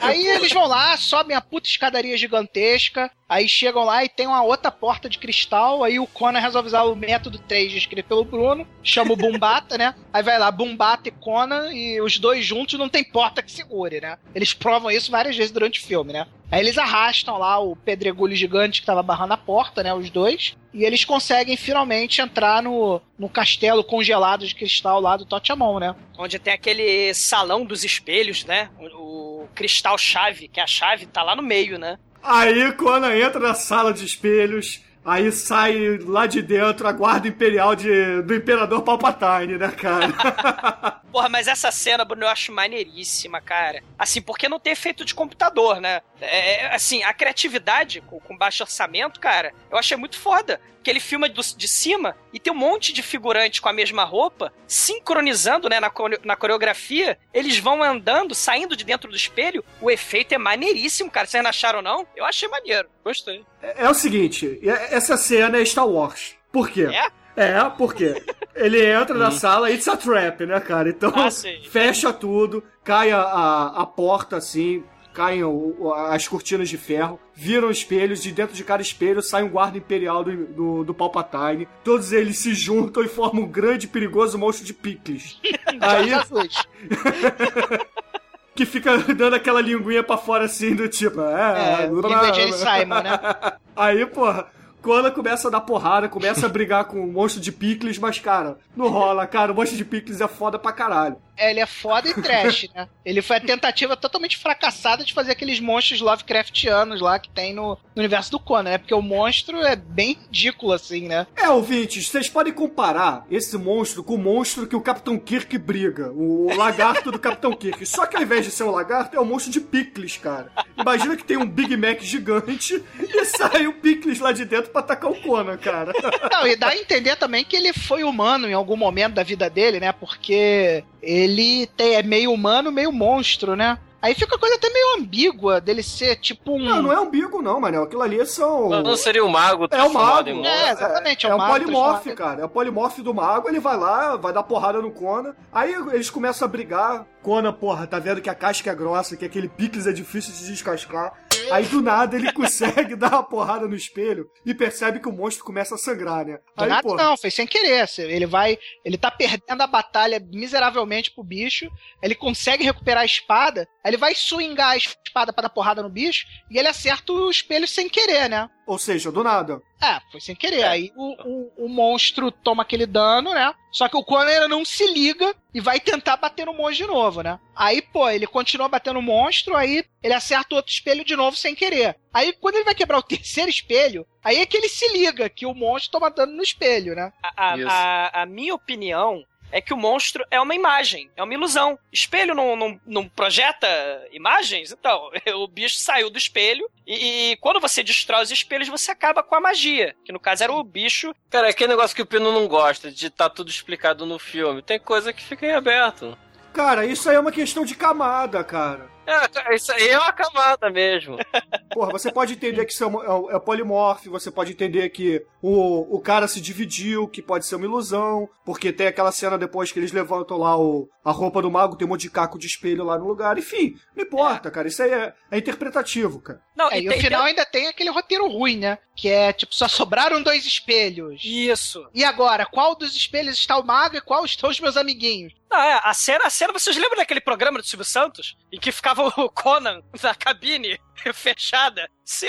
Aí 0.00 0.26
eles 0.26 0.52
vão 0.52 0.66
lá, 0.66 0.96
sobem 0.96 1.36
a 1.36 1.40
puta 1.40 1.68
escadaria 1.68 2.16
gigantesca, 2.16 3.10
aí 3.28 3.48
chegam 3.48 3.84
lá 3.84 4.04
e 4.04 4.08
tem 4.08 4.26
uma 4.26 4.42
outra 4.42 4.70
porta 4.70 5.08
de 5.08 5.18
cristal, 5.18 5.84
aí 5.84 5.98
o 5.98 6.06
Conan 6.06 6.40
resolve 6.40 6.68
usar 6.68 6.82
o 6.82 6.96
método 6.96 7.38
3 7.38 7.72
descrito 7.72 8.08
pelo 8.08 8.24
Bruno, 8.24 8.66
chama 8.82 9.12
o 9.12 9.16
Bumbata, 9.16 9.78
né? 9.78 9.94
Aí 10.12 10.22
vai 10.22 10.38
lá, 10.38 10.50
Bumbata 10.50 11.08
e 11.08 11.12
Conan, 11.12 11.72
e 11.72 12.00
os 12.08 12.18
dois 12.18 12.44
juntos 12.44 12.78
não 12.78 12.88
tem 12.88 13.04
porta 13.04 13.42
que 13.42 13.52
segure, 13.52 14.00
né? 14.00 14.18
Eles 14.34 14.52
provam 14.52 14.90
isso 14.90 15.10
várias 15.10 15.36
vezes 15.36 15.52
durante 15.52 15.80
o 15.80 15.86
filme, 15.86 16.12
né? 16.12 16.26
Aí 16.50 16.60
eles 16.60 16.78
arrastam 16.78 17.38
lá 17.38 17.58
o 17.58 17.76
pedregulho 17.76 18.34
gigante 18.34 18.80
que 18.80 18.86
tava 18.86 19.02
barrando 19.02 19.34
a 19.34 19.36
porta, 19.36 19.82
né? 19.82 19.92
Os 19.92 20.08
dois. 20.08 20.56
E 20.72 20.84
eles 20.84 21.04
conseguem 21.04 21.56
finalmente 21.56 22.20
entrar 22.20 22.62
no, 22.62 23.00
no 23.18 23.28
castelo 23.28 23.84
congelado 23.84 24.46
de 24.46 24.54
cristal 24.54 25.00
lá 25.00 25.16
do 25.16 25.26
Totiamon, 25.26 25.78
né? 25.78 25.94
Onde 26.16 26.38
tem 26.38 26.54
aquele 26.54 27.12
salão 27.12 27.64
dos 27.64 27.84
espelhos, 27.84 28.44
né? 28.44 28.70
O, 28.78 29.42
o 29.42 29.48
cristal 29.54 29.98
chave, 29.98 30.48
que 30.48 30.60
a 30.60 30.66
chave 30.66 31.06
tá 31.06 31.22
lá 31.22 31.36
no 31.36 31.42
meio, 31.42 31.78
né? 31.78 31.98
Aí, 32.22 32.72
quando 32.72 33.06
entra 33.12 33.38
na 33.38 33.54
sala 33.54 33.92
de 33.92 34.04
espelhos, 34.04 34.80
aí 35.08 35.32
sai 35.32 35.98
lá 35.98 36.26
de 36.26 36.42
dentro 36.42 36.86
a 36.86 36.92
guarda 36.92 37.28
imperial 37.28 37.74
de, 37.74 38.22
do 38.22 38.34
Imperador 38.34 38.82
Palpatine, 38.82 39.58
né, 39.58 39.70
cara? 39.70 40.12
Porra, 41.10 41.28
mas 41.28 41.48
essa 41.48 41.70
cena, 41.70 42.04
Bruno, 42.04 42.24
eu 42.24 42.28
acho 42.28 42.52
maneiríssima, 42.52 43.40
cara. 43.40 43.82
Assim, 43.98 44.20
porque 44.20 44.48
não 44.48 44.60
tem 44.60 44.72
efeito 44.72 45.04
de 45.04 45.14
computador, 45.14 45.80
né? 45.80 46.02
É, 46.20 46.64
é, 46.64 46.74
assim, 46.74 47.02
a 47.02 47.14
criatividade 47.14 48.00
com, 48.02 48.20
com 48.20 48.36
baixo 48.36 48.62
orçamento, 48.62 49.18
cara, 49.18 49.52
eu 49.70 49.78
achei 49.78 49.96
muito 49.96 50.18
foda. 50.18 50.60
Que 50.82 50.90
ele 50.90 51.00
filma 51.00 51.28
do- 51.28 51.42
de 51.56 51.68
cima 51.68 52.16
e 52.32 52.38
tem 52.38 52.52
um 52.52 52.56
monte 52.56 52.92
de 52.92 53.02
figurante 53.02 53.60
com 53.60 53.68
a 53.68 53.72
mesma 53.72 54.04
roupa, 54.04 54.52
sincronizando, 54.66 55.68
né, 55.68 55.80
na, 55.80 55.90
na 56.24 56.36
coreografia. 56.36 57.18
Eles 57.32 57.58
vão 57.58 57.82
andando, 57.82 58.34
saindo 58.34 58.76
de 58.76 58.84
dentro 58.84 59.10
do 59.10 59.16
espelho. 59.16 59.64
O 59.80 59.90
efeito 59.90 60.34
é 60.34 60.38
maneiríssimo, 60.38 61.10
cara. 61.10 61.26
Vocês 61.26 61.42
não 61.42 61.50
acharam, 61.50 61.82
não? 61.82 62.06
Eu 62.16 62.24
achei 62.24 62.48
maneiro. 62.48 62.88
Gostei. 63.04 63.44
É, 63.62 63.84
é 63.84 63.90
o 63.90 63.94
seguinte, 63.94 64.58
é- 64.62 64.94
essa 64.94 65.16
cena 65.16 65.58
é 65.58 65.64
Star 65.64 65.86
Wars. 65.88 66.34
Por 66.52 66.70
quê? 66.70 66.86
É? 66.92 67.18
É, 67.40 67.70
porque 67.76 68.20
ele 68.56 68.84
entra 68.84 69.14
na 69.16 69.30
sala, 69.30 69.70
it's 69.70 69.86
a 69.86 69.96
trap, 69.96 70.44
né, 70.44 70.58
cara? 70.58 70.88
Então, 70.88 71.12
Ah, 71.14 71.28
fecha 71.70 72.12
tudo, 72.12 72.64
cai 72.82 73.12
a, 73.12 73.20
a, 73.20 73.82
a 73.82 73.86
porta 73.86 74.36
assim, 74.38 74.82
caem 75.18 75.42
o- 75.42 75.92
as 75.92 76.28
cortinas 76.28 76.68
de 76.68 76.78
ferro, 76.78 77.18
viram 77.34 77.72
espelhos, 77.72 78.22
de 78.22 78.30
dentro 78.30 78.54
de 78.54 78.62
cada 78.62 78.80
espelho 78.80 79.20
sai 79.20 79.42
um 79.42 79.48
guarda 79.48 79.76
imperial 79.76 80.22
do, 80.22 80.46
do, 80.46 80.84
do 80.84 80.94
Palpatine. 80.94 81.66
Todos 81.82 82.12
eles 82.12 82.38
se 82.38 82.54
juntam 82.54 83.02
e 83.02 83.08
formam 83.08 83.42
um 83.42 83.48
grande 83.48 83.86
e 83.86 83.88
perigoso 83.88 84.38
monstro 84.38 84.64
de 84.64 84.72
picles. 84.72 85.40
Aí, 85.80 86.10
que 88.54 88.64
fica 88.64 88.96
dando 88.98 89.34
aquela 89.34 89.60
linguinha 89.60 90.02
pra 90.04 90.16
fora 90.16 90.44
assim, 90.44 90.72
do 90.74 90.88
tipo... 90.88 91.20
É, 91.20 91.84
É, 91.84 91.88
Jane 92.34 92.52
Simon, 92.52 93.02
né? 93.02 93.18
Aí, 93.76 94.06
porra, 94.06 94.46
Conan 94.82 95.10
começa 95.10 95.48
a 95.48 95.50
dar 95.50 95.60
porrada, 95.60 96.08
começa 96.08 96.46
a 96.46 96.48
brigar 96.48 96.84
com 96.84 97.00
o 97.02 97.12
monstro 97.12 97.40
de 97.40 97.50
picles, 97.52 97.98
mas, 97.98 98.18
cara, 98.20 98.58
não 98.76 98.88
rola, 98.88 99.26
cara. 99.26 99.52
O 99.52 99.54
monstro 99.54 99.76
de 99.76 99.84
picles 99.84 100.20
é 100.20 100.28
foda 100.28 100.58
pra 100.58 100.72
caralho. 100.72 101.16
É, 101.38 101.50
ele 101.50 101.60
é 101.60 101.66
foda 101.66 102.08
e 102.08 102.14
trash, 102.14 102.68
né? 102.74 102.88
Ele 103.04 103.22
foi 103.22 103.36
a 103.36 103.40
tentativa 103.40 103.96
totalmente 103.96 104.36
fracassada 104.36 105.04
de 105.04 105.14
fazer 105.14 105.32
aqueles 105.32 105.60
monstros 105.60 106.00
Lovecraftianos 106.00 107.00
lá 107.00 107.18
que 107.18 107.30
tem 107.30 107.54
no, 107.54 107.78
no 107.94 108.02
universo 108.02 108.32
do 108.32 108.40
Conan, 108.40 108.70
né? 108.70 108.78
Porque 108.78 108.92
o 108.92 109.00
monstro 109.00 109.62
é 109.62 109.76
bem 109.76 110.18
ridículo, 110.26 110.72
assim, 110.72 111.08
né? 111.08 111.26
É, 111.36 111.48
ouvintes, 111.48 112.08
vocês 112.08 112.28
podem 112.28 112.52
comparar 112.52 113.24
esse 113.30 113.56
monstro 113.56 114.02
com 114.02 114.16
o 114.16 114.18
monstro 114.18 114.66
que 114.66 114.74
o 114.74 114.80
Capitão 114.80 115.18
Kirk 115.18 115.56
briga. 115.56 116.10
O 116.12 116.52
lagarto 116.54 117.12
do 117.12 117.18
Capitão 117.18 117.52
Kirk. 117.52 117.86
Só 117.86 118.04
que 118.04 118.16
ao 118.16 118.22
invés 118.22 118.44
de 118.44 118.50
ser 118.50 118.64
um 118.64 118.70
lagarto, 118.70 119.16
é 119.16 119.20
um 119.20 119.24
monstro 119.24 119.52
de 119.52 119.60
picles, 119.60 120.16
cara. 120.16 120.50
Imagina 120.76 121.16
que 121.16 121.24
tem 121.24 121.36
um 121.36 121.46
Big 121.46 121.76
Mac 121.76 122.00
gigante 122.02 122.82
e 122.98 123.24
sai 123.24 123.66
o 123.66 123.74
picles 123.74 124.18
lá 124.18 124.32
de 124.32 124.44
dentro 124.44 124.70
pra 124.70 124.80
atacar 124.80 125.10
o 125.10 125.20
Conan, 125.20 125.56
cara. 125.56 125.92
Não, 126.32 126.46
e 126.46 126.56
dá 126.56 126.68
a 126.68 126.76
entender 126.76 127.16
também 127.16 127.44
que 127.44 127.56
ele 127.56 127.72
foi 127.72 128.02
humano 128.02 128.48
em 128.48 128.54
algum 128.54 128.76
momento 128.76 129.14
da 129.14 129.22
vida 129.22 129.48
dele, 129.48 129.78
né? 129.78 129.92
Porque 129.92 130.84
ele 131.02 131.66
tem- 131.76 131.94
é 131.94 132.02
meio 132.02 132.32
humano, 132.32 132.70
meio 132.72 132.92
monstro, 132.92 133.54
né? 133.56 133.78
Aí 134.00 134.14
fica 134.14 134.36
a 134.36 134.38
coisa 134.38 134.54
até 134.54 134.70
meio 134.70 134.94
ambígua 135.00 135.60
dele 135.60 135.82
ser 135.82 136.14
tipo 136.20 136.52
um. 136.52 136.60
Não, 136.64 136.80
não 136.82 136.92
é 136.92 137.00
umbigo, 137.00 137.42
não, 137.42 137.58
Manel. 137.60 137.82
Aquilo 137.82 138.02
ali 138.02 138.24
são. 138.26 138.68
Não, 138.68 138.80
não 138.80 138.96
seria 138.96 139.24
o 139.24 139.28
mago 139.28 139.66
É 139.72 139.82
o 139.82 139.92
mago. 139.92 140.28
em 140.28 140.34
monstro? 140.34 140.52
É, 140.54 140.70
exatamente, 140.70 141.26
é 141.26 141.30
É 141.30 141.34
o 141.34 141.36
um 141.36 141.40
polimorfe, 141.44 142.04
transformado. 142.04 142.16
cara. 142.16 142.42
É 142.42 142.44
o 142.44 142.48
polimorfe 142.48 143.02
do 143.02 143.12
mago, 143.12 143.48
ele 143.48 143.58
vai 143.58 143.76
lá, 143.76 144.14
vai 144.14 144.32
dar 144.32 144.44
porrada 144.44 144.80
no 144.80 144.92
Conan. 144.92 145.34
Aí 145.52 145.74
eles 145.92 146.10
começam 146.10 146.46
a 146.46 146.48
brigar. 146.48 147.04
Conan, 147.24 147.52
porra, 147.52 147.88
tá 147.88 147.98
vendo 147.98 148.20
que 148.20 148.30
a 148.30 148.36
casca 148.36 148.70
é 148.70 148.74
grossa, 148.74 149.16
que 149.16 149.24
aquele 149.24 149.48
picles 149.48 149.88
é 149.88 149.92
difícil 149.92 150.32
de 150.32 150.46
descascar. 150.46 151.12
Aí 151.50 151.64
do 151.66 151.82
nada 151.82 152.16
ele 152.16 152.30
consegue 152.32 152.96
dar 152.96 153.12
uma 153.12 153.22
porrada 153.22 153.66
no 153.66 153.74
espelho 153.74 154.30
e 154.44 154.54
percebe 154.54 155.00
que 155.00 155.08
o 155.08 155.12
monstro 155.12 155.44
começa 155.44 155.74
a 155.74 155.78
sangrar, 155.78 156.24
né? 156.24 156.38
Do 156.56 156.64
Aí, 156.64 156.68
nada 156.68 156.82
porra, 156.82 157.02
não, 157.02 157.16
foi 157.16 157.30
sem 157.30 157.46
querer. 157.46 157.88
Ele 157.98 158.26
vai. 158.26 158.58
Ele 158.84 158.98
tá 158.98 159.10
perdendo 159.10 159.62
a 159.62 159.66
batalha 159.66 160.20
miseravelmente 160.20 161.10
pro 161.10 161.24
bicho. 161.24 161.68
Ele 162.02 162.14
consegue 162.14 162.64
recuperar 162.64 163.02
a 163.02 163.06
espada. 163.06 163.68
Aí 163.84 163.90
ele 163.90 163.96
vai 163.96 164.14
swingar 164.14 164.70
a 164.70 164.76
espada 164.76 165.32
pra 165.32 165.42
dar 165.42 165.50
porrada 165.50 165.82
no 165.82 165.90
bicho. 165.90 166.26
E 166.50 166.58
ele 166.58 166.68
acerta 166.68 167.12
o 167.12 167.30
espelho 167.30 167.66
sem 167.66 167.88
querer, 167.88 168.28
né? 168.28 168.48
Ou 168.68 168.78
seja, 168.78 169.10
do 169.10 169.24
nada. 169.24 169.62
É, 169.82 169.98
foi 170.12 170.20
sem 170.20 170.36
querer. 170.36 170.62
Aí 170.64 170.92
o, 170.94 171.14
o, 171.26 171.64
o 171.64 171.68
monstro 171.70 172.30
toma 172.30 172.62
aquele 172.62 172.84
dano, 172.84 173.32
né? 173.32 173.54
Só 173.72 173.88
que 173.88 173.96
o 173.96 174.04
Conan 174.04 174.26
ainda 174.26 174.46
não 174.46 174.62
se 174.62 174.86
liga 174.92 175.34
e 175.54 175.60
vai 175.60 175.80
tentar 175.80 176.18
bater 176.18 176.44
no 176.44 176.52
monstro 176.52 176.86
de 176.86 176.92
novo, 176.92 177.22
né? 177.22 177.40
Aí, 177.56 177.80
pô, 177.80 178.10
ele 178.10 178.26
continua 178.26 178.68
batendo 178.68 178.94
no 178.94 179.02
monstro, 179.02 179.56
aí 179.56 179.84
ele 180.02 180.12
acerta 180.12 180.54
o 180.54 180.56
outro 180.58 180.70
espelho 180.70 181.02
de 181.02 181.16
novo 181.16 181.34
sem 181.34 181.54
querer. 181.54 181.96
Aí, 182.12 182.32
quando 182.34 182.56
ele 182.56 182.64
vai 182.64 182.74
quebrar 182.74 182.98
o 182.98 183.02
terceiro 183.08 183.48
espelho, 183.48 184.06
aí 184.22 184.36
é 184.38 184.44
que 184.44 184.56
ele 184.58 184.68
se 184.68 184.86
liga 184.92 185.30
que 185.30 185.46
o 185.46 185.54
monstro 185.54 185.92
toma 185.92 186.10
dano 186.10 186.34
no 186.34 186.42
espelho, 186.42 186.94
né? 186.94 187.10
A, 187.22 187.28
a- 187.52 187.56
a- 187.70 188.22
a 188.22 188.26
minha 188.26 188.54
opinião 188.54 189.24
é 189.50 189.60
que 189.60 189.72
o 189.72 189.76
monstro 189.76 190.24
é 190.30 190.40
uma 190.40 190.54
imagem, 190.54 191.10
é 191.16 191.22
uma 191.22 191.34
ilusão. 191.34 191.78
Espelho 191.92 192.34
não, 192.34 192.56
não, 192.56 192.80
não 192.86 193.08
projeta 193.08 193.66
imagens? 194.12 194.72
Então, 194.72 195.10
o 195.36 195.48
bicho 195.48 195.76
saiu 195.76 196.10
do 196.10 196.18
espelho 196.18 196.68
e, 196.86 197.32
e 197.32 197.36
quando 197.36 197.60
você 197.60 197.82
destrói 197.82 198.22
os 198.22 198.30
espelhos, 198.30 198.68
você 198.68 198.90
acaba 198.90 199.22
com 199.22 199.34
a 199.34 199.40
magia. 199.40 199.94
Que 200.04 200.12
no 200.12 200.20
caso 200.20 200.44
era 200.44 200.52
o 200.52 200.64
bicho. 200.64 201.14
Cara, 201.30 201.48
é 201.48 201.50
aquele 201.50 201.70
negócio 201.70 201.94
que 201.94 202.02
o 202.02 202.06
Pino 202.06 202.32
não 202.32 202.46
gosta, 202.46 202.90
de 202.90 203.10
tá 203.10 203.28
tudo 203.28 203.50
explicado 203.50 204.06
no 204.06 204.18
filme. 204.18 204.62
Tem 204.62 204.78
coisa 204.78 205.12
que 205.12 205.22
fica 205.22 205.46
em 205.46 205.52
aberto. 205.52 206.16
Cara, 206.52 206.86
isso 206.86 207.08
aí 207.08 207.16
é 207.16 207.20
uma 207.20 207.32
questão 207.32 207.64
de 207.64 207.74
camada, 207.74 208.42
cara. 208.42 208.90
É, 209.08 209.54
isso 209.56 209.72
aí 209.72 209.88
é 209.88 209.98
uma 209.98 210.12
camada 210.12 210.70
mesmo. 210.70 211.16
Porra, 211.72 211.92
você 211.92 212.12
pode 212.12 212.32
entender 212.34 212.64
que 212.64 212.72
isso 212.72 212.84
é, 212.84 212.86
é 212.86 212.90
um- 213.12 213.30
é 213.30 213.38
polimorfe, 213.40 214.08
você 214.08 214.30
pode 214.30 214.52
entender 214.52 214.88
que 214.90 215.24
o, 215.40 215.96
o 215.96 216.00
cara 216.00 216.26
se 216.28 216.40
dividiu, 216.40 217.08
que 217.08 217.22
pode 217.22 217.46
ser 217.46 217.56
uma 217.56 217.64
ilusão, 217.64 218.28
porque 218.44 218.72
tem 218.72 218.86
aquela 218.86 219.12
cena 219.12 219.38
depois 219.38 219.70
que 219.72 219.78
eles 219.78 219.92
levantam 219.92 220.36
lá 220.38 220.58
o, 220.58 220.88
a 221.04 221.10
roupa 221.12 221.40
do 221.42 221.50
mago, 221.50 221.76
tem 221.76 221.86
um 221.86 221.90
monte 221.90 222.02
de 222.02 222.10
caco 222.10 222.38
de 222.38 222.46
espelho 222.46 222.84
lá 222.84 222.98
no 222.98 223.06
lugar. 223.06 223.38
Enfim, 223.38 223.74
não 223.96 224.04
importa, 224.04 224.50
cara. 224.50 224.68
Isso 224.68 224.82
aí 224.82 224.90
é, 224.92 225.14
é 225.30 225.38
interpretativo, 225.38 226.20
cara. 226.20 226.40
Não, 226.56 226.70
É, 226.70 226.78
e 226.80 226.88
tem- 226.88 226.98
o 226.98 227.00
final 227.00 227.22
ainda 227.22 227.44
tem 227.46 227.68
aquele 227.68 227.90
roteiro 227.90 228.26
ruim, 228.28 228.56
né? 228.58 228.78
Que 228.96 229.08
é 229.08 229.32
tipo, 229.32 229.54
só 229.54 229.68
sobraram 229.68 230.22
dois 230.22 230.44
espelhos. 230.44 231.22
Isso. 231.24 231.86
E 231.94 232.04
agora, 232.04 232.44
qual 232.46 232.74
dos 232.74 232.96
espelhos 232.96 233.36
está 233.38 233.56
o 233.56 233.64
mago 233.64 233.96
e 233.96 234.00
qual 234.00 234.24
estão 234.24 234.50
os 234.50 234.58
meus 234.60 234.76
amiguinhos? 234.76 235.32
Não, 235.50 235.58
é, 235.58 235.80
a 235.82 235.94
cena, 235.94 236.26
a 236.26 236.30
cena, 236.30 236.52
vocês 236.52 236.76
lembram 236.76 236.98
daquele 236.98 237.20
programa 237.20 237.58
do 237.58 237.66
Silvio 237.66 237.84
Santos? 237.84 238.36
Em 238.52 238.60
que 238.60 238.70
ficava 238.70 239.02
o 239.02 239.28
Conan 239.30 239.82
na 240.02 240.14
cabine? 240.14 240.78
fechada? 241.14 241.88
Sim! 242.04 242.28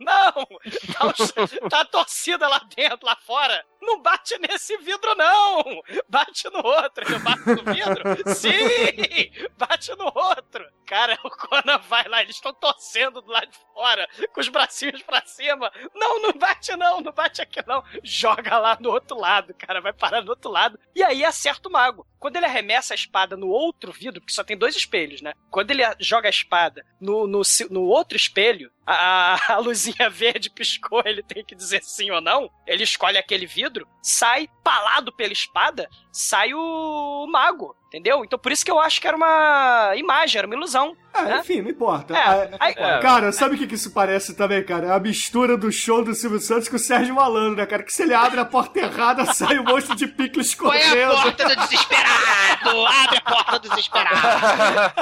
Não! 0.00 0.46
Tá, 0.92 1.12
tá 1.68 1.80
a 1.80 1.84
torcida 1.84 2.46
lá 2.48 2.60
dentro, 2.76 3.06
lá 3.06 3.16
fora. 3.16 3.64
Não 3.84 4.00
bate 4.00 4.38
nesse 4.38 4.76
vidro, 4.78 5.14
não! 5.14 5.82
Bate 6.08 6.48
no 6.50 6.64
outro. 6.64 7.04
Ele 7.06 7.18
bate 7.18 7.46
no 7.48 7.72
vidro? 7.74 8.34
Sim! 8.34 9.48
Bate 9.56 9.94
no 9.96 10.04
outro. 10.14 10.64
Cara, 10.86 11.18
o 11.24 11.30
Conan 11.30 11.78
vai 11.88 12.06
lá, 12.08 12.22
eles 12.22 12.36
estão 12.36 12.52
torcendo 12.52 13.20
do 13.22 13.30
lado 13.30 13.46
de 13.50 13.58
fora, 13.72 14.06
com 14.32 14.40
os 14.40 14.48
bracinhos 14.48 15.02
pra 15.02 15.24
cima. 15.24 15.72
Não, 15.94 16.20
não 16.20 16.32
bate 16.32 16.76
não, 16.76 17.00
não 17.00 17.12
bate 17.12 17.40
aqui 17.40 17.60
não. 17.66 17.82
Joga 18.02 18.58
lá 18.58 18.76
no 18.80 18.90
outro 18.90 19.18
lado, 19.18 19.54
cara, 19.54 19.80
vai 19.80 19.92
parar 19.92 20.20
do 20.20 20.28
outro 20.30 20.50
lado. 20.50 20.78
E 20.94 21.02
aí 21.02 21.24
acerta 21.24 21.68
o 21.68 21.72
mago. 21.72 22.06
Quando 22.18 22.36
ele 22.36 22.46
arremessa 22.46 22.94
a 22.94 22.96
espada 22.96 23.36
no 23.36 23.48
outro 23.48 23.92
vidro, 23.92 24.20
porque 24.20 24.32
só 24.32 24.42
tem 24.44 24.56
dois 24.56 24.76
espelhos, 24.76 25.20
né? 25.20 25.32
Quando 25.50 25.70
ele 25.70 25.82
joga 26.00 26.26
a 26.28 26.30
espada 26.30 26.84
no, 27.00 27.26
no, 27.26 27.42
no 27.70 27.82
outro 27.82 28.16
espelho, 28.16 28.70
a- 28.86 29.52
a 29.54 29.58
luzinha 29.58 30.08
verde 30.08 30.48
piscou, 30.50 31.02
ele 31.04 31.22
tem 31.22 31.44
que 31.44 31.54
dizer 31.54 31.82
sim 31.82 32.10
ou 32.10 32.20
não. 32.20 32.50
Ele 32.66 32.82
escolhe 32.84 33.18
aquele 33.18 33.46
vidro, 33.46 33.73
sai 34.02 34.48
palado 34.62 35.12
pela 35.12 35.32
espada, 35.32 35.88
sai 36.12 36.52
o 36.54 37.26
mago, 37.30 37.74
entendeu? 37.86 38.24
Então 38.24 38.38
por 38.38 38.52
isso 38.52 38.64
que 38.64 38.70
eu 38.70 38.78
acho 38.80 39.00
que 39.00 39.06
era 39.08 39.16
uma 39.16 39.92
imagem, 39.96 40.38
era 40.38 40.46
uma 40.46 40.56
ilusão. 40.56 40.96
É, 41.14 41.22
né? 41.22 41.38
enfim, 41.40 41.62
não 41.62 41.70
importa. 41.70 42.14
É, 42.16 42.18
Ah, 42.18 42.48
aí- 42.60 42.74
É. 42.76 42.98
Cara, 43.00 43.30
sabe 43.32 43.54
o 43.54 43.58
que, 43.58 43.66
que 43.66 43.74
isso 43.76 43.92
parece 43.92 44.34
também, 44.36 44.64
cara? 44.64 44.88
É 44.88 44.92
a 44.92 44.98
mistura 45.00 45.56
do 45.56 45.70
show 45.70 46.04
do 46.04 46.12
Silvio 46.14 46.40
Santos 46.40 46.68
com 46.68 46.76
o 46.76 46.78
Sérgio 46.78 47.14
Malandro, 47.14 47.56
né, 47.56 47.66
cara? 47.66 47.82
Que 47.82 47.92
se 47.92 48.02
ele 48.02 48.12
abre 48.14 48.40
a 48.40 48.44
porta 48.44 48.78
errada, 48.80 49.24
sai 49.32 49.58
um 49.58 49.64
monstro 49.64 49.94
de 49.96 50.06
picles 50.08 50.54
Qual 50.54 50.72
é 50.72 50.82
a 50.84 50.88
correndo. 50.90 51.22
porta 51.22 51.48
do 51.48 51.56
desesperado? 51.56 52.86
Abre 52.86 53.16
a 53.18 53.20
porta 53.20 53.58
do 53.58 53.68
desesperado. 53.68 54.94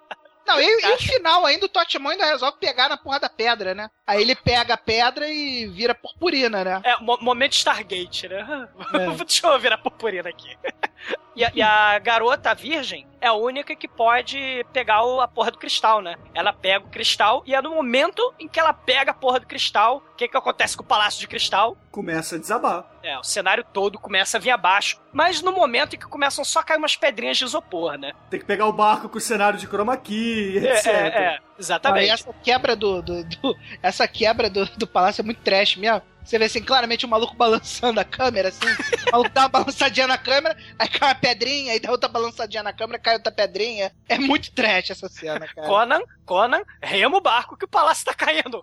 Não, 0.46 0.60
e, 0.60 0.64
e 0.64 0.92
o 0.92 0.98
final 0.98 1.46
ainda, 1.46 1.66
o 1.66 1.68
Totemon 1.68 2.10
ainda 2.10 2.26
resolve 2.26 2.58
pegar 2.58 2.88
na 2.88 2.96
porra 2.96 3.18
da 3.20 3.28
pedra, 3.28 3.74
né? 3.74 3.90
Aí 4.06 4.20
ele 4.20 4.34
pega 4.34 4.74
a 4.74 4.76
pedra 4.78 5.26
e 5.28 5.66
vira 5.66 5.94
purpurina, 5.94 6.62
né? 6.64 6.80
É, 6.84 6.96
mo- 7.00 7.18
momento 7.20 7.52
Stargate, 7.54 8.28
né? 8.28 8.68
É. 8.94 9.10
Deixa 9.24 9.46
eu 9.46 9.58
virar 9.58 9.78
purpurina 9.78 10.28
aqui. 10.28 10.56
E 11.36 11.44
a, 11.44 11.50
e 11.52 11.60
a 11.60 11.98
garota 11.98 12.54
virgem 12.54 13.08
é 13.24 13.28
a 13.28 13.32
única 13.32 13.74
que 13.74 13.88
pode 13.88 14.64
pegar 14.72 15.02
o- 15.04 15.20
a 15.20 15.26
porra 15.26 15.50
do 15.50 15.58
cristal, 15.58 16.02
né? 16.02 16.16
Ela 16.34 16.52
pega 16.52 16.84
o 16.84 16.90
cristal 16.90 17.42
e 17.46 17.54
é 17.54 17.62
no 17.62 17.70
momento 17.70 18.34
em 18.38 18.46
que 18.46 18.60
ela 18.60 18.72
pega 18.72 19.12
a 19.12 19.14
porra 19.14 19.40
do 19.40 19.46
cristal, 19.46 20.02
o 20.12 20.14
que 20.16 20.28
que 20.28 20.36
acontece 20.36 20.76
com 20.76 20.82
o 20.82 20.86
Palácio 20.86 21.20
de 21.20 21.26
Cristal? 21.28 21.76
Começa 21.90 22.36
a 22.36 22.38
desabar. 22.38 22.84
É, 23.02 23.18
o 23.18 23.22
cenário 23.24 23.64
todo 23.72 23.98
começa 23.98 24.36
a 24.36 24.40
vir 24.40 24.50
abaixo, 24.50 25.00
mas 25.12 25.40
no 25.40 25.52
momento 25.52 25.94
em 25.96 25.98
que 25.98 26.06
começam 26.06 26.44
só 26.44 26.60
a 26.60 26.62
cair 26.62 26.78
umas 26.78 26.96
pedrinhas 26.96 27.36
de 27.38 27.44
isopor, 27.44 27.96
né? 27.96 28.12
Tem 28.30 28.38
que 28.40 28.46
pegar 28.46 28.66
o 28.66 28.72
barco 28.72 29.08
com 29.08 29.18
o 29.18 29.20
cenário 29.20 29.58
de 29.58 29.66
chroma 29.66 29.96
key, 29.96 30.58
É, 30.58 30.72
etc. 30.72 30.86
é, 30.86 30.92
é, 30.92 31.36
Ah, 31.36 31.40
exatamente. 31.58 32.06
e 32.06 32.10
essa 32.10 32.32
quebra 32.42 32.76
do, 32.76 33.00
do- 33.02 33.24
do- 33.24 33.56
essa 33.82 34.06
quebra 34.06 34.50
do, 34.50 34.64
do 34.76 34.86
palácio 34.86 35.22
é 35.22 35.24
muito 35.24 35.40
trash 35.42 35.76
mesmo. 35.76 36.02
Você 36.24 36.38
vê 36.38 36.46
assim, 36.46 36.62
claramente 36.62 37.04
o 37.04 37.08
maluco 37.08 37.34
balançando 37.36 38.00
a 38.00 38.04
câmera, 38.04 38.48
assim. 38.48 38.66
O 39.08 39.12
maluco 39.12 39.30
dá 39.30 39.42
uma 39.42 39.48
balançadinha 39.50 40.06
na 40.06 40.16
câmera, 40.16 40.56
aí 40.78 40.88
cai 40.88 41.08
uma 41.10 41.14
pedrinha, 41.14 41.72
aí 41.72 41.78
dá 41.80 41.90
outra 41.90 42.08
balançadinha 42.08 42.62
na 42.62 42.72
câmera, 42.72 42.98
cai 42.98 43.14
outra 43.14 43.30
pedrinha. 43.30 43.92
É 44.08 44.18
muito 44.18 44.50
trash 44.52 44.90
essa 44.90 45.08
cena, 45.08 45.46
cara. 45.46 45.66
Conan, 45.68 46.00
Conan, 46.24 46.62
rema 46.82 47.18
o 47.18 47.20
barco 47.20 47.56
que 47.58 47.66
o 47.66 47.68
palácio 47.68 48.06
tá 48.06 48.14
caindo. 48.14 48.62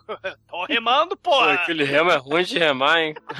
Tô 0.49 0.65
remando, 0.65 1.15
Pô, 1.15 1.29
porra. 1.31 1.53
aquele 1.53 1.83
remo 1.83 2.09
é 2.09 2.17
ruim 2.17 2.43
de 2.43 2.57
remar, 2.57 2.99
hein? 2.99 3.13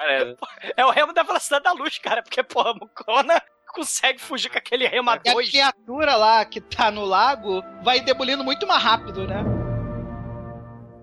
É. 0.00 0.34
Cara, 0.34 0.36
É 0.76 0.84
o 0.84 0.90
remo 0.90 1.14
da 1.14 1.22
velocidade 1.22 1.64
da 1.64 1.72
luz, 1.72 1.96
cara, 1.98 2.22
porque, 2.22 2.42
porra, 2.42 2.72
o 2.72 2.88
Conan 2.88 3.40
consegue 3.68 4.20
fugir 4.20 4.50
com 4.50 4.58
aquele 4.58 4.86
remo 4.86 5.10
a 5.10 5.18
E 5.24 5.28
a 5.28 5.32
dois. 5.32 5.50
criatura 5.50 6.14
lá 6.16 6.44
que 6.44 6.60
tá 6.60 6.90
no 6.90 7.04
lago 7.04 7.62
vai 7.82 8.00
debulindo 8.00 8.44
muito 8.44 8.66
mais 8.66 8.82
rápido, 8.82 9.26
né? 9.26 9.42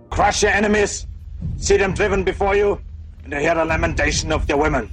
Crush 0.10 0.44
your 0.46 0.54
enemies, 0.56 1.08
see 1.62 1.78
them 1.78 1.94
driven 1.94 2.24
before 2.24 2.58
you, 2.58 2.80
and 3.26 3.34
hear 3.34 3.56
the 3.56 3.64
lamentation 3.64 4.34
of 4.34 4.46
their 4.48 4.58
women. 4.58 4.90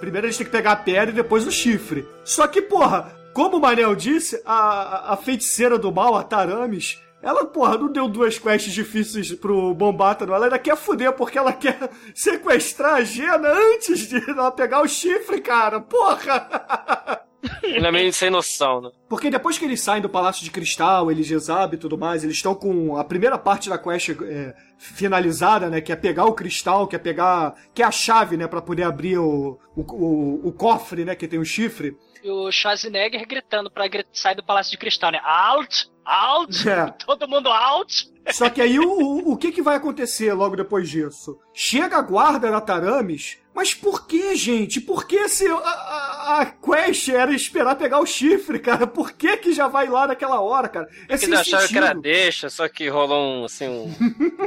Primeiro 0.00 0.26
eles 0.26 0.36
têm 0.36 0.44
que 0.46 0.52
pegar 0.52 0.72
a 0.72 0.76
pedra 0.76 1.10
e 1.10 1.14
depois 1.14 1.46
o 1.46 1.50
chifre. 1.50 2.06
Só 2.24 2.46
que, 2.46 2.60
porra, 2.62 3.12
como 3.32 3.56
o 3.56 3.60
Manel 3.60 3.94
disse, 3.94 4.40
a, 4.44 5.12
a- 5.14 5.16
feiticeira 5.16 5.78
do 5.78 5.90
mal, 5.92 6.14
a 6.14 6.22
Taramis, 6.22 7.00
ela, 7.22 7.46
porra, 7.46 7.78
não 7.78 7.90
deu 7.90 8.06
duas 8.06 8.38
quests 8.38 8.72
difíceis 8.74 9.32
pro 9.32 9.72
Bombata, 9.74 10.26
não. 10.26 10.34
Ela 10.34 10.46
ainda 10.46 10.58
quer 10.58 10.76
fuder 10.76 11.12
porque 11.14 11.38
ela 11.38 11.52
quer 11.54 11.88
sequestrar 12.14 12.96
a 12.96 13.02
Gena 13.04 13.48
antes 13.48 14.06
de 14.08 14.22
ela 14.30 14.50
pegar 14.50 14.82
o 14.82 14.88
chifre, 14.88 15.40
cara. 15.40 15.80
Porra! 15.80 17.20
ele 17.62 17.86
é 17.86 17.92
meio 17.92 18.12
sem 18.12 18.30
noção, 18.30 18.80
né? 18.80 18.90
Porque 19.08 19.30
depois 19.30 19.58
que 19.58 19.64
eles 19.64 19.80
saem 19.80 20.02
do 20.02 20.08
Palácio 20.08 20.44
de 20.44 20.50
Cristal, 20.50 21.10
eles 21.10 21.26
Jezab 21.26 21.74
e 21.74 21.78
tudo 21.78 21.98
mais, 21.98 22.24
eles 22.24 22.36
estão 22.36 22.54
com 22.54 22.96
a 22.96 23.04
primeira 23.04 23.38
parte 23.38 23.68
da 23.68 23.78
quest 23.78 24.10
é, 24.22 24.54
finalizada, 24.78 25.68
né? 25.68 25.80
Que 25.80 25.92
é 25.92 25.96
pegar 25.96 26.24
o 26.24 26.34
cristal, 26.34 26.86
que 26.86 26.96
é 26.96 26.98
pegar. 26.98 27.54
que 27.74 27.82
é 27.82 27.86
a 27.86 27.90
chave, 27.90 28.36
né? 28.36 28.46
Pra 28.46 28.62
poder 28.62 28.84
abrir 28.84 29.18
o, 29.18 29.58
o, 29.76 29.82
o, 29.82 30.48
o 30.48 30.52
cofre, 30.52 31.04
né? 31.04 31.14
Que 31.14 31.28
tem 31.28 31.38
o 31.38 31.44
chifre. 31.44 31.96
E 32.22 32.30
o 32.30 32.50
Schwarzenegger 32.50 33.26
gritando 33.28 33.70
pra 33.70 33.84
sair 34.12 34.34
do 34.34 34.42
Palácio 34.42 34.70
de 34.70 34.78
Cristal, 34.78 35.12
né? 35.12 35.20
Out! 35.22 35.90
Out! 36.04 36.68
É. 36.68 36.86
Todo 37.04 37.28
mundo 37.28 37.48
out! 37.50 38.13
Só 38.32 38.48
que 38.48 38.60
aí 38.60 38.78
o, 38.78 38.88
o, 38.88 39.32
o 39.32 39.36
que, 39.36 39.52
que 39.52 39.62
vai 39.62 39.76
acontecer 39.76 40.32
logo 40.32 40.56
depois 40.56 40.88
disso? 40.88 41.38
Chega 41.52 41.98
a 41.98 42.02
guarda 42.02 42.50
da 42.50 42.60
Taramis, 42.60 43.38
mas 43.54 43.72
por 43.72 44.06
que, 44.08 44.34
gente? 44.34 44.80
Por 44.80 45.06
que 45.06 45.28
se 45.28 45.46
a, 45.46 45.54
a, 45.54 46.40
a 46.40 46.46
quest 46.46 47.08
era 47.08 47.32
esperar 47.32 47.76
pegar 47.76 48.00
o 48.00 48.06
chifre, 48.06 48.58
cara? 48.58 48.84
Por 48.84 49.12
que 49.12 49.36
que 49.36 49.52
já 49.52 49.68
vai 49.68 49.86
lá 49.86 50.08
naquela 50.08 50.40
hora, 50.40 50.68
cara? 50.68 50.88
É 51.08 51.16
Que 51.16 51.18
sem 51.18 51.28
eles 51.28 51.40
acharam 51.40 51.68
que 51.68 51.76
era 51.78 51.86
sentido. 51.88 52.02
deixa, 52.02 52.50
só 52.50 52.68
que 52.68 52.88
rolou 52.88 53.42
um, 53.42 53.44
assim, 53.44 53.68
um... 53.68 53.94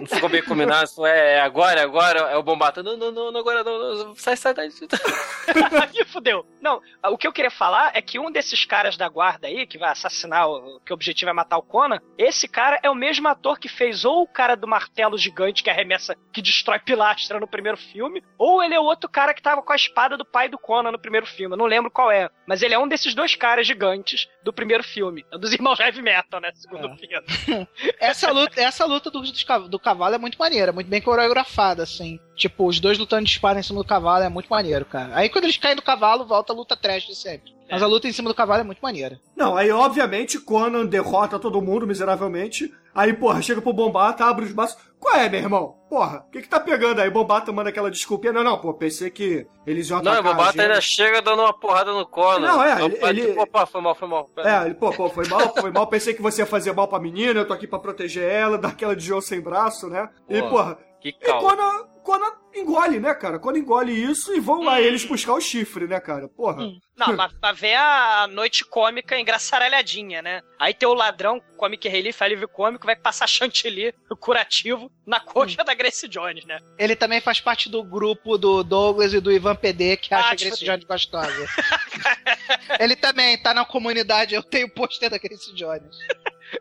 Não 0.02 0.06
ficou 0.06 0.28
bem 0.28 0.44
combinado. 0.44 0.90
É, 1.06 1.36
é 1.36 1.40
agora, 1.40 1.80
é 1.80 1.84
agora, 1.84 2.20
é 2.20 2.36
o 2.36 2.44
bombata. 2.44 2.84
Não, 2.84 2.98
não, 2.98 3.10
não, 3.10 3.32
não, 3.32 3.40
agora 3.40 3.64
não, 3.64 4.08
não. 4.08 4.16
Sai, 4.16 4.36
sai 4.36 4.54
daí. 4.54 4.70
Ih, 5.94 6.06
fudeu. 6.06 6.46
Não, 6.62 6.82
o 7.06 7.18
que 7.18 7.26
eu 7.26 7.32
queria 7.32 7.52
falar 7.52 7.92
é 7.94 8.02
que 8.02 8.20
um 8.20 8.30
desses 8.30 8.66
caras 8.66 8.98
da 8.98 9.08
guarda 9.08 9.48
aí, 9.48 9.66
que 9.66 9.78
vai 9.78 9.90
assassinar, 9.90 10.50
o, 10.50 10.82
que 10.82 10.92
o 10.92 10.96
objetivo 10.96 11.30
é 11.30 11.34
matar 11.34 11.58
o 11.58 11.64
Conan, 11.64 12.00
esse 12.18 12.46
cara 12.46 12.78
é 12.84 12.90
o 12.90 12.96
mesmo 12.96 13.28
ator 13.30 13.58
que 13.58 13.67
fez 13.68 14.06
ou 14.06 14.24
o 14.24 14.28
cara 14.28 14.56
do 14.56 14.68
martelo 14.68 15.18
gigante 15.18 15.64
que 15.64 15.70
arremessa, 15.70 16.16
que 16.32 16.42
destrói 16.42 16.80
pilastra 16.80 17.40
no 17.40 17.48
primeiro 17.48 17.78
filme, 17.78 18.24
ou 18.38 18.64
ele 18.64 18.74
é 18.74 18.80
o 18.80 18.84
outro 18.84 19.10
cara 19.10 19.34
que 19.34 19.42
tava 19.42 19.62
com 19.62 19.74
a 19.74 19.76
espada 19.76 20.18
do 20.18 20.26
pai 20.26 20.50
do 20.50 20.58
Conan 20.58 20.92
no 20.92 21.00
primeiro 21.00 21.26
filme. 21.26 21.54
Eu 21.54 21.58
não 21.58 21.66
lembro 21.66 21.92
qual 21.92 22.12
é. 22.12 22.30
Mas 22.48 22.62
ele 22.62 22.74
é 22.74 22.80
um 22.80 22.88
desses 22.88 23.14
dois 23.14 23.36
caras 23.36 23.68
gigantes 23.68 24.28
do 24.44 24.54
primeiro 24.54 24.84
filme. 24.84 25.26
É 25.32 25.38
dos 25.38 25.54
irmãos 25.54 25.80
Heavy 25.80 26.02
Metal, 26.02 26.40
né? 26.40 26.52
Segundo 26.54 26.96
filme. 26.98 27.68
Essa 28.00 28.32
luta, 28.32 28.62
essa 28.62 28.86
luta 28.86 29.10
do, 29.10 29.22
do 29.70 29.80
cavalo 29.80 30.16
é 30.16 30.18
muito 30.18 30.38
maneira, 30.38 30.72
muito 30.72 30.88
bem 30.88 31.02
coreografada, 31.02 31.84
assim. 31.84 32.20
Tipo, 32.38 32.68
os 32.68 32.80
dois 32.80 32.98
lutando 33.00 33.26
de 33.26 33.32
espada 33.32 33.60
em 33.60 33.64
cima 33.64 33.80
do 33.82 33.88
cavalo 33.88 34.24
é 34.24 34.30
muito 34.30 34.48
maneiro, 34.48 34.86
cara. 34.86 35.10
Aí 35.16 35.28
quando 35.28 35.46
eles 35.46 35.58
caem 35.58 35.76
do 35.76 35.82
cavalo, 35.82 36.24
volta 36.26 36.54
a 36.54 36.56
luta 36.56 36.78
trash 36.78 37.08
de 37.08 37.16
sempre. 37.16 37.58
Mas 37.70 37.82
a 37.84 37.88
luta 37.88 38.08
em 38.08 38.14
cima 38.14 38.30
do 38.30 38.36
cavalo 38.36 38.62
é 38.62 38.64
muito 38.64 38.80
maneira. 38.80 39.20
Não, 39.36 39.58
aí 39.58 39.70
obviamente 39.72 40.40
Conan 40.40 40.86
derrota 40.86 41.38
todo 41.40 41.62
mundo 41.62 41.86
miseravelmente. 41.88 42.72
Aí, 42.96 43.12
porra, 43.14 43.42
chega 43.42 43.62
pro 43.62 43.74
Bombata, 43.74 44.24
abre 44.26 44.46
os 44.46 44.52
braços. 44.54 44.78
Qual 45.00 45.14
é, 45.16 45.28
meu 45.30 45.40
irmão? 45.40 45.76
Porra, 45.90 46.24
o 46.28 46.32
que 46.32 46.42
que 46.42 46.50
tá 46.50 46.60
pegando 46.60 47.00
aí? 47.02 47.10
Bombata 47.10 47.52
manda 47.52 47.70
aquela 47.70 47.92
desculpinha. 47.92 48.32
Não, 48.34 48.44
não, 48.44 48.58
pô, 48.58 48.74
pensei 48.74 49.10
que 49.12 49.46
eles 49.68 49.90
iam 49.90 50.02
Não, 50.02 50.12
o 50.12 50.16
atacar 50.16 50.32
bombata 50.36 50.62
ainda 50.62 50.80
chega 50.82 51.22
dando 51.22 51.42
uma 51.42 51.54
porrada 51.54 51.92
no 51.94 52.06
Conan. 52.08 52.40
Não, 52.48 52.64
é, 52.64 52.74
Aí 52.74 52.82
o 52.84 52.86
ele- 52.86 53.00
ele- 53.04 53.28
tipo, 53.28 53.42
Opa, 53.42 53.66
foi 53.66 53.82
mal, 53.82 53.94
foi 53.96 54.08
mal. 54.08 54.30
É, 54.38 54.66
ele, 54.66 54.74
pô, 54.76 54.92
pô, 54.92 55.10
foi 55.10 55.28
mal, 55.28 55.54
foi 55.54 55.72
mal. 55.72 55.86
Pensei 55.88 56.14
que 56.14 56.22
você 56.22 56.42
ia 56.42 56.46
fazer 56.48 56.72
mal 56.74 56.88
pra 56.88 57.00
menina, 57.00 57.40
eu 57.42 57.48
tô 57.48 57.54
aqui 57.54 57.68
pra 57.68 57.78
proteger 57.80 58.24
ela, 58.28 58.58
dar 58.58 58.70
aquela 58.70 58.96
de 58.96 59.06
João 59.06 59.22
sem 59.22 59.42
braço, 59.42 59.88
né? 59.88 60.10
E, 60.30 60.42
Pô, 60.42 60.50
porra, 60.50 60.78
Que 61.00 61.10
e 61.10 61.14
calma. 61.14 61.42
Conan, 61.42 61.86
Conan 62.08 62.32
engole, 62.56 63.02
né, 63.02 63.14
cara? 63.14 63.38
Conan 63.38 63.58
engole 63.60 63.92
isso 63.92 64.34
e 64.34 64.40
vão 64.40 64.64
lá 64.64 64.80
eles 64.80 65.04
buscar 65.04 65.34
o 65.34 65.42
chifre, 65.42 65.86
né, 65.88 66.00
cara? 66.00 66.30
Porra. 66.30 66.64
Não, 66.96 67.14
mas 67.18 67.34
pra 67.34 67.52
ver 67.52 67.76
a 67.76 68.28
noite 68.28 68.64
cômica 68.64 69.20
engraçaralhadinha, 69.20 70.22
né? 70.22 70.42
Aí 70.58 70.74
tem 70.74 70.88
o 70.88 70.94
ladrão, 70.94 71.42
Comic 71.58 71.86
Relief, 71.90 72.22
alívio 72.24 72.48
cômico, 72.48 72.86
vai 72.86 72.96
passar 72.96 73.28
chantilly, 73.28 73.94
o 74.10 74.16
curativo, 74.16 74.90
na 75.06 75.20
coxa 75.20 75.64
da 75.66 75.74
Grace 75.74 76.08
Jones, 76.08 76.46
né? 76.46 76.60
Ele 76.80 76.96
também 76.96 77.20
faz 77.20 77.42
parte 77.42 77.70
do 77.70 77.84
grupo 77.84 78.38
do 78.38 78.64
Douglas 78.64 79.14
e 79.14 79.20
do 79.20 79.32
Ivan 79.32 79.56
PD, 79.56 79.98
que 79.98 80.14
Ah, 80.14 80.20
acha 80.20 80.32
a 80.32 80.36
te 80.38 80.46
Grace 80.46 80.60
fudeu. 80.60 80.74
Jones 80.76 80.88
gostosa. 80.88 81.48
Ele 82.80 82.96
também 82.96 83.38
tá 83.42 83.54
na 83.54 83.66
comunidade, 83.66 84.34
eu 84.34 84.42
tenho 84.44 84.68
o 84.68 84.72
pôster 84.72 85.10
da 85.10 85.18
Grace 85.18 85.54
Jones. 85.54 85.96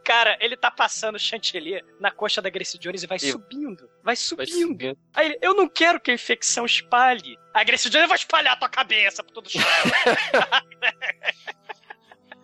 Cara, 0.04 0.36
ele 0.40 0.56
tá 0.56 0.70
passando 0.70 1.18
chantilly 1.18 1.82
na 2.00 2.10
coxa 2.10 2.42
da 2.42 2.50
Grace 2.50 2.78
Jones 2.78 3.02
e 3.02 3.06
vai 3.06 3.16
E- 3.18 3.30
subindo, 3.32 3.86
vai 4.02 4.04
Vai 4.04 4.16
subindo. 4.16 4.50
subindo. 4.50 4.98
Aí 5.14 5.26
ele, 5.26 5.38
eu 5.40 5.54
não 5.54 5.68
quero 5.68 6.00
que 6.00 6.10
a 6.10 6.14
infecção 6.14 6.66
espalhe. 6.66 7.36
A 7.54 7.62
Grace 7.64 7.88
Jones 7.88 8.08
vai 8.08 8.18
espalhar 8.18 8.54
a 8.54 8.56
tua 8.56 8.68
cabeça 8.68 9.22
por 9.22 9.32
todo 9.32 9.46
o 9.46 9.50
chão. 9.50 9.62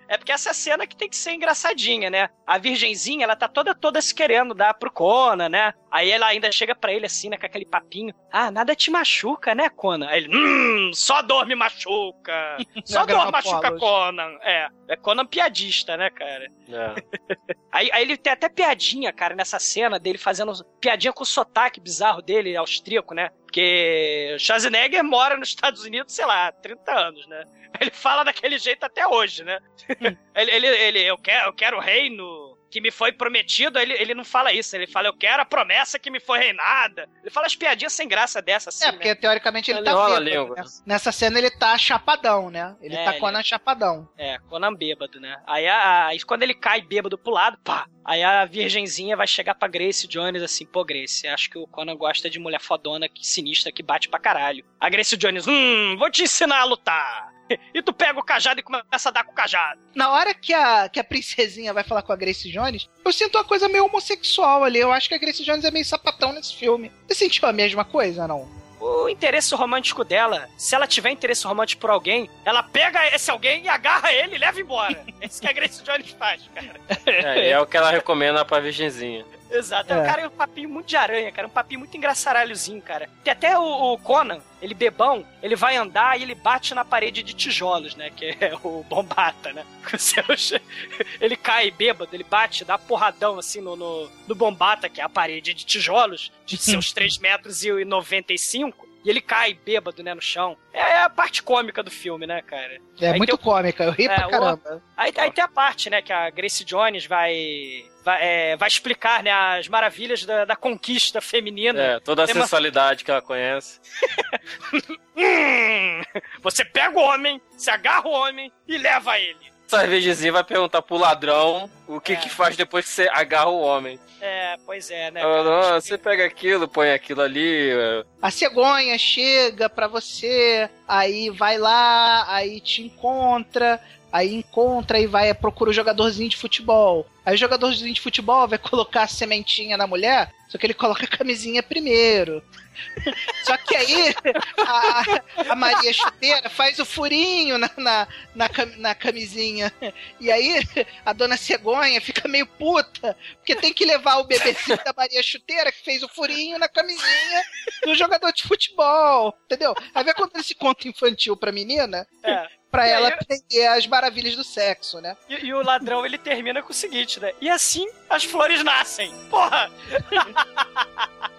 é, 0.08 0.18
porque 0.18 0.32
essa 0.32 0.52
cena 0.52 0.86
que 0.86 0.96
tem 0.96 1.08
que 1.08 1.16
ser 1.16 1.32
engraçadinha, 1.32 2.10
né? 2.10 2.28
A 2.46 2.58
virgenzinha, 2.58 3.24
ela 3.24 3.36
tá 3.36 3.48
toda, 3.48 3.74
toda 3.74 4.00
se 4.00 4.14
querendo 4.14 4.54
dar 4.54 4.74
pro 4.74 4.90
Conan, 4.92 5.48
né? 5.48 5.74
Aí 5.92 6.10
ela 6.10 6.28
ainda 6.28 6.50
chega 6.50 6.74
pra 6.74 6.90
ele 6.90 7.04
assim, 7.04 7.28
né, 7.28 7.36
com 7.36 7.44
aquele 7.44 7.66
papinho. 7.66 8.14
Ah, 8.32 8.50
nada 8.50 8.74
te 8.74 8.90
machuca, 8.90 9.54
né, 9.54 9.68
Conan? 9.68 10.08
Aí 10.08 10.24
ele, 10.24 10.34
hum, 10.34 10.90
só 10.94 11.20
dor 11.20 11.44
me 11.46 11.54
machuca. 11.54 12.56
Só 12.86 13.04
dor 13.04 13.30
machuca 13.30 13.76
Conan. 13.78 14.38
É, 14.40 14.68
é 14.88 14.96
Conan 14.96 15.26
piadista, 15.26 15.94
né, 15.94 16.08
cara? 16.08 16.50
É. 16.68 16.94
Aí, 17.70 17.90
aí 17.90 18.02
ele 18.02 18.18
tem 18.18 18.32
até 18.34 18.50
piadinha, 18.50 19.10
cara, 19.14 19.34
nessa 19.34 19.58
cena 19.58 19.98
dele 19.98 20.18
fazendo 20.18 20.52
piadinha 20.78 21.10
com 21.10 21.22
o 21.22 21.26
sotaque 21.26 21.80
bizarro 21.80 22.20
dele, 22.20 22.54
austríaco, 22.54 23.14
né? 23.14 23.30
Porque 23.46 24.36
Schwarzenegger 24.38 25.02
mora 25.02 25.38
nos 25.38 25.48
Estados 25.48 25.82
Unidos, 25.82 26.14
sei 26.14 26.26
lá, 26.26 26.52
30 26.52 26.92
anos, 26.92 27.26
né? 27.26 27.44
Ele 27.80 27.90
fala 27.90 28.24
daquele 28.24 28.58
jeito 28.58 28.84
até 28.84 29.06
hoje, 29.06 29.42
né? 29.42 29.58
ele, 30.36 30.50
ele, 30.50 30.66
ele, 30.66 31.02
eu 31.02 31.16
quero, 31.16 31.48
eu 31.48 31.52
quero 31.54 31.78
o 31.78 31.80
reino 31.80 32.51
que 32.72 32.80
me 32.80 32.90
foi 32.90 33.12
prometido, 33.12 33.78
ele, 33.78 33.92
ele 33.92 34.14
não 34.14 34.24
fala 34.24 34.50
isso, 34.50 34.74
ele 34.74 34.86
fala, 34.86 35.06
eu 35.06 35.12
quero 35.12 35.42
a 35.42 35.44
promessa 35.44 35.98
que 35.98 36.10
me 36.10 36.18
foi 36.18 36.38
reinada. 36.38 37.06
Ele 37.20 37.30
fala 37.30 37.46
as 37.46 37.54
piadinhas 37.54 37.92
sem 37.92 38.08
graça 38.08 38.40
dessa, 38.40 38.70
assim. 38.70 38.86
É, 38.86 38.92
porque 38.92 39.08
né? 39.08 39.14
teoricamente 39.14 39.70
ele, 39.70 39.80
Ele 39.80 39.84
tá 39.84 40.20
bêbado. 40.20 40.54
né? 40.54 40.64
Nessa 40.86 41.12
cena 41.12 41.38
ele 41.38 41.50
tá 41.50 41.76
chapadão, 41.76 42.50
né? 42.50 42.74
Ele 42.80 42.94
É, 42.96 43.04
tá 43.04 43.10
ele- 43.10 43.20
Conan 43.20 43.42
chapadão. 43.42 44.08
É, 44.16 44.38
Conan 44.48 44.72
bêbado, 44.74 45.20
né? 45.20 45.38
Aí, 45.46 45.68
a- 45.68 46.06
aí 46.06 46.20
quando 46.22 46.44
ele 46.44 46.54
cai 46.54 46.80
bêbado 46.80 47.18
pro 47.18 47.30
lado, 47.32 47.58
pá! 47.62 47.86
Aí 48.04 48.22
a 48.22 48.46
virgenzinha 48.46 49.16
vai 49.18 49.26
chegar 49.26 49.54
pra 49.54 49.68
Grace 49.68 50.08
Jones 50.08 50.42
assim, 50.42 50.64
pô, 50.64 50.82
Grace, 50.82 51.28
acho 51.28 51.50
que 51.50 51.58
o 51.58 51.66
Conan 51.66 51.94
gosta 51.94 52.30
de 52.30 52.38
mulher 52.38 52.60
fodona, 52.60 53.06
que 53.06 53.24
sinistra, 53.26 53.70
que 53.70 53.82
bate 53.82 54.08
pra 54.08 54.18
caralho. 54.18 54.64
A 54.80 54.88
Grace 54.88 55.14
Jones, 55.16 55.46
hum, 55.46 55.94
vou 55.98 56.10
te 56.10 56.22
ensinar 56.22 56.60
a 56.60 56.64
lutar. 56.64 57.31
E 57.74 57.82
tu 57.82 57.92
pega 57.92 58.18
o 58.18 58.22
cajado 58.22 58.60
e 58.60 58.62
começa 58.62 59.08
a 59.08 59.12
dar 59.12 59.24
com 59.24 59.32
o 59.32 59.34
cajado. 59.34 59.80
Na 59.94 60.10
hora 60.10 60.34
que 60.34 60.52
a, 60.52 60.88
que 60.88 61.00
a 61.00 61.04
princesinha 61.04 61.72
vai 61.72 61.82
falar 61.82 62.02
com 62.02 62.12
a 62.12 62.16
Grace 62.16 62.50
Jones, 62.50 62.88
eu 63.04 63.12
sinto 63.12 63.36
uma 63.38 63.44
coisa 63.44 63.68
meio 63.68 63.86
homossexual 63.86 64.64
ali. 64.64 64.78
Eu 64.78 64.92
acho 64.92 65.08
que 65.08 65.14
a 65.14 65.18
Grace 65.18 65.42
Jones 65.44 65.64
é 65.64 65.70
meio 65.70 65.84
sapatão 65.84 66.32
nesse 66.32 66.54
filme. 66.54 66.92
Você 67.08 67.14
sentiu 67.14 67.48
a 67.48 67.52
mesma 67.52 67.84
coisa, 67.84 68.28
não? 68.28 68.48
O 68.80 69.08
interesse 69.08 69.54
romântico 69.54 70.02
dela, 70.04 70.48
se 70.56 70.74
ela 70.74 70.88
tiver 70.88 71.10
interesse 71.10 71.46
romântico 71.46 71.80
por 71.80 71.90
alguém, 71.90 72.28
ela 72.44 72.64
pega 72.64 73.06
esse 73.14 73.30
alguém 73.30 73.62
e 73.62 73.68
agarra 73.68 74.12
ele 74.12 74.34
e 74.34 74.38
leva 74.38 74.60
embora. 74.60 75.04
É 75.20 75.26
isso 75.26 75.40
que 75.40 75.46
a 75.46 75.52
Grace 75.52 75.82
Jones 75.84 76.10
faz, 76.18 76.42
cara. 76.52 76.80
É, 77.06 77.48
e 77.48 77.52
é 77.52 77.60
o 77.60 77.66
que 77.66 77.76
ela 77.76 77.92
recomenda 77.92 78.44
pra 78.44 78.58
virgenzinha. 78.58 79.24
Exato. 79.52 79.92
É. 79.92 79.96
É. 79.96 80.00
O 80.00 80.04
cara 80.06 80.22
é 80.22 80.26
um 80.26 80.30
papinho 80.30 80.68
muito 80.68 80.86
de 80.86 80.96
aranha, 80.96 81.30
cara. 81.30 81.46
Um 81.46 81.50
papinho 81.50 81.80
muito 81.80 81.96
engraçaralhozinho, 81.96 82.80
cara. 82.82 83.08
Tem 83.22 83.32
até 83.32 83.58
o, 83.58 83.62
o 83.92 83.98
Conan, 83.98 84.40
ele 84.60 84.74
bebão, 84.74 85.26
ele 85.42 85.54
vai 85.54 85.76
andar 85.76 86.18
e 86.18 86.22
ele 86.22 86.34
bate 86.34 86.74
na 86.74 86.84
parede 86.84 87.22
de 87.22 87.34
tijolos, 87.34 87.94
né? 87.94 88.10
Que 88.10 88.36
é 88.40 88.54
o 88.62 88.82
bombata, 88.84 89.52
né? 89.52 89.64
Ele 91.20 91.36
cai 91.36 91.70
bêbado, 91.70 92.14
ele 92.14 92.24
bate, 92.24 92.64
dá 92.64 92.78
porradão 92.78 93.38
assim 93.38 93.60
no, 93.60 93.76
no, 93.76 94.08
no 94.26 94.34
bombata, 94.34 94.88
que 94.88 95.00
é 95.00 95.04
a 95.04 95.08
parede 95.08 95.52
de 95.52 95.64
tijolos, 95.64 96.32
de 96.46 96.56
seus 96.58 96.92
3 96.92 97.18
metros 97.18 97.64
e 97.64 97.84
95. 97.84 98.91
E 99.04 99.10
ele 99.10 99.20
cai 99.20 99.52
bêbado, 99.54 100.02
né, 100.02 100.14
no 100.14 100.20
chão. 100.22 100.56
É 100.72 100.98
a 101.02 101.10
parte 101.10 101.42
cômica 101.42 101.82
do 101.82 101.90
filme, 101.90 102.26
né, 102.26 102.40
cara? 102.42 102.78
É 103.00 103.08
Aí 103.10 103.18
muito 103.18 103.36
tem 103.36 103.44
cômica, 103.44 103.82
eu 103.84 103.90
ri 103.90 104.06
É, 104.06 104.14
pra 104.14 104.28
o- 104.28 104.30
caramba. 104.30 104.82
Aí, 104.96 105.12
aí 105.16 105.30
tem 105.32 105.42
a 105.42 105.48
parte, 105.48 105.90
né, 105.90 106.00
que 106.00 106.12
a 106.12 106.30
Grace 106.30 106.64
Jones 106.64 107.04
vai. 107.06 107.84
Vai, 108.04 108.18
é, 108.20 108.56
vai 108.56 108.66
explicar, 108.68 109.22
né, 109.22 109.30
as 109.30 109.68
maravilhas 109.68 110.24
da, 110.24 110.44
da 110.44 110.56
conquista 110.56 111.20
feminina. 111.20 111.80
É, 111.80 112.00
toda 112.00 112.24
a 112.24 112.26
Tem 112.26 112.34
uma- 112.34 112.42
sensualidade 112.42 113.04
que 113.04 113.10
ela 113.10 113.22
conhece. 113.22 113.80
Hum, 115.14 116.02
você 116.40 116.64
pega 116.64 116.98
o 116.98 117.02
homem, 117.02 117.40
se 117.50 117.70
agarra 117.70 118.08
o 118.08 118.12
homem 118.12 118.50
e 118.66 118.78
leva 118.78 119.18
ele. 119.18 119.51
Essa 119.72 119.86
virgenzinha 119.86 120.30
vai 120.32 120.44
perguntar 120.44 120.82
pro 120.82 120.98
ladrão 120.98 121.68
o 121.88 121.98
que 121.98 122.12
É. 122.12 122.16
que 122.16 122.28
faz 122.28 122.54
depois 122.56 122.84
que 122.84 122.90
você 122.90 123.08
agarra 123.10 123.48
o 123.48 123.60
homem. 123.60 123.98
É, 124.20 124.56
pois 124.66 124.90
é, 124.90 125.10
né? 125.10 125.22
Cara? 125.22 125.76
"Ah, 125.76 125.80
você 125.80 125.96
pega 125.96 126.26
aquilo, 126.26 126.68
põe 126.68 126.92
aquilo 126.92 127.22
ali. 127.22 127.70
é, 127.70 128.04
A 128.20 128.30
cegonha 128.30 128.98
chega 128.98 129.70
pra 129.70 129.88
você, 129.88 130.68
aí 130.86 131.30
vai 131.30 131.56
lá, 131.56 132.26
aí 132.28 132.60
te 132.60 132.82
encontra, 132.82 133.80
aí 134.12 134.34
encontra 134.34 135.00
e 135.00 135.06
vai 135.06 135.32
procura 135.32 135.70
o 135.70 135.74
jogadorzinho 135.74 136.28
de 136.28 136.36
futebol. 136.36 137.06
Aí 137.24 137.34
o 137.34 137.38
jogadorzinho 137.38 137.94
de 137.94 138.00
futebol 138.00 138.46
vai 138.46 138.58
colocar 138.76 139.04
a 139.04 139.08
sementinha 139.08 139.76
na 139.78 139.86
mulher, 139.86 140.30
só 140.50 140.58
que 140.58 140.66
ele 140.66 140.74
coloca 140.74 141.04
a 141.04 141.08
camisinha 141.16 141.62
primeiro. 141.62 142.42
Só 143.44 143.56
que 143.56 143.76
aí 143.76 144.14
a, 144.58 145.52
a 145.52 145.54
Maria 145.54 145.92
Chuteira 145.92 146.48
faz 146.50 146.78
o 146.78 146.84
furinho 146.84 147.58
na, 147.58 147.70
na, 147.76 148.08
na, 148.34 148.48
na 148.78 148.94
camisinha. 148.94 149.72
E 150.20 150.30
aí 150.30 150.60
a 151.04 151.12
dona 151.12 151.36
Cegonha 151.36 152.00
fica 152.00 152.26
meio 152.28 152.46
puta, 152.46 153.16
porque 153.38 153.54
tem 153.56 153.72
que 153.72 153.84
levar 153.84 154.16
o 154.18 154.24
bebezinho 154.24 154.78
da 154.84 154.92
Maria 154.96 155.22
Chuteira, 155.22 155.72
que 155.72 155.82
fez 155.84 156.02
o 156.02 156.08
furinho 156.08 156.58
na 156.58 156.68
camisinha 156.68 157.42
do 157.84 157.94
jogador 157.94 158.32
de 158.32 158.42
futebol. 158.44 159.36
Entendeu? 159.46 159.74
Aí 159.94 160.04
vai 160.04 160.14
contar 160.14 160.40
esse 160.40 160.54
conto 160.54 160.86
infantil 160.88 161.36
pra 161.36 161.52
menina, 161.52 162.06
É. 162.22 162.46
pra 162.70 162.86
E 162.86 162.90
ela 162.90 163.08
aí- 163.08 163.14
aprender 163.14 163.66
as 163.66 163.86
maravilhas 163.86 164.34
do 164.36 164.44
sexo, 164.44 165.00
né? 165.00 165.16
E, 165.28 165.46
e 165.46 165.54
o 165.54 165.62
ladrão 165.62 166.04
ele 166.06 166.18
termina 166.18 166.62
com 166.62 166.70
o 166.70 166.74
seguinte, 166.74 167.20
né? 167.20 167.32
E 167.40 167.48
assim 167.50 167.86
as 168.08 168.24
flores 168.24 168.62
nascem. 168.64 169.10
Porra! 169.28 169.70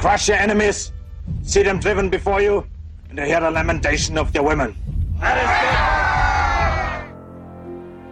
Crush 0.00 0.28
your 0.28 0.38
enemies, 0.38 0.92
see 1.42 1.62
them 1.64 1.78
driven 1.80 2.08
before 2.08 2.40
you, 2.40 2.64
and 3.10 3.18
hear 3.18 3.40
the 3.40 3.50
lamentation 3.50 4.16
of 4.16 4.32
their 4.32 4.42
women. 4.44 4.76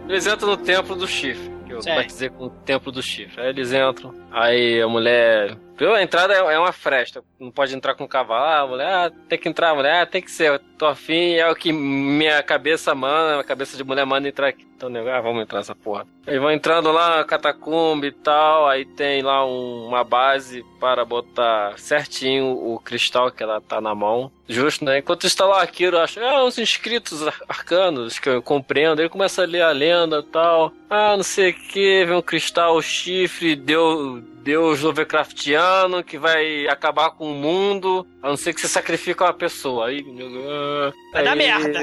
Eles 0.09 0.27
entram 0.27 0.49
no 0.49 0.57
templo 0.57 0.95
do 0.95 1.07
chifre. 1.07 1.49
Que 1.65 1.73
eu 1.73 1.81
Certo. 1.81 1.97
batizei 1.97 2.29
com 2.29 2.45
o 2.45 2.49
templo 2.49 2.91
do 2.91 3.01
chifre. 3.01 3.41
Aí 3.41 3.49
eles 3.49 3.71
entram. 3.73 4.13
Aí 4.31 4.81
a 4.81 4.87
mulher. 4.87 5.57
A 5.79 6.01
entrada 6.01 6.33
é 6.33 6.37
é 6.37 6.59
uma 6.59 6.71
fresta. 6.71 7.23
Não 7.39 7.51
pode 7.51 7.75
entrar 7.75 7.93
com 7.95 8.03
o 8.03 8.07
cavalo. 8.07 8.43
Ah, 8.43 8.59
a 8.61 8.67
mulher, 8.67 8.87
ah, 8.87 9.11
tem 9.29 9.37
que 9.37 9.47
entrar, 9.49 9.71
a 9.71 9.75
mulher, 9.75 10.01
ah, 10.01 10.05
tem 10.05 10.21
que 10.21 10.31
ser. 10.31 10.49
Eu 10.51 10.59
tô 10.77 10.85
afim, 10.85 11.33
é 11.35 11.49
o 11.49 11.55
que 11.55 11.71
minha 11.73 12.41
cabeça 12.41 12.95
manda, 12.95 13.33
minha 13.33 13.43
cabeça 13.43 13.75
de 13.77 13.83
mulher 13.83 14.05
manda 14.05 14.27
entrar 14.27 14.47
aqui. 14.47 14.65
Então, 14.75 14.89
nego, 14.89 15.09
ah, 15.09 15.19
vamos 15.21 15.41
entrar 15.41 15.57
nessa 15.59 15.73
porra. 15.75 16.05
Eles 16.25 16.39
vão 16.39 16.51
entrando 16.51 16.91
lá, 16.91 17.23
catacumba 17.23 18.05
e 18.05 18.11
tal. 18.11 18.67
Aí 18.67 18.85
tem 18.85 19.21
lá 19.23 19.45
um- 19.45 19.87
uma 19.87 20.03
base 20.03 20.63
para 20.79 21.03
botar 21.03 21.77
certinho 21.79 22.45
o 22.51 22.79
cristal 22.79 23.31
que 23.31 23.41
ela 23.41 23.59
tá 23.61 23.81
na 23.81 23.93
mão. 23.95 24.31
Justo, 24.47 24.85
né? 24.85 24.99
Enquanto 24.99 25.25
está 25.25 25.45
lá 25.45 25.61
aquilo, 25.63 25.97
acho, 25.97 26.19
ah, 26.19 26.43
uns 26.45 26.57
inscritos 26.59 27.25
ar- 27.27 27.41
arcanos 27.49 28.19
que 28.19 28.29
eu 28.29 28.41
compreendo. 28.41 29.01
Ele 29.01 29.09
começa 29.09 29.41
a 29.43 29.45
ler 29.47 29.61
a 29.63 29.71
lenda 29.71 30.19
e 30.19 30.23
tal. 30.31 30.71
Ah, 30.89 31.15
não 31.17 31.23
sei 31.23 31.49
o 31.51 31.53
que, 31.53 32.05
vem 32.05 32.15
um 32.15 32.21
cristal, 32.21 32.79
chifre, 32.81 33.55
deu. 33.55 34.21
Deus 34.47 34.79
Lovecraftiano 34.79 36.01
que 36.01 36.17
vai 36.17 36.65
acabar 36.69 37.11
com 37.11 37.29
o 37.29 37.35
mundo, 37.35 38.07
a 38.23 38.29
não 38.29 38.37
ser 38.37 38.53
que 38.53 38.61
você 38.61 38.67
sacrifique 38.69 39.21
uma 39.21 39.33
pessoa. 39.33 39.87
Aí, 39.87 40.05
ah, 40.47 40.91
Vai 41.11 41.23
dar 41.25 41.31
aí- 41.33 41.37
merda. 41.37 41.79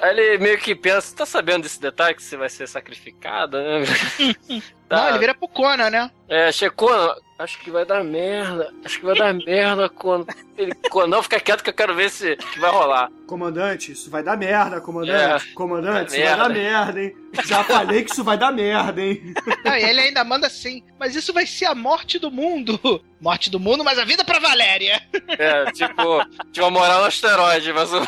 Aí 0.00 0.18
ele 0.18 0.38
meio 0.38 0.56
que 0.56 0.74
pensa, 0.74 1.14
tá 1.14 1.26
sabendo 1.26 1.64
desse 1.64 1.78
detalhe 1.78 2.14
que 2.14 2.22
você 2.22 2.38
vai 2.38 2.48
ser 2.48 2.66
sacrificada, 2.66 3.62
né? 3.80 3.84
Tá. 4.90 4.96
Não, 5.02 5.08
ele 5.10 5.18
vira 5.20 5.34
pro 5.34 5.46
Conan, 5.46 5.88
né? 5.88 6.10
É, 6.28 6.50
checou, 6.50 6.90
acho 7.38 7.60
que 7.60 7.70
vai 7.70 7.84
dar 7.86 8.02
merda, 8.02 8.74
acho 8.84 8.98
que 8.98 9.06
vai 9.06 9.16
dar 9.16 9.32
merda 9.46 9.88
quando 9.88 10.26
ele, 10.58 10.74
quando 10.90 11.10
não, 11.12 11.22
fica 11.22 11.38
quieto 11.38 11.62
que 11.62 11.70
eu 11.70 11.74
quero 11.74 11.94
ver 11.94 12.10
se 12.10 12.34
que 12.36 12.58
vai 12.58 12.70
rolar. 12.72 13.08
Comandante, 13.26 13.92
isso 13.92 14.10
vai 14.10 14.20
dar 14.24 14.36
merda, 14.36 14.80
comandante. 14.80 15.46
É. 15.48 15.54
Comandante, 15.54 16.08
isso 16.08 16.16
Vai 16.18 16.26
vai 16.28 16.36
dar 16.36 16.48
merda. 16.48 16.92
merda, 16.92 17.02
hein? 17.04 17.16
Já 17.46 17.62
falei 17.62 18.02
que 18.02 18.10
isso 18.10 18.24
vai 18.24 18.36
dar 18.36 18.50
merda, 18.52 19.00
hein? 19.00 19.32
Não, 19.64 19.76
e 19.76 19.82
ele 19.84 20.00
ainda 20.00 20.24
manda 20.24 20.48
assim, 20.48 20.82
mas 20.98 21.14
isso 21.14 21.32
vai 21.32 21.46
ser 21.46 21.66
a 21.66 21.74
morte 21.74 22.18
do 22.18 22.28
mundo. 22.30 22.80
Morte 23.20 23.48
do 23.50 23.60
mundo, 23.60 23.84
mas 23.84 23.98
a 23.98 24.04
vida 24.04 24.24
pra 24.24 24.38
Valéria. 24.40 25.00
É, 25.38 25.70
tipo, 25.72 26.24
tipo 26.50 26.66
a 26.66 26.70
moral 26.70 27.00
no 27.02 27.06
asteroide, 27.06 27.70
mas 27.72 27.92
o. 27.92 28.00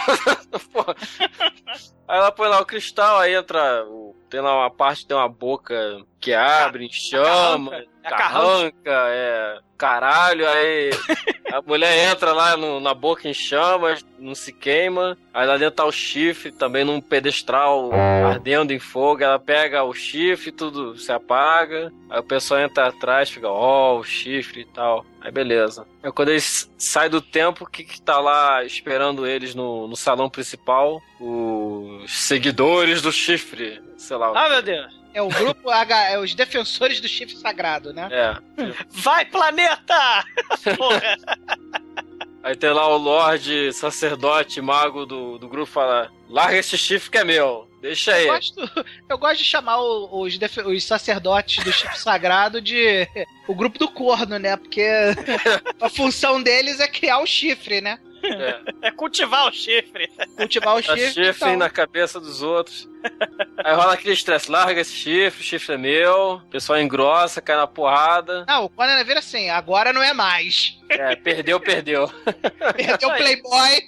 Porra. 0.73 0.97
Aí 2.09 2.19
ela 2.19 2.33
põe 2.33 2.49
lá 2.49 2.59
o 2.61 2.65
cristal, 2.67 3.19
aí 3.19 3.35
entra. 3.35 3.85
o- 3.87 4.12
Tem 4.33 4.41
lá 4.41 4.61
uma 4.61 4.71
parte, 4.71 5.07
tem 5.07 5.15
uma 5.15 5.29
boca 5.29 6.01
que 6.19 6.33
abre, 6.33 6.89
chama, 6.91 7.85
carranca. 8.03 8.73
É 9.11 9.59
é. 9.59 9.59
Caralho, 9.77 10.49
aí 10.49 10.91
a 11.53 11.61
mulher 11.61 12.09
entra 12.13 12.33
lá 12.33 12.57
no- 12.57 12.79
na 12.79 12.95
boca 12.95 13.29
em 13.29 13.35
chamas, 13.35 14.07
não 14.17 14.33
se 14.33 14.53
queima. 14.53 15.19
Aí 15.35 15.45
lá 15.45 15.57
dentro 15.57 15.75
tá 15.75 15.85
o 15.85 15.91
chifre, 15.91 16.53
também 16.53 16.85
num 16.85 17.01
pedestral 17.01 17.91
ardendo 17.93 18.73
em 18.73 18.79
fogo. 18.79 19.25
Ela 19.25 19.41
pega 19.41 19.83
o 19.83 19.93
chifre, 19.93 20.53
tudo 20.53 20.97
se 20.97 21.11
apaga. 21.11 21.93
Aí 22.09 22.21
o 22.21 22.23
pessoal 22.23 22.61
entra 22.61 22.87
atrás, 22.87 23.29
fica, 23.29 23.49
ó, 23.49 23.99
o 23.99 24.05
chifre 24.05 24.61
e 24.61 24.67
tal. 24.67 25.05
Aí 25.21 25.33
beleza. 25.33 25.85
Aí 26.01 26.13
quando 26.13 26.29
eles 26.29 26.71
saem 26.79 27.11
do 27.11 27.21
templo, 27.21 27.67
o 27.67 27.71
que 27.71 27.83
que 27.83 28.01
tá 28.01 28.21
lá 28.21 28.63
esperando 28.65 29.27
eles 29.27 29.53
no, 29.53 29.89
no 29.89 29.97
salão 29.97 30.31
principal? 30.31 31.03
Os 32.05 32.13
seguidores 32.13 33.01
do 33.03 33.13
chifre, 33.13 33.81
sei 33.97 34.17
lá. 34.17 34.33
Ah, 34.35 34.49
meu 34.49 34.63
Deus. 34.63 35.01
É 35.15 35.21
o 35.21 35.29
grupo 35.29 35.69
H, 35.71 36.11
é 36.11 36.19
os 36.19 36.35
defensores 36.35 37.01
do 37.01 37.07
chifre 37.09 37.37
sagrado, 37.37 37.93
né? 37.93 38.09
É. 38.11 38.73
Vai, 38.89 39.25
planeta! 39.27 40.25
Porra. 40.77 41.17
Aí 42.43 42.57
tem 42.57 42.71
lá 42.71 42.89
o 42.89 42.97
Lorde, 42.97 43.73
sacerdote, 43.73 44.61
mago 44.61 45.07
do, 45.07 45.39
do 45.39 45.49
grupo 45.49 45.71
fala: 45.71 46.11
larga 46.29 46.57
esse 46.57 46.77
chifre 46.77 47.11
que 47.11 47.19
é 47.19 47.25
meu. 47.25 47.71
Deixa 47.81 48.15
aí. 48.15 48.27
Eu 48.27 48.33
gosto, 48.35 48.71
eu 49.11 49.19
gosto 49.19 49.39
de 49.39 49.45
chamar 49.45 49.79
os, 49.81 50.39
defe- 50.39 50.63
os 50.63 50.85
sacerdotes 50.85 51.63
do 51.65 51.73
chifre 51.73 51.99
sagrado 51.99 52.61
de 52.61 53.07
o 53.49 53.55
grupo 53.55 53.79
do 53.79 53.89
corno, 53.89 54.39
né? 54.39 54.57
Porque 54.57 54.87
a 55.81 55.89
função 55.89 56.41
deles 56.43 56.81
é 56.81 56.87
criar 56.89 57.19
o 57.19 57.27
chifre, 57.27 57.81
né? 57.81 57.99
É. 58.23 58.89
É 58.89 58.91
cultivar 58.91 59.49
o 59.49 59.53
chifre. 59.53 60.11
Cultivar 60.37 60.77
o 60.77 60.83
Dá 60.83 60.97
chifre. 60.97 61.25
chifre 61.25 61.31
então. 61.49 61.57
na 61.57 61.71
cabeça 61.71 62.21
dos 62.21 62.43
outros. 62.43 62.89
Aí 63.65 63.75
rola 63.75 63.95
aquele 63.95 64.15
estresse. 64.15 64.51
Larga 64.51 64.81
esse 64.81 64.93
chifre, 64.95 65.41
o 65.41 65.45
chifre 65.45 65.75
é 65.75 65.79
meu. 65.79 66.35
O 66.35 66.41
pessoal 66.51 66.81
engrossa, 66.81 67.41
cai 67.41 67.57
na 67.57 67.67
porrada. 67.67 68.45
Não, 68.47 68.65
o 68.65 68.69
Conan 68.71 69.03
vira 69.05 69.19
assim, 69.21 69.49
agora 69.51 69.93
não 69.93 70.03
é 70.03 70.13
mais. 70.13 70.79
É, 70.89 71.17
perdeu, 71.17 71.59
perdeu. 71.59 72.07
Perdeu 72.77 73.09
o 73.09 73.17
Playboy. 73.17 73.81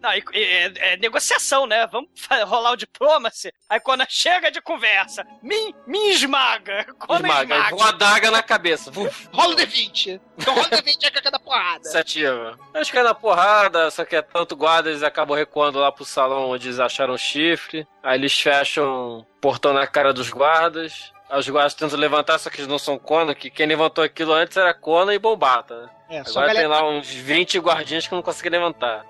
Não, 0.00 0.12
e- 0.14 0.24
e- 0.32 0.44
é, 0.44 0.92
é 0.92 0.96
negociação, 0.96 1.66
né? 1.66 1.86
Vamos 1.88 2.08
rolar 2.46 2.70
o 2.72 2.76
diplomacy. 2.76 3.52
Aí 3.68 3.80
quando 3.80 4.04
chega 4.08 4.48
de 4.50 4.60
conversa, 4.60 5.26
me, 5.42 5.74
me 5.88 6.10
esmaga. 6.12 6.86
Quando 7.00 7.26
Esmaga. 7.26 7.54
esmaga. 7.56 7.74
Uma 7.74 7.88
adaga 7.88 8.30
na 8.30 8.42
cabeça. 8.44 8.90
Uf, 8.90 9.28
Rola 9.32 9.54
o 9.54 9.56
D20. 9.56 10.20
Então 10.38 10.54
rola 10.54 10.66
o 10.68 10.70
D20 10.70 11.04
é 11.04 11.10
que 11.10 11.18
é 11.18 11.22
cada 11.22 11.40
porrada. 11.40 11.82
se 11.84 11.98
ativa. 11.98 12.56
Eles 12.74 12.90
caem 12.90 13.04
na 13.04 13.14
porrada, 13.14 13.90
só 13.90 14.04
que 14.04 14.14
é 14.14 14.22
tanto 14.22 14.54
guarda, 14.54 14.88
eles 14.90 15.02
acabam 15.02 15.36
recuando 15.36 15.80
lá 15.80 15.90
pro 15.90 16.04
salão 16.04 16.50
onde 16.50 16.68
eles 16.68 16.78
acharam 16.78 17.14
o 17.14 17.18
chifre. 17.18 17.86
Aí 18.02 18.18
eles 18.18 18.38
fecham 18.38 19.18
o 19.18 19.24
portão 19.40 19.72
na 19.72 19.86
cara 19.86 20.12
dos 20.12 20.30
guardas. 20.30 21.11
Os 21.38 21.48
guardas 21.48 21.74
tentam 21.74 21.98
levantar, 21.98 22.38
só 22.38 22.50
que 22.50 22.56
eles 22.56 22.68
não 22.68 22.78
são 22.78 22.98
Conan, 22.98 23.34
que 23.34 23.48
quem 23.50 23.66
levantou 23.66 24.04
aquilo 24.04 24.32
antes 24.32 24.56
era 24.56 24.74
Conan 24.74 25.14
e 25.14 25.18
Bombata, 25.18 25.82
né? 25.82 25.90
É, 26.10 26.18
Agora 26.20 26.52
tem 26.52 26.62
galera... 26.62 26.68
lá 26.68 26.90
uns 26.90 27.08
20 27.08 27.58
guardinhas 27.58 28.06
que 28.06 28.14
não 28.14 28.20
conseguem 28.20 28.52
levantar. 28.52 29.06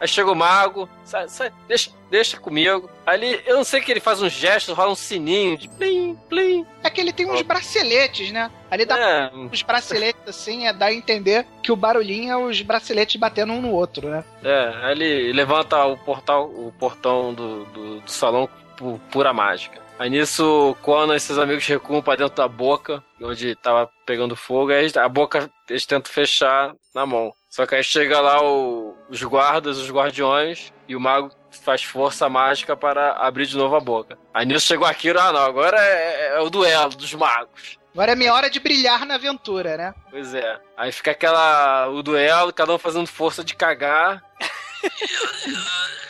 Aí 0.00 0.08
chega 0.08 0.28
o 0.32 0.34
mago, 0.34 0.88
sai, 1.04 1.28
sai, 1.28 1.52
deixa, 1.68 1.92
deixa 2.10 2.36
comigo. 2.36 2.90
Ali, 3.06 3.40
eu 3.46 3.54
não 3.56 3.62
sei 3.62 3.80
que 3.80 3.92
ele 3.92 4.00
faz 4.00 4.20
um 4.20 4.28
gesto, 4.28 4.74
rola 4.74 4.90
um 4.90 4.96
sininho 4.96 5.56
de 5.56 5.68
plim, 5.68 6.18
plim. 6.28 6.66
É 6.82 6.90
que 6.90 7.00
ele 7.00 7.12
tem 7.12 7.30
uns 7.30 7.42
braceletes, 7.42 8.32
né? 8.32 8.50
Ali 8.68 8.84
dá 8.84 8.98
É, 8.98 9.30
uns 9.32 9.62
braceletes 9.62 10.20
assim, 10.26 10.66
é 10.66 10.72
dar 10.72 10.86
a 10.86 10.92
entender 10.92 11.46
que 11.62 11.70
o 11.70 11.76
barulhinho 11.76 12.32
é 12.32 12.36
os 12.36 12.60
braceletes 12.62 13.14
batendo 13.14 13.52
um 13.52 13.60
no 13.60 13.70
outro, 13.70 14.08
né? 14.08 14.24
é, 14.42 14.72
aí 14.82 14.92
ele 14.92 15.32
levanta 15.32 15.84
o 15.84 15.96
portal, 15.96 16.46
o 16.46 16.74
portão 16.76 17.32
do, 17.32 17.64
do, 17.66 18.00
do 18.00 18.10
salão 18.10 18.48
por 18.76 18.98
pura 19.12 19.32
mágica. 19.32 19.80
Aí 20.02 20.10
nisso, 20.10 20.76
Conan 20.82 21.14
e 21.14 21.20
seus 21.20 21.38
amigos 21.38 21.64
recuam 21.64 22.02
pra 22.02 22.16
dentro 22.16 22.34
da 22.34 22.48
boca, 22.48 23.00
onde 23.22 23.54
tava 23.54 23.88
pegando 24.04 24.34
fogo, 24.34 24.72
aí 24.72 24.90
a 24.96 25.08
boca 25.08 25.48
eles 25.70 25.86
tentam 25.86 26.12
fechar 26.12 26.74
na 26.92 27.06
mão. 27.06 27.32
Só 27.48 27.64
que 27.66 27.76
aí 27.76 27.84
chega 27.84 28.20
lá 28.20 28.42
o- 28.42 28.96
os 29.08 29.22
guardas, 29.22 29.78
os 29.78 29.88
guardiões, 29.92 30.72
e 30.88 30.96
o 30.96 31.00
mago 31.00 31.30
faz 31.64 31.84
força 31.84 32.28
mágica 32.28 32.76
para 32.76 33.12
abrir 33.12 33.46
de 33.46 33.56
novo 33.56 33.76
a 33.76 33.80
boca. 33.80 34.18
Aí 34.34 34.44
nisso 34.44 34.66
chegou 34.66 34.88
Akira, 34.88 35.22
ah 35.22 35.32
não, 35.32 35.42
agora 35.44 35.78
é, 35.78 36.34
é 36.36 36.40
o 36.40 36.50
duelo 36.50 36.96
dos 36.96 37.14
magos. 37.14 37.78
Agora 37.94 38.10
é 38.10 38.16
minha 38.16 38.34
hora 38.34 38.50
de 38.50 38.58
brilhar 38.58 39.06
na 39.06 39.14
aventura, 39.14 39.76
né? 39.76 39.94
Pois 40.10 40.34
é. 40.34 40.58
Aí 40.76 40.90
fica 40.90 41.12
aquela. 41.12 41.86
o 41.90 42.02
duelo, 42.02 42.52
cada 42.52 42.74
um 42.74 42.78
fazendo 42.78 43.06
força 43.06 43.44
de 43.44 43.54
cagar. 43.54 44.20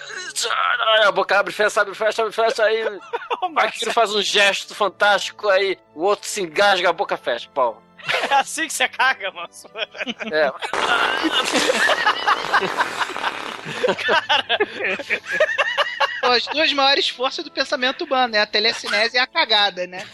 Aí 0.97 1.05
a 1.05 1.13
boca 1.13 1.39
abre, 1.39 1.53
fecha, 1.53 1.81
abre, 1.81 1.95
fecha, 1.95 2.23
abre, 2.23 2.35
fecha, 2.35 2.65
aí 2.65 2.85
o 3.43 3.93
faz 3.93 4.15
um 4.15 4.23
gesto 4.23 4.75
fantástico, 4.75 5.49
aí 5.49 5.79
o 5.95 6.03
outro 6.05 6.29
se 6.29 6.41
engasga, 6.43 6.91
a 6.91 6.93
boca 6.93 7.17
fecha, 7.17 7.49
pau. 7.55 7.83
É 8.31 8.35
assim 8.35 8.67
que 8.67 8.73
você 8.73 8.89
caga, 8.89 9.31
moço. 9.31 9.69
É. 10.33 10.51
Pô, 16.21 16.27
As 16.29 16.47
duas 16.47 16.73
maiores 16.73 17.09
forças 17.09 17.45
do 17.45 17.51
pensamento 17.51 18.05
humano, 18.05 18.33
né? 18.33 18.41
A 18.41 18.47
telecinese 18.47 19.17
e 19.17 19.19
a 19.19 19.27
cagada, 19.27 19.87
né? 19.87 20.07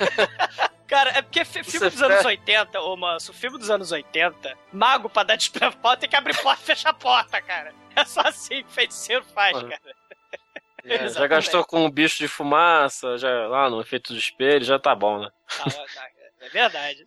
Cara, 0.86 1.11
é 1.11 1.23
porque 1.23 1.45
fi- 1.45 1.62
filme 1.62 1.78
Você 1.81 1.90
dos 1.90 2.03
anos 2.03 2.23
fe- 2.23 2.27
80, 2.28 2.81
ô 2.81 2.97
moço, 2.97 3.32
filme 3.35 3.59
dos 3.59 3.70
anos 3.70 3.93
80, 3.93 4.57
mago 4.73 5.09
pra 5.11 5.23
dar 5.23 5.36
despreparo 5.36 5.97
tem 6.01 6.09
que 6.09 6.16
abrir 6.16 6.36
porta 6.40 6.62
e 6.62 6.66
fechar 6.66 6.90
a 6.90 6.95
porta, 6.95 7.40
cara. 7.43 7.74
É 7.95 8.05
só 8.05 8.20
assim 8.23 8.62
que 8.65 8.73
feiticeiro 8.73 9.24
faz, 9.35 9.57
Uhum. 9.57 9.69
cara. 9.69 9.97
É, 10.89 11.09
já 11.09 11.27
gastou 11.27 11.65
com 11.65 11.85
um 11.85 11.90
bicho 11.90 12.19
de 12.19 12.28
fumaça, 12.28 13.16
já 13.19 13.47
lá 13.48 13.69
no 13.70 13.81
efeito 13.81 14.12
do 14.12 14.19
espelho, 14.19 14.65
já 14.65 14.78
tá 14.78 14.94
bom, 14.94 15.19
né? 15.20 15.28
Ah, 15.60 15.65
ah, 15.69 16.09
É 16.40 16.48
verdade. 16.51 17.06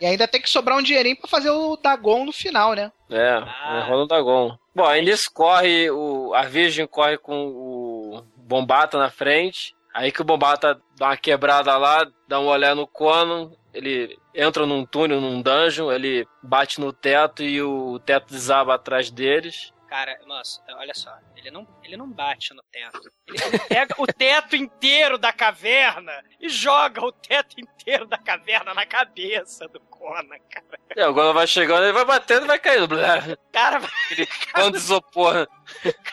E 0.00 0.06
ainda 0.06 0.26
tem 0.28 0.40
que 0.42 0.50
sobrar 0.50 0.76
um 0.76 0.82
dinheirinho 0.82 1.16
pra 1.16 1.28
fazer 1.28 1.50
o 1.50 1.76
Dagon 1.76 2.24
no 2.24 2.32
final, 2.32 2.74
né? 2.74 2.90
É, 3.10 3.36
Ah. 3.36 3.78
é 3.84 3.88
rola 3.88 4.04
o 4.04 4.06
Dagon. 4.06 4.58
Bom, 4.74 4.84
aí 4.84 5.00
nisso 5.02 5.30
corre, 5.32 5.90
o, 5.90 6.32
a 6.34 6.42
Virgem 6.42 6.86
corre 6.86 7.16
com 7.18 7.46
o 7.48 8.22
Bombata 8.36 8.98
na 8.98 9.10
frente. 9.10 9.74
Aí 9.94 10.12
que 10.12 10.20
o 10.20 10.24
Bombata 10.24 10.80
dá 10.96 11.06
uma 11.06 11.16
quebrada 11.16 11.76
lá, 11.76 12.06
dá 12.28 12.38
uma 12.38 12.52
olhada 12.52 12.74
no 12.74 12.86
Conan, 12.86 13.50
ele 13.74 14.16
entra 14.34 14.66
num 14.66 14.84
túnel, 14.84 15.20
num 15.20 15.40
dungeon, 15.42 15.90
ele 15.90 16.26
bate 16.42 16.80
no 16.80 16.92
teto 16.92 17.42
e 17.42 17.60
o 17.62 17.98
teto 18.00 18.26
desaba 18.32 18.74
atrás 18.74 19.10
deles. 19.10 19.72
Cara, 19.88 20.18
moço, 20.26 20.62
olha 20.68 20.92
só, 20.92 21.16
ele 21.34 21.50
não, 21.50 21.66
ele 21.82 21.96
não 21.96 22.10
bate 22.12 22.52
no 22.52 22.62
teto. 22.70 23.10
Ele, 23.26 23.42
ele 23.42 23.58
pega 23.60 23.94
o 23.96 24.06
teto 24.06 24.54
inteiro 24.54 25.16
da 25.16 25.32
caverna 25.32 26.12
e 26.38 26.48
joga 26.50 27.02
o 27.02 27.10
teto 27.10 27.56
inteiro 27.58 28.06
da 28.06 28.18
caverna 28.18 28.74
na 28.74 28.84
cabeça 28.84 29.66
do 29.68 29.80
Conan, 29.80 30.38
cara. 30.50 30.78
E 30.94 31.00
agora 31.00 31.32
vai 31.32 31.46
chegando, 31.46 31.84
ele 31.84 31.92
vai 31.92 32.04
batendo 32.04 32.44
e 32.44 32.48
vai 32.48 32.58
caindo. 32.58 32.86
Blá, 32.86 33.18
Cara, 33.50 33.80
Ele 34.10 34.26
cano 34.26 34.72
de 34.72 34.76
isopor. 34.76 35.48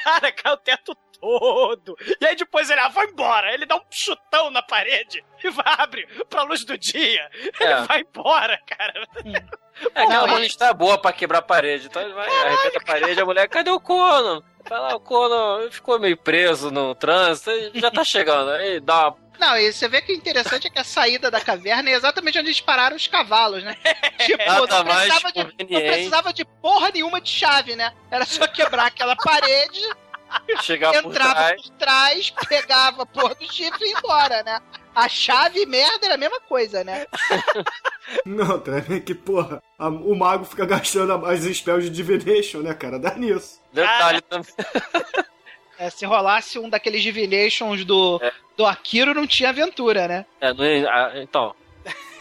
cara, 0.03 0.31
cai 0.31 0.53
o 0.53 0.57
teto 0.57 0.95
todo. 1.19 1.95
E 2.21 2.25
aí 2.25 2.35
depois 2.35 2.69
ele, 2.69 2.79
ah, 2.79 2.87
vai 2.89 3.05
embora. 3.07 3.53
Ele 3.53 3.65
dá 3.65 3.75
um 3.75 3.81
chutão 3.89 4.49
na 4.49 4.61
parede 4.61 5.23
e 5.43 5.49
vai 5.49 5.65
abre 5.77 6.07
pra 6.29 6.43
luz 6.43 6.63
do 6.63 6.77
dia. 6.77 7.29
Ele 7.59 7.71
É. 7.73 7.81
vai 7.83 8.01
embora, 8.01 8.59
cara. 8.65 9.07
É 9.93 10.01
aquela 10.03 10.21
Não, 10.21 10.27
bolinha 10.27 10.47
está 10.47 10.73
boa 10.73 10.97
pra 10.97 11.11
quebrar 11.11 11.39
a 11.39 11.41
parede. 11.41 11.87
Então 11.87 12.01
ele 12.01 12.13
vai, 12.13 12.27
arrebenta 12.27 12.77
a 12.79 12.83
parede, 12.85 13.19
a 13.21 13.25
mulher, 13.25 13.47
cadê 13.49 13.69
o 13.69 13.79
Conan? 13.79 14.41
Fala, 14.67 14.95
o 14.95 14.99
Conan 14.99 15.69
ficou 15.69 15.99
meio 15.99 16.17
preso 16.17 16.71
no 16.71 16.95
trânsito, 16.95 17.51
ele 17.51 17.79
já 17.79 17.91
tá 17.91 18.03
chegando. 18.03 18.51
Aí 18.51 18.79
dá 18.79 19.09
uma 19.09 19.17
Não, 19.37 19.57
e 19.57 19.71
você 19.71 19.87
vê 19.87 20.01
que 20.01 20.13
o 20.13 20.15
interessante 20.15 20.65
é 20.67 20.69
que 20.69 20.79
a 20.79 20.83
saída 20.83 21.29
da 21.29 21.41
caverna 21.41 21.89
é 21.89 21.93
exatamente 21.93 22.39
onde 22.39 22.47
eles 22.47 22.61
pararam 22.61 22.95
os 22.95 23.05
cavalos, 23.05 23.63
né? 23.63 23.75
Tipo, 24.25 24.43
não 24.47 24.65
precisava, 24.85 25.31
de, 25.33 25.43
não 25.43 25.81
precisava 25.81 26.33
de 26.33 26.45
porra 26.45 26.89
nenhuma 26.91 27.19
de 27.21 27.29
chave, 27.29 27.75
né? 27.75 27.93
Era 28.09 28.25
só 28.25 28.47
quebrar 28.47 28.85
aquela 28.87 29.15
parede, 29.15 29.81
chegar 30.61 31.01
por 31.01 31.11
entrava 31.11 31.33
trás. 31.35 31.61
por 31.61 31.69
trás, 31.71 32.29
pegava 32.47 33.03
a 33.03 33.05
porra 33.05 33.35
do 33.35 33.51
chifre 33.51 33.85
e 33.85 33.91
ia 33.91 33.97
embora, 33.97 34.43
né? 34.43 34.59
A 34.93 35.09
chave 35.09 35.61
e 35.61 35.65
merda 35.65 36.05
era 36.05 36.15
a 36.15 36.17
mesma 36.17 36.39
coisa, 36.41 36.83
né? 36.83 37.05
Não, 38.25 38.59
Trevor, 38.59 39.01
que 39.01 39.13
porra. 39.13 39.61
a- 39.77 39.89
o 39.89 40.15
mago 40.15 40.45
fica 40.45 40.65
gastando 40.65 41.25
as 41.25 41.41
spells 41.41 41.89
de 41.89 41.95
divination, 41.95 42.59
né, 42.59 42.73
cara? 42.73 42.97
Dá 42.99 43.15
nisso. 43.15 43.61
Detalhe 43.73 44.21
também. 44.21 44.47
É, 45.77 45.89
se 45.89 46.05
rolasse 46.05 46.57
um 46.57 46.69
daqueles 46.69 47.03
divinations 47.03 47.83
do, 47.83 48.17
É. 48.23 48.31
do 48.55 48.65
Akiro, 48.65 49.13
não 49.13 49.27
tinha 49.27 49.49
aventura, 49.49 50.07
né? 50.07 50.25
É, 50.39 50.53
não 50.53 50.63
é- 50.63 50.85
ah, 50.87 51.11
então. 51.17 51.53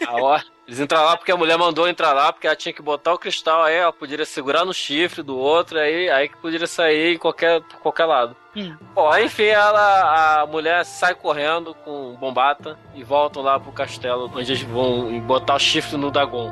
A 0.05 0.21
hora, 0.21 0.43
eles 0.67 0.79
entraram 0.79 1.05
lá 1.05 1.17
porque 1.17 1.31
a 1.31 1.37
mulher 1.37 1.57
mandou 1.57 1.87
entrar 1.87 2.11
lá, 2.13 2.33
porque 2.33 2.47
ela 2.47 2.55
tinha 2.55 2.73
que 2.73 2.81
botar 2.81 3.13
o 3.13 3.19
cristal 3.19 3.63
aí, 3.63 3.75
ela 3.75 3.93
poderia 3.93 4.25
segurar 4.25 4.65
no 4.65 4.73
chifre 4.73 5.21
do 5.21 5.37
outro, 5.37 5.77
aí, 5.77 6.09
aí 6.09 6.27
que 6.27 6.37
poderia 6.37 6.65
sair 6.65 7.15
em 7.15 7.17
qualquer, 7.19 7.61
por 7.61 7.79
qualquer 7.79 8.05
lado. 8.05 8.35
Hum. 8.55 8.75
Bom, 8.95 9.11
aí, 9.11 9.25
enfim, 9.25 9.45
ela, 9.45 10.41
a 10.41 10.45
mulher 10.47 10.83
sai 10.83 11.13
correndo 11.13 11.75
com 11.85 12.15
bombata 12.15 12.79
e 12.95 13.03
voltam 13.03 13.43
lá 13.43 13.59
pro 13.59 13.71
castelo, 13.71 14.31
onde 14.33 14.51
eles 14.51 14.63
vão 14.63 15.19
botar 15.21 15.55
o 15.55 15.59
chifre 15.59 15.97
no 15.97 16.09
Dagon. 16.09 16.51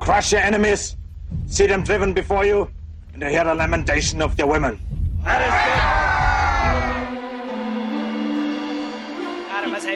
Crush 0.00 0.34
your 0.34 0.44
enemies, 0.44 0.98
see 1.46 1.66
them 1.66 1.82
driven 1.82 2.12
before 2.12 2.46
you, 2.46 2.70
and 3.14 3.22
hear 3.22 3.44
the 3.44 3.54
lamentation 3.54 4.22
of 4.22 4.36
their 4.36 4.46
women. 4.46 4.78
Cara, 5.24 5.48
mas 5.48 6.15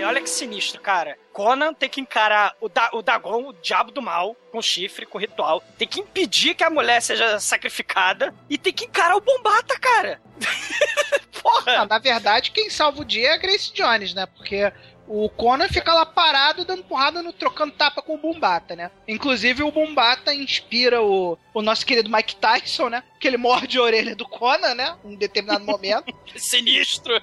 aí 0.01 0.05
olha 0.05 0.21
que 0.21 0.31
sinistro, 0.31 0.81
cara. 0.81 1.17
Conan 1.33 1.73
tem 1.73 1.89
que 1.89 2.01
encarar 2.01 2.57
o, 2.61 2.69
da 2.69 2.91
o 2.93 3.03
Dagon, 3.03 3.49
o 3.49 3.53
diabo 3.53 3.93
do 3.93 4.03
mal, 4.03 4.35
com 4.51 4.61
chifre, 4.61 5.07
com 5.07 5.19
ritual. 5.19 5.63
Tem 5.79 5.87
que 5.87 6.01
impedir 6.01 6.55
que 6.55 6.65
a 6.65 6.71
mulher 6.71 7.01
seja 7.01 7.39
sacrificada 7.39 8.35
e 8.49 8.59
tem 8.59 8.73
que 8.73 8.87
encarar 8.87 9.17
o 9.17 9.21
Bombata, 9.21 9.79
cara. 9.79 10.21
Porra! 11.41 11.79
Não, 11.79 11.87
na 11.87 11.99
verdade, 11.99 12.51
quem 12.51 12.69
salva 12.69 13.01
o 13.01 13.05
dia 13.05 13.29
é 13.29 13.35
a 13.35 13.37
Grace 13.37 13.73
Jones, 13.73 14.15
né? 14.15 14.27
Porque 14.27 14.73
o 15.07 15.29
Conan 15.29 15.69
fica 15.69 15.93
lá 15.93 16.07
parado, 16.07 16.65
dando 16.65 16.85
porrada, 16.85 17.23
no, 17.23 17.33
trocando 17.33 17.73
tapa 17.73 18.03
com 18.03 18.15
o 18.15 18.19
Bumbata, 18.19 18.77
né? 18.77 18.91
Inclusive, 19.09 19.63
o 19.63 19.73
Bumbata 19.73 20.35
inspira 20.35 21.03
o, 21.03 21.39
o 21.55 21.63
nosso 21.63 21.85
querido 21.85 22.11
Mike 22.11 22.37
Tyson, 22.37 22.89
né? 22.89 23.03
Que 23.19 23.27
ele 23.27 23.37
morde 23.37 23.79
a 23.79 23.83
orelha 23.83 24.15
do 24.15 24.29
Conan, 24.29 24.75
né? 24.75 24.97
Em 25.05 25.17
determinado 25.17 25.65
momento. 25.67 26.15
Sinistro! 26.37 27.21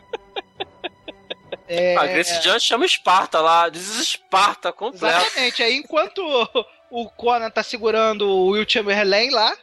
É, 1.67 1.97
A 1.97 2.05
Grace 2.07 2.39
Jones 2.41 2.63
chama 2.63 2.85
Esparta 2.85 3.41
lá, 3.41 3.67
diz 3.69 3.99
Esparta 3.99 4.71
completo. 4.71 5.17
Exatamente. 5.25 5.61
Aí, 5.63 5.75
enquanto 5.75 6.19
o- 6.21 6.65
o 7.03 7.09
Conan 7.09 7.49
tá 7.49 7.61
segurando 7.63 8.27
o 8.29 8.47
Will 8.51 8.65
Chamberlain 8.67 9.29
lá, 9.31 9.55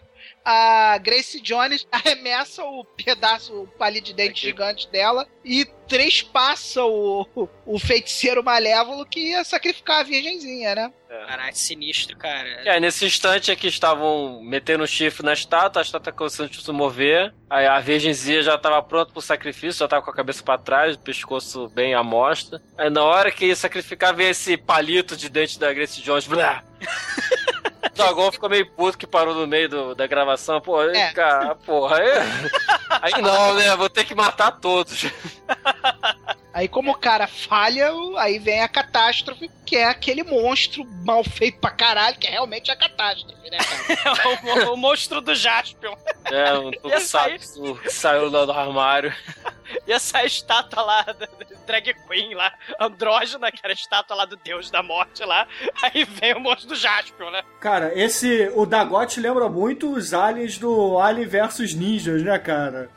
a 0.44 0.98
Grace 0.98 1.40
Jones 1.40 1.86
arremessa 1.90 2.62
o 2.62 2.84
pedaço, 2.84 3.62
o 3.62 3.66
palito 3.66 4.06
de 4.06 4.14
dente 4.14 4.42
gigante 4.42 4.88
dela 4.90 5.26
e 5.44 5.64
trespassa 5.88 6.82
o, 6.84 7.26
o 7.66 7.78
feiticeiro 7.78 8.42
malévolo 8.42 9.04
que 9.04 9.30
ia 9.30 9.44
sacrificar 9.44 10.00
a 10.00 10.02
virgenzinha, 10.02 10.74
né? 10.74 10.92
Caralho, 11.08 11.54
sinistro, 11.54 12.16
cara. 12.16 12.48
É, 12.64 12.80
nesse 12.80 13.04
instante 13.04 13.50
é 13.50 13.56
que 13.56 13.68
estavam 13.68 14.42
metendo 14.42 14.82
o 14.82 14.86
chifre 14.86 15.24
na 15.24 15.32
estátua, 15.32 15.80
a 15.80 15.84
estátua 15.84 16.12
começando 16.12 16.50
a 16.50 16.54
se 16.54 16.72
mover, 16.72 17.32
aí 17.48 17.66
a 17.66 17.78
virgenzinha 17.78 18.42
já 18.42 18.54
estava 18.56 18.82
pronta 18.82 19.12
pro 19.12 19.22
sacrifício, 19.22 19.78
já 19.78 19.88
tava 19.88 20.02
com 20.02 20.10
a 20.10 20.14
cabeça 20.14 20.42
para 20.42 20.58
trás, 20.58 20.96
o 20.96 20.98
pescoço 20.98 21.68
bem 21.68 21.94
à 21.94 22.02
mostra. 22.02 22.60
Aí 22.76 22.90
na 22.90 23.04
hora 23.04 23.30
que 23.30 23.46
ia 23.46 23.56
sacrificar, 23.56 24.14
veio 24.14 24.30
esse 24.30 24.56
palito 24.56 25.16
de 25.16 25.28
dente 25.28 25.58
da 25.58 25.72
Grace 25.72 26.02
Jones, 26.02 26.26
blá. 26.26 26.64
O 27.94 27.96
Dragon 27.96 28.32
ficou 28.32 28.50
meio 28.50 28.66
puto 28.72 28.98
que 28.98 29.06
parou 29.06 29.34
no 29.34 29.46
meio 29.46 29.68
do- 29.68 29.94
da 29.94 30.04
gravação. 30.08 30.60
Pô, 30.60 30.82
É. 30.82 31.12
cara, 31.12 31.54
porra. 31.54 31.98
Aí, 31.98 32.10
aí 33.14 33.22
não, 33.22 33.54
né? 33.54 33.74
Vou 33.76 33.88
ter 33.88 34.04
que 34.04 34.14
matar 34.16 34.50
todos. 34.58 35.04
Aí, 36.55 36.68
como 36.68 36.93
o 36.93 36.98
cara 36.98 37.26
falha, 37.26 37.90
aí 38.18 38.39
vem 38.39 38.62
a 38.62 38.68
catástrofe, 38.68 39.51
que 39.66 39.76
é 39.76 39.86
aquele 39.86 40.22
monstro 40.22 40.85
mal 41.05 41.24
feito 41.24 41.59
pra 41.59 41.72
caralho, 41.72 42.16
que 42.16 42.28
é 42.28 42.31
realmente 42.31 42.70
a 42.70 42.76
catástrofe, 42.76 43.51
né, 43.51 43.59
cara? 43.59 44.64
o, 44.70 44.74
o 44.74 44.76
monstro 44.76 45.20
do 45.20 45.35
Jaspion. 45.35 45.97
É, 46.26 46.56
um 46.56 46.70
Ia 46.89 47.01
sair. 47.01 47.40
tokusatsu 47.40 47.74
que 47.82 47.90
saiu 47.90 48.31
do 48.31 48.52
armário. 48.52 49.12
E 49.86 49.93
essa 49.93 50.22
estátua 50.24 50.82
lá, 50.82 51.02
da, 51.06 51.12
da 51.12 51.28
drag 51.66 51.94
queen 52.06 52.35
lá, 52.35 52.52
andrógena, 52.78 53.51
que 53.51 53.59
era 53.64 53.72
a 53.72 53.74
estátua 53.74 54.14
lá 54.14 54.24
do 54.26 54.36
deus 54.36 54.70
da 54.70 54.82
morte 54.82 55.24
lá. 55.24 55.48
Aí 55.82 56.05
vem 56.05 56.35
o 56.35 56.40
monstro 56.40 56.68
do 56.68 56.76
Jaspion, 56.76 57.31
né? 57.31 57.43
Cara, 57.60 57.90
esse. 57.98 58.52
O 58.55 58.66
Dagote 58.66 59.20
lembra 59.20 59.48
muito 59.48 59.90
os 59.90 60.12
aliens 60.12 60.59
do 60.59 60.98
Alien 60.98 61.26
versus 61.26 61.74
Ninjas, 61.74 62.22
né, 62.22 62.39
cara? 62.39 62.90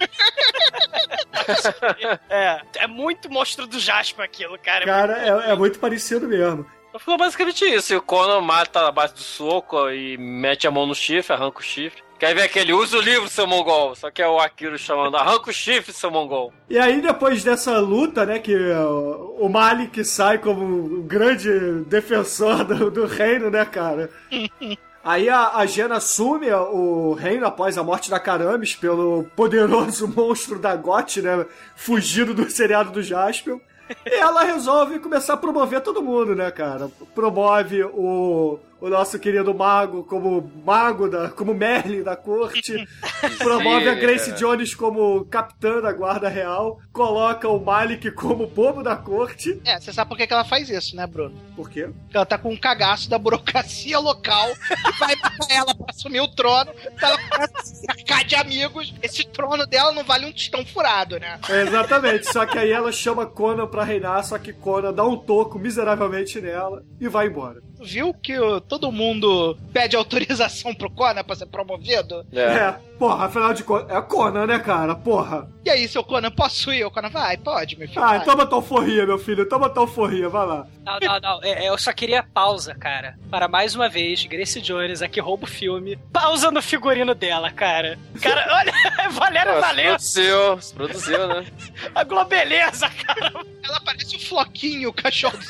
É, 2.29 2.61
é 2.79 2.87
muito 2.87 3.29
monstro 3.29 3.65
do 3.65 3.79
Jaspion 3.79 4.23
aquilo, 4.23 4.57
cara. 4.59 4.85
Cara, 4.85 5.45
é, 5.47 5.51
é 5.51 5.55
muito 5.55 5.79
parecido 5.79 6.27
mesmo. 6.27 6.65
Foi 6.99 7.17
basicamente 7.17 7.63
isso. 7.65 7.93
E 7.93 7.97
o 7.97 8.01
Conan 8.01 8.41
mata 8.41 8.87
a 8.87 8.91
base 8.91 9.13
do 9.13 9.19
soco 9.19 9.89
e 9.89 10.17
mete 10.17 10.67
a 10.67 10.71
mão 10.71 10.85
no 10.85 10.95
chifre, 10.95 11.33
arranca 11.33 11.59
o 11.59 11.63
chifre. 11.63 12.01
Quer 12.19 12.33
ver 12.33 12.43
aquele? 12.43 12.73
Usa 12.73 12.97
o 12.97 13.01
livro, 13.01 13.29
seu 13.29 13.45
mongol. 13.45 13.93
Só 13.95 14.09
que 14.09 14.21
é 14.21 14.27
o 14.27 14.39
Akiro 14.39 14.77
chamando. 14.77 15.17
Arranca 15.17 15.51
o 15.51 15.53
chifre, 15.53 15.93
seu 15.93 16.09
mongol. 16.09 16.51
E 16.67 16.79
aí, 16.79 16.99
depois 16.99 17.43
dessa 17.43 17.77
luta, 17.77 18.25
né, 18.25 18.39
que 18.39 18.55
o 18.55 19.47
Malik 19.47 20.03
sai 20.03 20.39
como 20.39 20.63
um 20.65 21.01
grande 21.03 21.49
defensor 21.85 22.63
do, 22.63 22.89
do 22.89 23.05
reino, 23.05 23.51
né, 23.51 23.63
cara? 23.65 24.09
Aí 25.07 25.29
a, 25.29 25.55
a 25.55 25.65
Jena 25.65 25.95
assume 25.95 26.51
o 26.51 27.13
reino 27.13 27.45
após 27.45 27.77
a 27.77 27.83
morte 27.83 28.09
da 28.09 28.19
Karamis 28.19 28.75
pelo 28.75 29.23
poderoso 29.37 30.05
monstro 30.13 30.59
da 30.59 30.75
Goth, 30.75 31.15
né, 31.21 31.45
fugido 31.77 32.33
do 32.33 32.51
seriado 32.51 32.91
do 32.91 33.01
Jaspion. 33.01 33.57
E 34.05 34.15
ela 34.15 34.43
resolve 34.43 34.99
começar 34.99 35.35
a 35.35 35.37
promover 35.37 35.79
todo 35.79 36.03
mundo, 36.03 36.35
né, 36.35 36.51
cara? 36.51 36.91
Promove 37.15 37.85
o, 37.85 38.59
o 38.79 38.89
nosso 38.89 39.19
querido 39.19 39.53
mago 39.53 40.03
como 40.03 40.51
mago, 40.65 41.09
da, 41.09 41.29
como 41.29 41.53
Merlin 41.53 42.03
da 42.03 42.15
corte. 42.15 42.87
Promove 43.39 43.89
a 43.89 43.95
Grace 43.95 44.31
é. 44.31 44.33
Jones 44.33 44.75
como 44.75 45.25
capitã 45.25 45.81
da 45.81 45.91
guarda 45.91 46.29
real. 46.29 46.79
Coloca 46.91 47.47
o 47.47 47.63
Malik 47.63 48.11
como 48.11 48.47
bobo 48.47 48.83
da 48.83 48.95
corte. 48.95 49.59
É, 49.65 49.79
você 49.79 49.91
sabe 49.91 50.09
por 50.09 50.17
que 50.17 50.27
que 50.27 50.33
ela 50.33 50.45
faz 50.45 50.69
isso, 50.69 50.95
né, 50.95 51.07
Bruno? 51.07 51.35
Por 51.55 51.69
quê? 51.69 51.89
Porque 52.03 52.17
ela 52.17 52.25
tá 52.25 52.37
com 52.37 52.51
um 52.51 52.57
cagaço 52.57 53.09
da 53.09 53.17
burocracia 53.17 53.99
local 53.99 54.49
e 54.49 54.99
vai 54.99 55.15
matar 55.15 55.51
ela 55.51 55.75
pra 55.75 55.87
assumir 55.89 56.21
o 56.21 56.27
trono. 56.27 56.71
Então 56.91 57.09
ela 57.09 57.47
cercar 57.63 58.23
de 58.23 58.35
amigos. 58.35 58.93
Esse 59.01 59.25
trono 59.25 59.65
dela 59.65 59.91
não 59.91 60.03
vale 60.03 60.25
um 60.25 60.31
tostão 60.31 60.65
furado, 60.65 61.19
né? 61.19 61.39
É, 61.49 61.61
exatamente. 61.61 62.31
só 62.31 62.45
que 62.45 62.57
aí 62.57 62.71
ela 62.71 62.91
chama 62.91 63.25
Conan 63.25 63.67
pra 63.67 63.83
reinar, 63.83 64.23
só 64.23 64.37
que 64.37 64.53
Conan 64.53 64.93
dá 64.93 65.03
um 65.03 65.17
toco 65.17 65.57
miseravelmente 65.57 66.39
nela 66.39 66.83
e 66.99 67.07
vai 67.07 67.27
embora. 67.27 67.61
Tu 67.77 67.83
Viu 67.83 68.13
que 68.13 68.37
ó, 68.39 68.59
todo 68.67 68.91
mundo 68.91 69.57
pede 69.71 69.95
autorização 69.95 70.73
pro 70.73 70.89
Conan 70.89 71.23
pra 71.23 71.35
ser 71.35 71.45
promovido? 71.47 72.25
É, 72.33 72.75
porra, 72.97 73.25
afinal 73.25 73.53
de 73.53 73.63
contas, 73.63 73.95
é 73.95 74.01
Conan, 74.01 74.45
né, 74.45 74.59
cara? 74.59 74.95
Porra. 74.95 75.49
E 75.65 75.69
aí, 75.69 75.87
seu 75.87 76.03
Conan, 76.03 76.31
posso 76.31 76.71
ir? 76.71 76.85
O 76.85 76.91
Conan 76.91 77.09
vai, 77.09 77.37
pode, 77.37 77.77
meu 77.77 77.87
filho. 77.87 78.03
Ah, 78.03 78.17
vai. 78.17 78.23
toma 78.25 78.45
tua 78.45 78.57
alforria, 78.57 79.05
meu 79.05 79.17
filho, 79.17 79.47
toma 79.47 79.69
tua 79.69 79.83
alforria, 79.83 80.29
vai 80.29 80.45
lá. 80.45 80.67
Não, 80.85 80.99
não, 81.01 81.19
não. 81.19 81.43
É, 81.43 81.65
é, 81.65 81.69
eu 81.69 81.77
só 81.77 81.91
queria 81.91 82.23
pausa, 82.23 82.75
cara. 82.75 83.17
Para 83.29 83.47
mais 83.47 83.75
uma 83.75 83.89
vez, 83.89 84.25
Grace 84.25 84.61
Jones 84.61 85.01
aqui 85.01 85.19
rouba 85.19 85.45
o 85.45 85.47
filme. 85.47 85.97
Pausa 86.11 86.51
no 86.51 86.61
figurino 86.61 87.13
dela, 87.13 87.51
cara. 87.51 87.97
Cara, 88.21 88.47
olha, 88.55 88.73
Valéria 89.11 89.53
Pô, 89.53 89.59
se 89.59 89.65
Valença, 89.65 90.21
produziu, 90.21 90.61
se 90.61 90.73
produziu, 90.73 91.27
né? 91.27 91.45
a 91.93 92.03
Globeleza, 92.03 92.89
cara. 92.89 93.33
Ela 93.63 93.81
parece 93.81 94.15
o 94.15 94.19
Floquinho, 94.19 94.89
o 94.89 94.93
cachorro 94.93 95.37
do. 95.37 95.47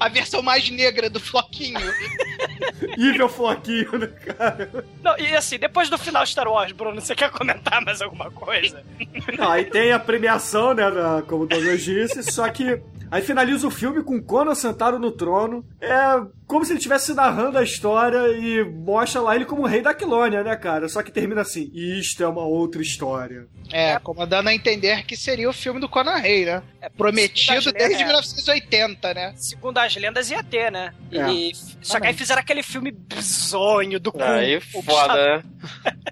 A 0.00 0.08
versão 0.08 0.42
mais 0.42 0.68
negra 0.70 1.10
do 1.10 1.20
Floquinho. 1.20 1.78
Evil 2.98 3.28
Floquinho, 3.28 3.98
né, 3.98 4.06
cara? 4.06 4.84
Não, 5.02 5.18
e 5.18 5.36
assim, 5.36 5.58
depois 5.58 5.90
do 5.90 5.98
final 5.98 6.26
Star 6.26 6.48
Wars, 6.48 6.72
Bruno, 6.72 7.00
você 7.00 7.14
quer 7.14 7.30
comentar 7.30 7.82
mais 7.82 8.00
alguma 8.00 8.30
coisa? 8.30 8.82
Não, 9.38 9.50
aí 9.50 9.64
tem 9.64 9.92
a 9.92 9.98
premiação, 9.98 10.74
né, 10.74 10.84
como 11.28 11.44
o 11.44 11.46
Douglas 11.46 11.82
disse, 11.82 12.22
só 12.22 12.48
que 12.48 12.80
aí 13.10 13.22
finaliza 13.22 13.66
o 13.66 13.70
filme 13.70 14.02
com 14.02 14.22
Conan 14.22 14.54
sentado 14.54 14.98
no 14.98 15.10
trono. 15.12 15.64
É 15.80 15.94
como 16.46 16.64
se 16.64 16.72
ele 16.72 16.78
estivesse 16.78 17.14
narrando 17.14 17.56
a 17.58 17.62
história 17.62 18.18
e 18.36 18.62
mostra 18.64 19.20
lá 19.20 19.34
ele 19.34 19.44
como 19.46 19.66
rei 19.66 19.80
da 19.82 19.90
Aquilônia, 19.90 20.42
né, 20.44 20.54
cara? 20.56 20.88
Só 20.88 21.02
que 21.02 21.10
termina 21.10 21.40
assim, 21.40 21.70
isto 21.74 22.22
é 22.22 22.28
uma 22.28 22.42
outra 22.44 22.82
história. 22.82 23.46
É, 23.72 23.98
como 23.98 24.24
dando 24.26 24.48
a 24.48 24.54
entender 24.54 25.04
que 25.06 25.16
seria 25.16 25.48
o 25.48 25.52
filme 25.52 25.80
do 25.80 25.88
Conan 25.88 26.16
Rey, 26.16 26.44
né? 26.44 26.62
É 26.80 26.88
prometido 26.88 27.72
desde 27.72 28.04
lendas, 28.04 28.06
1980, 28.06 29.14
né? 29.14 29.32
Segundo 29.36 29.78
as 29.78 29.96
lendas, 29.96 30.30
ia 30.30 30.42
ter, 30.44 30.70
né? 30.70 30.92
E, 31.10 31.50
É. 31.50 31.52
só 31.80 31.98
que 31.98 32.06
aí 32.06 32.14
fizeram 32.14 32.40
aquele 32.40 32.62
filme 32.62 32.90
bizonho 32.90 33.98
do 33.98 34.12
Aí 34.20 34.60
cu- 34.72 34.82
foda, 34.82 35.14
né? 35.14 35.42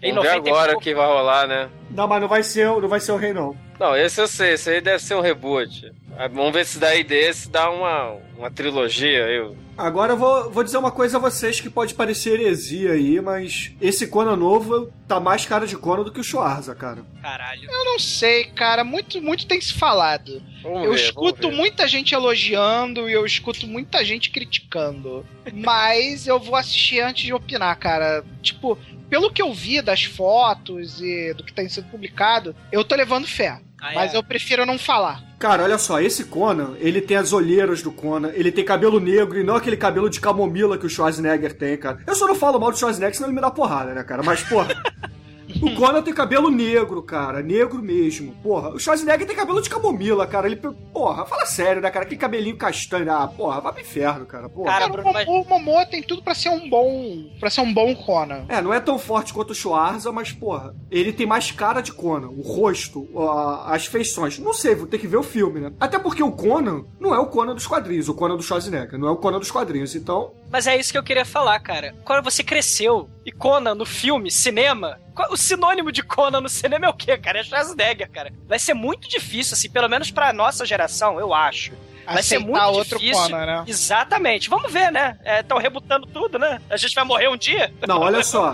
ver 0.00 0.12
90 0.12 0.48
e 0.48 0.50
agora 0.50 0.76
o 0.76 0.80
que 0.80 0.94
vai 0.94 1.06
rolar, 1.06 1.46
né? 1.46 1.68
Não, 1.90 2.06
mas 2.08 2.20
não 2.20 2.28
vai 2.28 2.42
ser, 2.42 2.66
não 2.66 2.88
vai 2.88 3.00
ser 3.00 3.12
o 3.12 3.16
rei, 3.16 3.32
não. 3.32 3.54
Não, 3.80 3.96
esse 3.96 4.20
eu 4.20 4.28
sei, 4.28 4.52
esse 4.52 4.68
aí 4.68 4.80
deve 4.82 5.02
ser 5.02 5.14
um 5.14 5.22
reboot. 5.22 5.90
Ah, 6.14 6.28
Vamos 6.28 6.52
ver 6.52 6.66
se 6.66 6.78
daí 6.78 7.02
desse 7.02 7.48
dá 7.48 7.70
uma, 7.70 8.18
uma 8.36 8.50
trilogia. 8.50 9.20
Eu... 9.20 9.56
Agora 9.74 10.12
eu 10.12 10.18
vou, 10.18 10.50
vou 10.50 10.62
dizer 10.62 10.76
uma 10.76 10.90
coisa 10.90 11.16
a 11.16 11.20
vocês 11.20 11.62
que 11.62 11.70
pode 11.70 11.94
parecer 11.94 12.38
heresia 12.38 12.92
aí, 12.92 13.18
mas 13.22 13.72
esse 13.80 14.06
Conan 14.06 14.36
novo 14.36 14.92
tá 15.08 15.18
mais 15.18 15.46
cara 15.46 15.66
de 15.66 15.78
Conan 15.78 16.02
do 16.02 16.12
que 16.12 16.20
o 16.20 16.24
Schwarza, 16.24 16.74
cara. 16.74 17.02
Caralho. 17.22 17.70
Eu 17.70 17.84
não 17.86 17.98
sei, 17.98 18.44
cara. 18.44 18.84
Muito, 18.84 19.22
muito 19.22 19.46
tem 19.46 19.58
se 19.58 19.72
falado. 19.72 20.42
Vamos 20.62 20.84
eu 20.84 20.92
ver, 20.92 21.00
escuto 21.00 21.40
vamos 21.40 21.56
ver. 21.56 21.62
muita 21.62 21.88
gente 21.88 22.14
elogiando 22.14 23.08
e 23.08 23.14
eu 23.14 23.24
escuto 23.24 23.66
muita 23.66 24.04
gente 24.04 24.28
criticando. 24.28 25.24
Mas 25.54 26.26
eu 26.26 26.38
vou 26.38 26.54
assistir 26.54 27.00
antes 27.00 27.24
de 27.24 27.32
opinar, 27.32 27.74
cara. 27.78 28.22
Tipo, 28.42 28.76
pelo 29.08 29.32
que 29.32 29.40
eu 29.40 29.54
vi 29.54 29.80
das 29.80 30.04
fotos 30.04 31.00
e 31.00 31.32
do 31.32 31.42
que 31.42 31.52
tem 31.54 31.66
sido 31.66 31.88
publicado, 31.90 32.54
eu 32.70 32.84
tô 32.84 32.94
levando 32.94 33.26
fé. 33.26 33.58
Ah, 33.80 33.92
Mas 33.94 34.12
é. 34.14 34.16
eu 34.16 34.22
prefiro 34.22 34.66
não 34.66 34.78
falar. 34.78 35.22
Cara, 35.38 35.62
olha 35.62 35.78
só, 35.78 36.00
esse 36.00 36.24
Conan, 36.24 36.74
ele 36.78 37.00
tem 37.00 37.16
as 37.16 37.32
olheiras 37.32 37.82
do 37.82 37.90
Conan, 37.90 38.30
ele 38.34 38.52
tem 38.52 38.64
cabelo 38.64 39.00
negro 39.00 39.38
e 39.38 39.44
não 39.44 39.56
aquele 39.56 39.76
cabelo 39.76 40.10
de 40.10 40.20
camomila 40.20 40.76
que 40.76 40.84
o 40.86 40.90
Schwarzenegger 40.90 41.54
tem, 41.56 41.76
cara. 41.78 41.98
Eu 42.06 42.14
só 42.14 42.26
não 42.26 42.34
falo 42.34 42.60
mal 42.60 42.70
do 42.70 42.78
Schwarzenegger, 42.78 43.14
senão 43.16 43.28
ele 43.28 43.36
me 43.36 43.40
dá 43.40 43.50
porrada, 43.50 43.94
né, 43.94 44.02
cara? 44.04 44.22
Mas, 44.22 44.42
porra. 44.42 44.68
O 45.62 45.74
Conan 45.74 46.02
tem 46.02 46.12
cabelo 46.14 46.50
negro, 46.50 47.02
cara. 47.02 47.42
Negro 47.42 47.82
mesmo. 47.82 48.32
Porra, 48.42 48.70
o 48.70 48.78
Schwarzenegger 48.78 49.26
tem 49.26 49.36
cabelo 49.36 49.60
de 49.60 49.68
camomila, 49.70 50.26
cara. 50.26 50.46
Ele. 50.46 50.56
Porra, 50.56 51.24
fala 51.26 51.46
sério, 51.46 51.80
né, 51.82 51.90
cara? 51.90 52.04
Aquele 52.04 52.20
cabelinho 52.20 52.56
castanho. 52.56 53.10
Ah, 53.10 53.26
porra, 53.28 53.60
vai 53.60 53.72
pro 53.72 53.82
inferno, 53.82 54.26
cara. 54.26 54.48
Porra. 54.48 54.70
Cara, 54.70 54.88
Bruno, 54.88 55.10
o, 55.10 55.12
mas- 55.12 55.28
o 55.28 55.44
Momoa 55.44 55.86
tem 55.86 56.02
tudo 56.02 56.22
pra 56.22 56.34
ser 56.34 56.48
um 56.50 56.68
bom. 56.68 57.30
para 57.38 57.50
ser 57.50 57.60
um 57.62 57.72
bom 57.72 57.94
Conan. 57.94 58.44
É, 58.48 58.60
não 58.62 58.72
é 58.72 58.80
tão 58.80 58.98
forte 58.98 59.32
quanto 59.32 59.50
o 59.50 59.54
Schwarza, 59.54 60.10
mas, 60.12 60.32
porra, 60.32 60.74
ele 60.90 61.12
tem 61.12 61.26
mais 61.26 61.50
cara 61.50 61.80
de 61.80 61.92
Conan. 61.92 62.28
O 62.28 62.42
rosto, 62.42 63.08
a- 63.18 63.74
as 63.74 63.86
feições. 63.86 64.38
Não 64.38 64.52
sei, 64.52 64.74
vou 64.74 64.86
ter 64.86 64.98
que 64.98 65.06
ver 65.06 65.16
o 65.16 65.22
filme, 65.22 65.60
né? 65.60 65.72
Até 65.80 65.98
porque 65.98 66.22
o 66.22 66.32
Conan 66.32 66.84
não 66.98 67.14
é 67.14 67.18
o 67.18 67.26
Conan 67.26 67.54
dos 67.54 67.66
quadrinhos, 67.66 68.08
o 68.08 68.14
Conan 68.14 68.36
do 68.36 68.42
Schwarzenegger. 68.42 68.98
Não 68.98 69.08
é 69.08 69.10
o 69.10 69.16
Conan 69.16 69.38
dos 69.38 69.50
quadrinhos, 69.50 69.94
então... 69.94 70.32
Mas 70.50 70.66
é 70.66 70.76
isso 70.76 70.90
que 70.92 70.98
eu 70.98 71.02
queria 71.02 71.24
falar, 71.24 71.58
cara. 71.60 71.94
Quando 72.04 72.24
você 72.24 72.42
cresceu 72.42 73.08
e 73.24 73.30
Conan 73.30 73.74
no 73.74 73.86
filme, 73.86 74.30
cinema, 74.30 74.98
qual- 75.14 75.32
o 75.32 75.36
sinônimo 75.36 75.92
de 75.92 76.02
Conan 76.02 76.40
no 76.40 76.48
cinema 76.48 76.86
é 76.86 76.88
o 76.88 76.94
quê, 76.94 77.16
cara? 77.16 77.38
É 77.38 77.44
Schwarzenegger, 77.44 78.10
cara. 78.10 78.32
Vai 78.48 78.58
ser 78.58 78.74
muito 78.74 79.08
difícil, 79.08 79.54
assim, 79.54 79.70
pelo 79.70 79.88
menos 79.88 80.10
pra 80.10 80.32
nossa 80.32 80.66
geração, 80.66 81.20
eu 81.20 81.32
acho. 81.32 81.72
Vai 82.04 82.22
ser 82.24 82.40
muito 82.40 82.60
outro 82.60 82.98
difícil. 82.98 83.22
Conan, 83.22 83.46
né? 83.46 83.64
Exatamente. 83.66 84.50
Vamos 84.50 84.72
ver, 84.72 84.90
né? 84.90 85.16
Estão 85.38 85.58
rebutando 85.58 86.06
tudo, 86.08 86.38
né? 86.38 86.60
A 86.68 86.76
gente 86.76 86.94
vai 86.94 87.04
morrer 87.04 87.28
um 87.28 87.36
dia? 87.36 87.72
Não, 87.86 88.00
olha 88.02 88.22
só. 88.24 88.52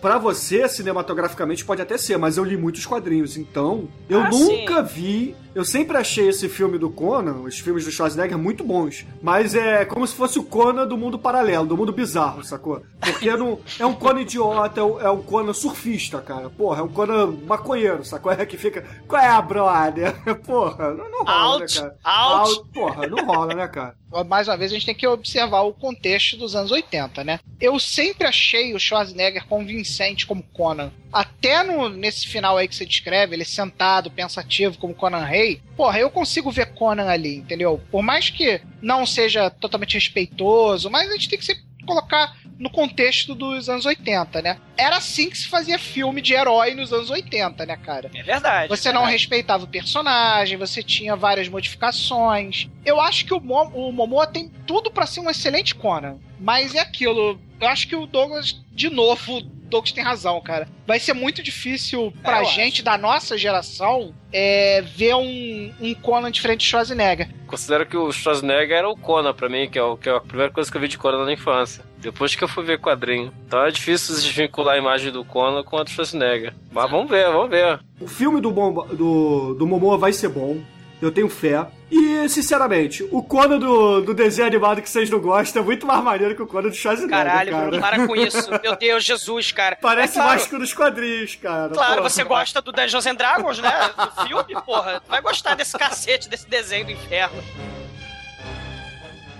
Pra 0.00 0.18
você, 0.18 0.68
cinematograficamente, 0.68 1.64
pode 1.64 1.82
até 1.82 1.98
ser, 1.98 2.16
mas 2.18 2.36
eu 2.36 2.44
li 2.44 2.56
muitos 2.56 2.86
quadrinhos, 2.86 3.36
então 3.36 3.88
eu 4.08 4.20
Ah, 4.20 4.28
nunca 4.28 4.82
vi 4.82 5.34
Eu 5.54 5.64
sempre 5.64 5.96
achei 5.96 6.28
esse 6.28 6.48
filme 6.48 6.78
do 6.78 6.90
Conan, 6.90 7.42
os 7.42 7.58
filmes 7.60 7.84
do 7.84 7.90
Schwarzenegger, 7.90 8.36
muito 8.36 8.64
bons. 8.64 9.06
Mas 9.22 9.54
é 9.54 9.84
como 9.84 10.06
se 10.06 10.14
fosse 10.14 10.38
o 10.38 10.42
Conan 10.42 10.86
do 10.86 10.98
mundo 10.98 11.18
paralelo, 11.18 11.66
do 11.66 11.76
mundo 11.76 11.92
bizarro, 11.92 12.42
sacou? 12.42 12.82
Porque 13.00 13.30
não, 13.36 13.60
é 13.78 13.86
um 13.86 13.94
Conan 13.94 14.20
idiota, 14.22 14.80
é 14.80 14.82
um, 14.82 15.00
é 15.00 15.10
um 15.10 15.22
Conan 15.22 15.52
surfista, 15.52 16.20
cara. 16.20 16.50
Porra, 16.50 16.80
é 16.80 16.82
um 16.82 16.88
Conan 16.88 17.26
maconheiro, 17.46 18.04
sacou? 18.04 18.32
É 18.32 18.44
que 18.44 18.56
fica. 18.56 18.84
Qual 19.06 19.20
é 19.22 19.28
a 19.28 19.40
brother? 19.40 20.12
Porra, 20.44 20.92
não, 20.92 21.08
não 21.08 21.24
rola, 21.24 21.62
Out, 21.62 21.74
né, 21.76 21.80
cara? 21.80 21.98
out. 22.02 22.64
Porra, 22.72 23.06
não 23.06 23.24
rola, 23.24 23.54
né, 23.54 23.68
cara? 23.68 23.94
mais 24.22 24.46
uma 24.46 24.56
vez, 24.56 24.70
a 24.70 24.74
gente 24.74 24.86
tem 24.86 24.94
que 24.94 25.06
observar 25.06 25.62
o 25.62 25.72
contexto 25.72 26.36
dos 26.36 26.54
anos 26.54 26.70
80, 26.70 27.24
né? 27.24 27.40
Eu 27.60 27.80
sempre 27.80 28.28
achei 28.28 28.72
o 28.72 28.78
Schwarzenegger 28.78 29.46
convincente 29.46 30.26
como 30.26 30.42
Conan. 30.52 30.92
Até 31.12 31.64
no, 31.64 31.88
nesse 31.88 32.28
final 32.28 32.56
aí 32.56 32.68
que 32.68 32.76
você 32.76 32.86
descreve, 32.86 33.34
ele 33.34 33.44
sentado, 33.44 34.10
pensativo, 34.10 34.78
como 34.78 34.94
Conan 34.94 35.24
Rei. 35.44 35.60
Porra, 35.76 35.98
eu 35.98 36.10
consigo 36.10 36.50
ver 36.50 36.72
Conan 36.74 37.08
ali, 37.08 37.36
entendeu? 37.36 37.80
Por 37.90 38.02
mais 38.02 38.30
que 38.30 38.60
não 38.80 39.04
seja 39.04 39.50
totalmente 39.50 39.94
respeitoso, 39.94 40.90
mas 40.90 41.08
a 41.10 41.12
gente 41.12 41.28
tem 41.28 41.38
que 41.38 41.44
se 41.44 41.62
colocar 41.86 42.34
no 42.58 42.70
contexto 42.70 43.34
dos 43.34 43.68
anos 43.68 43.84
80, 43.84 44.40
né? 44.40 44.58
Era 44.76 44.96
assim 44.96 45.28
que 45.28 45.36
se 45.36 45.48
fazia 45.48 45.78
filme 45.78 46.22
de 46.22 46.32
herói 46.32 46.74
nos 46.74 46.92
anos 46.92 47.10
80, 47.10 47.66
né, 47.66 47.76
cara? 47.76 48.10
É 48.14 48.22
verdade. 48.22 48.68
Você 48.68 48.88
é 48.88 48.92
não 48.92 49.02
verdade. 49.02 49.18
respeitava 49.18 49.64
o 49.64 49.68
personagem, 49.68 50.56
você 50.56 50.82
tinha 50.82 51.16
várias 51.16 51.48
modificações. 51.48 52.68
Eu 52.84 53.00
acho 53.00 53.24
que 53.26 53.34
o, 53.34 53.40
Mo 53.40 53.70
o 53.74 53.92
Momoa 53.92 54.26
tem 54.26 54.50
tudo 54.66 54.90
pra 54.90 55.06
ser 55.06 55.20
um 55.20 55.30
excelente 55.30 55.74
Conan. 55.74 56.18
Mas 56.38 56.74
é 56.74 56.80
aquilo. 56.80 57.38
Eu 57.60 57.68
acho 57.68 57.88
que 57.88 57.96
o 57.96 58.06
Douglas, 58.06 58.60
de 58.72 58.88
novo, 58.90 59.42
Douglas 59.64 59.92
tem 59.92 60.04
razão, 60.04 60.40
cara. 60.40 60.68
Vai 60.86 61.00
ser 61.00 61.12
muito 61.14 61.42
difícil 61.42 62.12
pra 62.22 62.42
É, 62.42 62.44
gente 62.44 62.82
da 62.82 62.96
nossa 62.98 63.36
geração 63.36 64.14
é, 64.32 64.82
ver 64.82 65.14
um, 65.14 65.72
um 65.80 65.94
Conan 65.94 66.30
diferente 66.30 66.60
de 66.60 66.66
Schwarzenegger. 66.66 67.28
Considero 67.46 67.86
que 67.86 67.96
o 67.96 68.12
Schwarzenegger 68.12 68.78
era 68.78 68.88
o 68.88 68.96
Conan 68.96 69.32
pra 69.32 69.48
mim, 69.48 69.68
que 69.68 69.78
é, 69.78 69.82
o, 69.82 69.96
que 69.96 70.08
é 70.08 70.12
a 70.16 70.20
primeira 70.20 70.52
coisa 70.52 70.70
que 70.70 70.76
eu 70.76 70.80
vi 70.80 70.88
de 70.88 70.98
Conan 70.98 71.24
na 71.24 71.32
infância. 71.32 71.84
Depois 71.98 72.34
que 72.36 72.44
eu 72.44 72.48
fui 72.48 72.64
ver 72.64 72.78
quadrinho. 72.78 73.32
Então 73.46 73.64
é 73.64 73.70
difícil 73.70 74.14
desvincular 74.14 74.74
a 74.74 74.78
imagem 74.78 75.10
do 75.10 75.24
Conan 75.24 75.62
com 75.62 75.78
a 75.78 75.82
do 75.82 75.90
Schwarzenegger. 75.90 76.52
Mas 76.70 76.90
vamos 76.90 77.08
ver, 77.10 77.26
vamos 77.32 77.48
ver. 77.50 77.80
O 78.00 78.06
filme 78.06 78.40
do, 78.40 78.50
Bomba, 78.50 78.86
do, 78.94 79.54
do 79.54 79.66
Momoa 79.66 79.96
vai 79.96 80.12
ser 80.12 80.28
bom. 80.28 80.58
Eu 81.02 81.12
tenho 81.12 81.28
fé. 81.28 81.66
E, 81.90 82.28
sinceramente, 82.28 83.06
o 83.12 83.22
Conan 83.22 83.58
do, 83.58 84.00
do 84.00 84.14
desenho 84.14 84.48
animado 84.48 84.80
que 84.80 84.88
vocês 84.88 85.10
não 85.10 85.20
gostam 85.20 85.62
é 85.62 85.64
muito 85.64 85.86
mais 85.86 86.02
maneiro 86.02 86.34
que 86.34 86.42
o 86.42 86.46
Conan 86.46 86.68
do 86.68 86.74
Schwarzenegger, 86.74 87.16
Caralho, 87.16 87.50
cara. 87.52 87.66
Bruno, 87.66 87.80
para 87.82 88.06
com 88.06 88.16
isso. 88.16 88.50
Meu 88.62 88.74
Deus, 88.76 89.04
Jesus, 89.04 89.52
cara. 89.52 89.76
Parece 89.80 90.14
É 90.14 90.22
claro, 90.22 90.30
mais 90.30 90.46
que 90.46 90.56
o 90.56 90.58
dos 90.58 90.72
quadrinhos, 90.72 91.36
cara. 91.36 91.68
Claro, 91.68 91.96
Porra. 91.96 92.08
você 92.08 92.24
gosta 92.24 92.62
do 92.62 92.72
Dungeons 92.72 93.06
and 93.06 93.14
Dragons, 93.16 93.58
né? 93.58 93.90
Do 93.96 94.26
filme, 94.26 94.62
porra. 94.64 95.02
Vai 95.08 95.20
gostar 95.20 95.54
desse 95.54 95.76
cacete, 95.76 96.28
desse 96.28 96.48
desenho 96.48 96.86
do 96.86 96.92
inferno. 96.92 97.42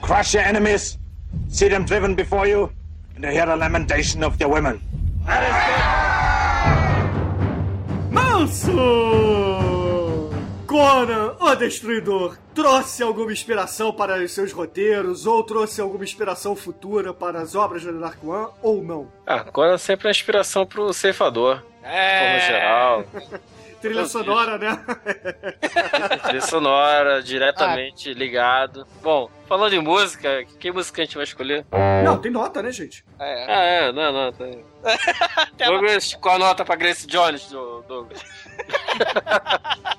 Crush 0.02 0.34
your 0.36 0.46
enemies, 0.46 0.98
see 1.48 1.68
them 1.70 1.84
driven 1.84 2.14
before 2.14 2.46
you, 2.48 2.70
and 3.16 3.24
hear 3.26 3.46
the 3.46 3.56
lamentation 3.56 4.22
of 4.22 4.36
their 4.36 4.50
women. 4.50 4.80
Manso! 8.10 9.53
Conan, 10.74 11.36
o 11.38 11.54
Destruidor, 11.54 12.36
trouxe 12.52 13.00
alguma 13.00 13.32
inspiração 13.32 13.92
para 13.92 14.16
os 14.16 14.32
seus 14.32 14.50
roteiros 14.50 15.24
ou 15.24 15.40
trouxe 15.44 15.80
alguma 15.80 16.02
inspiração 16.02 16.56
futura 16.56 17.14
para 17.14 17.38
as 17.40 17.54
obras 17.54 17.84
do 17.84 18.00
Dark 18.00 18.18
One 18.24 18.48
ou 18.60 18.82
não? 18.82 19.06
Ah, 19.24 19.44
Conan 19.44 19.78
sempre 19.78 20.08
é 20.08 20.10
inspiração 20.10 20.66
pro 20.66 20.92
ceifador. 20.92 21.58
De 21.58 21.62
forma 21.84 21.94
É. 21.94 22.40
geral. 22.40 23.04
Trilha 23.80 24.06
sonora, 24.06 24.56
né? 24.58 24.82
Trilha 26.24 26.40
sonora, 26.40 27.22
diretamente 27.22 28.12
ligado. 28.14 28.84
Bom, 29.02 29.30
falando 29.46 29.74
em 29.74 29.80
música, 29.80 30.42
que 30.58 30.72
música 30.72 31.02
a 31.02 31.04
gente 31.04 31.14
vai 31.16 31.24
escolher? 31.24 31.66
Não, 32.02 32.16
tem 32.18 32.32
nota, 32.32 32.62
né, 32.62 32.72
gente? 32.72 33.04
É. 33.20 33.44
Ah, 33.46 33.62
é, 33.62 33.92
não, 33.92 34.10
não. 34.12 34.32
Tem... 34.32 34.64
Até 35.36 35.66
ela- 35.66 35.74
Douglas, 35.78 36.14
qual 36.14 36.36
a 36.36 36.38
nota 36.38 36.64
pra 36.64 36.74
Grace 36.76 37.06
Jones, 37.06 37.46
do- 37.50 37.84
Douglas? 37.86 38.20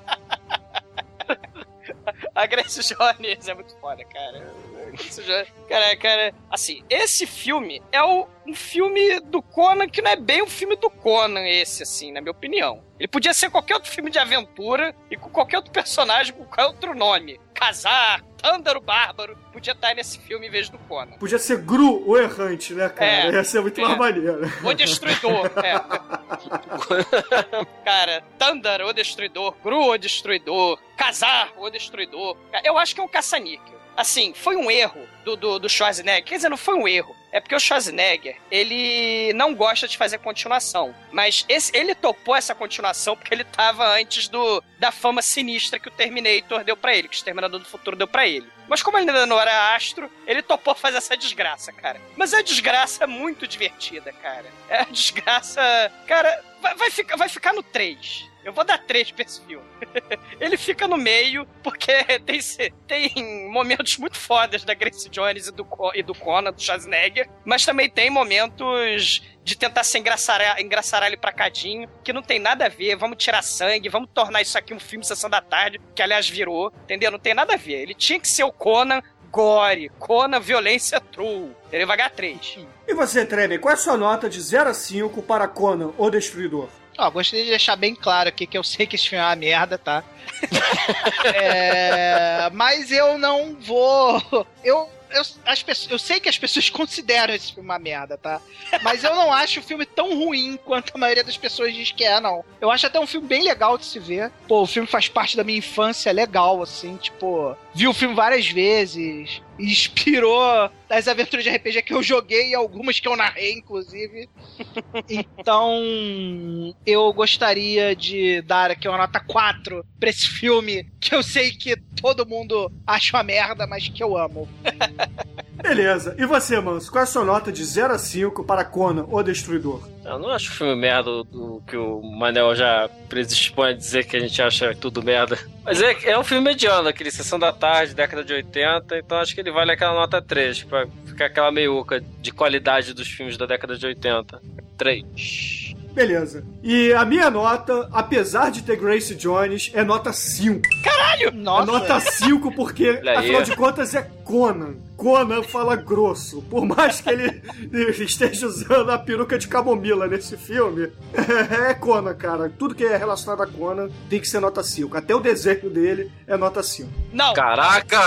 A 2.36 2.46
Grace 2.46 2.82
Jones 2.94 3.48
é 3.48 3.54
muito 3.54 3.74
foda, 3.80 4.04
cara. 4.04 4.54
A 4.86 4.90
Grace 4.90 5.22
Jones- 5.22 5.48
Cara, 5.68 5.96
cara, 5.96 6.34
assim, 6.50 6.82
esse 6.88 7.26
filme 7.26 7.82
é 7.90 8.02
o, 8.02 8.26
um 8.46 8.54
filme 8.54 9.20
do 9.20 9.42
Conan 9.42 9.88
que 9.88 10.00
não 10.00 10.10
é 10.12 10.16
bem 10.16 10.42
um 10.42 10.46
filme 10.48 10.76
do 10.76 10.88
Conan, 10.88 11.44
esse, 11.46 11.82
assim, 11.82 12.12
na 12.12 12.20
minha 12.20 12.30
opinião. 12.30 12.82
Ele 12.98 13.08
podia 13.08 13.34
ser 13.34 13.50
qualquer 13.50 13.74
outro 13.74 13.90
filme 13.90 14.10
de 14.10 14.18
aventura 14.18 14.94
e 15.10 15.16
com 15.16 15.28
qualquer 15.28 15.56
outro 15.58 15.72
personagem 15.72 16.32
com 16.32 16.44
qualquer 16.44 16.66
outro 16.66 16.94
nome. 16.94 17.38
Casar, 17.52 18.22
Tândaro 18.40 18.80
Bárbaro, 18.80 19.36
podia 19.52 19.72
estar 19.72 19.92
nesse 19.94 20.18
filme 20.20 20.46
em 20.46 20.50
vez 20.50 20.68
do 20.68 20.78
Conan. 20.78 21.12
Podia 21.18 21.38
ser 21.38 21.58
Gru, 21.58 22.08
o 22.08 22.16
errante, 22.16 22.72
né, 22.74 22.88
cara? 22.88 23.10
É. 23.10 23.30
Ia 23.32 23.44
ser 23.44 23.60
muito 23.60 23.80
É. 23.80 23.84
mais 23.84 23.98
maneiro. 23.98 24.40
O 24.62 24.72
Destruidor, 24.72 25.50
é. 25.64 25.74
Cara, 27.84 28.22
Thunder, 28.38 28.82
o 28.86 28.92
Destruidor, 28.92 29.54
Gru, 29.62 29.90
o 29.90 29.98
Destruidor, 29.98 30.78
Casar, 30.96 31.52
o 31.56 31.68
Destruidor. 31.70 32.36
Eu 32.64 32.78
acho 32.78 32.94
que 32.94 33.00
é 33.00 33.04
um 33.04 33.08
caça-níquel. 33.08 33.75
Assim, 33.96 34.34
foi 34.34 34.56
um 34.56 34.70
erro 34.70 35.08
do, 35.24 35.36
do, 35.36 35.58
do 35.58 35.68
Schwarzenegger. 35.68 36.24
Quer 36.24 36.36
dizer, 36.36 36.48
não 36.48 36.56
foi 36.56 36.74
um 36.74 36.86
erro. 36.86 37.16
É 37.32 37.40
porque 37.40 37.54
o 37.54 37.60
Schwarzenegger, 37.60 38.36
ele 38.50 39.32
não 39.34 39.54
gosta 39.54 39.88
de 39.88 39.96
fazer 39.96 40.18
continuação. 40.18 40.94
Mas 41.10 41.44
esse, 41.48 41.76
ele 41.76 41.94
topou 41.94 42.36
essa 42.36 42.54
continuação 42.54 43.16
porque 43.16 43.34
ele 43.34 43.44
tava 43.44 43.86
antes 43.88 44.28
do 44.28 44.62
da 44.78 44.92
fama 44.92 45.22
sinistra 45.22 45.78
que 45.78 45.88
o 45.88 45.90
Terminator 45.90 46.62
deu 46.62 46.76
pra 46.76 46.94
ele, 46.94 47.08
que 47.08 47.14
o 47.14 47.18
Exterminador 47.18 47.58
do 47.58 47.66
Futuro 47.66 47.96
deu 47.96 48.06
pra 48.06 48.26
ele. 48.26 48.46
Mas 48.68 48.82
como 48.82 48.98
ele 48.98 49.08
ainda 49.08 49.26
não 49.26 49.40
era 49.40 49.74
astro, 49.74 50.10
ele 50.26 50.42
topou 50.42 50.74
fazer 50.74 50.98
essa 50.98 51.16
desgraça, 51.16 51.72
cara. 51.72 52.00
Mas 52.16 52.32
é 52.32 52.42
desgraça 52.42 53.06
muito 53.06 53.46
divertida, 53.46 54.12
cara. 54.12 54.46
É 54.68 54.80
a 54.80 54.84
desgraça. 54.84 55.60
Cara, 56.06 56.44
vai, 56.60 56.74
vai 56.74 56.90
ficar, 56.90 57.16
vai 57.16 57.28
ficar 57.28 57.52
no 57.52 57.62
3. 57.62 58.28
Eu 58.46 58.52
vou 58.52 58.62
dar 58.62 58.78
3 58.78 59.10
pra 59.10 59.24
esse 59.24 59.40
filme. 59.40 59.66
Ele 60.40 60.56
fica 60.56 60.86
no 60.86 60.96
meio, 60.96 61.44
porque 61.64 61.92
tem, 62.24 62.40
tem 62.86 63.50
momentos 63.50 63.98
muito 63.98 64.16
fodas 64.16 64.62
da 64.62 64.72
Grace 64.72 65.08
Jones 65.08 65.48
e 65.48 65.52
do, 65.52 65.66
e 65.92 66.00
do 66.00 66.14
Conan, 66.14 66.52
do 66.52 66.62
Schwarzenegger, 66.62 67.28
mas 67.44 67.66
também 67.66 67.90
tem 67.90 68.08
momentos 68.08 69.20
de 69.42 69.58
tentar 69.58 69.82
se 69.82 69.98
engraçar, 69.98 70.60
engraçar 70.60 71.02
ele 71.04 71.16
pra 71.16 71.32
cadinho, 71.32 71.88
que 72.04 72.12
não 72.12 72.22
tem 72.22 72.38
nada 72.38 72.66
a 72.66 72.68
ver, 72.68 72.94
vamos 72.94 73.18
tirar 73.18 73.42
sangue, 73.42 73.88
vamos 73.88 74.10
tornar 74.14 74.42
isso 74.42 74.56
aqui 74.56 74.72
um 74.72 74.78
filme 74.78 75.04
Sessão 75.04 75.28
da 75.28 75.40
Tarde, 75.40 75.80
que 75.92 76.00
aliás 76.00 76.28
virou, 76.28 76.72
entendeu? 76.84 77.10
Não 77.10 77.18
tem 77.18 77.34
nada 77.34 77.54
a 77.54 77.56
ver. 77.56 77.82
Ele 77.82 77.94
tinha 77.94 78.20
que 78.20 78.28
ser 78.28 78.44
o 78.44 78.52
Conan 78.52 79.02
gore, 79.28 79.90
Conan 79.98 80.38
violência 80.38 81.00
true. 81.00 81.50
Ele 81.72 81.84
vai 81.84 81.96
ganhar 81.96 82.10
3. 82.10 82.58
E 82.86 82.94
você, 82.94 83.26
Treme, 83.26 83.58
qual 83.58 83.72
é 83.72 83.74
a 83.74 83.76
sua 83.76 83.96
nota 83.96 84.28
de 84.28 84.40
0 84.40 84.70
a 84.70 84.74
5 84.74 85.20
para 85.22 85.48
Conan, 85.48 85.92
o 85.98 86.08
Destruidor? 86.08 86.68
Ó, 86.98 87.10
gostaria 87.10 87.44
de 87.44 87.50
deixar 87.50 87.76
bem 87.76 87.94
claro 87.94 88.28
aqui 88.28 88.46
que 88.46 88.56
eu 88.56 88.64
sei 88.64 88.86
que 88.86 88.96
esse 88.96 89.08
filme 89.08 89.22
é 89.22 89.26
uma 89.26 89.36
merda, 89.36 89.78
tá? 89.78 90.02
É, 91.24 92.50
mas 92.52 92.90
eu 92.90 93.18
não 93.18 93.56
vou. 93.60 94.46
Eu, 94.62 94.88
eu, 95.10 95.22
as 95.44 95.62
pessoas, 95.62 95.90
eu 95.90 95.98
sei 95.98 96.20
que 96.20 96.28
as 96.28 96.38
pessoas 96.38 96.68
consideram 96.70 97.34
esse 97.34 97.52
filme 97.52 97.68
uma 97.68 97.78
merda, 97.78 98.16
tá? 98.16 98.40
Mas 98.82 99.02
eu 99.04 99.14
não 99.14 99.32
acho 99.32 99.60
o 99.60 99.62
filme 99.62 99.86
tão 99.86 100.16
ruim 100.18 100.58
quanto 100.64 100.92
a 100.94 100.98
maioria 100.98 101.24
das 101.24 101.36
pessoas 101.36 101.74
diz 101.74 101.92
que 101.92 102.04
é, 102.04 102.20
não. 102.20 102.44
Eu 102.60 102.70
acho 102.70 102.86
até 102.86 102.98
um 103.00 103.06
filme 103.06 103.26
bem 103.26 103.42
legal 103.42 103.78
de 103.78 103.86
se 103.86 103.98
ver. 103.98 104.30
Pô, 104.46 104.62
o 104.62 104.66
filme 104.66 104.88
faz 104.88 105.08
parte 105.08 105.36
da 105.36 105.44
minha 105.44 105.58
infância 105.58 106.12
legal, 106.12 106.62
assim, 106.62 106.96
tipo. 106.96 107.56
Vi 107.74 107.88
o 107.88 107.94
filme 107.94 108.14
várias 108.14 108.48
vezes. 108.48 109.42
Inspirou 109.60 110.70
das 110.88 111.08
aventuras 111.08 111.44
de 111.44 111.50
RPG 111.50 111.82
que 111.82 111.94
eu 111.94 112.02
joguei 112.02 112.50
e 112.50 112.54
algumas 112.54 113.00
que 113.00 113.08
eu 113.08 113.16
narrei, 113.16 113.52
inclusive. 113.52 114.28
Então, 115.08 116.74
eu 116.84 117.12
gostaria 117.12 117.94
de 117.94 118.42
dar 118.42 118.70
aqui 118.70 118.88
uma 118.88 118.98
nota 118.98 119.20
4 119.20 119.84
pra 120.00 120.10
esse 120.10 120.26
filme 120.26 120.86
que 121.00 121.14
eu 121.14 121.22
sei 121.22 121.52
que 121.52 121.76
todo 122.00 122.26
mundo 122.26 122.72
acha 122.86 123.16
uma 123.16 123.22
merda, 123.22 123.66
mas 123.66 123.88
que 123.88 124.02
eu 124.02 124.16
amo. 124.16 124.48
Beleza. 125.62 126.14
E 126.18 126.26
você, 126.26 126.60
Manso, 126.60 126.90
qual 126.90 127.00
é 127.00 127.04
a 127.04 127.06
sua 127.06 127.24
nota 127.24 127.50
de 127.50 127.64
0 127.64 127.94
a 127.94 127.98
5 127.98 128.44
para 128.44 128.64
Conan, 128.64 129.06
o 129.08 129.22
Destruidor? 129.22 129.88
Eu 130.04 130.18
não 130.18 130.30
acho 130.30 130.52
o 130.52 130.54
filme 130.54 130.76
merda 130.76 131.24
do 131.24 131.62
que 131.66 131.76
o 131.76 132.00
Manel 132.02 132.54
já 132.54 132.88
predispõe 133.08 133.70
a 133.70 133.72
dizer 133.72 134.06
que 134.06 134.16
a 134.16 134.20
gente 134.20 134.40
acha 134.40 134.74
tudo 134.74 135.02
merda. 135.02 135.38
Mas 135.64 135.80
é, 135.82 136.10
é 136.10 136.18
um 136.18 136.22
filme 136.22 136.44
mediano, 136.44 136.88
aquele 136.88 137.10
Sessão 137.10 137.38
da 137.38 137.52
Tarde, 137.52 137.94
década 137.94 138.22
de 138.22 138.32
80, 138.32 138.98
então 138.98 139.18
acho 139.18 139.34
que 139.34 139.40
ele 139.40 139.50
vale 139.50 139.72
aquela 139.72 139.94
nota 139.94 140.22
3, 140.22 140.62
pra 140.64 140.86
ficar 141.06 141.26
aquela 141.26 141.50
meiuca 141.50 142.00
de 142.20 142.30
qualidade 142.30 142.94
dos 142.94 143.08
filmes 143.08 143.36
da 143.36 143.46
década 143.46 143.76
de 143.76 143.86
80. 143.86 144.40
3. 144.76 145.74
Beleza. 145.96 146.44
E 146.62 146.92
a 146.92 147.06
minha 147.06 147.30
nota, 147.30 147.88
apesar 147.90 148.50
de 148.50 148.62
ter 148.62 148.76
Grace 148.76 149.14
Jones, 149.14 149.70
é 149.72 149.82
nota 149.82 150.12
5. 150.12 150.60
Caralho! 150.84 151.28
É 151.28 151.30
nota 151.30 151.98
5 151.98 152.52
porque, 152.52 153.00
afinal 153.16 153.42
de 153.42 153.56
contas, 153.56 153.94
é 153.94 154.02
Conan. 154.22 154.74
Conan 154.96 155.42
fala 155.42 155.76
grosso. 155.76 156.42
Por 156.42 156.64
mais 156.64 157.00
que 157.00 157.10
ele 157.10 157.42
esteja 158.02 158.46
usando 158.46 158.90
a 158.90 158.98
peruca 158.98 159.38
de 159.38 159.46
camomila 159.46 160.06
nesse 160.06 160.36
filme, 160.36 160.90
é 161.68 161.74
Conan, 161.74 162.14
cara. 162.14 162.48
Tudo 162.48 162.74
que 162.74 162.84
é 162.84 162.96
relacionado 162.96 163.42
a 163.42 163.46
Conan 163.46 163.88
tem 164.08 164.20
que 164.20 164.28
ser 164.28 164.40
nota 164.40 164.62
5. 164.62 164.96
Até 164.96 165.14
o 165.14 165.20
desenho 165.20 165.68
dele 165.70 166.10
é 166.26 166.36
nota 166.36 166.62
5. 166.62 166.90
Não, 167.12 167.34
Caraca! 167.34 168.00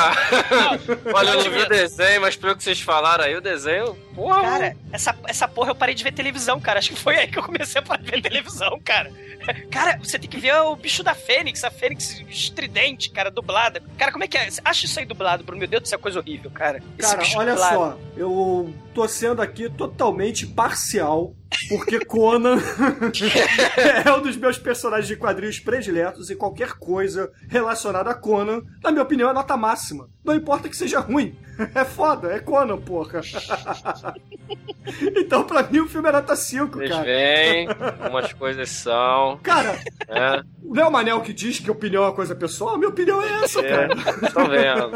Olha, 1.14 1.30
eu 1.32 1.44
não 1.44 1.52
vi 1.52 1.62
o 1.62 1.70
desenho, 1.70 2.22
mas 2.22 2.36
pelo 2.36 2.56
que 2.56 2.64
vocês 2.64 2.82
falaram 2.82 3.24
aí, 3.24 3.36
o 3.36 3.42
desenho. 3.42 3.96
Porra! 4.16 4.42
Cara, 4.42 4.78
essa, 4.92 5.16
essa 5.28 5.48
porra 5.48 5.72
eu 5.72 5.76
parei 5.76 5.96
de 5.96 6.04
ver 6.04 6.12
televisão, 6.12 6.60
cara. 6.60 6.80
Acho 6.80 6.90
que 6.90 7.00
foi 7.00 7.16
aí 7.16 7.28
que 7.28 7.38
eu 7.38 7.44
comecei 7.44 7.80
a 7.80 7.84
parar 7.84 8.02
de 8.02 8.12
ver 8.12 8.22
televisão, 8.22 8.80
cara. 8.84 9.12
Cara, 9.72 9.98
você 9.98 10.20
tem 10.20 10.30
que 10.30 10.38
ver 10.38 10.54
o 10.56 10.76
bicho 10.76 11.04
da 11.04 11.14
Fênix, 11.16 11.64
a 11.64 11.72
Fênix 11.72 12.22
estridente, 12.30 13.10
cara, 13.10 13.32
dublada. 13.32 13.82
Cara, 13.98 14.12
como 14.12 14.24
é 14.24 14.28
que 14.28 14.38
é? 14.38 14.50
Acha 14.64 14.86
isso 14.86 15.00
aí 15.00 15.06
dublado, 15.06 15.44
Bruno? 15.44 15.60
Meu 15.60 15.68
Deus 15.68 15.84
do 15.84 15.88
céu, 15.88 16.00
coisa 16.00 16.20
horrível, 16.20 16.52
cara. 16.52 16.79
Cara, 16.98 17.18
bicho 17.18 17.38
olha 17.38 17.52
dublado. 17.54 17.76
só, 17.76 17.98
eu 18.18 18.74
tô 19.00 19.08
sendo 19.08 19.42
aqui 19.42 19.70
totalmente 19.70 20.46
parcial, 20.46 21.34
porque 21.70 22.04
Conan 22.04 22.58
é 24.06 24.12
um 24.12 24.22
dos 24.22 24.36
meus 24.36 24.58
personagens 24.58 25.08
de 25.08 25.16
quadrinhos 25.16 25.58
prediletos 25.58 26.30
e 26.30 26.36
qualquer 26.36 26.74
coisa 26.74 27.32
relacionada 27.48 28.10
a 28.10 28.14
Conan, 28.14 28.62
na 28.84 28.92
minha 28.92 29.04
opinião, 29.04 29.30
é 29.30 29.34
nota 29.34 29.56
máxima. 29.56 30.10
Não 30.22 30.36
importa 30.36 30.68
que 30.68 30.76
seja 30.76 31.00
ruim. 31.00 31.34
É 31.74 31.86
foda, 31.86 32.30
é 32.34 32.40
Conan, 32.40 32.78
porra. 32.78 33.22
Então, 35.16 35.44
pra 35.44 35.62
mim, 35.64 35.80
o 35.82 35.88
filme 35.88 36.10
é 36.10 36.12
nota 36.12 36.36
5, 36.36 36.78
Vocês 36.78 36.90
cara. 36.90 37.04
veem, 37.04 37.68
umas 38.10 38.34
coisas 38.34 38.70
são. 38.70 39.38
Cara, 39.44 39.74
né? 40.08 40.42
não 40.64 40.84
é 40.84 40.88
o 40.88 40.92
Manel 40.92 41.22
que 41.22 41.32
diz 41.32 41.60
que 41.60 41.70
opinião 41.70 42.04
é 42.04 42.08
uma 42.08 42.14
coisa 42.14 42.34
pessoal? 42.36 42.76
Minha 42.78 42.90
opinião 42.90 43.22
é 43.22 43.44
essa, 43.44 43.60
É, 43.62 43.88
cara. 43.88 43.94
estão 44.26 44.48
vendo. 44.48 44.92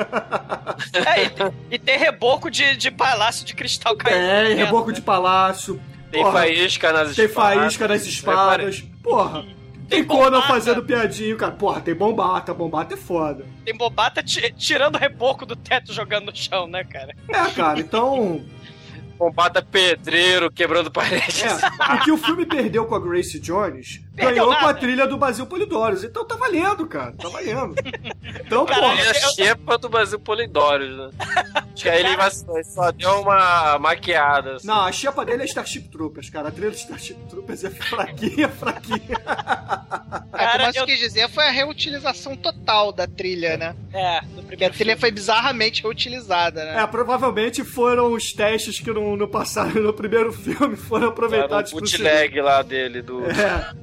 É, 1.07 1.23
e, 1.25 1.29
tem- 1.29 1.53
e 1.71 1.77
tem 1.79 1.97
reboco 1.97 2.49
de, 2.49 2.75
de 2.75 2.89
palácio 2.89 3.45
de 3.45 3.53
cristal 3.53 3.92
caindo. 3.95 4.47
Tem 4.47 4.55
reboco 4.55 4.91
de 4.91 5.01
palácio. 5.01 5.79
Tem 6.11 6.21
porra, 6.21 6.33
faísca 6.33 6.93
nas 6.93 7.15
Tem 7.15 7.25
espadas. 7.25 7.57
faísca 7.59 7.87
nas 7.87 8.05
espadas. 8.05 8.81
Porra. 9.01 9.41
Tem 9.89 9.99
Tem 9.99 10.03
Conan 10.05 10.25
bombata. 10.31 10.47
fazendo 10.47 10.83
piadinho, 10.83 11.35
cara. 11.37 11.51
Porra, 11.51 11.81
tem 11.81 11.93
bombata. 11.93 12.53
Bombata 12.53 12.93
é 12.93 12.97
foda. 12.97 13.45
Tem 13.65 13.75
bobata 13.75 14.23
ti- 14.23 14.53
tirando 14.57 14.97
reboco 14.97 15.45
do 15.45 15.55
teto 15.55 15.91
jogando 15.93 16.27
no 16.27 16.35
chão, 16.35 16.67
né, 16.67 16.83
cara? 16.83 17.13
É, 17.29 17.49
cara, 17.51 17.79
então. 17.79 18.41
Combata 19.17 19.61
pedreiro, 19.61 20.51
quebrando 20.51 20.89
paredes. 20.91 21.43
É, 21.43 21.93
o 21.95 21.99
que 22.03 22.11
o 22.11 22.17
filme 22.17 22.45
perdeu 22.45 22.85
com 22.85 22.95
a 22.95 22.99
Grace 22.99 23.39
Jones 23.39 24.01
Ganhou 24.15 24.47
com 24.47 24.53
a 24.53 24.61
nada. 24.61 24.79
trilha 24.79 25.07
do 25.07 25.17
Basil 25.17 25.45
Polidórios. 25.47 26.03
Então 26.03 26.23
tá 26.23 26.35
valendo, 26.35 26.85
cara. 26.85 27.13
Tá 27.13 27.29
valendo. 27.29 27.73
Então, 28.45 28.65
porra. 28.65 28.93
a 28.93 29.13
xepa 29.13 29.77
do 29.77 29.89
Brasil 29.89 30.19
Polidórios, 30.19 30.95
né? 30.97 31.09
Acho 31.73 31.83
que 31.83 31.89
aí 31.89 31.99
ele 32.05 32.15
vacilou, 32.15 32.63
só 32.63 32.91
deu 32.91 33.21
uma 33.21 33.79
maquiada. 33.79 34.55
assim. 34.57 34.67
Não, 34.67 34.81
a 34.81 34.91
chepa 34.91 35.25
dele 35.25 35.41
é 35.43 35.45
Starship 35.45 35.89
Troopers, 35.89 36.29
cara. 36.29 36.49
A 36.49 36.51
trilha 36.51 36.69
de 36.69 36.77
Starship 36.77 37.15
Troopers 37.29 37.63
é 37.63 37.69
fraquinha, 37.71 38.49
fraquinha. 38.49 39.17
É, 40.33 40.37
Cara, 40.37 40.59
como 40.59 40.73
você 40.73 40.79
eu- 40.79 40.85
quis 40.85 40.99
dizer, 40.99 41.29
foi 41.29 41.47
a 41.47 41.51
reutilização 41.51 42.35
total 42.35 42.91
da 42.91 43.07
trilha, 43.07 43.57
né? 43.57 43.75
É, 43.93 44.21
Porque 44.47 44.63
a 44.65 44.69
trilha 44.69 44.95
filme. 44.95 44.99
foi 44.99 45.11
bizarramente 45.11 45.81
reutilizada, 45.81 46.63
né? 46.65 46.81
É, 46.83 46.87
provavelmente 46.87 47.63
foram 47.63 48.13
os 48.13 48.31
testes 48.33 48.79
que 48.79 48.91
não, 48.91 49.15
não 49.15 49.27
passaram 49.27 49.81
no 49.81 49.93
primeiro 49.93 50.31
filme, 50.33 50.75
foram 50.75 51.03
Era 51.03 51.09
o 51.09 51.13
aproveitados 51.13 51.71
pro 51.73 51.85
segundo. 51.87 52.03
bootleg 52.09 52.41
lá 52.41 52.61
dele, 52.61 53.01
do... 53.01 53.23
É. 53.25 53.73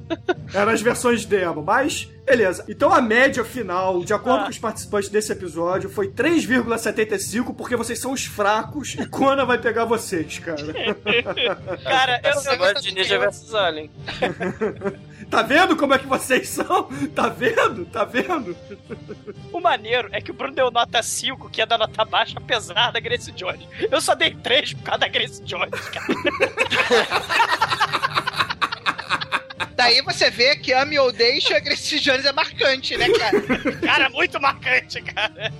Eram 0.53 0.71
as 0.71 0.81
versões 0.81 1.25
demo, 1.25 1.61
mas 1.61 2.07
beleza. 2.25 2.63
Então 2.69 2.93
a 2.93 3.01
média 3.01 3.43
final, 3.43 4.03
de 4.03 4.13
acordo 4.13 4.41
Ah. 4.41 4.43
com 4.45 4.49
os 4.51 4.57
participantes 4.57 5.09
desse 5.09 5.31
episódio, 5.31 5.89
foi 5.89 6.07
3,75, 6.09 7.53
porque 7.53 7.75
vocês 7.75 7.99
são 7.99 8.13
os 8.13 8.25
fracos 8.25 8.95
e 8.97 9.05
Conan 9.05 9.45
vai 9.45 9.57
pegar 9.57 9.83
vocês, 9.85 10.39
cara. 10.39 10.61
Cara, 11.83 12.21
eu, 12.23 12.31
eu, 12.31 12.39
semana 12.39 12.79
de 12.79 12.93
Ninja 12.93 13.19
vs 13.19 13.53
Alien. 13.53 13.91
Tá 15.29 15.41
vendo 15.41 15.75
como 15.75 15.93
é 15.93 15.99
que 15.99 16.07
vocês 16.07 16.47
são? 16.49 16.83
Tá 17.15 17.27
vendo? 17.27 17.85
Tá 17.85 18.03
vendo? 18.05 18.55
o 19.51 19.59
maneiro 19.59 20.09
é 20.11 20.21
que 20.21 20.31
o 20.31 20.33
Bruno 20.33 20.53
deu 20.53 20.69
nota 20.71 21.01
5, 21.03 21.49
que 21.49 21.61
é 21.61 21.65
da 21.65 21.77
nota 21.77 22.03
baixa, 22.05 22.33
apesar 22.37 22.91
da 22.91 22.99
Grace 22.99 23.31
Jones. 23.31 23.65
Eu 23.89 23.99
só 24.01 24.13
dei 24.15 24.33
3 24.35 24.73
por 24.73 24.83
causa 24.83 24.99
da 24.99 25.07
Grace 25.07 25.41
Jones, 25.43 25.71
cara. 25.89 26.05
Daí 29.75 30.01
você 30.01 30.29
vê 30.29 30.55
que 30.55 30.73
Ame 30.73 30.97
ou 30.99 31.11
Deixa, 31.11 31.57
a 31.57 31.59
Grace 31.59 31.99
Jones 31.99 32.25
é 32.25 32.31
marcante, 32.31 32.97
né, 32.97 33.07
cara? 33.09 33.41
Cara, 33.81 34.09
muito 34.09 34.39
marcante, 34.39 35.01
cara. 35.01 35.51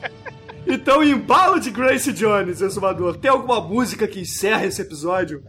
Então, 0.67 1.03
embalo 1.03 1.59
de 1.59 1.71
Grace 1.71 2.13
Jones, 2.13 2.61
exumador, 2.61 3.17
tem 3.17 3.31
alguma 3.31 3.59
música 3.59 4.07
que 4.07 4.19
encerra 4.19 4.65
esse 4.65 4.81
episódio? 4.81 5.43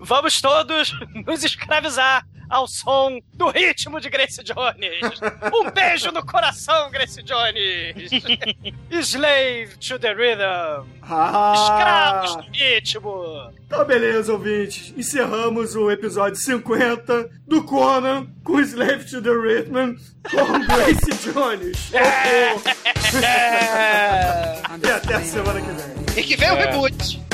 Vamos 0.00 0.40
todos 0.40 0.92
nos 1.26 1.42
escravizar 1.42 2.26
ao 2.48 2.66
som 2.66 3.18
do 3.34 3.48
ritmo 3.50 4.00
de 4.00 4.08
Grace 4.08 4.42
Jones. 4.42 5.20
Um 5.52 5.70
beijo 5.70 6.10
no 6.12 6.24
coração, 6.24 6.90
Grace 6.90 7.22
Jones. 7.22 8.10
Slave 8.90 9.76
to 9.78 9.98
the 9.98 10.12
rhythm. 10.12 10.86
Ah! 11.02 11.54
Escravos 11.56 12.36
do 12.36 12.52
ritmo. 12.52 13.52
Então, 13.66 13.84
beleza, 13.84 14.32
ouvintes. 14.32 14.92
Encerramos 14.96 15.74
o 15.74 15.90
episódio 15.90 16.36
50 16.36 17.28
do 17.46 17.64
Conan 17.64 18.26
com 18.44 18.60
Slave 18.60 19.04
to 19.04 19.20
the 19.20 19.30
Rhythm 19.30 19.96
com 20.30 20.60
Grace 20.66 21.32
Jones. 21.32 21.90
E 24.82 24.90
até 24.90 25.14
a 25.14 25.20
semana 25.22 25.60
que 25.60 25.70
vem. 25.70 26.18
E 26.18 26.22
que 26.22 26.36
vem 26.36 26.50
o 26.50 26.56
reboot. 26.56 27.25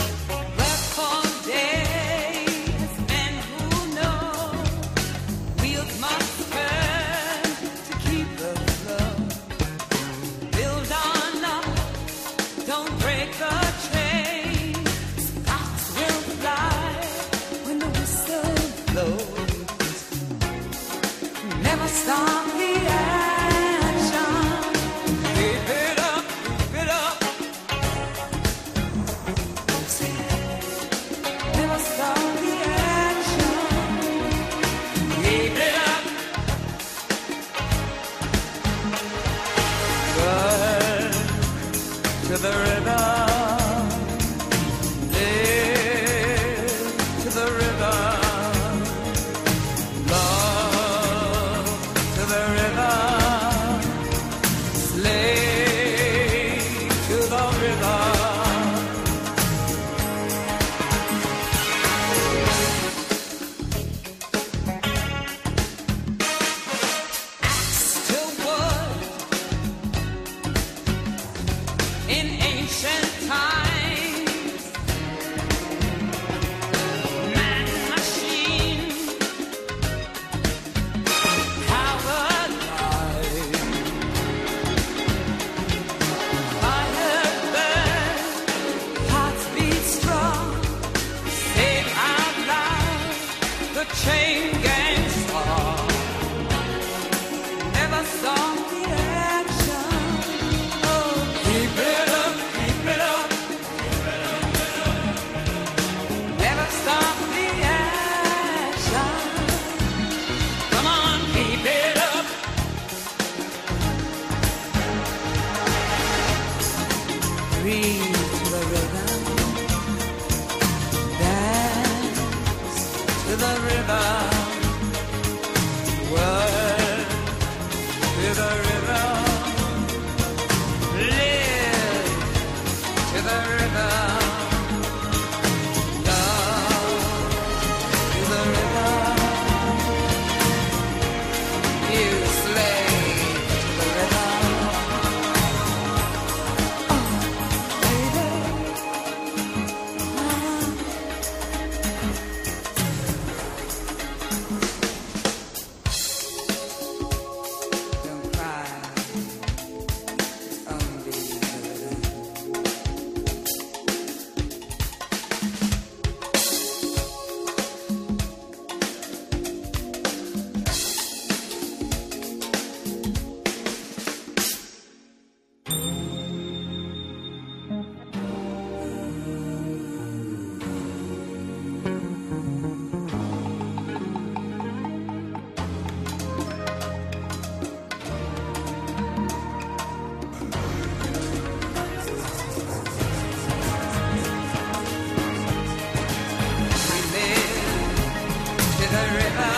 The 198.92 198.98
rhythm, 198.98 199.51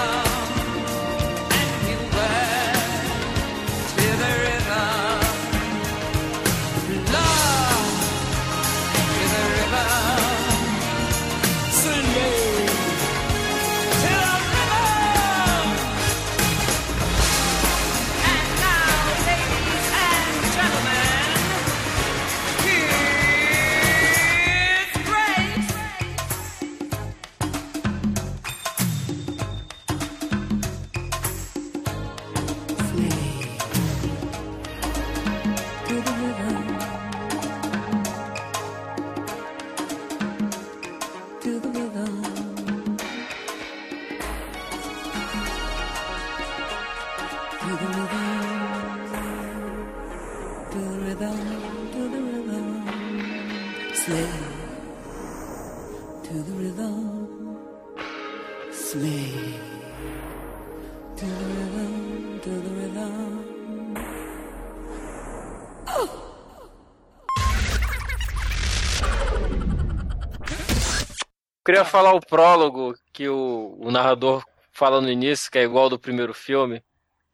Queria 71.85 71.91
falar 71.91 72.13
o 72.15 72.21
prólogo 72.21 72.95
que 73.13 73.29
o, 73.29 73.77
o 73.81 73.91
narrador 73.91 74.45
fala 74.73 75.01
no 75.01 75.11
início, 75.11 75.51
que 75.51 75.59
é 75.59 75.63
igual 75.63 75.85
ao 75.85 75.91
do 75.91 75.99
primeiro 75.99 76.33
filme. 76.35 76.83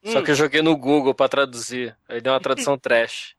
Só 0.05 0.19
Hum. 0.19 0.23
que 0.23 0.31
eu 0.31 0.35
joguei 0.35 0.61
no 0.61 0.75
Google 0.75 1.13
pra 1.13 1.29
traduzir. 1.29 1.95
Aí 2.09 2.19
deu 2.21 2.33
uma 2.33 2.39
tradução 2.39 2.77
trash. 2.79 3.35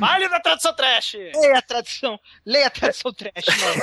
Vale 0.00 0.28
da 0.28 0.40
tradução 0.40 0.74
trash! 0.74 1.12
Leia 1.14 1.58
a 1.58 1.62
tradução. 1.62 2.18
Leia 2.44 2.66
a 2.66 2.70
tradução 2.70 3.12
trash, 3.12 3.46
mano. 3.60 3.82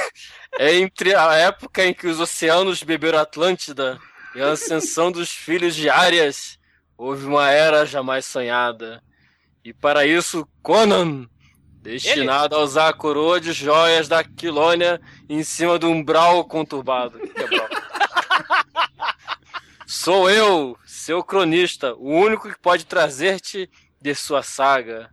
É 0.60 0.76
entre 0.76 1.16
a 1.16 1.34
época 1.36 1.86
em 1.86 1.94
que 1.94 2.06
os 2.08 2.20
oceanos 2.20 2.84
beberam 2.84 3.18
Atlântida 3.20 3.98
e 4.36 4.42
a 4.42 4.52
ascensão 4.52 5.10
dos 5.12 5.30
filhos 5.32 5.74
de 5.76 5.90
Arias, 5.90 6.60
houve 6.98 7.26
uma 7.26 7.50
era 7.50 7.86
jamais 7.86 8.26
sonhada. 8.26 9.02
E 9.64 9.74
para 9.74 10.06
isso, 10.06 10.46
Conan, 10.62 11.28
destinado 11.82 12.56
a 12.56 12.60
usar 12.60 12.90
a 12.90 12.94
coroa 12.94 13.40
de 13.40 13.54
joias 13.54 14.08
da 14.08 14.24
Quilônia 14.24 15.02
em 15.28 15.44
cima 15.44 15.80
do 15.80 15.90
umbral 15.90 16.46
conturbado. 16.46 17.20
Que 17.20 17.56
é. 17.56 17.70
Sou 19.88 20.30
eu, 20.30 20.78
seu 20.86 21.24
cronista, 21.24 21.96
o 21.96 22.12
único 22.12 22.48
que 22.50 22.60
pode 22.60 22.86
trazer-te 22.86 23.68
de 24.00 24.14
sua 24.14 24.44
saga. 24.44 25.10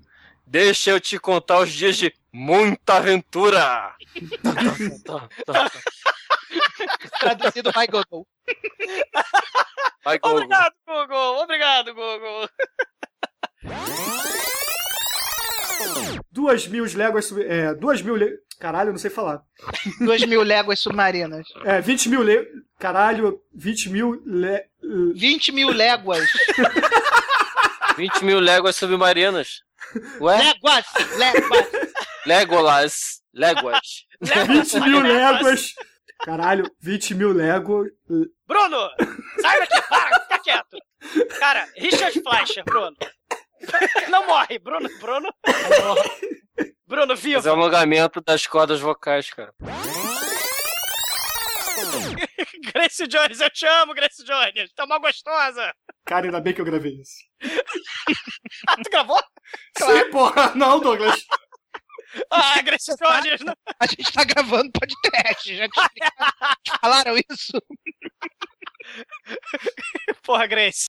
Deixa 0.47 0.91
eu 0.91 1.01
te 1.01 1.19
contar 1.19 1.61
os 1.61 1.73
dias 1.73 1.97
de 1.97 2.15
muita 2.33 2.99
aventura. 2.99 3.97
Traduzido 7.19 7.73
by 7.73 7.87
Google. 7.87 8.27
Vai, 10.05 10.19
Google. 10.19 10.43
Obrigado, 10.43 10.75
Google! 10.87 11.43
Obrigado, 11.43 11.95
Google! 11.95 12.51
Duas 16.31 16.67
mil 16.69 16.85
léguas. 16.97 17.33
É, 17.33 17.75
duas 17.75 18.03
mil. 18.03 18.17
le- 18.17 18.39
Caralho, 18.59 18.89
eu 18.89 18.93
não 18.93 18.99
sei 18.99 19.11
falar. 19.11 19.43
Duas 20.01 20.23
mil 20.25 20.43
léguas 20.43 20.81
submarinas. 20.81 21.47
É, 21.65 21.81
20 21.81 22.09
mil. 22.09 22.23
Le... 22.23 22.47
Caralho, 22.79 23.39
20 23.55 23.91
mil. 23.91 24.23
Le... 24.25 24.63
20 25.15 25.53
mil 25.53 25.71
léguas. 25.77 26.25
20 27.99 28.23
mil 28.25 28.41
léguas 28.41 28.73
submarinas. 28.77 29.61
Ué? 30.21 30.37
Léguas! 30.39 30.87
Léguas! 31.17 31.67
Legolas. 32.27 33.23
Léguas. 33.35 34.07
20 34.21 34.81
mil 34.81 35.03
léguas. 35.03 35.75
Caralho, 36.25 36.65
20 36.81 37.15
mil 37.15 37.33
léguas. 37.35 37.89
Bruno! 38.49 38.89
Sai 39.41 39.61
daqui! 39.61 39.83
Para! 39.89 40.21
Fica 40.21 40.39
quieto! 40.39 40.79
Cara, 41.39 41.67
Richard 41.79 42.13
Fleischer, 42.23 42.65
Bruno. 42.65 42.97
Não 44.11 44.27
morre! 44.27 44.59
Bruno, 44.59 44.89
Bruno. 44.99 45.29
Bruno, 46.87 47.17
vivo! 47.17 47.37
Fazer 47.43 47.51
o 47.51 47.55
alongamento 47.55 48.21
das 48.21 48.47
cordas 48.47 48.81
vocais, 48.81 49.31
cara. 49.31 49.53
Grace 52.73 53.07
Jones, 53.07 53.41
eu 53.41 53.51
te 53.51 53.67
amo, 53.67 53.95
Grace 53.95 54.25
Jones! 54.25 54.73
Tá 54.75 54.85
uma 54.85 54.99
gostosa! 54.99 55.75
Cara, 56.05 56.27
ainda 56.27 56.41
bem 56.41 56.53
que 56.55 56.61
eu 56.61 56.65
gravei 56.65 56.93
isso. 57.01 57.17
Ah, 58.69 58.77
tu 58.77 58.91
gravou? 58.91 59.21
Sim, 59.79 60.11
porra. 60.11 60.53
Não, 60.55 60.81
Douglas. 60.81 61.21
Ah, 62.31 62.61
Grace 62.63 62.93
Jones! 62.97 63.41
não- 63.41 63.55
A 63.81 63.87
gente 63.87 64.13
tá 64.13 64.25
gravando 64.25 64.71
podcast. 64.73 65.57
Já. 65.57 65.69
Te 65.69 66.79
falaram 66.81 67.17
isso? 67.17 67.53
Porra, 70.23 70.47
Grace. 70.47 70.87